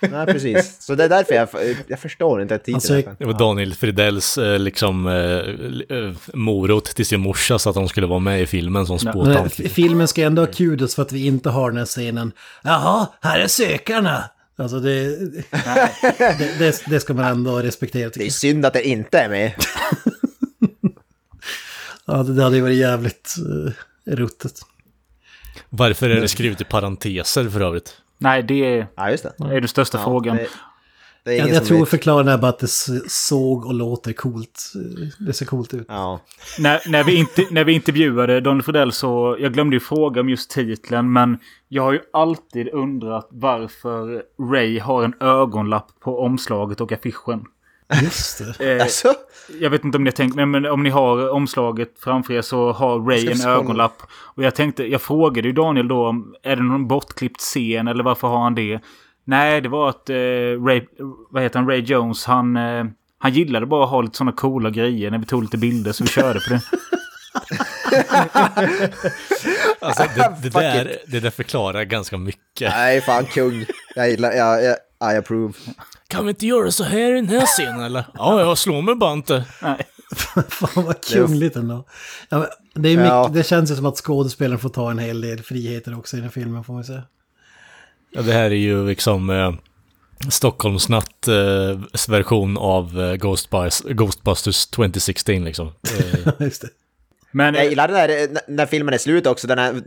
Nej, 0.00 0.26
precis. 0.26 0.76
Så 0.80 0.94
det 0.94 1.04
är 1.04 1.08
därför 1.08 1.34
jag, 1.34 1.48
jag 1.86 1.98
förstår 1.98 2.42
inte 2.42 2.58
titeln. 2.58 2.74
Alltså. 2.74 3.14
Det 3.18 3.24
var 3.24 3.38
Daniel 3.38 3.74
Fridells 3.74 4.38
eh, 4.38 4.58
liksom 4.58 5.06
eh, 5.06 5.96
eh, 5.98 6.12
morot 6.34 6.84
till 6.84 7.06
sin 7.06 7.20
morsa 7.20 7.58
så 7.58 7.68
att 7.70 7.74
de 7.74 7.88
skulle 7.88 8.06
vara 8.06 8.18
med 8.18 8.42
i 8.42 8.46
filmen 8.46 8.86
som 8.86 8.98
spåtant. 8.98 9.52
filmen 9.54 10.08
ska 10.08 10.22
ändå 10.22 10.42
ha 10.42 10.46
kudos 10.46 10.94
för 10.94 11.02
att 11.02 11.12
vi 11.12 11.26
inte 11.26 11.50
har 11.50 11.70
den 11.70 11.78
här 11.78 11.84
scenen. 11.86 12.32
Jaha, 12.62 13.06
här 13.20 13.38
är 13.40 13.46
sökarna! 13.46 14.24
Alltså 14.60 14.80
det, 14.80 15.16
det, 15.18 16.58
det, 16.58 16.82
det 16.86 17.00
ska 17.00 17.14
man 17.14 17.24
ändå 17.24 17.58
respektera 17.58 18.10
Det 18.14 18.26
är 18.26 18.30
synd 18.30 18.66
att 18.66 18.72
det 18.72 18.88
inte 18.88 19.18
är 19.18 19.28
med. 19.28 19.52
Ja, 22.06 22.22
det, 22.22 22.34
det 22.34 22.42
hade 22.42 22.56
ju 22.56 22.62
varit 22.62 22.76
jävligt 22.76 23.34
uh, 23.48 23.72
ruttet. 24.16 24.60
Varför 25.68 26.10
är 26.10 26.20
det 26.20 26.28
skrivet 26.28 26.60
i 26.60 26.64
parenteser 26.64 27.48
för 27.48 27.60
övrigt? 27.60 27.96
Nej, 28.18 28.42
det 28.42 28.54
är, 28.54 28.86
Ja, 28.96 29.10
just 29.10 29.22
det. 29.22 29.32
det 29.38 29.56
är 29.56 29.60
den 29.60 29.68
största 29.68 29.98
Ja, 29.98 30.04
frågan. 30.04 30.38
Det, 31.24 31.30
är 31.30 31.34
Jag, 31.36 31.44
ingen 31.44 31.54
jag 31.54 31.64
tror 31.64 31.78
vet. 31.80 31.88
förklaringen 31.88 32.32
är 32.32 32.38
bara 32.38 32.48
att 32.48 32.58
det 32.58 32.68
såg 33.08 33.66
och 33.66 33.74
låter 33.74 34.12
coolt. 34.12 34.72
Det 35.18 35.32
ser 35.32 35.46
coolt 35.46 35.74
ut. 35.74 35.86
Ja. 35.88 36.20
När, 36.58 36.80
när, 36.90 37.04
vi 37.04 37.14
inte, 37.14 37.46
när 37.50 37.64
vi 37.64 37.72
intervjuade 37.72 38.40
Daniel 38.40 38.62
Fridell 38.62 38.92
så, 38.92 39.36
jag 39.40 39.52
glömde 39.52 39.76
ju 39.76 39.80
fråga 39.80 40.20
om 40.20 40.28
just 40.28 40.50
titeln, 40.50 41.12
men 41.12 41.38
jag 41.68 41.82
har 41.82 41.92
ju 41.92 42.00
alltid 42.12 42.68
undrat 42.68 43.28
varför 43.30 44.22
Ray 44.52 44.78
har 44.78 45.04
en 45.04 45.14
ögonlapp 45.20 45.86
på 46.00 46.20
omslaget 46.20 46.80
och 46.80 46.92
affischen. 46.92 47.44
Just 48.02 48.42
det. 48.58 48.76
Eh, 48.76 48.82
Alltså, 48.82 49.12
jag 49.60 49.70
vet 49.70 49.84
inte 49.84 49.98
om 49.98 50.04
ni 50.04 50.10
har 50.10 50.16
tänkt, 50.16 50.36
men, 50.36 50.50
men 50.50 50.66
om 50.66 50.82
ni 50.82 50.90
har 50.90 51.30
omslaget 51.30 51.94
framför 51.98 52.34
er 52.34 52.42
så 52.42 52.72
har 52.72 53.00
Ray 53.00 53.26
en 53.30 53.48
ögonlapp. 53.48 54.02
Och 54.12 54.42
jag 54.42 54.54
tänkte, 54.54 54.84
jag 54.84 55.02
frågade 55.02 55.48
ju 55.48 55.52
Daniel 55.54 55.88
då 55.88 56.06
om, 56.08 56.34
är 56.42 56.56
det 56.56 56.62
någon 56.62 56.88
bortklippt 56.88 57.40
scen 57.40 57.88
eller 57.88 58.04
varför 58.04 58.28
har 58.28 58.38
han 58.38 58.54
det? 58.54 58.80
Nej, 59.24 59.60
det 59.60 59.68
var 59.68 59.88
att 59.88 60.10
eh, 60.10 60.14
Ray, 60.64 60.86
vad 61.30 61.42
heter 61.42 61.58
han, 61.58 61.68
Ray 61.68 61.80
Jones, 61.80 62.24
han, 62.24 62.56
eh, 62.56 62.84
han 63.18 63.32
gillade 63.32 63.66
bara 63.66 63.84
att 63.84 63.90
ha 63.90 64.00
lite 64.02 64.16
sådana 64.16 64.32
coola 64.32 64.70
grejer 64.70 65.10
när 65.10 65.18
vi 65.18 65.26
tog 65.26 65.42
lite 65.42 65.58
bilder 65.58 65.92
så 65.92 66.04
vi 66.04 66.10
körde 66.10 66.40
på 66.40 66.50
det. 66.50 66.60
Alltså, 69.80 70.02
det, 70.16 70.36
det, 70.42 70.48
där, 70.48 70.98
det 71.06 71.20
där 71.20 71.30
förklarar 71.30 71.84
ganska 71.84 72.18
mycket. 72.18 72.70
nej 72.70 73.00
fan 73.00 73.24
kung. 73.24 73.66
Jag 73.94 74.10
gillar, 74.10 74.32
jag, 74.32 74.64
jag, 74.64 74.76
I 75.14 75.16
approve. 75.18 75.52
Kan 76.08 76.24
vi 76.24 76.30
inte 76.30 76.46
göra 76.46 76.70
så 76.70 76.84
här 76.84 77.12
i 77.12 77.14
den 77.14 77.28
här 77.28 77.46
scenen 77.46 77.80
eller? 77.80 78.04
Ja, 78.14 78.40
jag 78.40 78.58
slår 78.58 78.82
mig 78.82 78.94
bara 78.94 79.12
inte. 79.12 79.44
Nej. 79.62 79.86
Fan 80.48 80.84
vad 80.84 81.04
kungligt 81.04 81.56
ändå. 81.56 81.86
Ja, 82.28 82.46
det, 82.74 82.88
är 82.88 82.96
mycket, 82.96 83.06
ja. 83.06 83.30
det 83.32 83.42
känns 83.42 83.70
ju 83.70 83.76
som 83.76 83.86
att 83.86 83.96
skådespelaren 83.96 84.58
får 84.58 84.68
ta 84.68 84.90
en 84.90 84.98
hel 84.98 85.20
del 85.20 85.42
friheter 85.42 85.98
också 85.98 86.16
i 86.16 86.20
den 86.20 86.30
filmen 86.30 86.64
får 86.64 86.74
man 86.74 86.84
säga. 86.84 87.02
Ja, 88.10 88.22
det 88.22 88.32
här 88.32 88.50
är 88.50 88.54
ju 88.54 88.86
liksom 88.86 89.30
eh, 89.30 89.52
Stockholmsnatt 90.28 91.28
eh, 91.28 92.08
version 92.08 92.58
av 92.58 93.00
eh, 93.00 93.14
Ghostbusters, 93.14 93.92
Ghostbusters 93.92 94.66
2016 94.66 95.44
liksom. 95.44 95.66
Eh. 95.66 96.32
Just 96.38 96.62
det. 96.62 96.68
Men, 97.32 97.54
jag 97.54 97.68
gillar 97.68 97.88
det 97.88 97.94
där 97.94 98.28
när 98.48 98.66
filmen 98.66 98.94
är 98.94 98.98
slut 98.98 99.26
också, 99.26 99.46
den 99.46 99.58
här, 99.58 99.82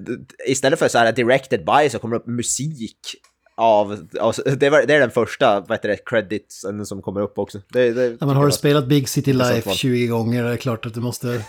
istället 0.48 0.80
för 0.80 0.88
så 0.88 0.98
här 0.98 1.12
directed 1.12 1.66
by 1.66 1.90
så 1.90 2.00
kommer 2.00 2.16
det 2.16 2.20
upp 2.20 2.28
musik 2.28 3.16
av, 3.56 4.08
alltså, 4.20 4.42
det, 4.42 4.70
var, 4.70 4.84
det 4.86 4.94
är 4.96 5.00
den 5.00 5.12
första, 5.12 5.60
vad 5.60 5.72
heter 5.72 5.90
det, 5.90 5.98
creditsen 6.06 6.86
som 6.86 7.02
kommer 7.02 7.22
upp 7.22 7.38
också. 7.38 7.60
Det, 7.70 7.92
det, 7.92 8.18
ja, 8.20 8.26
men 8.26 8.36
har 8.36 8.46
du 8.46 8.52
spelat 8.52 8.88
Big 8.88 9.10
City 9.10 9.34
Life 9.34 9.74
20 9.74 10.08
gånger 10.08 10.44
är 10.44 10.52
det 10.52 10.58
klart 10.58 10.86
att 10.86 10.94
du 10.94 11.00
måste... 11.00 11.28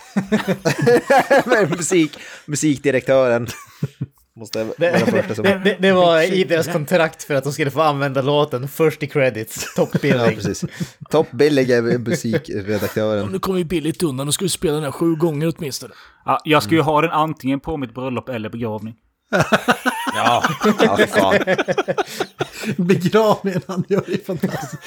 Musik, 1.69 2.19
musikdirektören. 2.47 3.47
Måste 4.37 4.65
det, 4.65 4.75
det, 5.29 5.35
som... 5.35 5.45
det, 5.45 5.77
det, 5.81 5.93
var 5.93 6.33
i 6.33 6.45
deras 6.45 6.69
kontrakt 6.69 7.23
för 7.23 7.35
att 7.35 7.45
de 7.45 7.53
skulle 7.53 7.71
få 7.71 7.81
använda 7.81 8.23
låten 8.23 8.69
först 8.69 9.03
i 9.03 9.07
credits, 9.07 9.75
toppbillig. 9.75 10.21
ja, 10.21 10.31
precis. 10.35 10.65
Toppbillig 11.11 11.71
är 11.71 11.99
musikredaktören. 11.99 13.29
nu 13.29 13.39
kommer 13.39 13.59
vi 13.59 13.65
billigt 13.65 14.03
undan, 14.03 14.27
nu 14.27 14.33
ska 14.33 14.45
vi 14.45 14.49
spela 14.49 14.75
den 14.75 14.85
här 14.85 14.91
sju 14.91 15.15
gånger 15.15 15.55
åtminstone. 15.57 15.95
Ja, 16.25 16.41
jag 16.45 16.63
ska 16.63 16.75
ju 16.75 16.81
ha 16.81 17.01
den 17.01 17.11
antingen 17.11 17.61
på 17.61 17.77
mitt 17.77 17.95
bröllop 17.95 18.29
eller 18.29 18.49
begravning. 18.49 18.95
ja, 20.15 20.45
ja 20.81 20.97
för 20.97 21.07
fan. 21.07 21.39
Begravningen 22.77 23.63
han 23.67 23.85
gör 23.89 24.11
är 24.11 24.25
fantastiskt. 24.25 24.83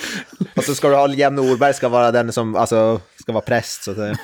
Och 0.56 0.64
så 0.64 0.76
ska 0.76 0.90
du 0.90 0.96
ha 0.96 1.08
Liam 1.08 1.36
Norberg 1.36 1.74
ska 1.74 1.90
vara 1.90 2.12
den 2.12 2.34
som, 2.34 2.56
alltså, 2.56 3.02
ska 3.22 3.32
vara 3.32 3.42
präst 3.42 3.84
så 3.84 3.92
att 3.92 3.98
säga. 3.98 4.18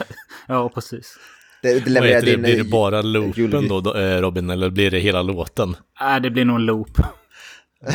Ja, 0.47 0.69
precis. 0.69 1.17
Det, 1.63 1.79
det 1.79 1.89
levererar 1.89 2.21
din... 2.21 2.41
Blir 2.41 2.57
det 2.57 2.63
bara 2.63 3.01
loopen 3.01 3.67
då, 3.67 3.95
eh, 3.95 4.21
Robin, 4.21 4.49
eller 4.49 4.69
blir 4.69 4.91
det 4.91 4.99
hela 4.99 5.21
låten? 5.21 5.75
Nej, 6.01 6.21
det 6.21 6.29
blir 6.29 6.45
nog 6.45 6.55
en 6.55 6.65
loop. 6.65 6.97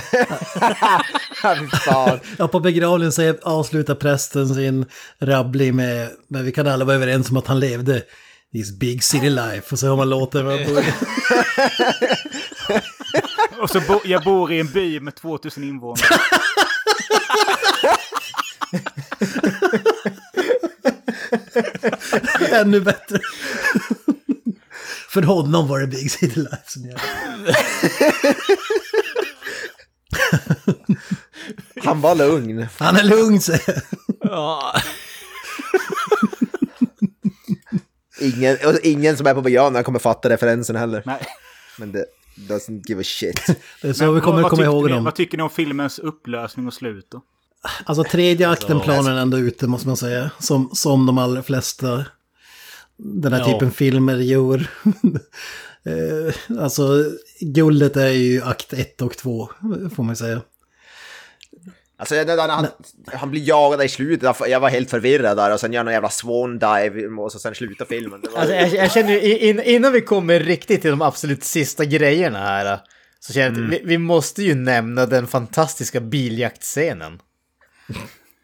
ja, 2.38 2.48
på 2.48 2.60
begravningen 2.60 3.12
säger, 3.12 3.36
avslutar 3.42 3.94
prästen 3.94 4.48
sin 4.48 4.86
rabbling 5.20 5.76
med, 5.76 6.08
men 6.28 6.44
vi 6.44 6.52
kan 6.52 6.66
alla 6.66 6.84
vara 6.84 6.96
överens 6.96 7.30
om 7.30 7.36
att 7.36 7.46
han 7.46 7.60
levde. 7.60 8.02
This 8.52 8.78
big 8.78 9.04
city 9.04 9.30
life. 9.30 9.72
Och 9.72 9.78
så 9.78 9.88
har 9.88 9.96
man 9.96 10.10
låten. 10.10 10.46
och 13.62 13.70
så 13.70 13.80
bo, 13.80 14.00
jag 14.04 14.24
bor 14.24 14.52
i 14.52 14.60
en 14.60 14.72
by 14.72 15.00
med 15.00 15.14
2000 15.14 15.64
invånare. 15.64 16.18
Ännu 22.52 22.80
bättre. 22.80 23.18
För 25.08 25.22
honom 25.22 25.68
var 25.68 25.80
det 25.80 25.86
Big 25.86 26.10
City 26.10 26.40
Life 26.40 26.62
som 26.66 26.82
gällde. 26.82 27.00
Han 31.84 32.00
var 32.00 32.14
lugn. 32.14 32.66
Han 32.78 32.96
är 32.96 33.04
lugn, 33.04 33.40
säger 33.40 33.82
Ja. 34.20 34.74
ingen, 38.20 38.58
ingen 38.82 39.16
som 39.16 39.26
är 39.26 39.34
på 39.34 39.42
begravningen 39.42 39.84
kommer 39.84 39.98
fatta 39.98 40.28
referensen 40.30 40.76
heller. 40.76 41.02
Nej. 41.06 41.22
Men 41.78 41.92
det 41.92 42.04
doesn't 42.48 42.82
give 42.86 43.00
a 43.00 43.04
shit. 43.04 43.46
Det 43.82 43.88
är 43.88 43.92
så 43.92 44.04
Men, 44.04 44.14
vi 44.14 44.20
kommer 44.20 44.42
komma 44.42 44.64
ihåg 44.64 44.88
dem. 44.88 45.04
Vad 45.04 45.14
tycker 45.14 45.36
ni 45.36 45.42
om 45.42 45.50
filmens 45.50 45.98
upplösning 45.98 46.66
och 46.66 46.74
slut 46.74 47.06
då? 47.10 47.22
Alltså 47.84 48.04
tredje 48.04 48.48
akten 48.48 48.80
planen 48.80 49.16
ändå 49.16 49.38
ute 49.38 49.66
måste 49.66 49.88
man 49.88 49.96
säga. 49.96 50.30
Som, 50.38 50.70
som 50.72 51.06
de 51.06 51.18
allra 51.18 51.42
flesta 51.42 52.04
den 52.98 53.32
här 53.32 53.40
ja. 53.40 53.46
typen 53.46 53.70
filmer 53.70 54.16
gör. 54.16 54.70
Eh, 55.84 56.58
alltså 56.60 57.04
guldet 57.40 57.96
är 57.96 58.08
ju 58.08 58.42
akt 58.42 58.72
1 58.72 59.02
och 59.02 59.16
2 59.16 59.50
får 59.96 60.02
man 60.02 60.16
säga. 60.16 60.42
Alltså 61.98 62.14
han, 62.38 62.66
han 63.06 63.30
blir 63.30 63.48
jagad 63.48 63.84
i 63.84 63.88
slutet, 63.88 64.36
jag 64.48 64.60
var 64.60 64.68
helt 64.68 64.90
förvirrad 64.90 65.36
där 65.36 65.52
och 65.52 65.60
sen 65.60 65.72
gör 65.72 65.80
han 65.80 65.88
en 65.88 65.94
jävla 65.94 66.10
swan 66.10 66.58
dive 66.58 67.06
och 67.06 67.32
så 67.32 67.38
sen 67.38 67.54
slutar 67.54 67.84
filmen. 67.84 68.20
Var... 68.32 68.40
Alltså, 68.40 68.54
jag, 68.54 68.74
jag 68.74 68.92
känner 68.92 69.42
in, 69.42 69.60
innan 69.60 69.92
vi 69.92 70.00
kommer 70.00 70.40
riktigt 70.40 70.82
till 70.82 70.90
de 70.90 71.02
absolut 71.02 71.44
sista 71.44 71.84
grejerna 71.84 72.38
här 72.38 72.78
så 73.20 73.32
känner 73.32 73.46
jag 73.46 73.58
mm. 73.58 73.70
att 73.70 73.80
vi, 73.80 73.82
vi 73.84 73.98
måste 73.98 74.42
ju 74.42 74.54
nämna 74.54 75.06
den 75.06 75.26
fantastiska 75.26 76.00
biljaktscenen. 76.00 77.20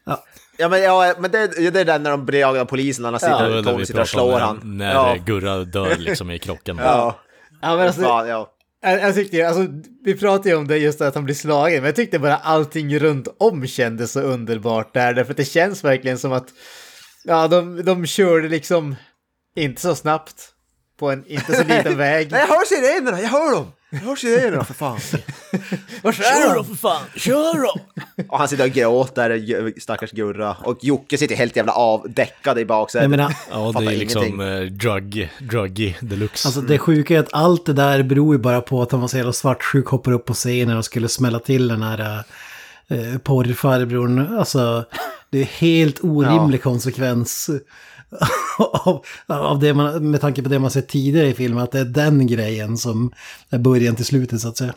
Ja. 0.05 0.25
Ja 0.57 0.69
men, 0.69 0.83
ja, 0.83 1.15
men 1.19 1.31
det, 1.31 1.71
det 1.71 1.81
är 1.81 1.85
den 1.85 2.03
när 2.03 2.11
de 2.11 2.27
blir 2.27 2.41
jagade 2.41 2.61
av 2.61 2.65
polisen, 2.65 3.03
när 3.03 3.11
han 3.11 3.21
sitter, 3.21 3.51
ja, 3.57 3.63
Tony 3.63 3.87
sitter 3.87 4.01
och 4.01 4.09
slår 4.09 4.41
han. 4.41 4.61
När 4.65 4.93
ja. 4.93 5.17
Gurra 5.27 5.65
dör 5.65 5.97
liksom 5.97 6.31
i 6.31 6.39
krocken. 6.39 6.79
ja. 6.79 7.21
ja 7.63 7.77
men 7.77 7.87
alltså, 7.87 8.03
Fan, 8.03 8.29
ja. 8.29 8.51
Jag, 8.83 9.01
jag 9.01 9.15
tyckte, 9.15 9.49
alltså, 9.49 9.67
vi 10.05 10.15
pratade 10.15 10.49
ju 10.49 10.57
om 10.57 10.69
det 10.69 10.79
just 10.79 11.01
att 11.01 11.15
han 11.15 11.25
blir 11.25 11.35
slagen, 11.35 11.77
men 11.77 11.85
jag 11.85 11.97
tyckte 11.97 12.19
bara 12.19 12.37
allting 12.37 12.99
runt 12.99 13.29
om 13.39 13.67
kändes 13.67 14.13
så 14.13 14.21
underbart 14.21 14.95
där, 14.95 15.15
därför 15.15 15.31
att 15.31 15.37
det 15.37 15.45
känns 15.45 15.85
verkligen 15.85 16.19
som 16.19 16.33
att, 16.33 16.47
ja, 17.25 17.49
de, 17.49 17.85
de 17.85 18.07
körde 18.07 18.49
liksom 18.49 18.97
inte 19.57 19.81
så 19.81 19.95
snabbt 19.95 20.51
på 20.99 21.11
en 21.11 21.27
inte 21.27 21.57
så 21.57 21.65
liten 21.65 21.97
väg. 21.99 22.31
Nej, 22.31 22.41
jag 22.41 22.49
hör 22.49 22.65
sirenerna, 22.65 23.21
jag 23.21 23.29
hör 23.29 23.55
dem! 23.55 23.73
Jag 23.95 24.01
hör 24.01 24.17
sirenerna 24.17 24.65
för 24.65 24.75
fan. 24.75 24.99
Vad 26.03 26.15
kör 26.15 26.55
då 26.55 26.65
för 26.65 26.75
fan, 26.75 27.03
kör 27.17 27.63
då! 27.63 27.81
och 28.29 28.39
han 28.39 28.49
sitter 28.49 28.65
och 28.65 28.71
gråter, 28.71 29.81
stackars 29.81 30.11
Gurra. 30.11 30.57
Och 30.65 30.79
Jocke 30.83 31.19
sitter 31.19 31.37
helt 31.37 31.57
jävla 31.57 31.73
avdäckad 31.73 32.59
i 32.59 32.65
baksätet. 32.65 33.21
Ja, 33.51 33.73
det 33.79 33.87
är 33.87 33.97
liksom 33.97 34.41
uh, 34.41 34.71
drug, 34.71 35.31
druggy 35.41 35.95
deluxe. 36.01 36.49
Alltså 36.49 36.61
det 36.61 36.79
sjuka 36.79 37.15
är 37.15 37.19
att 37.19 37.33
allt 37.33 37.67
det 37.67 37.73
där 37.73 38.03
beror 38.03 38.35
ju 38.35 38.39
bara 38.39 38.61
på 38.61 38.83
att 38.83 38.93
han 38.93 39.01
var 39.01 39.09
så 39.09 39.17
jävla 39.17 39.33
svartsjuk, 39.33 39.87
hoppar 39.87 40.13
upp 40.13 40.25
på 40.25 40.35
scenen 40.35 40.77
och 40.77 40.85
skulle 40.85 41.09
smälla 41.09 41.39
till 41.39 41.69
den 41.69 41.83
här 41.83 42.25
uh, 42.93 43.19
porrfarbrorn. 43.19 44.39
Alltså, 44.39 44.85
det 45.31 45.41
är 45.41 45.45
helt 45.45 46.05
orimlig 46.05 46.59
ja. 46.59 46.63
konsekvens 46.63 47.51
av, 48.59 49.05
av 49.27 49.59
det 49.59 49.75
man, 49.75 50.11
med 50.11 50.21
tanke 50.21 50.43
på 50.43 50.49
det 50.49 50.59
man 50.59 50.71
sett 50.71 50.89
tidigare 50.89 51.29
i 51.29 51.35
filmen, 51.35 51.65
att 51.65 51.73
det 51.73 51.81
är 51.81 51.85
den 51.85 52.27
grejen 52.27 52.77
som 52.77 53.13
är 53.51 53.59
början 53.59 53.97
till 53.97 54.05
slutet 54.05 54.41
så 54.41 54.49
att 54.49 54.57
säga. 54.57 54.75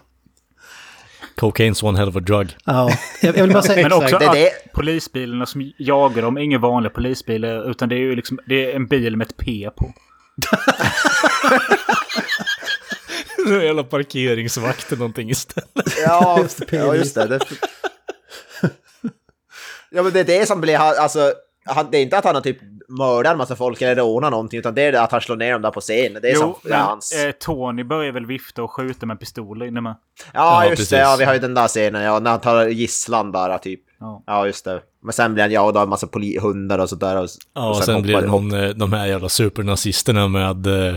Cocaine's 1.35 1.85
one 1.85 1.97
hell 1.97 2.09
of 2.09 2.15
a 2.15 2.19
drug. 2.19 2.55
Ja, 2.65 2.91
jag, 3.21 3.33
vill 3.33 3.53
bara 3.53 3.63
säga 3.63 3.89
Men 3.89 4.03
också 4.03 4.15
att 4.15 4.33
det... 4.33 4.51
polisbilarna 4.73 5.45
som 5.45 5.71
jagar 5.77 6.21
dem 6.21 6.37
är 6.37 6.41
ingen 6.41 6.61
vanlig 6.61 6.93
polisbil, 6.93 7.43
utan 7.43 7.89
det 7.89 7.95
är 7.95 7.99
ju 7.99 8.15
liksom 8.15 8.39
det 8.45 8.71
är 8.71 8.75
en 8.75 8.87
bil 8.87 9.17
med 9.17 9.27
ett 9.27 9.37
P 9.37 9.69
på. 9.75 9.93
Det 13.45 13.55
är 13.55 13.61
jävla 13.61 13.83
parkeringsvakt 13.83 14.87
eller 14.87 14.99
någonting 14.99 15.29
istället. 15.29 15.97
Ja, 16.05 16.45
ja, 16.71 16.95
just 16.95 17.15
det. 17.15 17.27
det. 17.27 17.39
Ja, 19.89 20.03
men 20.03 20.13
det 20.13 20.19
är 20.19 20.23
det 20.23 20.45
som 20.45 20.61
blir, 20.61 20.77
alltså, 20.77 21.33
det 21.91 21.97
är 21.97 22.01
inte 22.01 22.17
att 22.17 22.25
han 22.25 22.35
har 22.35 22.41
typ 22.41 22.57
mördar 22.87 23.31
en 23.31 23.37
massa 23.37 23.55
folk 23.55 23.81
eller 23.81 23.95
rånar 23.95 24.31
någonting, 24.31 24.59
utan 24.59 24.75
det 24.75 24.81
är 24.81 24.93
att 24.93 25.11
han 25.11 25.21
slår 25.21 25.35
ner 25.35 25.53
dem 25.53 25.61
där 25.61 25.71
på 25.71 25.81
scenen. 25.81 26.21
Det 26.21 26.29
är 26.29 26.33
jo, 26.33 26.39
som 26.39 26.55
men, 26.63 26.79
hans... 26.79 27.11
Eh, 27.11 27.31
Tony 27.31 27.83
börjar 27.83 28.11
väl 28.11 28.25
vifta 28.25 28.63
och 28.63 28.71
skjuta 28.71 29.05
med 29.05 29.19
pistoler 29.19 29.65
inne 29.65 29.81
med. 29.81 29.95
Ja, 30.33 30.63
ja 30.63 30.63
just 30.63 30.71
precis. 30.71 30.89
det. 30.89 30.99
Ja, 30.99 31.15
vi 31.19 31.25
har 31.25 31.33
ju 31.33 31.39
den 31.39 31.53
där 31.53 31.67
scenen, 31.67 32.01
ja, 32.01 32.19
när 32.19 32.31
han 32.31 32.39
tar 32.39 32.67
gisslan 32.67 33.31
bara 33.31 33.57
typ. 33.57 33.81
Ja, 33.99 34.23
ja 34.27 34.45
just 34.45 34.65
det. 34.65 34.81
Men 35.03 35.13
sen 35.13 35.33
blir 35.33 35.43
han 35.43 35.51
jagad 35.51 35.77
av 35.77 35.83
en 35.83 35.89
massa 35.89 36.07
hundar 36.41 36.79
och 36.79 36.89
sådär. 36.89 37.21
Och, 37.21 37.29
ja, 37.53 37.69
och 37.69 37.75
sen, 37.75 37.85
sen 37.85 38.01
blir 38.01 38.21
det 38.21 38.27
någon, 38.27 38.53
eh, 38.53 38.69
de 38.69 38.93
här 38.93 39.07
jävla 39.07 39.29
supernazisterna 39.29 40.27
med 40.27 40.67
eh, 40.67 40.95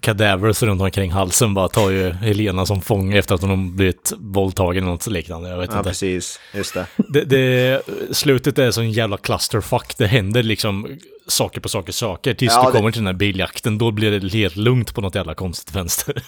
kadavers 0.00 0.62
runt 0.62 0.82
omkring 0.82 1.10
halsen 1.10 1.54
bara 1.54 1.68
tar 1.68 1.90
ju 1.90 2.10
Helena 2.10 2.66
som 2.66 2.82
fånge 2.82 3.18
efter 3.18 3.34
att 3.34 3.40
hon 3.40 3.50
har 3.50 3.76
blivit 3.76 4.12
våldtagen 4.18 4.82
eller 4.82 4.92
något 4.92 5.06
liknande. 5.06 5.48
Jag 5.48 5.58
vet 5.58 5.70
ja, 5.72 5.78
inte. 5.78 5.90
precis. 5.90 6.40
Just 6.54 6.74
det. 6.74 6.86
det, 6.96 7.24
det. 7.24 7.82
Slutet 8.10 8.58
är 8.58 8.70
sån 8.70 8.90
jävla 8.90 9.16
clusterfuck. 9.16 9.94
Det 9.98 10.06
händer 10.06 10.42
liksom 10.42 10.98
saker 11.26 11.60
på 11.60 11.68
saker, 11.68 11.92
saker. 11.92 12.34
Tills 12.34 12.52
ja, 12.52 12.66
du 12.66 12.78
kommer 12.78 12.90
till 12.90 13.00
den 13.00 13.06
här 13.06 13.14
biljakten, 13.14 13.78
då 13.78 13.90
blir 13.90 14.20
det 14.20 14.28
helt 14.28 14.56
lugnt 14.56 14.94
på 14.94 15.00
något 15.00 15.14
jävla 15.14 15.34
konstigt 15.34 15.76
vänster. 15.76 16.22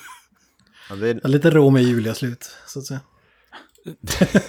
Ja, 0.91 0.97
det 0.97 1.09
är... 1.09 1.29
Lite 1.29 1.51
Romeo 1.51 1.83
och 1.83 1.89
Julia-slut, 1.89 2.51
så 2.67 2.79
att 2.79 2.87
säga. 2.87 3.01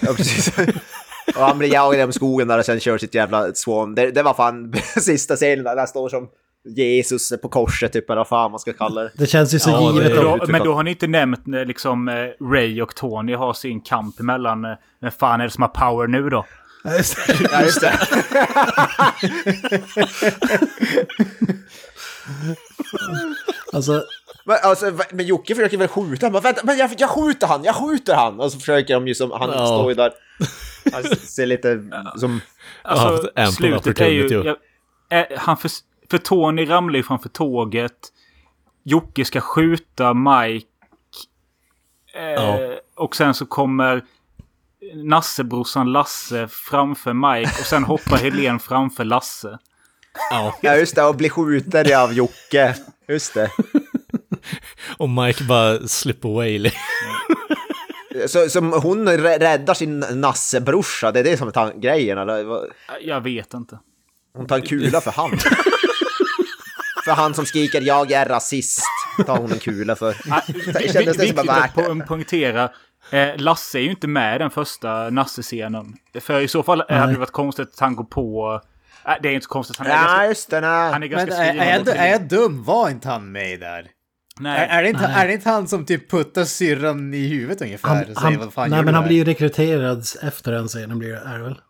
ja, 0.00 0.14
precis. 0.16 0.52
Och 1.34 1.42
han 1.42 1.58
blir 1.58 1.72
jagad 1.72 1.98
genom 1.98 2.12
skogen 2.12 2.48
där 2.48 2.58
och 2.58 2.64
sen 2.64 2.80
kör 2.80 2.98
sitt 2.98 3.14
jävla 3.14 3.54
swan. 3.54 3.94
Det, 3.94 4.10
det 4.10 4.22
var 4.22 4.34
fan 4.34 4.74
sista 5.00 5.36
scenen 5.36 5.64
där 5.64 5.76
han 5.76 5.86
står 5.86 6.08
som 6.08 6.28
Jesus 6.66 7.32
på 7.42 7.48
korset, 7.48 7.92
typ, 7.92 8.10
eller 8.10 8.16
vad 8.16 8.28
fan 8.28 8.50
man 8.50 8.60
ska 8.60 8.72
kalla 8.72 9.02
det. 9.02 9.10
Det 9.14 9.26
känns 9.26 9.54
ju 9.54 9.58
så 9.58 9.70
ja, 9.70 9.92
givet. 9.92 10.16
Då, 10.16 10.44
men 10.48 10.64
då 10.64 10.74
har 10.74 10.82
ni 10.82 10.90
inte 10.90 11.06
nämnt 11.06 11.48
eh, 11.48 11.64
liksom 11.64 12.08
eh, 12.08 12.14
Ray 12.44 12.82
och 12.82 12.94
Tony 12.94 13.34
har 13.34 13.52
sin 13.52 13.80
kamp 13.80 14.20
emellan. 14.20 14.64
Eh, 14.64 14.70
vem 15.00 15.10
fan 15.10 15.40
är 15.40 15.44
det 15.44 15.50
som 15.50 15.62
har 15.62 15.68
power 15.68 16.06
nu 16.06 16.30
då? 16.30 16.46
Ja, 16.84 16.96
just 16.96 17.26
det. 17.26 17.36
ja, 17.52 17.62
just 17.62 17.80
det. 17.80 17.98
alltså... 23.72 24.04
Men, 24.44 24.56
alltså, 24.62 24.92
men 25.12 25.26
Jocke 25.26 25.54
försöker 25.54 25.76
väl 25.76 25.88
skjuta? 25.88 26.30
Men, 26.30 26.42
vänta, 26.42 26.60
men 26.64 26.78
jag, 26.78 26.90
jag 26.98 27.10
skjuter 27.10 27.46
han, 27.46 27.64
jag 27.64 27.74
skjuter 27.74 28.14
han! 28.14 28.40
Och 28.40 28.52
så 28.52 28.58
försöker 28.58 28.94
de 28.94 29.08
ju 29.08 29.14
som, 29.14 29.30
han 29.30 29.50
ja. 29.50 29.66
står 29.66 29.88
ju 29.88 29.94
där. 29.94 30.12
Han 30.92 31.02
ser 31.16 31.46
lite 31.46 31.82
som... 32.16 32.40
Alltså, 32.82 33.30
slutet 33.52 34.00
är 34.00 34.08
ju... 34.08 34.28
Jag, 34.28 34.56
är, 35.08 35.36
han 35.36 35.56
för, 35.56 35.70
för 36.10 36.18
Tony 36.18 36.64
ramlar 36.68 36.96
ju 36.96 37.02
framför 37.02 37.28
tåget. 37.28 38.12
Jocke 38.82 39.24
ska 39.24 39.40
skjuta 39.40 40.14
Mike. 40.14 40.66
Eh, 42.14 42.22
Ja. 42.22 42.58
Och 42.94 43.16
sen 43.16 43.34
så 43.34 43.46
kommer 43.46 44.04
Nassebrorsan 44.94 45.92
Lasse 45.92 46.48
framför 46.48 47.12
Mike. 47.12 47.50
Och 47.60 47.66
sen 47.66 47.84
hoppar 47.84 48.16
Helen 48.16 48.60
framför 48.60 49.04
Lasse. 49.04 49.58
Ja. 50.30 50.58
Ja, 50.62 50.76
just 50.76 50.94
det, 50.94 51.02
och 51.02 51.16
blir 51.16 51.30
skjuten 51.30 51.96
av 51.96 52.12
Jocke. 52.12 52.74
Just 53.08 53.34
det. 53.34 53.50
Och 54.96 55.08
Mike 55.08 55.44
bara 55.44 55.88
slip 55.88 56.24
away. 56.24 56.72
Så, 58.28 58.48
så 58.48 58.60
hon 58.60 59.08
rä- 59.08 59.38
räddar 59.38 59.74
sin 59.74 60.00
nassebrorsa, 60.00 61.12
det 61.12 61.20
är 61.20 61.24
det 61.24 61.36
som 61.36 61.48
är 61.48 61.80
grejen 61.80 62.18
eller? 62.18 62.44
Jag 63.00 63.20
vet 63.20 63.54
inte. 63.54 63.78
Hon 64.36 64.46
tar 64.46 64.56
en 64.56 64.62
kula 64.62 65.00
för 65.00 65.10
han. 65.10 65.30
för 67.04 67.12
han 67.12 67.34
som 67.34 67.46
skriker 67.46 67.80
jag 67.80 68.12
är 68.12 68.26
rasist, 68.26 68.80
tar 69.26 69.36
hon 69.36 69.52
en 69.52 69.58
kula 69.58 69.96
för. 69.96 70.12
Det 70.72 70.78
vi- 70.80 70.92
kändes 70.92 71.16
det 71.16 71.28
som 71.28 71.38
att 71.38 71.46
värt 71.46 71.74
po- 71.74 72.06
poängtera. 72.06 72.70
Eh, 73.10 73.36
Lasse 73.36 73.78
är 73.78 73.82
ju 73.82 73.90
inte 73.90 74.06
med 74.08 74.36
i 74.36 74.38
den 74.38 74.50
första 74.50 75.10
Nasse-scenen. 75.10 75.94
För 76.20 76.40
i 76.40 76.48
så 76.48 76.62
fall 76.62 76.82
eh, 76.88 76.96
hade 76.96 77.12
det 77.12 77.18
varit 77.18 77.30
konstigt 77.30 77.68
att 77.68 77.80
han 77.80 77.96
går 77.96 78.04
på... 78.04 78.60
Äh, 79.06 79.12
det 79.22 79.28
är 79.28 79.32
inte 79.32 79.44
så 79.44 79.50
konstigt. 79.50 79.76
Han 79.76 79.86
är, 79.86 79.90
Ja, 79.90 79.96
ganska, 80.02 80.26
just 80.26 80.50
det, 80.50 80.56
han 80.66 81.00
nej. 81.00 81.08
är 81.08 81.12
ganska 81.12 81.36
Men 81.36 81.58
är, 81.60 81.90
är, 81.90 81.94
är 81.96 82.10
jag 82.12 82.28
dum? 82.28 82.64
Var 82.64 82.90
inte 82.90 83.08
han 83.08 83.32
med 83.32 83.60
där? 83.60 83.86
Nej. 84.40 84.68
Är, 84.70 84.82
det 84.82 84.88
inte, 84.88 85.04
är 85.04 85.26
det 85.26 85.32
inte 85.32 85.50
han 85.50 85.68
som 85.68 85.84
typ 85.84 86.10
puttar 86.10 86.44
syrran 86.44 87.14
i 87.14 87.26
huvudet 87.26 87.62
ungefär? 87.62 87.88
Han, 87.88 88.04
han, 88.16 88.38
vad 88.38 88.52
fan 88.52 88.70
nej 88.70 88.84
men 88.84 88.94
han 88.94 89.04
blir 89.04 89.16
ju 89.16 89.24
rekryterad 89.24 90.04
efter 90.22 90.52
den 90.52 90.68
scenen 90.68 90.98
blir 90.98 91.08
det, 91.08 91.22
är 91.26 91.38
det 91.38 91.44
väl? 91.44 91.60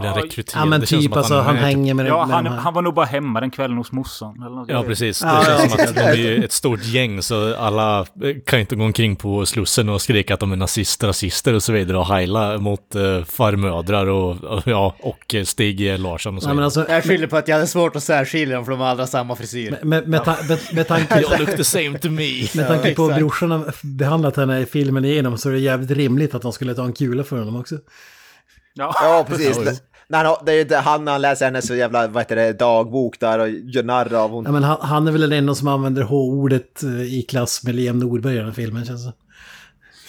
Blir 0.00 0.08
han 0.10 0.22
rekryterad? 0.22 0.62
Ja 0.62 0.66
men 0.66 0.80
Det 0.80 0.86
känns 0.86 1.02
typ 1.04 1.12
som 1.12 1.12
att 1.12 1.18
alltså 1.24 1.40
han 1.40 1.54
typ- 1.54 1.62
hänger 1.64 1.94
med, 1.94 2.06
Ja, 2.06 2.26
med 2.26 2.36
han, 2.36 2.46
han 2.46 2.74
var 2.74 2.82
nog 2.82 2.94
bara 2.94 3.06
hemma 3.06 3.40
den 3.40 3.50
kvällen 3.50 3.76
hos 3.76 3.92
morsan. 3.92 4.42
Eller 4.42 4.56
något 4.56 4.68
Ja, 4.68 4.82
precis. 4.82 5.20
Det 5.20 5.26
Ja, 5.26 5.42
känns 5.46 5.62
ja. 5.62 5.68
som 5.68 5.88
att 5.88 5.94
de 5.94 6.00
är 6.00 6.44
ett 6.44 6.52
stort 6.52 6.84
gäng, 6.84 7.22
så 7.22 7.56
alla 7.56 8.00
eh, 8.00 8.06
kan 8.46 8.60
inte 8.60 8.76
gå 8.76 8.84
omkring 8.84 9.16
på 9.16 9.46
Slussen 9.46 9.88
och 9.88 10.02
skrika 10.02 10.34
att 10.34 10.40
de 10.40 10.52
är 10.52 10.56
nazister, 10.56 11.06
rasister 11.06 11.54
och 11.54 11.62
så 11.62 11.72
vidare 11.72 11.98
och 11.98 12.06
heila 12.06 12.58
mot 12.58 12.80
uh, 12.96 13.24
farmödrar 13.24 14.06
och, 14.06 14.44
och, 14.44 14.62
ja, 14.66 14.94
och 15.00 15.34
eh, 15.34 15.44
Stig 15.44 15.98
Larsson 15.98 16.36
och 16.36 16.42
så 16.42 16.48
men 16.48 16.56
vidare. 16.56 16.64
alltså, 16.64 16.86
Jag 16.88 17.04
skyller 17.04 17.26
på 17.26 17.36
att 17.36 17.48
jag 17.48 17.54
hade 17.56 17.66
svårt 17.66 17.96
att 17.96 18.02
särskilja 18.02 18.56
dem 18.56 18.64
för 18.64 18.72
de 18.72 18.80
har 18.80 18.86
alla 18.88 19.06
samma 19.06 19.36
frisyr. 19.36 19.78
med, 19.82 20.08
med, 20.08 20.24
ta, 20.24 20.36
med, 20.48 20.58
med 20.72 20.88
tanke, 20.88 21.20
You 21.20 21.38
look 21.38 21.56
the 21.56 21.64
same 21.64 21.98
to 21.98 22.10
me. 22.10 22.30
med 22.54 22.68
tanke 22.68 22.94
på 22.94 23.10
hur 23.10 23.48
har 23.48 23.74
behandlat 23.98 24.36
henne 24.36 24.60
i 24.60 24.66
filmen 24.66 25.04
igenom 25.04 25.38
så 25.38 25.48
är 25.48 25.52
det 25.52 25.58
jävligt 25.58 25.90
rimligt 25.90 26.34
att 26.34 26.42
de 26.42 26.52
skulle 26.52 26.74
ta 26.74 26.84
en 26.84 26.92
kula 26.92 27.24
för 27.24 27.38
honom 27.38 27.56
också. 27.56 27.76
Ja. 28.74 28.94
Ja, 29.02 29.24
precis. 29.28 29.82
Nej, 30.08 30.36
det 30.46 30.52
är 30.52 30.56
ju 30.56 30.60
inte 30.62 30.76
han 30.76 31.04
när 31.04 31.12
han 31.12 31.20
läser 31.20 31.44
hennes 31.44 31.66
så 31.66 31.74
jävla, 31.74 32.06
vad 32.06 32.22
heter 32.22 32.36
det, 32.36 32.52
dagbok 32.52 33.20
där 33.20 33.38
och 33.38 33.48
gör 33.48 33.82
narr 33.82 34.14
av 34.14 34.30
hon. 34.30 34.44
Ja, 34.44 34.52
men 34.52 34.64
han, 34.64 34.78
han 34.80 35.08
är 35.08 35.12
väl 35.12 35.20
den 35.20 35.32
enda 35.32 35.54
som 35.54 35.68
använder 35.68 36.02
H-ordet 36.02 36.82
eh, 36.82 37.00
i 37.02 37.22
klass 37.28 37.64
med 37.64 37.74
Liam 37.74 37.98
Norberg 37.98 38.34
i 38.34 38.36
den 38.36 38.46
här 38.46 38.52
filmen 38.52 38.84
känns 38.84 39.04
det 39.06 39.12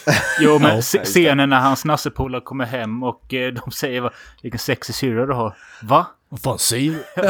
Jo, 0.40 0.58
men 0.58 0.76
Ja, 0.76 0.82
scenen 0.82 1.48
när 1.50 1.60
hans 1.60 1.84
nassepolare 1.84 2.40
kommer 2.40 2.64
hem 2.66 3.02
och 3.02 3.34
eh, 3.34 3.52
de 3.52 3.70
säger 3.72 4.00
"Va, 4.00 4.10
vilken 4.42 4.58
sexig 4.58 4.94
syrra 4.94 5.26
du 5.26 5.32
har. 5.32 5.56
Va? 5.82 6.06
Vad 6.28 6.40
fan 6.40 6.58
säger 6.58 6.90
du? 7.16 7.22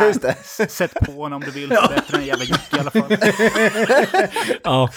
Just 0.06 0.22
det. 0.22 0.30
S- 0.40 0.76
Sätt 0.76 0.94
på 1.06 1.12
honom 1.12 1.32
om 1.32 1.40
du 1.44 1.50
vill. 1.50 1.68
Bättre 1.68 2.18
än 2.18 2.26
jävla 2.26 2.44
Jocke 2.44 2.76
i 2.76 2.80
alla 2.80 2.90
fall. 2.90 3.16
Ja. 4.64 4.90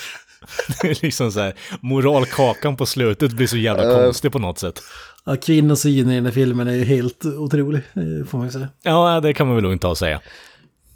Det 0.81 0.87
är 0.89 1.03
liksom 1.03 1.31
så 1.31 1.39
här, 1.39 1.53
moralkakan 1.81 2.77
på 2.77 2.85
slutet 2.85 3.31
blir 3.31 3.47
så 3.47 3.57
jävla 3.57 3.83
konstig 4.03 4.31
på 4.31 4.39
något 4.39 4.59
sätt. 4.59 4.81
Ja, 5.25 5.35
kvinnosynen 5.35 6.11
i 6.11 6.15
den 6.15 6.25
här 6.25 6.31
filmen 6.31 6.67
är 6.67 6.73
ju 6.73 6.83
helt 6.83 7.25
otrolig, 7.25 7.81
eh, 7.93 8.27
får 8.27 8.37
man 8.37 8.47
ju 8.47 8.51
säga. 8.51 8.69
Ja, 8.83 9.19
det 9.19 9.33
kan 9.33 9.47
man 9.47 9.55
väl 9.55 9.65
inte 9.71 9.87
ha 9.87 9.91
att 9.91 9.97
säga. 9.97 10.21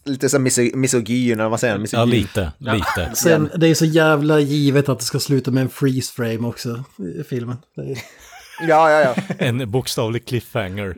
Lite 0.06 0.30
som 0.30 0.48
miso- 0.48 0.76
misogyn, 0.76 1.40
eller 1.40 1.50
vad 1.50 1.60
säger 1.60 1.74
han? 1.74 1.86
Ja, 1.92 2.06
Misogyn. 2.06 2.10
lite, 2.22 2.52
lite. 2.60 3.12
Sen, 3.16 3.50
det 3.56 3.68
är 3.68 3.76
så 3.76 3.86
jävla 3.86 4.40
givet 4.40 4.90
att 4.90 5.00
det 5.00 5.06
ska 5.06 5.20
sluta 5.20 5.52
med 5.52 5.62
en 5.64 5.70
freeze 5.70 6.14
frame 6.14 6.48
också 6.48 6.84
i 7.20 7.24
filmen. 7.24 7.58
Det 7.76 7.82
är, 7.82 7.98
Ja, 8.68 8.92
ja, 8.92 9.02
ja. 9.16 9.16
En 9.46 9.72
bokstavlig 9.72 10.26
cliffhanger. 10.28 10.96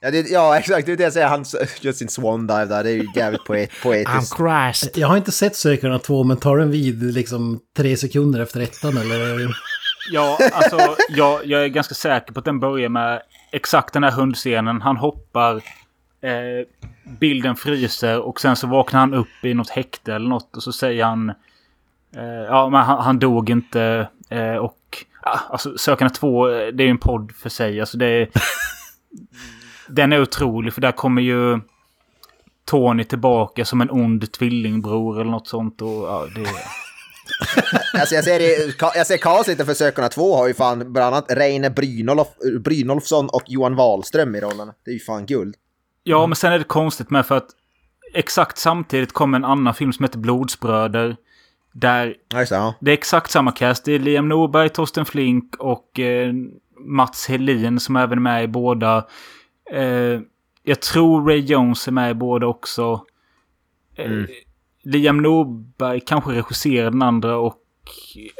Ja, 0.00 0.10
det, 0.10 0.30
ja 0.30 0.58
exakt. 0.58 0.86
Det 0.86 0.92
är 0.92 0.96
det 0.96 1.02
jag 1.02 1.12
säger. 1.12 1.26
Han 1.28 1.44
gör 1.80 1.92
sin 1.92 2.08
swan 2.08 2.46
dive 2.46 2.64
där. 2.64 2.84
Det 2.84 2.90
är 2.90 2.94
ju 2.94 3.06
jävligt 3.16 3.44
poet, 3.44 3.70
poetiskt. 3.82 4.36
Christ. 4.36 4.96
jag 4.96 5.08
har 5.08 5.16
inte 5.16 5.32
sett 5.32 5.56
Sökarna 5.56 5.98
2, 5.98 6.24
men 6.24 6.36
tar 6.36 6.56
den 6.58 6.70
vid 6.70 7.02
liksom 7.14 7.60
tre 7.76 7.96
sekunder 7.96 8.40
efter 8.40 8.60
ettan 8.60 8.96
eller? 8.96 9.54
Ja, 10.08 10.38
alltså 10.52 10.96
jag, 11.08 11.46
jag 11.46 11.64
är 11.64 11.68
ganska 11.68 11.94
säker 11.94 12.32
på 12.32 12.38
att 12.38 12.44
den 12.44 12.60
börjar 12.60 12.88
med 12.88 13.22
exakt 13.52 13.94
den 13.94 14.04
här 14.04 14.10
hundscenen. 14.10 14.82
Han 14.82 14.96
hoppar, 14.96 15.56
eh, 16.20 16.66
bilden 17.20 17.56
fryser 17.56 18.20
och 18.20 18.40
sen 18.40 18.56
så 18.56 18.66
vaknar 18.66 19.00
han 19.00 19.14
upp 19.14 19.44
i 19.44 19.54
något 19.54 19.70
häkte 19.70 20.14
eller 20.14 20.28
något 20.28 20.56
och 20.56 20.62
så 20.62 20.72
säger 20.72 21.04
han... 21.04 21.30
Eh, 22.16 22.24
ja, 22.48 22.68
men 22.68 22.80
han, 22.80 23.02
han 23.02 23.18
dog 23.18 23.50
inte 23.50 24.08
eh, 24.28 24.56
och... 24.56 25.04
Ah, 25.22 25.38
alltså 25.50 25.78
Sökarna 25.78 26.10
2, 26.10 26.48
eh, 26.48 26.68
det 26.72 26.82
är 26.82 26.86
ju 26.86 26.90
en 26.90 26.98
podd 26.98 27.32
för 27.32 27.48
sig. 27.48 27.80
Alltså 27.80 27.98
det 27.98 28.06
är... 28.06 28.28
den 29.88 30.12
är 30.12 30.22
otrolig 30.22 30.74
för 30.74 30.80
där 30.80 30.92
kommer 30.92 31.22
ju 31.22 31.60
Tony 32.64 33.04
tillbaka 33.04 33.64
som 33.64 33.80
en 33.80 33.90
ond 33.90 34.32
tvillingbror 34.32 35.20
eller 35.20 35.30
något 35.30 35.48
sånt. 35.48 35.82
Och, 35.82 35.88
ja, 35.88 36.26
det, 36.34 36.46
Alltså 37.92 38.14
jag 38.14 38.24
ser, 38.24 38.40
jag 38.96 39.06
ser 39.06 39.16
castet 39.16 39.66
för 39.66 39.74
Sökarna 39.74 40.08
2 40.08 40.36
har 40.36 40.48
ju 40.48 40.54
fan 40.54 40.92
bland 40.92 41.14
annat 41.14 41.32
Reine 41.32 41.70
Brynolf, 41.70 42.28
Brynolfsson 42.60 43.28
och 43.28 43.42
Johan 43.46 43.76
Wahlström 43.76 44.34
i 44.34 44.40
rollerna. 44.40 44.74
Det 44.84 44.90
är 44.90 44.94
ju 44.94 45.00
fan 45.00 45.26
guld. 45.26 45.54
Ja, 46.02 46.26
men 46.26 46.36
sen 46.36 46.52
är 46.52 46.58
det 46.58 46.64
konstigt 46.64 47.10
med 47.10 47.26
för 47.26 47.36
att 47.36 47.48
exakt 48.14 48.58
samtidigt 48.58 49.12
kom 49.12 49.34
en 49.34 49.44
annan 49.44 49.74
film 49.74 49.92
som 49.92 50.04
heter 50.04 50.18
Blodsbröder. 50.18 51.16
Där 51.72 52.14
det. 52.28 52.46
Ja. 52.50 52.74
det 52.80 52.90
är 52.90 52.94
exakt 52.94 53.30
samma 53.30 53.52
cast. 53.52 53.84
Det 53.84 53.92
är 53.92 53.98
Liam 53.98 54.28
Norberg, 54.28 54.68
Torsten 54.68 55.04
Flink 55.04 55.56
och 55.58 56.00
eh, 56.00 56.32
Mats 56.86 57.28
Helin 57.28 57.80
som 57.80 57.96
även 57.96 58.18
är 58.18 58.22
med 58.22 58.44
i 58.44 58.48
båda. 58.48 59.06
Eh, 59.72 60.20
jag 60.62 60.80
tror 60.80 61.28
Ray 61.28 61.38
Jones 61.38 61.88
är 61.88 61.92
med 61.92 62.10
i 62.10 62.14
båda 62.14 62.46
också. 62.46 63.04
Eh, 63.96 64.24
Liam 64.82 65.16
Norberg 65.22 66.00
kanske 66.06 66.30
regisserade 66.30 66.90
den 66.90 67.02
andra 67.02 67.36
och 67.38 67.56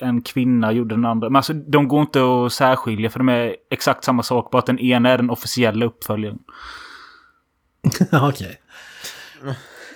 en 0.02 0.22
kvinna 0.22 0.72
gjorde 0.72 0.94
den 0.94 1.04
andra. 1.04 1.28
Men 1.28 1.36
alltså 1.36 1.52
de 1.52 1.88
går 1.88 2.00
inte 2.00 2.20
att 2.22 2.52
särskilja 2.52 3.10
för 3.10 3.18
de 3.18 3.28
är 3.28 3.56
exakt 3.70 4.04
samma 4.04 4.22
sak. 4.22 4.50
Bara 4.50 4.58
att 4.58 4.66
den 4.66 4.78
ena 4.78 5.10
är 5.10 5.16
den 5.16 5.30
officiella 5.30 5.86
uppföljaren. 5.86 6.38
Ja, 8.10 8.28
Okej. 8.28 8.60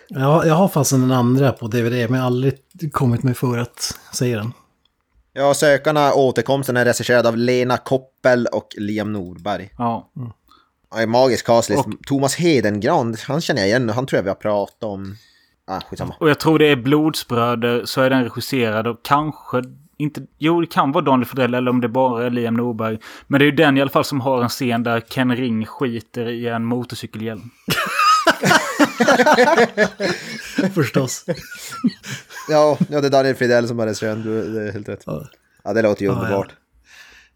Ja, 0.09 0.47
jag 0.47 0.55
har 0.55 0.69
fast 0.69 0.91
den 0.91 1.11
andra 1.11 1.53
på 1.53 1.67
DVD, 1.67 1.93
men 1.93 2.15
jag 2.15 2.19
har 2.19 2.27
aldrig 2.27 2.55
kommit 2.93 3.23
mig 3.23 3.35
för 3.35 3.59
att 3.59 3.99
se 4.13 4.37
den. 4.37 4.53
ja, 5.33 5.55
Sökarna 5.55 6.15
återkomsten 6.15 6.77
är 6.77 6.85
regisserad 6.85 7.27
av 7.27 7.37
Lena 7.37 7.77
Koppel 7.77 8.47
och 8.47 8.69
Liam 8.77 9.13
Norberg. 9.13 9.71
Ja. 9.79 10.11
En 10.97 11.11
magisk 11.11 11.47
castlist. 11.47 11.85
Thomas 12.07 12.35
Hedengran, 12.37 13.17
han 13.27 13.41
känner 13.41 13.61
jag 13.61 13.69
igen. 13.69 13.89
Han 13.89 14.07
tror 14.07 14.19
jag 14.19 14.23
vi 14.23 14.29
har 14.29 14.35
pratat 14.35 14.83
om. 14.85 15.17
Ah, 15.67 15.81
skitsamma. 15.81 16.15
Och 16.21 16.31
jag 16.31 16.41
tror 16.41 16.59
det 16.59 16.67
är 16.67 16.77
Blodsbröder 16.77 17.85
så 17.85 18.01
är 18.01 18.11
den 18.11 18.23
regisserad 18.23 18.87
av 18.87 18.99
kanske 19.03 19.63
inte... 19.97 20.23
Jo, 20.39 20.61
det 20.61 20.67
kan 20.67 20.93
vara 20.93 21.05
Daniel 21.05 21.27
Fredell 21.27 21.55
eller 21.55 21.71
om 21.71 21.81
det 21.81 21.89
bara 21.89 22.27
är 22.27 22.31
Liam 22.31 22.55
Norberg. 22.55 22.99
Men 23.27 23.39
det 23.39 23.45
är 23.45 23.47
ju 23.47 23.57
den 23.57 23.77
i 23.77 23.81
alla 23.81 23.91
fall 23.91 24.05
som 24.05 24.21
har 24.21 24.43
en 24.43 24.49
scen 24.49 24.83
där 24.83 25.01
Ken 25.01 25.37
Ring 25.37 25.67
skiter 25.67 26.29
i 26.29 26.49
en 26.49 26.65
motorcykelhjälm. 26.65 27.51
Förstås. 30.75 31.25
Ja, 32.49 32.79
ja, 32.89 33.01
det 33.01 33.07
är 33.07 33.11
Daniel 33.11 33.35
Fridell 33.35 33.69
som 33.69 33.79
har 33.79 33.87
regisserat. 33.87 34.23
Du, 34.23 34.53
det 34.55 34.69
är 34.69 34.73
helt 34.73 34.89
rätt. 34.89 35.03
Ja. 35.07 35.25
Ja, 35.65 35.73
det 35.73 35.83
låter 35.83 36.03
ju 36.03 36.09
Ja, 36.09 36.15
ja. 36.15 36.21
underbart. 36.21 36.53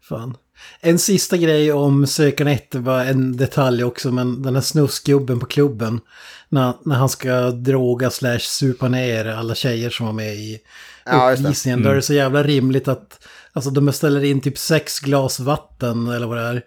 Fan. 0.01 0.37
En 0.81 0.99
sista 0.99 1.37
grej 1.37 1.73
om 1.73 2.07
Sökaren 2.07 2.51
1 2.53 2.75
var 2.75 3.05
en 3.05 3.37
detalj 3.37 3.83
också, 3.83 4.11
men 4.11 4.41
den 4.41 4.55
här 4.55 4.61
snuskgubben 4.61 5.39
på 5.39 5.45
klubben. 5.45 6.01
När, 6.49 6.73
när 6.85 6.95
han 6.95 7.09
ska 7.09 7.51
droga 7.51 8.09
slash 8.09 8.39
supa 8.39 8.87
ner 8.87 9.25
alla 9.25 9.55
tjejer 9.55 9.89
som 9.89 10.05
var 10.05 10.13
med 10.13 10.35
i 10.35 10.59
Ja, 11.05 11.31
uppvisningen. 11.31 11.83
Då 11.83 11.89
är 11.89 11.95
det 11.95 12.01
så 12.01 12.13
jävla 12.13 12.43
rimligt 12.43 12.87
att 12.87 13.27
alltså, 13.53 13.71
de 13.71 13.85
beställer 13.85 14.23
in 14.23 14.41
typ 14.41 14.57
sex 14.57 14.99
glas 14.99 15.39
vatten 15.39 16.07
eller 16.07 16.27
vad 16.27 16.37
det 16.37 16.43
är. 16.43 16.61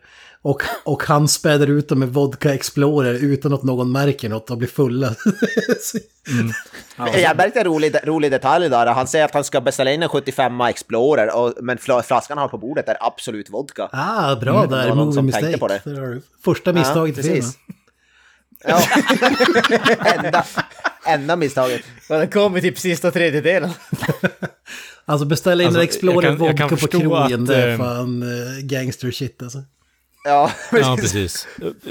Och, 0.45 0.63
och 0.85 1.03
han 1.05 1.29
späder 1.29 1.67
ut 1.67 1.89
dem 1.89 1.99
med 1.99 2.09
vodka 2.09 2.55
Explorer 2.55 3.15
utan 3.15 3.53
att 3.53 3.63
någon 3.63 3.93
märker 3.93 4.29
något 4.29 4.51
och 4.51 4.59
blir 4.59 4.69
fulla. 4.69 5.15
Jag 7.15 7.37
märkte 7.37 7.59
en 7.61 7.65
rolig, 7.67 7.95
rolig 8.05 8.31
detalj 8.31 8.69
där. 8.69 8.87
Han 8.87 9.07
säger 9.07 9.25
att 9.25 9.35
han 9.35 9.45
ska 9.45 9.61
beställa 9.61 9.93
in 9.93 10.03
en 10.03 10.09
75 10.09 10.61
Explorer, 10.61 11.37
och, 11.37 11.55
men 11.61 11.79
fla- 11.79 12.03
flaskan 12.03 12.39
han 12.39 12.43
har 12.43 12.49
på 12.49 12.59
bordet 12.59 12.89
är 12.89 12.97
absolut 13.01 13.51
vodka. 13.51 13.89
ah, 13.93 14.37
bra 14.37 14.67
där. 14.67 14.89
var 14.89 14.97
någon 14.97 14.97
Movie 14.97 15.15
som 15.15 15.27
mistake. 15.27 15.59
på 15.59 15.69
det. 15.69 15.81
Där. 15.85 16.21
Första 16.45 16.73
misstaget 16.73 17.19
i 17.19 17.23
filmen. 17.23 17.43
Ja. 18.65 18.83
enda, 20.25 20.45
enda 21.07 21.37
misstaget. 21.37 21.83
Och 22.09 22.17
den 22.19 22.31
kom 22.31 22.57
i 22.57 22.61
typ 22.61 22.79
sista 22.79 23.11
tredjedelen. 23.11 23.71
Alltså 25.05 25.27
beställa 25.27 25.63
in 25.63 25.67
Alltså, 25.67 25.81
en 25.81 25.85
Explorer 25.85 26.29
jag 26.29 26.39
kan- 26.39 26.47
jag 26.47 26.57
kan 26.59 26.69
vodka 26.69 26.77
på 26.77 26.81
förstå 26.81 27.01
krogen, 27.01 27.43
att, 27.43 27.47
det 27.49 27.57
är 27.57 27.69
eh, 27.73 27.79
fan 27.79 28.23
uh, 28.23 28.61
gangster 28.63 29.11
shit 29.11 29.43
alltså. 29.43 29.59
Ja, 30.25 30.51
Ja, 30.73 30.97
precis. 31.01 31.47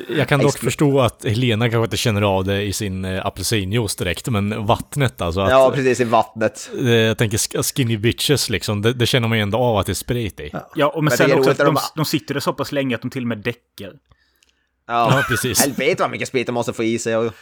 Jag 0.10 0.27
kan 0.27 0.39
dock 0.39 0.57
förstå 0.60 1.02
att 1.02 1.26
Helena 1.26 1.69
kanske 1.69 1.84
inte 1.84 1.98
känner 1.98 2.22
av 2.22 2.43
det 2.45 2.61
i 2.61 2.73
sin 2.73 3.06
eh, 3.06 3.26
apelsinjuice 3.26 3.95
direkt, 3.95 4.27
men 4.30 4.65
vattnet 4.65 5.22
alltså. 5.22 5.41
Att, 5.41 5.49
Ja, 5.52 5.72
precis 5.76 5.99
i 5.99 6.03
vattnet. 6.03 6.69
eh, 6.80 6.89
Jag 6.89 7.18
tänker 7.18 7.38
sk- 7.38 7.64
skinny 7.76 7.98
bitches 7.98 8.49
liksom, 8.49 8.81
det, 8.81 8.93
det 8.93 9.06
känner 9.06 9.27
man 9.27 9.38
ju 9.38 9.41
ändå 9.41 9.57
av 9.57 9.77
att 9.77 9.85
det 9.85 9.91
är 9.91 9.93
sprit 9.93 10.39
i. 10.39 10.52
Ja, 10.76 10.88
och 10.88 11.03
men, 11.03 11.11
Men 11.11 11.18
sen 11.18 11.38
också 11.38 11.49
att 11.52 11.57
de, 11.57 11.64
de- 11.65 11.81
de 11.95 12.06
sitter 12.06 12.34
där 12.34 12.41
så 12.41 12.53
pass 12.53 12.72
länge 12.72 12.95
att 12.95 13.02
de 13.02 13.11
till 13.11 13.22
och 13.22 13.27
med 13.27 13.38
däcker. 13.38 13.91
Ja, 14.91 15.23
precis. 15.27 15.61
Helvete 15.61 16.03
vad 16.03 16.11
mycket 16.11 16.27
sprit 16.27 16.47
de 16.47 16.51
måste 16.53 16.73
få 16.73 16.84
i 16.84 16.99
sig. 16.99 17.18
Och, 17.18 17.34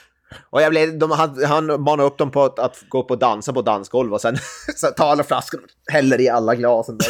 och 0.50 0.62
jag 0.62 0.70
blev, 0.70 1.00
de, 1.00 1.12
han, 1.12 1.44
han 1.46 1.82
manade 1.82 2.04
upp 2.04 2.18
dem 2.18 2.32
på 2.32 2.44
att, 2.44 2.60
att 2.60 2.84
gå 2.90 3.04
på 3.04 3.14
och 3.14 3.20
dansa 3.20 3.54
på 3.54 3.62
dansgolv 3.62 4.14
och 4.14 4.22
sen 4.22 4.38
så 4.76 4.88
tar 4.88 5.12
alla 5.12 5.24
flaskan 5.24 5.60
och 5.64 5.94
häller 5.94 6.22
i 6.22 6.30
alla 6.30 6.56
glasen 6.56 6.98
där. 6.98 7.08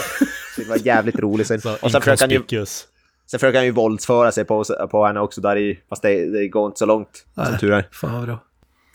Det 0.57 0.69
var 0.69 0.77
jävligt 0.77 1.19
roligt. 1.19 1.47
Sen. 1.47 1.61
Så 1.61 1.77
Och 1.81 1.91
sen 1.91 2.01
försöker, 2.01 2.21
han 2.35 2.45
ju, 2.49 2.65
sen 2.65 3.39
försöker 3.39 3.57
han 3.57 3.65
ju 3.65 3.71
våldsföra 3.71 4.31
sig 4.31 4.45
på, 4.45 4.63
på 4.91 5.05
henne 5.05 5.19
också 5.19 5.41
där 5.41 5.57
i, 5.57 5.79
fast 5.89 6.01
det, 6.01 6.31
det 6.31 6.47
går 6.47 6.65
inte 6.65 6.79
så 6.79 6.85
långt. 6.85 7.25
Som 7.35 7.57
tur 7.57 7.71
är. 7.71 7.87
Fan 7.91 8.13
vad 8.13 8.23
bra. 8.25 8.39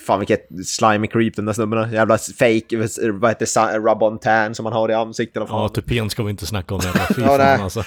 Fan 0.07 0.19
vilket 0.19 0.49
slimy 0.67 1.07
creep 1.07 1.37
den 1.37 1.45
där 1.47 1.53
snubben. 1.53 1.93
Jävla 1.93 2.19
fake, 2.19 2.77
vad 3.13 3.31
heter 3.31 3.73
det, 3.73 3.79
rub-on 3.79 4.19
tan 4.19 4.55
som 4.55 4.65
man 4.65 4.73
har 4.73 4.91
i 4.91 4.95
ansiktet. 4.95 5.43
och 5.43 5.49
Ja, 5.49 5.69
tupén 5.69 6.11
ska 6.11 6.23
vi 6.23 6.31
inte 6.31 6.47
snacka 6.47 6.75
om. 6.75 6.81
Jävla. 6.85 7.01
Fy 7.15 7.23
Ja, 7.23 7.29
fan 7.29 7.39
nej. 7.39 7.61
alltså. 7.63 7.85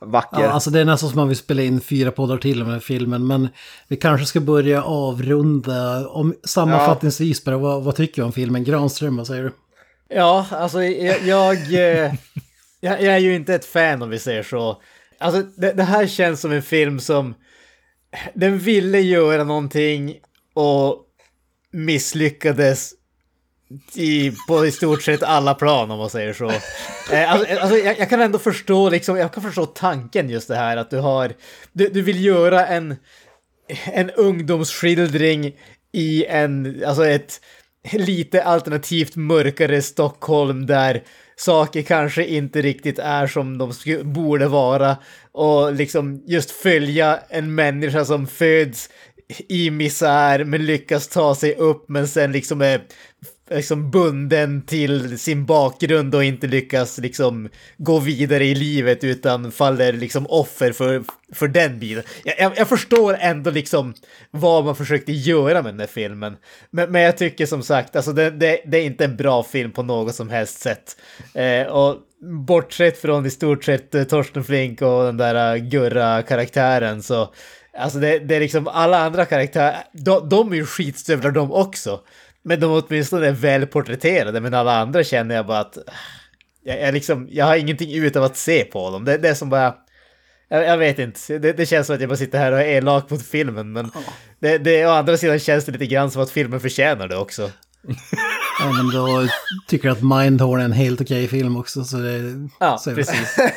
Vacker. 0.00 0.40
Ja, 0.40 0.50
alltså 0.50 0.70
det 0.70 0.80
är 0.80 0.84
nästan 0.84 1.08
som 1.10 1.16
man 1.16 1.28
vill 1.28 1.36
spela 1.36 1.62
in 1.62 1.80
fyra 1.80 2.10
poddar 2.10 2.38
till 2.38 2.66
här 2.66 2.78
filmen. 2.78 3.26
Men 3.26 3.48
vi 3.88 3.96
kanske 3.96 4.26
ska 4.26 4.40
börja 4.40 4.82
avrunda. 4.82 6.08
Om, 6.08 6.34
sammanfattningsvis 6.44 7.44
bara, 7.44 7.58
vad, 7.58 7.82
vad 7.82 7.96
tycker 7.96 8.22
du 8.22 8.26
om 8.26 8.32
filmen? 8.32 8.64
Granström, 8.64 9.16
vad 9.16 9.26
säger 9.26 9.42
du? 9.42 9.52
Ja, 10.08 10.46
alltså 10.50 10.82
jag, 10.82 11.22
jag, 11.22 11.74
eh, 11.74 12.14
jag, 12.80 13.02
jag 13.02 13.14
är 13.14 13.18
ju 13.18 13.34
inte 13.34 13.54
ett 13.54 13.64
fan 13.64 14.02
om 14.02 14.10
vi 14.10 14.18
säger 14.18 14.42
så. 14.42 14.82
Alltså 15.18 15.42
det, 15.42 15.72
det 15.72 15.82
här 15.82 16.06
känns 16.06 16.40
som 16.40 16.52
en 16.52 16.62
film 16.62 17.00
som 17.00 17.34
den 18.34 18.58
ville 18.58 19.00
göra 19.00 19.44
någonting 19.44 20.16
och 20.54 20.96
misslyckades 21.72 22.92
i, 23.94 24.32
på 24.48 24.66
i 24.66 24.72
stort 24.72 25.02
sett 25.02 25.22
alla 25.22 25.54
plan 25.54 25.90
om 25.90 25.98
man 25.98 26.10
säger 26.10 26.32
så. 26.32 26.50
Eh, 27.12 27.32
alltså, 27.32 27.46
eh, 27.46 27.62
alltså, 27.62 27.78
jag, 27.78 27.98
jag 27.98 28.10
kan 28.10 28.20
ändå 28.20 28.38
förstå, 28.38 28.90
liksom, 28.90 29.16
jag 29.16 29.32
kan 29.32 29.42
förstå 29.42 29.66
tanken 29.66 30.30
just 30.30 30.48
det 30.48 30.56
här 30.56 30.76
att 30.76 30.90
du 30.90 30.98
har, 30.98 31.32
du, 31.72 31.88
du 31.88 32.02
vill 32.02 32.24
göra 32.24 32.66
en, 32.66 32.96
en 33.84 34.10
ungdomsskildring 34.10 35.56
i 35.92 36.24
en, 36.26 36.82
alltså 36.86 37.06
ett 37.06 37.40
lite 37.92 38.44
alternativt 38.44 39.16
mörkare 39.16 39.82
Stockholm 39.82 40.66
där 40.66 41.02
saker 41.36 41.82
kanske 41.82 42.24
inte 42.24 42.62
riktigt 42.62 42.98
är 42.98 43.26
som 43.26 43.58
de 43.58 43.72
borde 44.02 44.48
vara 44.48 44.96
och 45.32 45.74
liksom 45.74 46.22
just 46.26 46.50
följa 46.50 47.20
en 47.28 47.54
människa 47.54 48.04
som 48.04 48.26
föds 48.26 48.88
i 49.48 49.70
misär 49.70 50.44
men 50.44 50.66
lyckas 50.66 51.08
ta 51.08 51.34
sig 51.34 51.54
upp 51.54 51.84
men 51.88 52.08
sen 52.08 52.32
liksom 52.32 52.60
är 52.60 52.80
liksom 53.50 53.90
bunden 53.90 54.62
till 54.62 55.18
sin 55.18 55.46
bakgrund 55.46 56.14
och 56.14 56.24
inte 56.24 56.46
lyckas 56.46 56.98
liksom 56.98 57.48
gå 57.76 57.98
vidare 57.98 58.44
i 58.44 58.54
livet 58.54 59.04
utan 59.04 59.52
faller 59.52 59.92
liksom 59.92 60.26
offer 60.26 60.72
för, 60.72 61.02
för 61.32 61.48
den 61.48 61.78
biten. 61.78 62.02
Jag, 62.24 62.34
jag, 62.38 62.52
jag 62.56 62.68
förstår 62.68 63.16
ändå 63.20 63.50
liksom 63.50 63.94
vad 64.30 64.64
man 64.64 64.76
försökte 64.76 65.12
göra 65.12 65.62
med 65.62 65.72
den 65.72 65.80
här 65.80 65.86
filmen. 65.86 66.36
Men, 66.70 66.92
men 66.92 67.02
jag 67.02 67.16
tycker 67.16 67.46
som 67.46 67.62
sagt, 67.62 67.96
alltså 67.96 68.12
det, 68.12 68.30
det, 68.30 68.60
det 68.66 68.78
är 68.78 68.84
inte 68.84 69.04
en 69.04 69.16
bra 69.16 69.42
film 69.42 69.72
på 69.72 69.82
något 69.82 70.14
som 70.14 70.30
helst 70.30 70.60
sätt. 70.60 70.96
Eh, 71.34 71.66
och 71.66 71.96
bortsett 72.46 72.98
från 72.98 73.26
i 73.26 73.30
stort 73.30 73.64
sett 73.64 73.94
eh, 73.94 74.04
Torsten 74.04 74.44
Flink 74.44 74.82
och 74.82 75.04
den 75.04 75.16
där 75.16 75.54
eh, 75.54 75.62
Gurra-karaktären 75.62 77.02
så 77.02 77.34
Alltså 77.78 77.98
det, 77.98 78.18
det 78.18 78.36
är 78.36 78.40
liksom 78.40 78.68
alla 78.68 78.98
andra 78.98 79.24
karaktärer, 79.24 79.76
de, 79.92 80.28
de 80.28 80.52
är 80.52 80.56
ju 80.56 80.66
skitstövlar 80.66 81.30
de 81.30 81.52
också. 81.52 82.00
Men 82.44 82.60
de 82.60 82.72
är 82.72 82.84
åtminstone 82.86 83.30
väl 83.30 83.66
porträtterade, 83.66 84.40
men 84.40 84.54
alla 84.54 84.80
andra 84.80 85.04
känner 85.04 85.34
jag 85.34 85.46
bara 85.46 85.58
att... 85.58 85.78
Jag, 86.64 86.80
jag, 86.80 86.94
liksom, 86.94 87.28
jag 87.30 87.46
har 87.46 87.56
ingenting 87.56 87.94
ut 87.94 88.16
av 88.16 88.24
att 88.24 88.36
se 88.36 88.64
på 88.64 88.90
dem. 88.90 89.04
Det, 89.04 89.18
det 89.18 89.28
är 89.28 89.34
som 89.34 89.50
bara... 89.50 89.74
Jag, 90.48 90.64
jag 90.64 90.78
vet 90.78 90.98
inte, 90.98 91.38
det, 91.38 91.52
det 91.52 91.66
känns 91.66 91.86
som 91.86 91.94
att 91.94 92.00
jag 92.00 92.10
bara 92.10 92.16
sitter 92.16 92.38
här 92.38 92.52
och 92.52 92.60
är 92.60 92.64
elak 92.64 93.10
mot 93.10 93.26
filmen, 93.26 93.72
men... 93.72 93.90
Det, 94.40 94.58
det, 94.58 94.86
å 94.86 94.90
andra 94.90 95.16
sidan 95.16 95.38
känns 95.38 95.64
det 95.64 95.72
lite 95.72 95.86
grann 95.86 96.10
som 96.10 96.22
att 96.22 96.30
filmen 96.30 96.60
förtjänar 96.60 97.08
det 97.08 97.16
också. 97.16 97.50
Ja, 98.60 98.72
men 98.72 98.90
då 98.90 99.28
tycker 99.68 99.88
jag 99.88 99.96
att 99.96 100.02
Mindhorn 100.02 100.60
är 100.60 100.64
en 100.64 100.72
helt 100.72 101.00
okej 101.00 101.28
film 101.28 101.56
också. 101.56 101.84
Så 101.84 101.96
det, 101.96 102.48
Ja, 102.60 102.78
så 102.78 102.90
är 102.90 102.94
precis. 102.94 103.36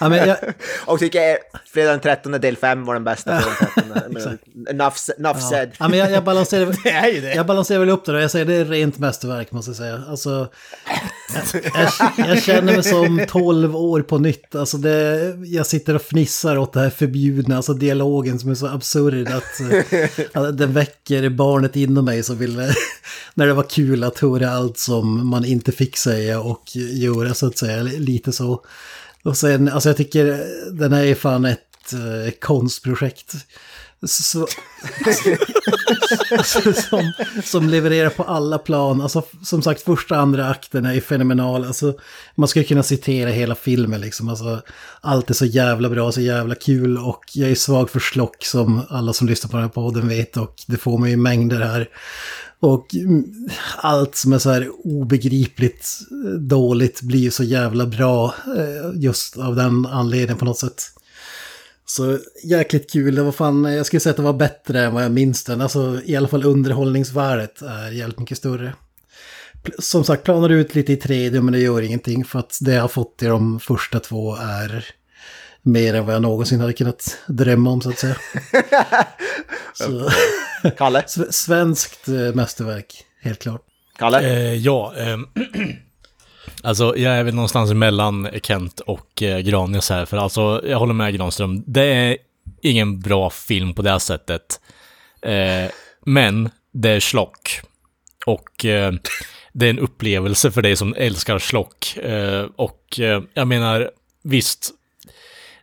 Ja, 0.00 0.08
men 0.08 0.28
jag, 0.28 0.36
Och 0.86 0.98
tycker 0.98 1.38
Fredag 1.66 1.90
den 1.90 2.00
13 2.00 2.32
del 2.32 2.56
5 2.56 2.84
var 2.84 2.94
den 2.94 3.04
bästa 3.04 3.40
Fredag 3.40 4.02
den 4.06 4.14
13. 4.14 4.38
Enough, 4.70 4.96
enough 5.18 5.38
said. 5.38 5.70
ja, 5.78 5.88
men 5.88 5.98
jag, 5.98 6.10
jag 6.10 6.24
balanserar... 6.24 6.66
Det 6.84 6.90
är 6.90 7.08
ju 7.08 7.20
det. 7.20 7.34
Jag 7.34 7.46
balanserar 7.46 7.78
väl 7.78 7.90
upp 7.90 8.04
det 8.04 8.12
då. 8.12 8.20
Jag 8.20 8.30
säger 8.30 8.44
det 8.46 8.54
är 8.54 8.64
rent 8.64 8.98
mästerverk 8.98 9.52
måste 9.52 9.68
jag 9.68 9.76
säga. 9.76 10.02
Alltså, 10.08 10.48
jag, 11.74 12.28
jag, 12.28 12.42
känner 12.42 12.72
mig 12.72 12.82
som 12.82 13.24
12 13.28 13.76
år 13.76 14.02
på 14.02 14.18
nytt. 14.18 14.54
Alltså 14.54 14.76
det, 14.76 15.34
jag 15.44 15.66
sitter 15.66 15.94
och 15.94 16.02
fnissar 16.02 16.58
åt 16.58 16.72
det 16.72 16.80
här 16.80 16.90
förbjudna, 16.90 17.56
alltså 17.56 17.74
dialogen 17.74 18.38
som 18.38 18.50
är 18.50 18.54
så 18.54 18.66
absurd 18.66 19.28
att, 19.28 19.60
att 20.32 20.58
den 20.58 20.72
väcker 20.72 21.28
barnet 21.28 21.76
inom 21.76 22.04
mig 22.04 22.22
som 22.22 22.38
vill, 22.38 22.72
när 23.34 23.46
det 23.46 23.54
var 23.54 23.62
kul 23.62 24.04
att 24.04 24.18
höra 24.18 24.50
allt 24.50 24.78
som 24.78 25.28
man 25.28 25.44
inte 25.44 25.72
fick 25.72 25.96
säga 25.96 26.40
och 26.40 26.62
göra 26.74 27.34
så 27.34 27.46
att 27.46 27.58
säga, 27.58 27.82
lite 27.82 28.32
så. 28.32 28.62
Och 29.24 29.36
sen, 29.36 29.68
alltså 29.68 29.88
jag 29.88 29.96
tycker 29.96 30.46
den 30.72 30.92
här 30.92 31.04
är 31.04 31.14
fan 31.14 31.44
ett 31.44 31.92
eh, 31.92 32.32
konstprojekt. 32.40 33.34
Så, 34.06 34.46
som, 36.74 37.12
som 37.44 37.68
levererar 37.68 38.10
på 38.10 38.22
alla 38.22 38.58
plan. 38.58 39.00
Alltså, 39.00 39.22
som 39.42 39.62
sagt, 39.62 39.82
första 39.82 40.16
andra 40.16 40.48
akten 40.48 40.84
är 40.84 40.92
ju 40.92 41.00
fenomenal. 41.00 41.64
Alltså, 41.64 41.94
man 42.34 42.48
skulle 42.48 42.64
kunna 42.64 42.82
citera 42.82 43.30
hela 43.30 43.54
filmen 43.54 44.00
liksom. 44.00 44.28
Alltså, 44.28 44.62
allt 45.00 45.30
är 45.30 45.34
så 45.34 45.44
jävla 45.44 45.90
bra, 45.90 46.12
så 46.12 46.20
jävla 46.20 46.54
kul 46.54 46.98
och 46.98 47.24
jag 47.34 47.50
är 47.50 47.54
svag 47.54 47.90
för 47.90 48.00
slock 48.00 48.44
som 48.44 48.82
alla 48.88 49.12
som 49.12 49.26
lyssnar 49.26 49.50
på 49.50 49.56
den 49.56 49.64
här 49.64 49.70
podden 49.70 50.08
vet 50.08 50.36
och 50.36 50.54
det 50.66 50.76
får 50.76 50.98
mig 50.98 51.10
ju 51.10 51.16
mängder 51.16 51.60
här. 51.60 51.88
Och 52.60 52.94
mm, 52.94 53.24
allt 53.76 54.16
som 54.16 54.32
är 54.32 54.38
så 54.38 54.50
här 54.50 54.70
obegripligt 54.84 55.98
eh, 56.10 56.30
dåligt 56.30 57.02
blir 57.02 57.20
ju 57.20 57.30
så 57.30 57.44
jävla 57.44 57.86
bra 57.86 58.34
eh, 58.56 59.02
just 59.02 59.36
av 59.36 59.56
den 59.56 59.86
anledningen 59.86 60.38
på 60.38 60.44
något 60.44 60.58
sätt. 60.58 60.82
Så 61.86 62.18
jäkligt 62.44 62.92
kul, 62.92 63.14
det 63.14 63.22
var 63.22 63.32
fan, 63.32 63.64
jag 63.64 63.86
skulle 63.86 64.00
säga 64.00 64.10
att 64.10 64.16
det 64.16 64.22
var 64.22 64.32
bättre 64.32 64.84
än 64.84 64.94
vad 64.94 65.04
jag 65.04 65.12
minns 65.12 65.44
den. 65.44 65.60
Alltså 65.60 66.00
i 66.04 66.16
alla 66.16 66.28
fall 66.28 66.44
underhållningsvärdet 66.44 67.62
är 67.62 67.90
jävligt 67.90 68.18
mycket 68.18 68.38
större. 68.38 68.74
Som 69.78 70.04
sagt, 70.04 70.24
planar 70.24 70.48
ut 70.48 70.74
lite 70.74 70.92
i 70.92 70.96
3D 70.96 71.40
men 71.40 71.52
det 71.52 71.58
gör 71.58 71.82
ingenting 71.82 72.24
för 72.24 72.38
att 72.38 72.58
det 72.60 72.72
jag 72.72 72.80
har 72.80 72.88
fått 72.88 73.22
i 73.22 73.26
de 73.26 73.60
första 73.60 74.00
två 74.00 74.36
är 74.36 74.94
mer 75.64 75.94
än 75.94 76.06
vad 76.06 76.14
jag 76.14 76.22
någonsin 76.22 76.60
hade 76.60 76.72
kunnat 76.72 77.18
drömma 77.26 77.70
om 77.70 77.80
så 77.80 77.90
att 77.90 77.98
säga. 77.98 78.16
Så, 79.74 80.10
Kalle? 80.76 81.00
sve- 81.06 81.30
svenskt 81.30 82.08
eh, 82.08 82.14
mästerverk, 82.34 83.04
helt 83.22 83.38
klart. 83.42 83.60
Kalle? 83.98 84.20
Eh, 84.20 84.54
ja, 84.54 84.94
ehm, 84.96 85.26
alltså 86.62 86.96
jag 86.96 87.12
är 87.12 87.24
väl 87.24 87.34
någonstans 87.34 87.72
mellan 87.72 88.28
Kent 88.42 88.80
och 88.80 89.22
eh, 89.22 89.38
Granis 89.38 89.90
här, 89.90 90.04
för 90.04 90.16
alltså 90.16 90.60
jag 90.64 90.78
håller 90.78 90.94
med 90.94 91.14
Granström. 91.14 91.62
Det 91.66 91.84
är 91.84 92.16
ingen 92.62 93.00
bra 93.00 93.30
film 93.30 93.74
på 93.74 93.82
det 93.82 93.90
här 93.90 93.98
sättet. 93.98 94.60
Eh, 95.22 95.70
men 96.06 96.50
det 96.72 96.90
är 96.90 97.00
schlock. 97.00 97.60
Och 98.26 98.64
eh, 98.64 98.92
det 99.52 99.66
är 99.66 99.70
en 99.70 99.78
upplevelse 99.78 100.50
för 100.50 100.62
dig 100.62 100.76
som 100.76 100.94
älskar 100.96 101.38
schlock. 101.38 101.96
Eh, 101.96 102.46
och 102.56 103.00
eh, 103.00 103.22
jag 103.34 103.48
menar, 103.48 103.90
visst, 104.22 104.70
eh, 104.70 104.74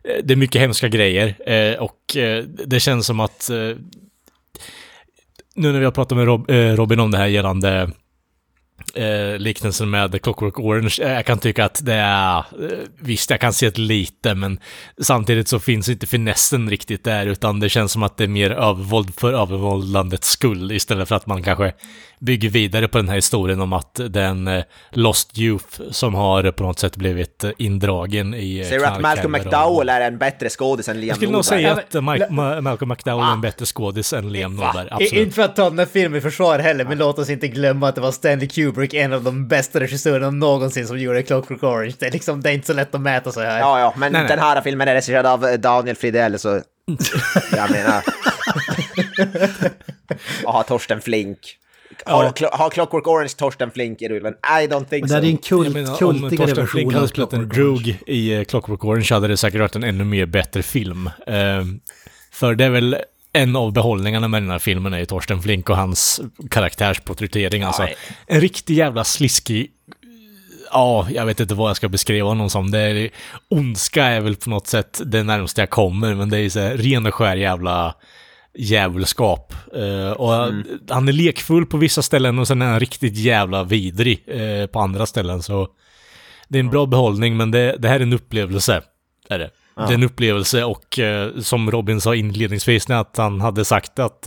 Eh, 0.04 0.24
det 0.24 0.34
är 0.34 0.36
mycket 0.36 0.60
hemska 0.60 0.88
grejer 0.88 1.36
eh, 1.46 1.78
och 1.78 2.16
eh, 2.16 2.44
det 2.44 2.80
känns 2.80 3.06
som 3.06 3.20
att 3.20 3.50
eh, 3.50 3.76
nu 5.54 5.72
när 5.72 5.78
vi 5.78 5.84
har 5.84 5.92
pratat 5.92 6.18
med 6.18 6.26
Rob, 6.26 6.50
eh, 6.50 6.76
Robin 6.76 7.00
om 7.00 7.10
det 7.10 7.18
här 7.18 7.26
gällande 7.26 7.90
eh, 8.94 9.38
liknelsen 9.38 9.90
med 9.90 10.22
Clockwork 10.22 10.58
Orange, 10.58 10.96
eh, 11.00 11.12
jag 11.12 11.26
kan 11.26 11.38
tycka 11.38 11.64
att 11.64 11.84
det 11.84 11.94
är, 11.94 12.38
eh, 12.38 12.44
visst 13.00 13.30
jag 13.30 13.40
kan 13.40 13.52
se 13.52 13.66
ett 13.66 13.78
lite, 13.78 14.34
men 14.34 14.60
samtidigt 15.00 15.48
så 15.48 15.58
finns 15.58 15.88
inte 15.88 16.06
finessen 16.06 16.70
riktigt 16.70 17.04
där, 17.04 17.26
utan 17.26 17.60
det 17.60 17.68
känns 17.68 17.92
som 17.92 18.02
att 18.02 18.16
det 18.16 18.24
är 18.24 18.28
mer 18.28 18.50
övervåld 18.50 19.14
för 19.14 19.32
övervåldandets 19.32 20.28
skull, 20.28 20.72
istället 20.72 21.08
för 21.08 21.16
att 21.16 21.26
man 21.26 21.42
kanske 21.42 21.72
bygger 22.26 22.50
vidare 22.50 22.88
på 22.88 22.98
den 22.98 23.08
här 23.08 23.16
historien 23.16 23.60
om 23.60 23.72
att 23.72 24.00
den 24.10 24.48
eh, 24.48 24.64
Lost 24.90 25.38
Youth 25.38 25.80
som 25.90 26.14
har 26.14 26.50
på 26.52 26.62
något 26.64 26.78
sätt 26.78 26.96
blivit 26.96 27.44
eh, 27.44 27.50
indragen 27.58 28.34
i 28.34 28.58
eh, 28.58 28.64
Säger 28.66 28.78
du 28.78 28.86
att 28.86 29.00
Malcolm 29.00 29.32
McDowell 29.32 29.88
är 29.88 30.00
en 30.00 30.18
bättre 30.18 30.48
skådis 30.48 30.88
än 30.88 31.00
Liam 31.00 31.08
Jag 31.08 31.16
skulle 31.16 31.30
nog 31.32 31.44
Norberg? 31.44 31.62
säga 31.62 31.72
att 31.72 32.04
Mike, 32.04 32.26
Ma- 32.26 32.60
Malcolm 32.60 32.88
McDowell 32.88 33.28
är 33.28 33.32
en 33.32 33.40
bättre 33.40 33.66
skådis 33.66 34.12
än 34.12 34.32
Liam 34.32 34.56
Norberg, 34.56 34.88
absolut. 34.90 35.12
inte 35.12 35.34
för 35.34 35.42
att 35.42 35.56
ta 35.56 35.70
den 35.70 35.78
här 35.78 35.86
filmen 35.86 36.18
i 36.18 36.20
försvar 36.20 36.58
heller, 36.58 36.84
men 36.84 36.98
låt 36.98 37.18
oss 37.18 37.30
inte 37.30 37.48
glömma 37.48 37.88
att 37.88 37.94
det 37.94 38.00
var 38.00 38.12
Stanley 38.12 38.48
Kubrick 38.48 38.94
en 38.94 39.12
av 39.12 39.22
de 39.22 39.48
bästa 39.48 39.80
regissörerna 39.80 40.30
någonsin 40.30 40.86
som 40.86 40.98
gjorde 40.98 41.22
Clockwork 41.22 41.62
Orange. 41.62 41.94
Det 41.98 42.06
är 42.06 42.10
liksom, 42.10 42.40
det 42.42 42.50
är 42.50 42.54
inte 42.54 42.66
så 42.66 42.72
lätt 42.72 42.94
att 42.94 43.00
mäta 43.00 43.32
sig 43.32 43.46
här. 43.46 43.58
Ja, 43.58 43.80
ja, 43.80 43.94
men 43.96 44.12
Nej, 44.12 44.22
nej. 44.22 44.28
den 44.28 44.38
här 44.38 44.60
filmen 44.60 44.88
är 44.88 44.92
regisserad 44.94 45.26
av 45.26 45.58
Daniel 45.58 45.96
Fridell, 45.96 46.38
så... 46.38 46.48
Jag 47.56 47.70
menar... 47.70 48.02
Har 50.44 50.62
Torsten 50.62 51.00
Flink. 51.00 51.38
Har, 52.06 52.24
Ja. 52.24 52.30
Clo- 52.30 52.48
har 52.52 52.70
Clockwork 52.70 53.06
Orange 53.06 53.28
Torsten 53.36 53.70
Flink 53.70 54.02
i 54.02 54.08
rullen? 54.08 54.32
I 54.32 54.66
don't 54.66 54.84
think 54.84 55.00
Men 55.02 55.08
so. 55.08 55.14
det 55.20 55.26
är 55.26 55.30
en 55.30 55.36
kult, 55.36 55.72
menar, 55.74 55.96
kultigare 55.96 56.46
Torsten 56.46 56.66
Flink 56.66 56.86
version 56.86 56.94
hade 56.94 57.08
spelat 57.08 57.32
en 57.32 57.48
drog 57.48 57.96
i 58.06 58.34
eh, 58.34 58.44
Clockwork 58.44 58.84
Orange 58.84 59.06
hade 59.10 59.28
det 59.28 59.36
säkert 59.36 59.60
varit 59.60 59.76
en 59.76 59.84
ännu 59.84 60.04
mer 60.04 60.26
bättre 60.26 60.62
film. 60.62 61.06
Eh, 61.26 61.64
för 62.32 62.54
det 62.54 62.64
är 62.64 62.70
väl 62.70 62.96
en 63.32 63.56
av 63.56 63.72
behållningarna 63.72 64.28
med 64.28 64.42
den 64.42 64.50
här 64.50 64.58
filmen 64.58 64.92
är 64.94 64.98
ju 64.98 65.06
Torsten 65.06 65.42
Flink 65.42 65.70
och 65.70 65.76
hans 65.76 66.20
karaktärsporträttering. 66.50 67.62
Alltså, 67.62 67.88
en 68.26 68.40
riktig 68.40 68.74
jävla 68.74 69.04
sliskig... 69.04 69.70
Ja, 70.74 71.06
jag 71.10 71.26
vet 71.26 71.40
inte 71.40 71.54
vad 71.54 71.68
jag 71.70 71.76
ska 71.76 71.88
beskriva 71.88 72.28
honom 72.28 72.50
som. 72.50 72.70
Det 72.70 72.78
är, 72.78 73.10
ondska 73.48 74.04
är 74.04 74.20
väl 74.20 74.36
på 74.36 74.50
något 74.50 74.66
sätt 74.66 75.00
det 75.04 75.22
närmaste 75.22 75.60
jag 75.62 75.70
kommer, 75.70 76.14
men 76.14 76.30
det 76.30 76.36
är 76.36 76.40
ju 76.40 76.50
så 76.50 76.60
här 76.60 76.76
ren 76.76 77.06
och 77.06 77.14
skär 77.14 77.36
jävla 77.36 77.94
djävulskap. 78.54 79.54
Eh, 79.74 80.10
och 80.10 80.32
han 80.88 81.08
är 81.08 81.12
lekfull 81.12 81.66
på 81.66 81.76
vissa 81.76 82.02
ställen 82.02 82.38
och 82.38 82.48
sen 82.48 82.62
är 82.62 82.66
han 82.66 82.80
riktigt 82.80 83.16
jävla 83.16 83.64
vidrig 83.64 84.24
eh, 84.26 84.66
på 84.66 84.80
andra 84.80 85.06
ställen. 85.06 85.42
Så 85.42 85.68
det 86.48 86.58
är 86.58 86.60
en 86.60 86.70
bra 86.70 86.86
behållning, 86.86 87.36
men 87.36 87.50
det, 87.50 87.76
det 87.78 87.88
här 87.88 87.96
är 87.96 88.00
en 88.00 88.12
upplevelse. 88.12 88.82
Är 89.28 89.38
det. 89.38 89.50
det 89.76 89.82
är 89.82 89.94
en 89.94 90.02
upplevelse 90.02 90.64
och 90.64 90.98
eh, 90.98 91.40
som 91.40 91.70
Robin 91.70 92.00
sa 92.00 92.14
inledningsvis 92.14 92.88
när 92.88 92.96
att 92.96 93.16
han 93.16 93.40
hade 93.40 93.64
sagt 93.64 93.98
att 93.98 94.26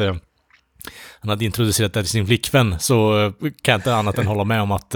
han 1.20 1.30
hade 1.30 1.46
introducerat 1.46 1.94
det 1.94 2.02
till 2.02 2.10
sin 2.10 2.28
flickvän 2.28 2.80
så 2.80 3.32
kan 3.40 3.72
jag 3.72 3.78
inte 3.78 3.96
annat 3.96 4.18
än 4.18 4.28
hålla 4.28 4.44
med 4.44 4.62
om 4.62 4.72
att 4.72 4.96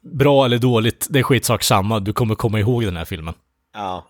bra 0.00 0.44
eller 0.44 0.58
dåligt, 0.58 1.06
det 1.10 1.18
är 1.18 1.22
skitsak 1.22 1.62
samma. 1.62 2.00
Du 2.00 2.12
kommer 2.12 2.34
komma 2.34 2.60
ihåg 2.60 2.84
den 2.84 2.96
här 2.96 3.04
filmen. 3.04 3.34
Ja. 3.74 4.06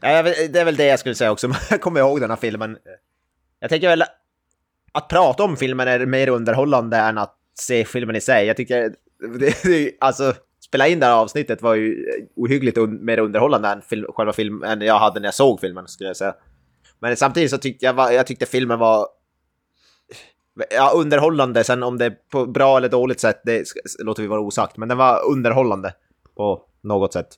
ja. 0.00 0.22
Det 0.22 0.60
är 0.60 0.64
väl 0.64 0.76
det 0.76 0.86
jag 0.86 0.98
skulle 0.98 1.14
säga 1.14 1.32
också. 1.32 1.52
Jag 1.70 1.80
kommer 1.80 2.00
ihåg 2.00 2.20
den 2.20 2.30
här 2.30 2.36
filmen. 2.36 2.76
Jag 3.64 3.70
tänker 3.70 3.88
väl 3.88 4.02
att 4.92 5.08
prata 5.08 5.44
om 5.44 5.56
filmen 5.56 5.88
är 5.88 6.06
mer 6.06 6.28
underhållande 6.28 6.96
än 6.96 7.18
att 7.18 7.36
se 7.58 7.84
filmen 7.84 8.16
i 8.16 8.20
sig. 8.20 8.46
Jag 8.46 8.56
tycker... 8.56 8.94
Det, 9.38 9.62
det, 9.62 9.92
alltså, 10.00 10.34
spela 10.64 10.88
in 10.88 11.00
det 11.00 11.06
här 11.06 11.14
avsnittet 11.14 11.62
var 11.62 11.74
ju 11.74 12.06
ohyggligt 12.36 12.78
un, 12.78 13.04
mer 13.04 13.18
underhållande 13.18 13.68
än 13.68 13.82
film, 13.82 14.06
själva 14.08 14.32
filmen 14.32 14.80
jag 14.80 14.98
hade 14.98 15.20
när 15.20 15.26
jag 15.26 15.34
såg 15.34 15.60
filmen, 15.60 15.88
skulle 15.88 16.08
jag 16.08 16.16
säga. 16.16 16.34
Men 16.98 17.16
samtidigt 17.16 17.50
så 17.50 17.58
tyckte 17.58 17.84
jag, 17.86 18.14
jag 18.14 18.26
tyckte 18.26 18.46
filmen 18.46 18.78
var... 18.78 19.06
Ja, 20.70 20.92
underhållande. 20.94 21.64
Sen 21.64 21.82
om 21.82 21.98
det 21.98 22.04
är 22.04 22.16
på 22.30 22.46
bra 22.46 22.76
eller 22.76 22.88
dåligt 22.88 23.20
sätt, 23.20 23.40
det 23.44 23.64
låter 23.98 24.22
vi 24.22 24.28
vara 24.28 24.40
osagt. 24.40 24.76
Men 24.76 24.88
den 24.88 24.98
var 24.98 25.30
underhållande 25.30 25.94
på 26.36 26.62
något 26.82 27.12
sätt. 27.12 27.28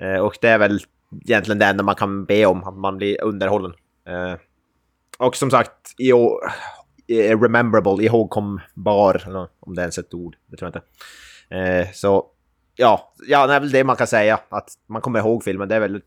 Eh, 0.00 0.20
och 0.20 0.38
det 0.40 0.48
är 0.48 0.58
väl 0.58 0.80
egentligen 1.24 1.58
det 1.58 1.66
enda 1.66 1.82
man 1.82 1.94
kan 1.94 2.24
be 2.24 2.46
om, 2.46 2.64
att 2.64 2.76
man 2.76 2.96
blir 2.96 3.22
underhållen. 3.22 3.72
Eh, 4.06 4.38
och 5.22 5.36
som 5.36 5.50
sagt, 5.50 5.94
i, 5.98 6.12
år... 6.12 6.52
rememberable, 7.42 8.04
ihågkombar, 8.04 9.46
om 9.60 9.74
det 9.74 9.82
ens 9.82 9.98
är 9.98 10.02
ett 10.02 10.14
ord, 10.14 10.36
det 10.46 10.56
tror 10.56 10.72
jag 10.72 10.78
inte. 10.78 10.86
Eh, 11.56 11.92
så 11.92 12.26
ja, 12.76 13.12
ja, 13.26 13.46
det 13.46 13.54
är 13.54 13.60
väl 13.60 13.70
det 13.70 13.84
man 13.84 13.96
kan 13.96 14.06
säga, 14.06 14.40
att 14.48 14.68
man 14.86 15.02
kommer 15.02 15.18
ihåg 15.18 15.44
filmen, 15.44 15.68
det 15.68 15.74
är 15.74 15.80
väl... 15.80 16.02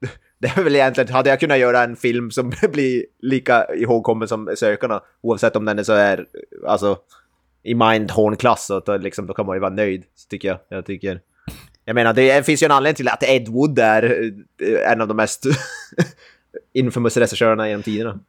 Det 0.38 0.48
är 0.48 0.62
väl 0.62 0.76
egentligen, 0.76 1.14
hade 1.14 1.30
jag 1.30 1.40
kunnat 1.40 1.58
göra 1.58 1.82
en 1.82 1.96
film 1.96 2.30
som 2.30 2.52
blir 2.72 3.06
lika 3.18 3.74
ihågkommen 3.74 4.28
som 4.28 4.50
Sökarna, 4.56 5.02
oavsett 5.20 5.56
om 5.56 5.64
den 5.64 5.78
är 5.78 5.82
så 5.82 5.94
här, 5.94 6.26
alltså, 6.66 6.98
i 7.62 7.74
Mindhorn-klass, 7.74 8.66
så 8.66 8.80
då, 8.80 8.96
liksom, 8.96 9.26
då 9.26 9.34
kan 9.34 9.46
man 9.46 9.56
ju 9.56 9.60
vara 9.60 9.74
nöjd, 9.74 10.04
så 10.14 10.28
tycker 10.28 10.48
jag. 10.48 10.58
Jag 10.68 10.86
tycker... 10.86 11.20
Jag 11.84 11.94
menar, 11.94 12.12
det 12.12 12.46
finns 12.46 12.62
ju 12.62 12.64
en 12.64 12.70
anledning 12.70 12.96
till 12.96 13.08
att 13.08 13.22
Ed 13.22 13.48
Wood 13.48 13.78
är 13.78 14.32
eh, 14.62 14.92
en 14.92 15.00
av 15.00 15.08
de 15.08 15.16
mest 15.16 15.44
infamous 16.72 17.16
regissörerna 17.16 17.68
genom 17.68 17.82
tiderna. 17.82 18.20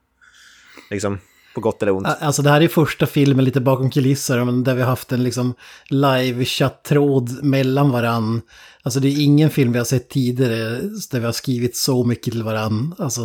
Liksom, 0.89 1.19
på 1.55 1.61
gott 1.61 1.81
eller 1.81 1.91
ont. 1.95 2.07
Alltså 2.19 2.41
det 2.41 2.49
här 2.49 2.61
är 2.61 2.67
första 2.67 3.05
filmen 3.05 3.45
lite 3.45 3.61
bakom 3.61 3.89
kulisser, 3.91 4.43
men 4.43 4.63
där 4.63 4.75
vi 4.75 4.81
har 4.81 4.89
haft 4.89 5.11
en 5.11 5.23
liksom 5.23 5.53
live-chatt-tråd 5.89 7.43
mellan 7.43 7.89
varann. 7.91 8.41
Alltså 8.83 8.99
det 8.99 9.07
är 9.07 9.23
ingen 9.23 9.49
film 9.49 9.71
vi 9.71 9.77
har 9.77 9.85
sett 9.85 10.09
tidigare 10.09 10.79
där 11.11 11.19
vi 11.19 11.25
har 11.25 11.31
skrivit 11.31 11.75
så 11.77 12.03
mycket 12.03 12.23
till 12.23 12.43
varann. 12.43 12.95
Alltså 12.99 13.21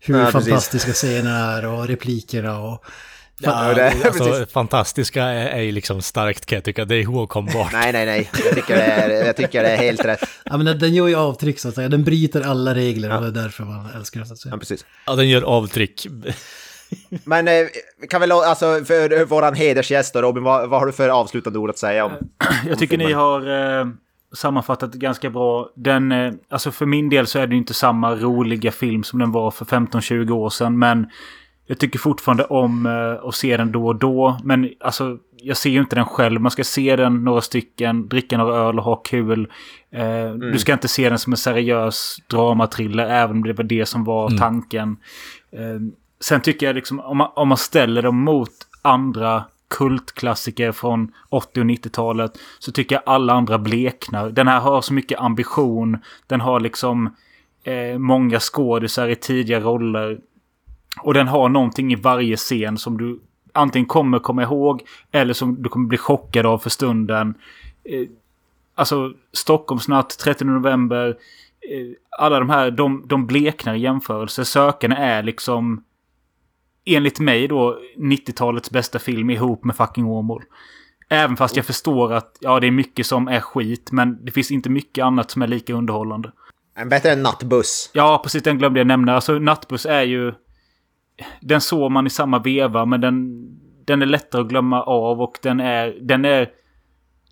hur 0.00 0.18
Ja, 0.18 0.24
precis. 0.24 0.32
fantastiska 0.50 0.92
scenerna 0.92 1.52
är 1.52 1.66
och 1.66 1.86
replikerna 1.88 2.58
och... 2.60 2.84
Ja, 3.38 3.74
det- 3.74 3.88
alltså, 4.04 4.24
precis. 4.24 4.52
fantastiska 4.52 5.24
är, 5.24 5.46
är 5.46 5.60
ju 5.62 5.72
liksom 5.72 6.02
starkt 6.02 6.46
kan 6.46 6.56
jag 6.56 6.64
tycka. 6.64 6.84
Det 6.84 6.94
är 6.94 7.00
ihågkombart. 7.00 7.72
Nej, 7.72 7.92
nej, 7.92 8.06
nej. 8.06 8.30
Jag 8.44 8.54
tycker 8.54 8.76
det 8.76 8.82
är, 8.82 9.26
jag 9.26 9.36
tycker 9.36 9.62
det 9.62 9.68
är 9.68 9.76
helt 9.76 10.04
rätt. 10.04 10.20
Ja 10.44 10.56
men 10.56 10.66
den, 10.66 10.78
den 10.78 10.94
gör 10.94 11.08
ju 11.08 11.14
avtryck 11.14 11.58
så 11.60 11.68
att 11.68 11.74
säga, 11.74 11.88
den 11.88 12.04
bryter 12.04 12.40
alla 12.42 12.74
regler 12.74 13.16
och 13.16 13.22
det 13.22 13.28
är 13.40 13.42
därför 13.42 13.64
man 13.64 13.90
älskar 13.96 14.20
den. 14.20 14.36
Ja, 14.44 14.56
precis. 14.58 14.84
Ja, 15.06 15.14
den 15.14 15.28
gör 15.28 15.42
avtryck. 15.42 16.06
Men 17.24 17.48
eh, 17.48 17.54
vi 18.00 18.06
kan 18.06 18.20
väl, 18.20 18.32
alltså 18.32 18.84
för 18.84 19.24
våran 19.24 19.54
hedersgäst 19.54 20.14
då, 20.14 20.22
Robin, 20.22 20.42
vad, 20.42 20.68
vad 20.68 20.80
har 20.80 20.86
du 20.86 20.92
för 20.92 21.08
avslutande 21.08 21.58
ord 21.58 21.70
att 21.70 21.78
säga 21.78 22.04
om? 22.04 22.12
Jag 22.68 22.78
tycker 22.78 22.98
ni 22.98 23.12
har 23.12 23.40
eh, 23.80 23.86
sammanfattat 24.34 24.92
det 24.92 24.98
ganska 24.98 25.30
bra. 25.30 25.68
Den, 25.76 26.12
eh, 26.12 26.32
alltså 26.48 26.70
för 26.70 26.86
min 26.86 27.08
del 27.08 27.26
så 27.26 27.38
är 27.38 27.46
det 27.46 27.56
inte 27.56 27.74
samma 27.74 28.14
roliga 28.14 28.72
film 28.72 29.02
som 29.04 29.18
den 29.18 29.32
var 29.32 29.50
för 29.50 29.64
15-20 29.64 30.30
år 30.30 30.50
sedan. 30.50 30.78
Men 30.78 31.06
jag 31.66 31.78
tycker 31.78 31.98
fortfarande 31.98 32.44
om 32.44 32.86
eh, 32.86 33.28
att 33.28 33.34
se 33.34 33.56
den 33.56 33.72
då 33.72 33.86
och 33.86 33.96
då. 33.96 34.38
Men 34.44 34.70
alltså, 34.80 35.18
jag 35.36 35.56
ser 35.56 35.70
ju 35.70 35.80
inte 35.80 35.96
den 35.96 36.04
själv. 36.04 36.40
Man 36.40 36.50
ska 36.50 36.64
se 36.64 36.96
den 36.96 37.24
några 37.24 37.40
stycken, 37.40 38.08
dricka 38.08 38.38
några 38.38 38.56
öl 38.56 38.78
och 38.78 38.84
ha 38.84 38.96
kul. 38.96 39.48
Eh, 39.92 40.30
Du 40.52 40.58
ska 40.58 40.72
inte 40.72 40.88
se 40.88 41.08
den 41.08 41.18
som 41.18 41.32
en 41.32 41.36
seriös 41.36 42.16
dramatriller, 42.30 43.04
även 43.06 43.36
om 43.36 43.42
det 43.44 43.52
var 43.52 43.64
det 43.64 43.86
som 43.86 44.04
var 44.04 44.38
tanken. 44.38 44.96
Eh, 45.52 45.80
sen 46.24 46.40
tycker 46.40 46.66
jag 46.66 46.74
liksom, 46.74 47.00
om 47.00 47.16
man, 47.16 47.30
om 47.34 47.48
man 47.48 47.58
ställer 47.58 48.02
dem 48.02 48.24
mot 48.24 48.50
andra 48.82 49.44
kultklassiker 49.68 50.72
från 50.72 51.12
80 51.28 51.60
och 51.60 51.66
90-talet 51.66 52.32
så 52.58 52.72
tycker 52.72 52.94
jag 52.94 53.02
alla 53.06 53.32
andra 53.32 53.58
bleknar. 53.58 54.30
Den 54.30 54.48
här 54.48 54.60
har 54.60 54.80
så 54.80 54.94
mycket 54.94 55.20
ambition. 55.20 55.98
Den 56.26 56.40
har 56.40 56.60
liksom 56.60 57.16
eh, 57.64 57.98
många 57.98 58.40
skådisar 58.40 59.08
i 59.08 59.16
tidiga 59.16 59.60
roller. 59.60 60.20
Och 61.02 61.14
den 61.14 61.28
har 61.28 61.48
någonting 61.48 61.92
i 61.92 61.96
varje 61.96 62.36
scen 62.36 62.78
som 62.78 62.98
du 62.98 63.20
antingen 63.52 63.86
kommer 63.86 64.18
komma 64.18 64.42
ihåg 64.42 64.82
eller 65.12 65.34
som 65.34 65.62
du 65.62 65.68
kommer 65.68 65.88
bli 65.88 65.98
chockad 65.98 66.46
av 66.46 66.58
för 66.58 66.70
stunden. 66.70 67.34
Eh, 67.84 68.08
alltså 68.74 69.12
Stockholmsnatt, 69.32 70.18
30 70.18 70.44
november. 70.44 71.08
Eh, 71.70 72.18
alla 72.18 72.38
de 72.38 72.50
här, 72.50 72.70
de, 72.70 73.04
de 73.06 73.26
bleknar 73.26 73.74
i 73.74 73.80
jämförelse. 73.80 74.44
Sökarna 74.44 74.96
är 74.96 75.22
liksom 75.22 75.84
enligt 76.84 77.20
mig 77.20 77.48
då 77.48 77.78
90-talets 77.96 78.70
bästa 78.70 78.98
film 78.98 79.30
ihop 79.30 79.64
med 79.64 79.76
fucking 79.76 80.06
Åmål. 80.06 80.42
Även 81.08 81.36
fast 81.36 81.56
jag 81.56 81.66
förstår 81.66 82.12
att 82.12 82.38
ja, 82.40 82.60
det 82.60 82.66
är 82.66 82.70
mycket 82.70 83.06
som 83.06 83.28
är 83.28 83.40
skit, 83.40 83.92
men 83.92 84.24
det 84.24 84.32
finns 84.32 84.50
inte 84.50 84.70
mycket 84.70 85.04
annat 85.04 85.30
som 85.30 85.42
är 85.42 85.46
lika 85.46 85.74
underhållande. 85.74 86.32
En 86.76 86.88
bättre 86.88 87.10
än 87.12 87.22
nattbuss. 87.22 87.90
Ja, 87.94 88.20
precis. 88.22 88.42
Den 88.42 88.58
glömde 88.58 88.80
jag 88.80 88.86
nämna. 88.86 89.14
Alltså, 89.14 89.38
Nattbuss 89.38 89.86
är 89.86 90.02
ju... 90.02 90.32
Den 91.40 91.60
såg 91.60 91.90
man 91.90 92.06
i 92.06 92.10
samma 92.10 92.38
veva, 92.38 92.84
men 92.84 93.00
den, 93.00 93.46
den 93.84 94.02
är 94.02 94.06
lättare 94.06 94.42
att 94.42 94.48
glömma 94.48 94.82
av 94.82 95.20
och 95.20 95.38
den 95.42 95.60
är, 95.60 95.98
den 96.00 96.24
är 96.24 96.50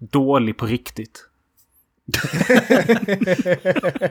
dålig 0.00 0.56
på 0.56 0.66
riktigt. 0.66 1.28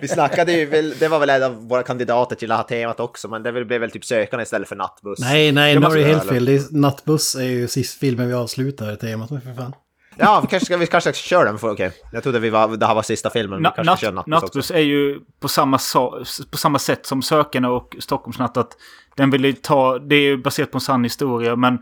Vi 0.01 0.07
snackade 0.07 0.53
ju, 0.53 0.65
väl, 0.65 0.93
det 0.99 1.07
var 1.07 1.19
väl 1.19 1.30
en 1.30 1.43
av 1.43 1.68
våra 1.68 1.84
kandidater 1.84 2.35
till 2.35 2.51
att 2.51 2.57
ha 2.57 2.63
temat 2.63 2.99
också, 2.99 3.27
men 3.27 3.43
det 3.43 3.65
blev 3.65 3.81
väl 3.81 3.91
typ 3.91 4.05
Sökarna 4.05 4.43
istället 4.43 4.69
för 4.69 4.76
nattbuss. 4.76 5.19
Nej, 5.19 5.51
nej, 5.51 5.73
Det 5.73 5.80
nu 5.80 5.85
har 5.85 5.95
du 5.95 6.03
helt 6.03 6.30
fel. 6.30 6.45
Det 6.45 6.55
är, 6.55 6.77
Nattbuss 6.77 7.35
är 7.35 7.43
ju 7.43 7.68
sist 7.68 7.99
filmen 7.99 8.27
vi 8.27 8.34
avslutar 8.34 8.95
temat 8.95 9.31
med 9.31 9.43
för 9.43 9.53
fan. 9.53 9.73
Ja, 10.18 10.39
vi 10.41 10.47
kanske 10.47 10.65
ska, 10.65 10.77
vi 10.77 10.88
kanske 10.88 11.13
ska 11.13 11.22
köra 11.22 11.43
den 11.45 11.57
för 11.59 11.72
okej. 11.72 11.91
Jag 12.11 12.23
trodde 12.23 12.39
vi 12.39 12.49
var, 12.49 12.77
det 12.77 12.85
här 12.85 12.95
var 12.95 13.01
sista 13.01 13.30
filmen, 13.30 13.57
vi 13.57 13.63
Na, 13.63 13.73
natt, 13.77 13.85
nattbuss 13.85 14.03
också. 14.03 14.30
nattbuss 14.30 14.72
är 14.72 14.80
ju 14.80 15.19
på 15.39 15.47
samma, 15.47 15.77
sa, 15.77 16.23
på 16.51 16.57
samma 16.57 16.80
sätt 16.80 17.05
som 17.05 17.22
Sökarna 17.22 17.69
och 17.69 17.95
Stockholmsnatt. 17.99 18.57
Att 18.57 18.77
den 19.15 19.30
vill 19.31 19.45
ju 19.45 19.53
ta, 19.53 19.99
det 19.99 20.15
är 20.15 20.22
ju 20.22 20.38
baserat 20.38 20.72
på 20.72 20.77
en 20.77 20.81
sann 20.81 21.03
historia, 21.03 21.55
men 21.55 21.80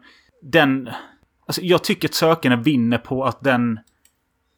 den... 0.51 0.89
Alltså 1.45 1.61
jag 1.61 1.83
tycker 1.83 2.07
att 2.07 2.13
Sökarna 2.13 2.55
vinner 2.55 2.97
på 2.97 3.25
att 3.25 3.41
den 3.43 3.79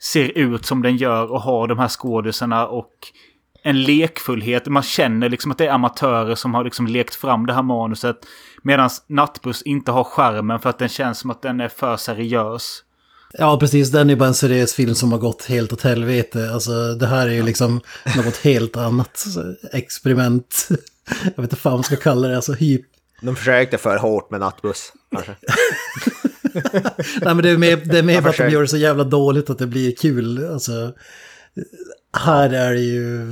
ser 0.04 0.38
ut 0.38 0.66
som 0.66 0.82
den 0.82 0.98
gör 0.98 1.32
och 1.32 1.42
har 1.42 1.68
de 1.68 1.80
här 1.80 1.88
skådisarna 1.88 2.68
och 2.68 2.92
en 3.64 3.84
lekfullhet. 3.84 4.68
Man 4.68 4.84
känner 4.84 5.30
liksom 5.30 5.52
att 5.52 5.58
det 5.58 5.66
är 5.66 5.72
amatörer 5.72 6.36
som 6.36 6.54
har 6.54 6.64
liksom 6.64 6.88
lekt 6.88 7.16
fram 7.16 7.46
det 7.46 7.54
här 7.54 7.64
manuset. 7.64 8.16
Medan 8.64 8.90
Nattbuss 9.08 9.62
inte 9.62 9.92
har 9.92 10.04
skärmen 10.04 10.60
för 10.60 10.70
att 10.70 10.80
den 10.80 10.90
känns 10.90 11.20
som 11.20 11.32
att 11.32 11.42
den 11.42 11.60
är 11.60 11.70
för 11.70 11.98
seriös. 11.98 12.84
Ja, 13.34 13.58
precis. 13.60 13.92
Den 13.92 14.10
är 14.10 14.16
bara 14.16 14.28
en 14.28 14.34
seriös 14.34 14.74
film 14.74 14.96
som 14.96 15.12
har 15.12 15.20
gått 15.20 15.46
helt 15.46 15.74
åt 15.74 15.82
helvete. 15.82 16.50
Alltså, 16.54 16.94
det 16.94 17.08
här 17.08 17.28
är 17.28 17.34
ju 17.34 17.44
liksom 17.44 17.82
något 18.18 18.38
helt 18.38 18.78
annat. 18.78 19.18
Så, 19.18 19.56
Experiment. 19.74 20.68
Jag 21.24 21.26
vet 21.26 21.40
inte 21.40 21.56
fan 21.56 21.72
vad 21.72 21.78
man 21.78 21.84
ska 21.84 21.96
kalla 21.96 22.28
det. 22.28 22.36
Alltså, 22.36 22.54
hyp. 22.54 22.86
De 23.22 23.36
försökte 23.36 23.78
för 23.78 23.98
hårt 23.98 24.32
med 24.32 24.40
nattbuss, 24.40 24.94
kanske. 25.12 25.36
Nej 27.22 27.36
men 27.36 27.38
det 27.38 27.50
är 27.50 27.58
mer, 27.58 27.78
det 27.78 28.00
är 28.00 28.04
mer 28.04 28.22
för 28.22 28.30
att 28.30 28.38
de 28.38 28.50
gör 28.50 28.62
det 28.62 28.68
så 28.68 28.78
jävla 28.78 29.04
dåligt 29.04 29.50
att 29.50 29.58
det 29.58 29.68
blir 29.68 29.96
kul. 29.96 30.52
Alltså, 30.52 30.94
här 32.18 32.50
är 32.50 32.74
det 32.74 32.82
ju, 32.82 33.28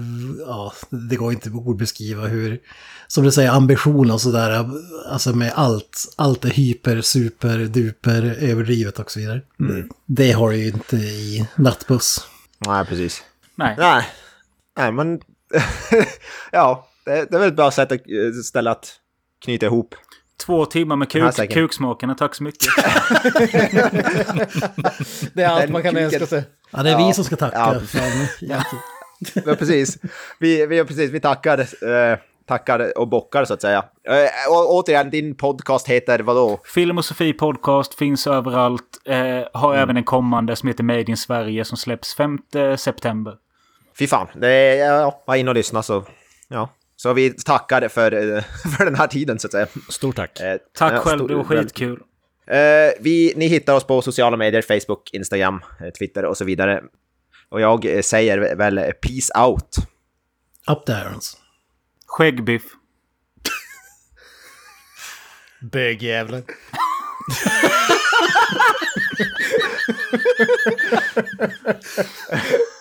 ja, 0.47 0.73
det 0.89 1.15
går 1.15 1.33
inte 1.33 1.49
att 1.49 1.55
ordbeskriva 1.55 2.27
hur, 2.27 2.59
som 3.07 3.23
du 3.23 3.31
säger, 3.31 3.51
ambition 3.51 4.11
och 4.11 4.21
sådär, 4.21 4.69
alltså 5.09 5.33
med 5.33 5.51
allt, 5.55 6.13
allt 6.15 6.45
är 6.45 6.49
hyper, 6.49 7.01
super, 7.01 7.57
duper, 7.57 8.37
överdrivet 8.39 8.99
och 8.99 9.11
så 9.11 9.19
vidare. 9.19 9.41
Mm. 9.59 9.89
Det 10.05 10.31
har 10.31 10.49
du 10.49 10.57
ju 10.57 10.67
inte 10.67 10.95
i 10.95 11.47
nattbuss. 11.55 12.27
Nej, 12.67 12.85
precis. 12.85 13.23
Nej. 13.55 13.75
Nej, 13.77 14.05
Nej 14.77 14.91
men 14.91 15.21
ja, 16.51 16.87
det, 17.05 17.11
det 17.11 17.35
är 17.35 17.39
väl 17.39 17.47
ett 17.47 17.55
bra 17.55 17.71
sätt 17.71 17.91
att 17.91 17.99
eh, 17.99 18.41
ställa 18.43 18.71
att 18.71 18.93
knyta 19.43 19.65
ihop. 19.65 19.95
Två 20.45 20.65
timmar 20.65 20.95
med 20.95 21.09
kuk, 21.09 21.51
kuksmakarna, 21.51 22.15
tack 22.15 22.35
så 22.35 22.43
mycket. 22.43 22.69
det 25.33 25.43
är 25.43 25.47
allt 25.47 25.69
man 25.69 25.83
kan 25.83 25.97
önska 25.97 26.25
sig. 26.25 26.43
Ja, 26.71 26.83
det 26.83 26.89
är 26.89 26.99
ja. 26.99 27.07
vi 27.07 27.13
som 27.13 27.23
ska 27.23 27.35
tacka. 27.35 27.81
Ja. 28.41 28.63
Ja, 29.45 29.55
precis. 29.55 29.97
Vi, 30.39 30.65
vi, 30.65 30.85
precis, 30.85 31.11
vi 31.11 31.19
tackar, 31.19 31.59
eh, 31.59 32.17
tackar 32.45 32.97
och 32.97 33.07
bockar 33.07 33.45
så 33.45 33.53
att 33.53 33.61
säga. 33.61 33.85
Eh, 34.07 34.51
och, 34.51 34.73
återigen, 34.73 35.09
din 35.09 35.35
podcast 35.35 35.87
heter 35.87 36.19
vadå? 36.19 36.59
Film 36.63 36.97
och 36.97 37.05
Sofie 37.05 37.33
Podcast 37.33 37.93
finns 37.93 38.27
överallt. 38.27 39.01
Eh, 39.05 39.15
har 39.53 39.73
mm. 39.73 39.83
även 39.83 39.97
en 39.97 40.03
kommande 40.03 40.55
som 40.55 40.67
heter 40.67 40.83
Made 40.83 41.01
in 41.01 41.17
Sverige 41.17 41.65
som 41.65 41.77
släpps 41.77 42.15
5 42.15 42.39
september. 42.77 43.33
Fy 43.99 44.07
fan, 44.07 44.27
det 44.35 44.49
är, 44.49 44.85
ja, 44.85 45.23
var 45.25 45.35
in 45.35 45.47
och 45.47 45.55
lyssna 45.55 45.83
så, 45.83 46.03
ja. 46.47 46.69
Så 47.01 47.13
vi 47.13 47.33
tackar 47.33 47.87
för, 47.87 48.35
eh, 48.35 48.43
för 48.77 48.85
den 48.85 48.95
här 48.95 49.07
tiden 49.07 49.39
så 49.39 49.47
att 49.47 49.51
säga. 49.51 49.67
Stort 49.89 50.15
tack. 50.15 50.39
Eh, 50.39 50.57
tack 50.73 50.93
ja, 50.93 50.99
själv, 50.99 51.27
det 51.27 51.35
var 51.35 51.43
skitkul. 51.43 51.99
Eh, 52.47 52.91
vi, 52.99 53.33
ni 53.35 53.47
hittar 53.47 53.73
oss 53.73 53.83
på 53.83 54.01
sociala 54.01 54.37
medier, 54.37 54.61
Facebook, 54.61 55.13
Instagram, 55.13 55.61
eh, 55.79 55.89
Twitter 55.89 56.25
och 56.25 56.37
så 56.37 56.45
vidare. 56.45 56.83
Och 57.49 57.61
jag 57.61 57.85
eh, 57.85 58.01
säger 58.01 58.55
väl 58.55 58.93
peace 59.01 59.39
out. 59.39 59.75
Up 60.67 60.85
there. 60.85 61.09
Alltså. 61.09 61.37
Skäggbiff. 62.05 62.63
Bögjävlar. 65.61 66.43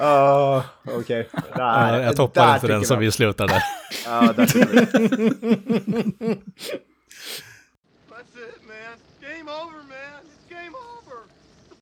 Uh, 0.00 0.62
Okej. 0.84 1.28
Okay. 1.54 2.02
Jag 2.02 2.16
toppar 2.16 2.54
inte 2.54 2.66
den 2.66 2.84
så 2.84 2.96
vi 2.96 3.12
slutar 3.12 3.48
där. 3.48 3.62
ja, 4.06 4.32
där 4.36 4.46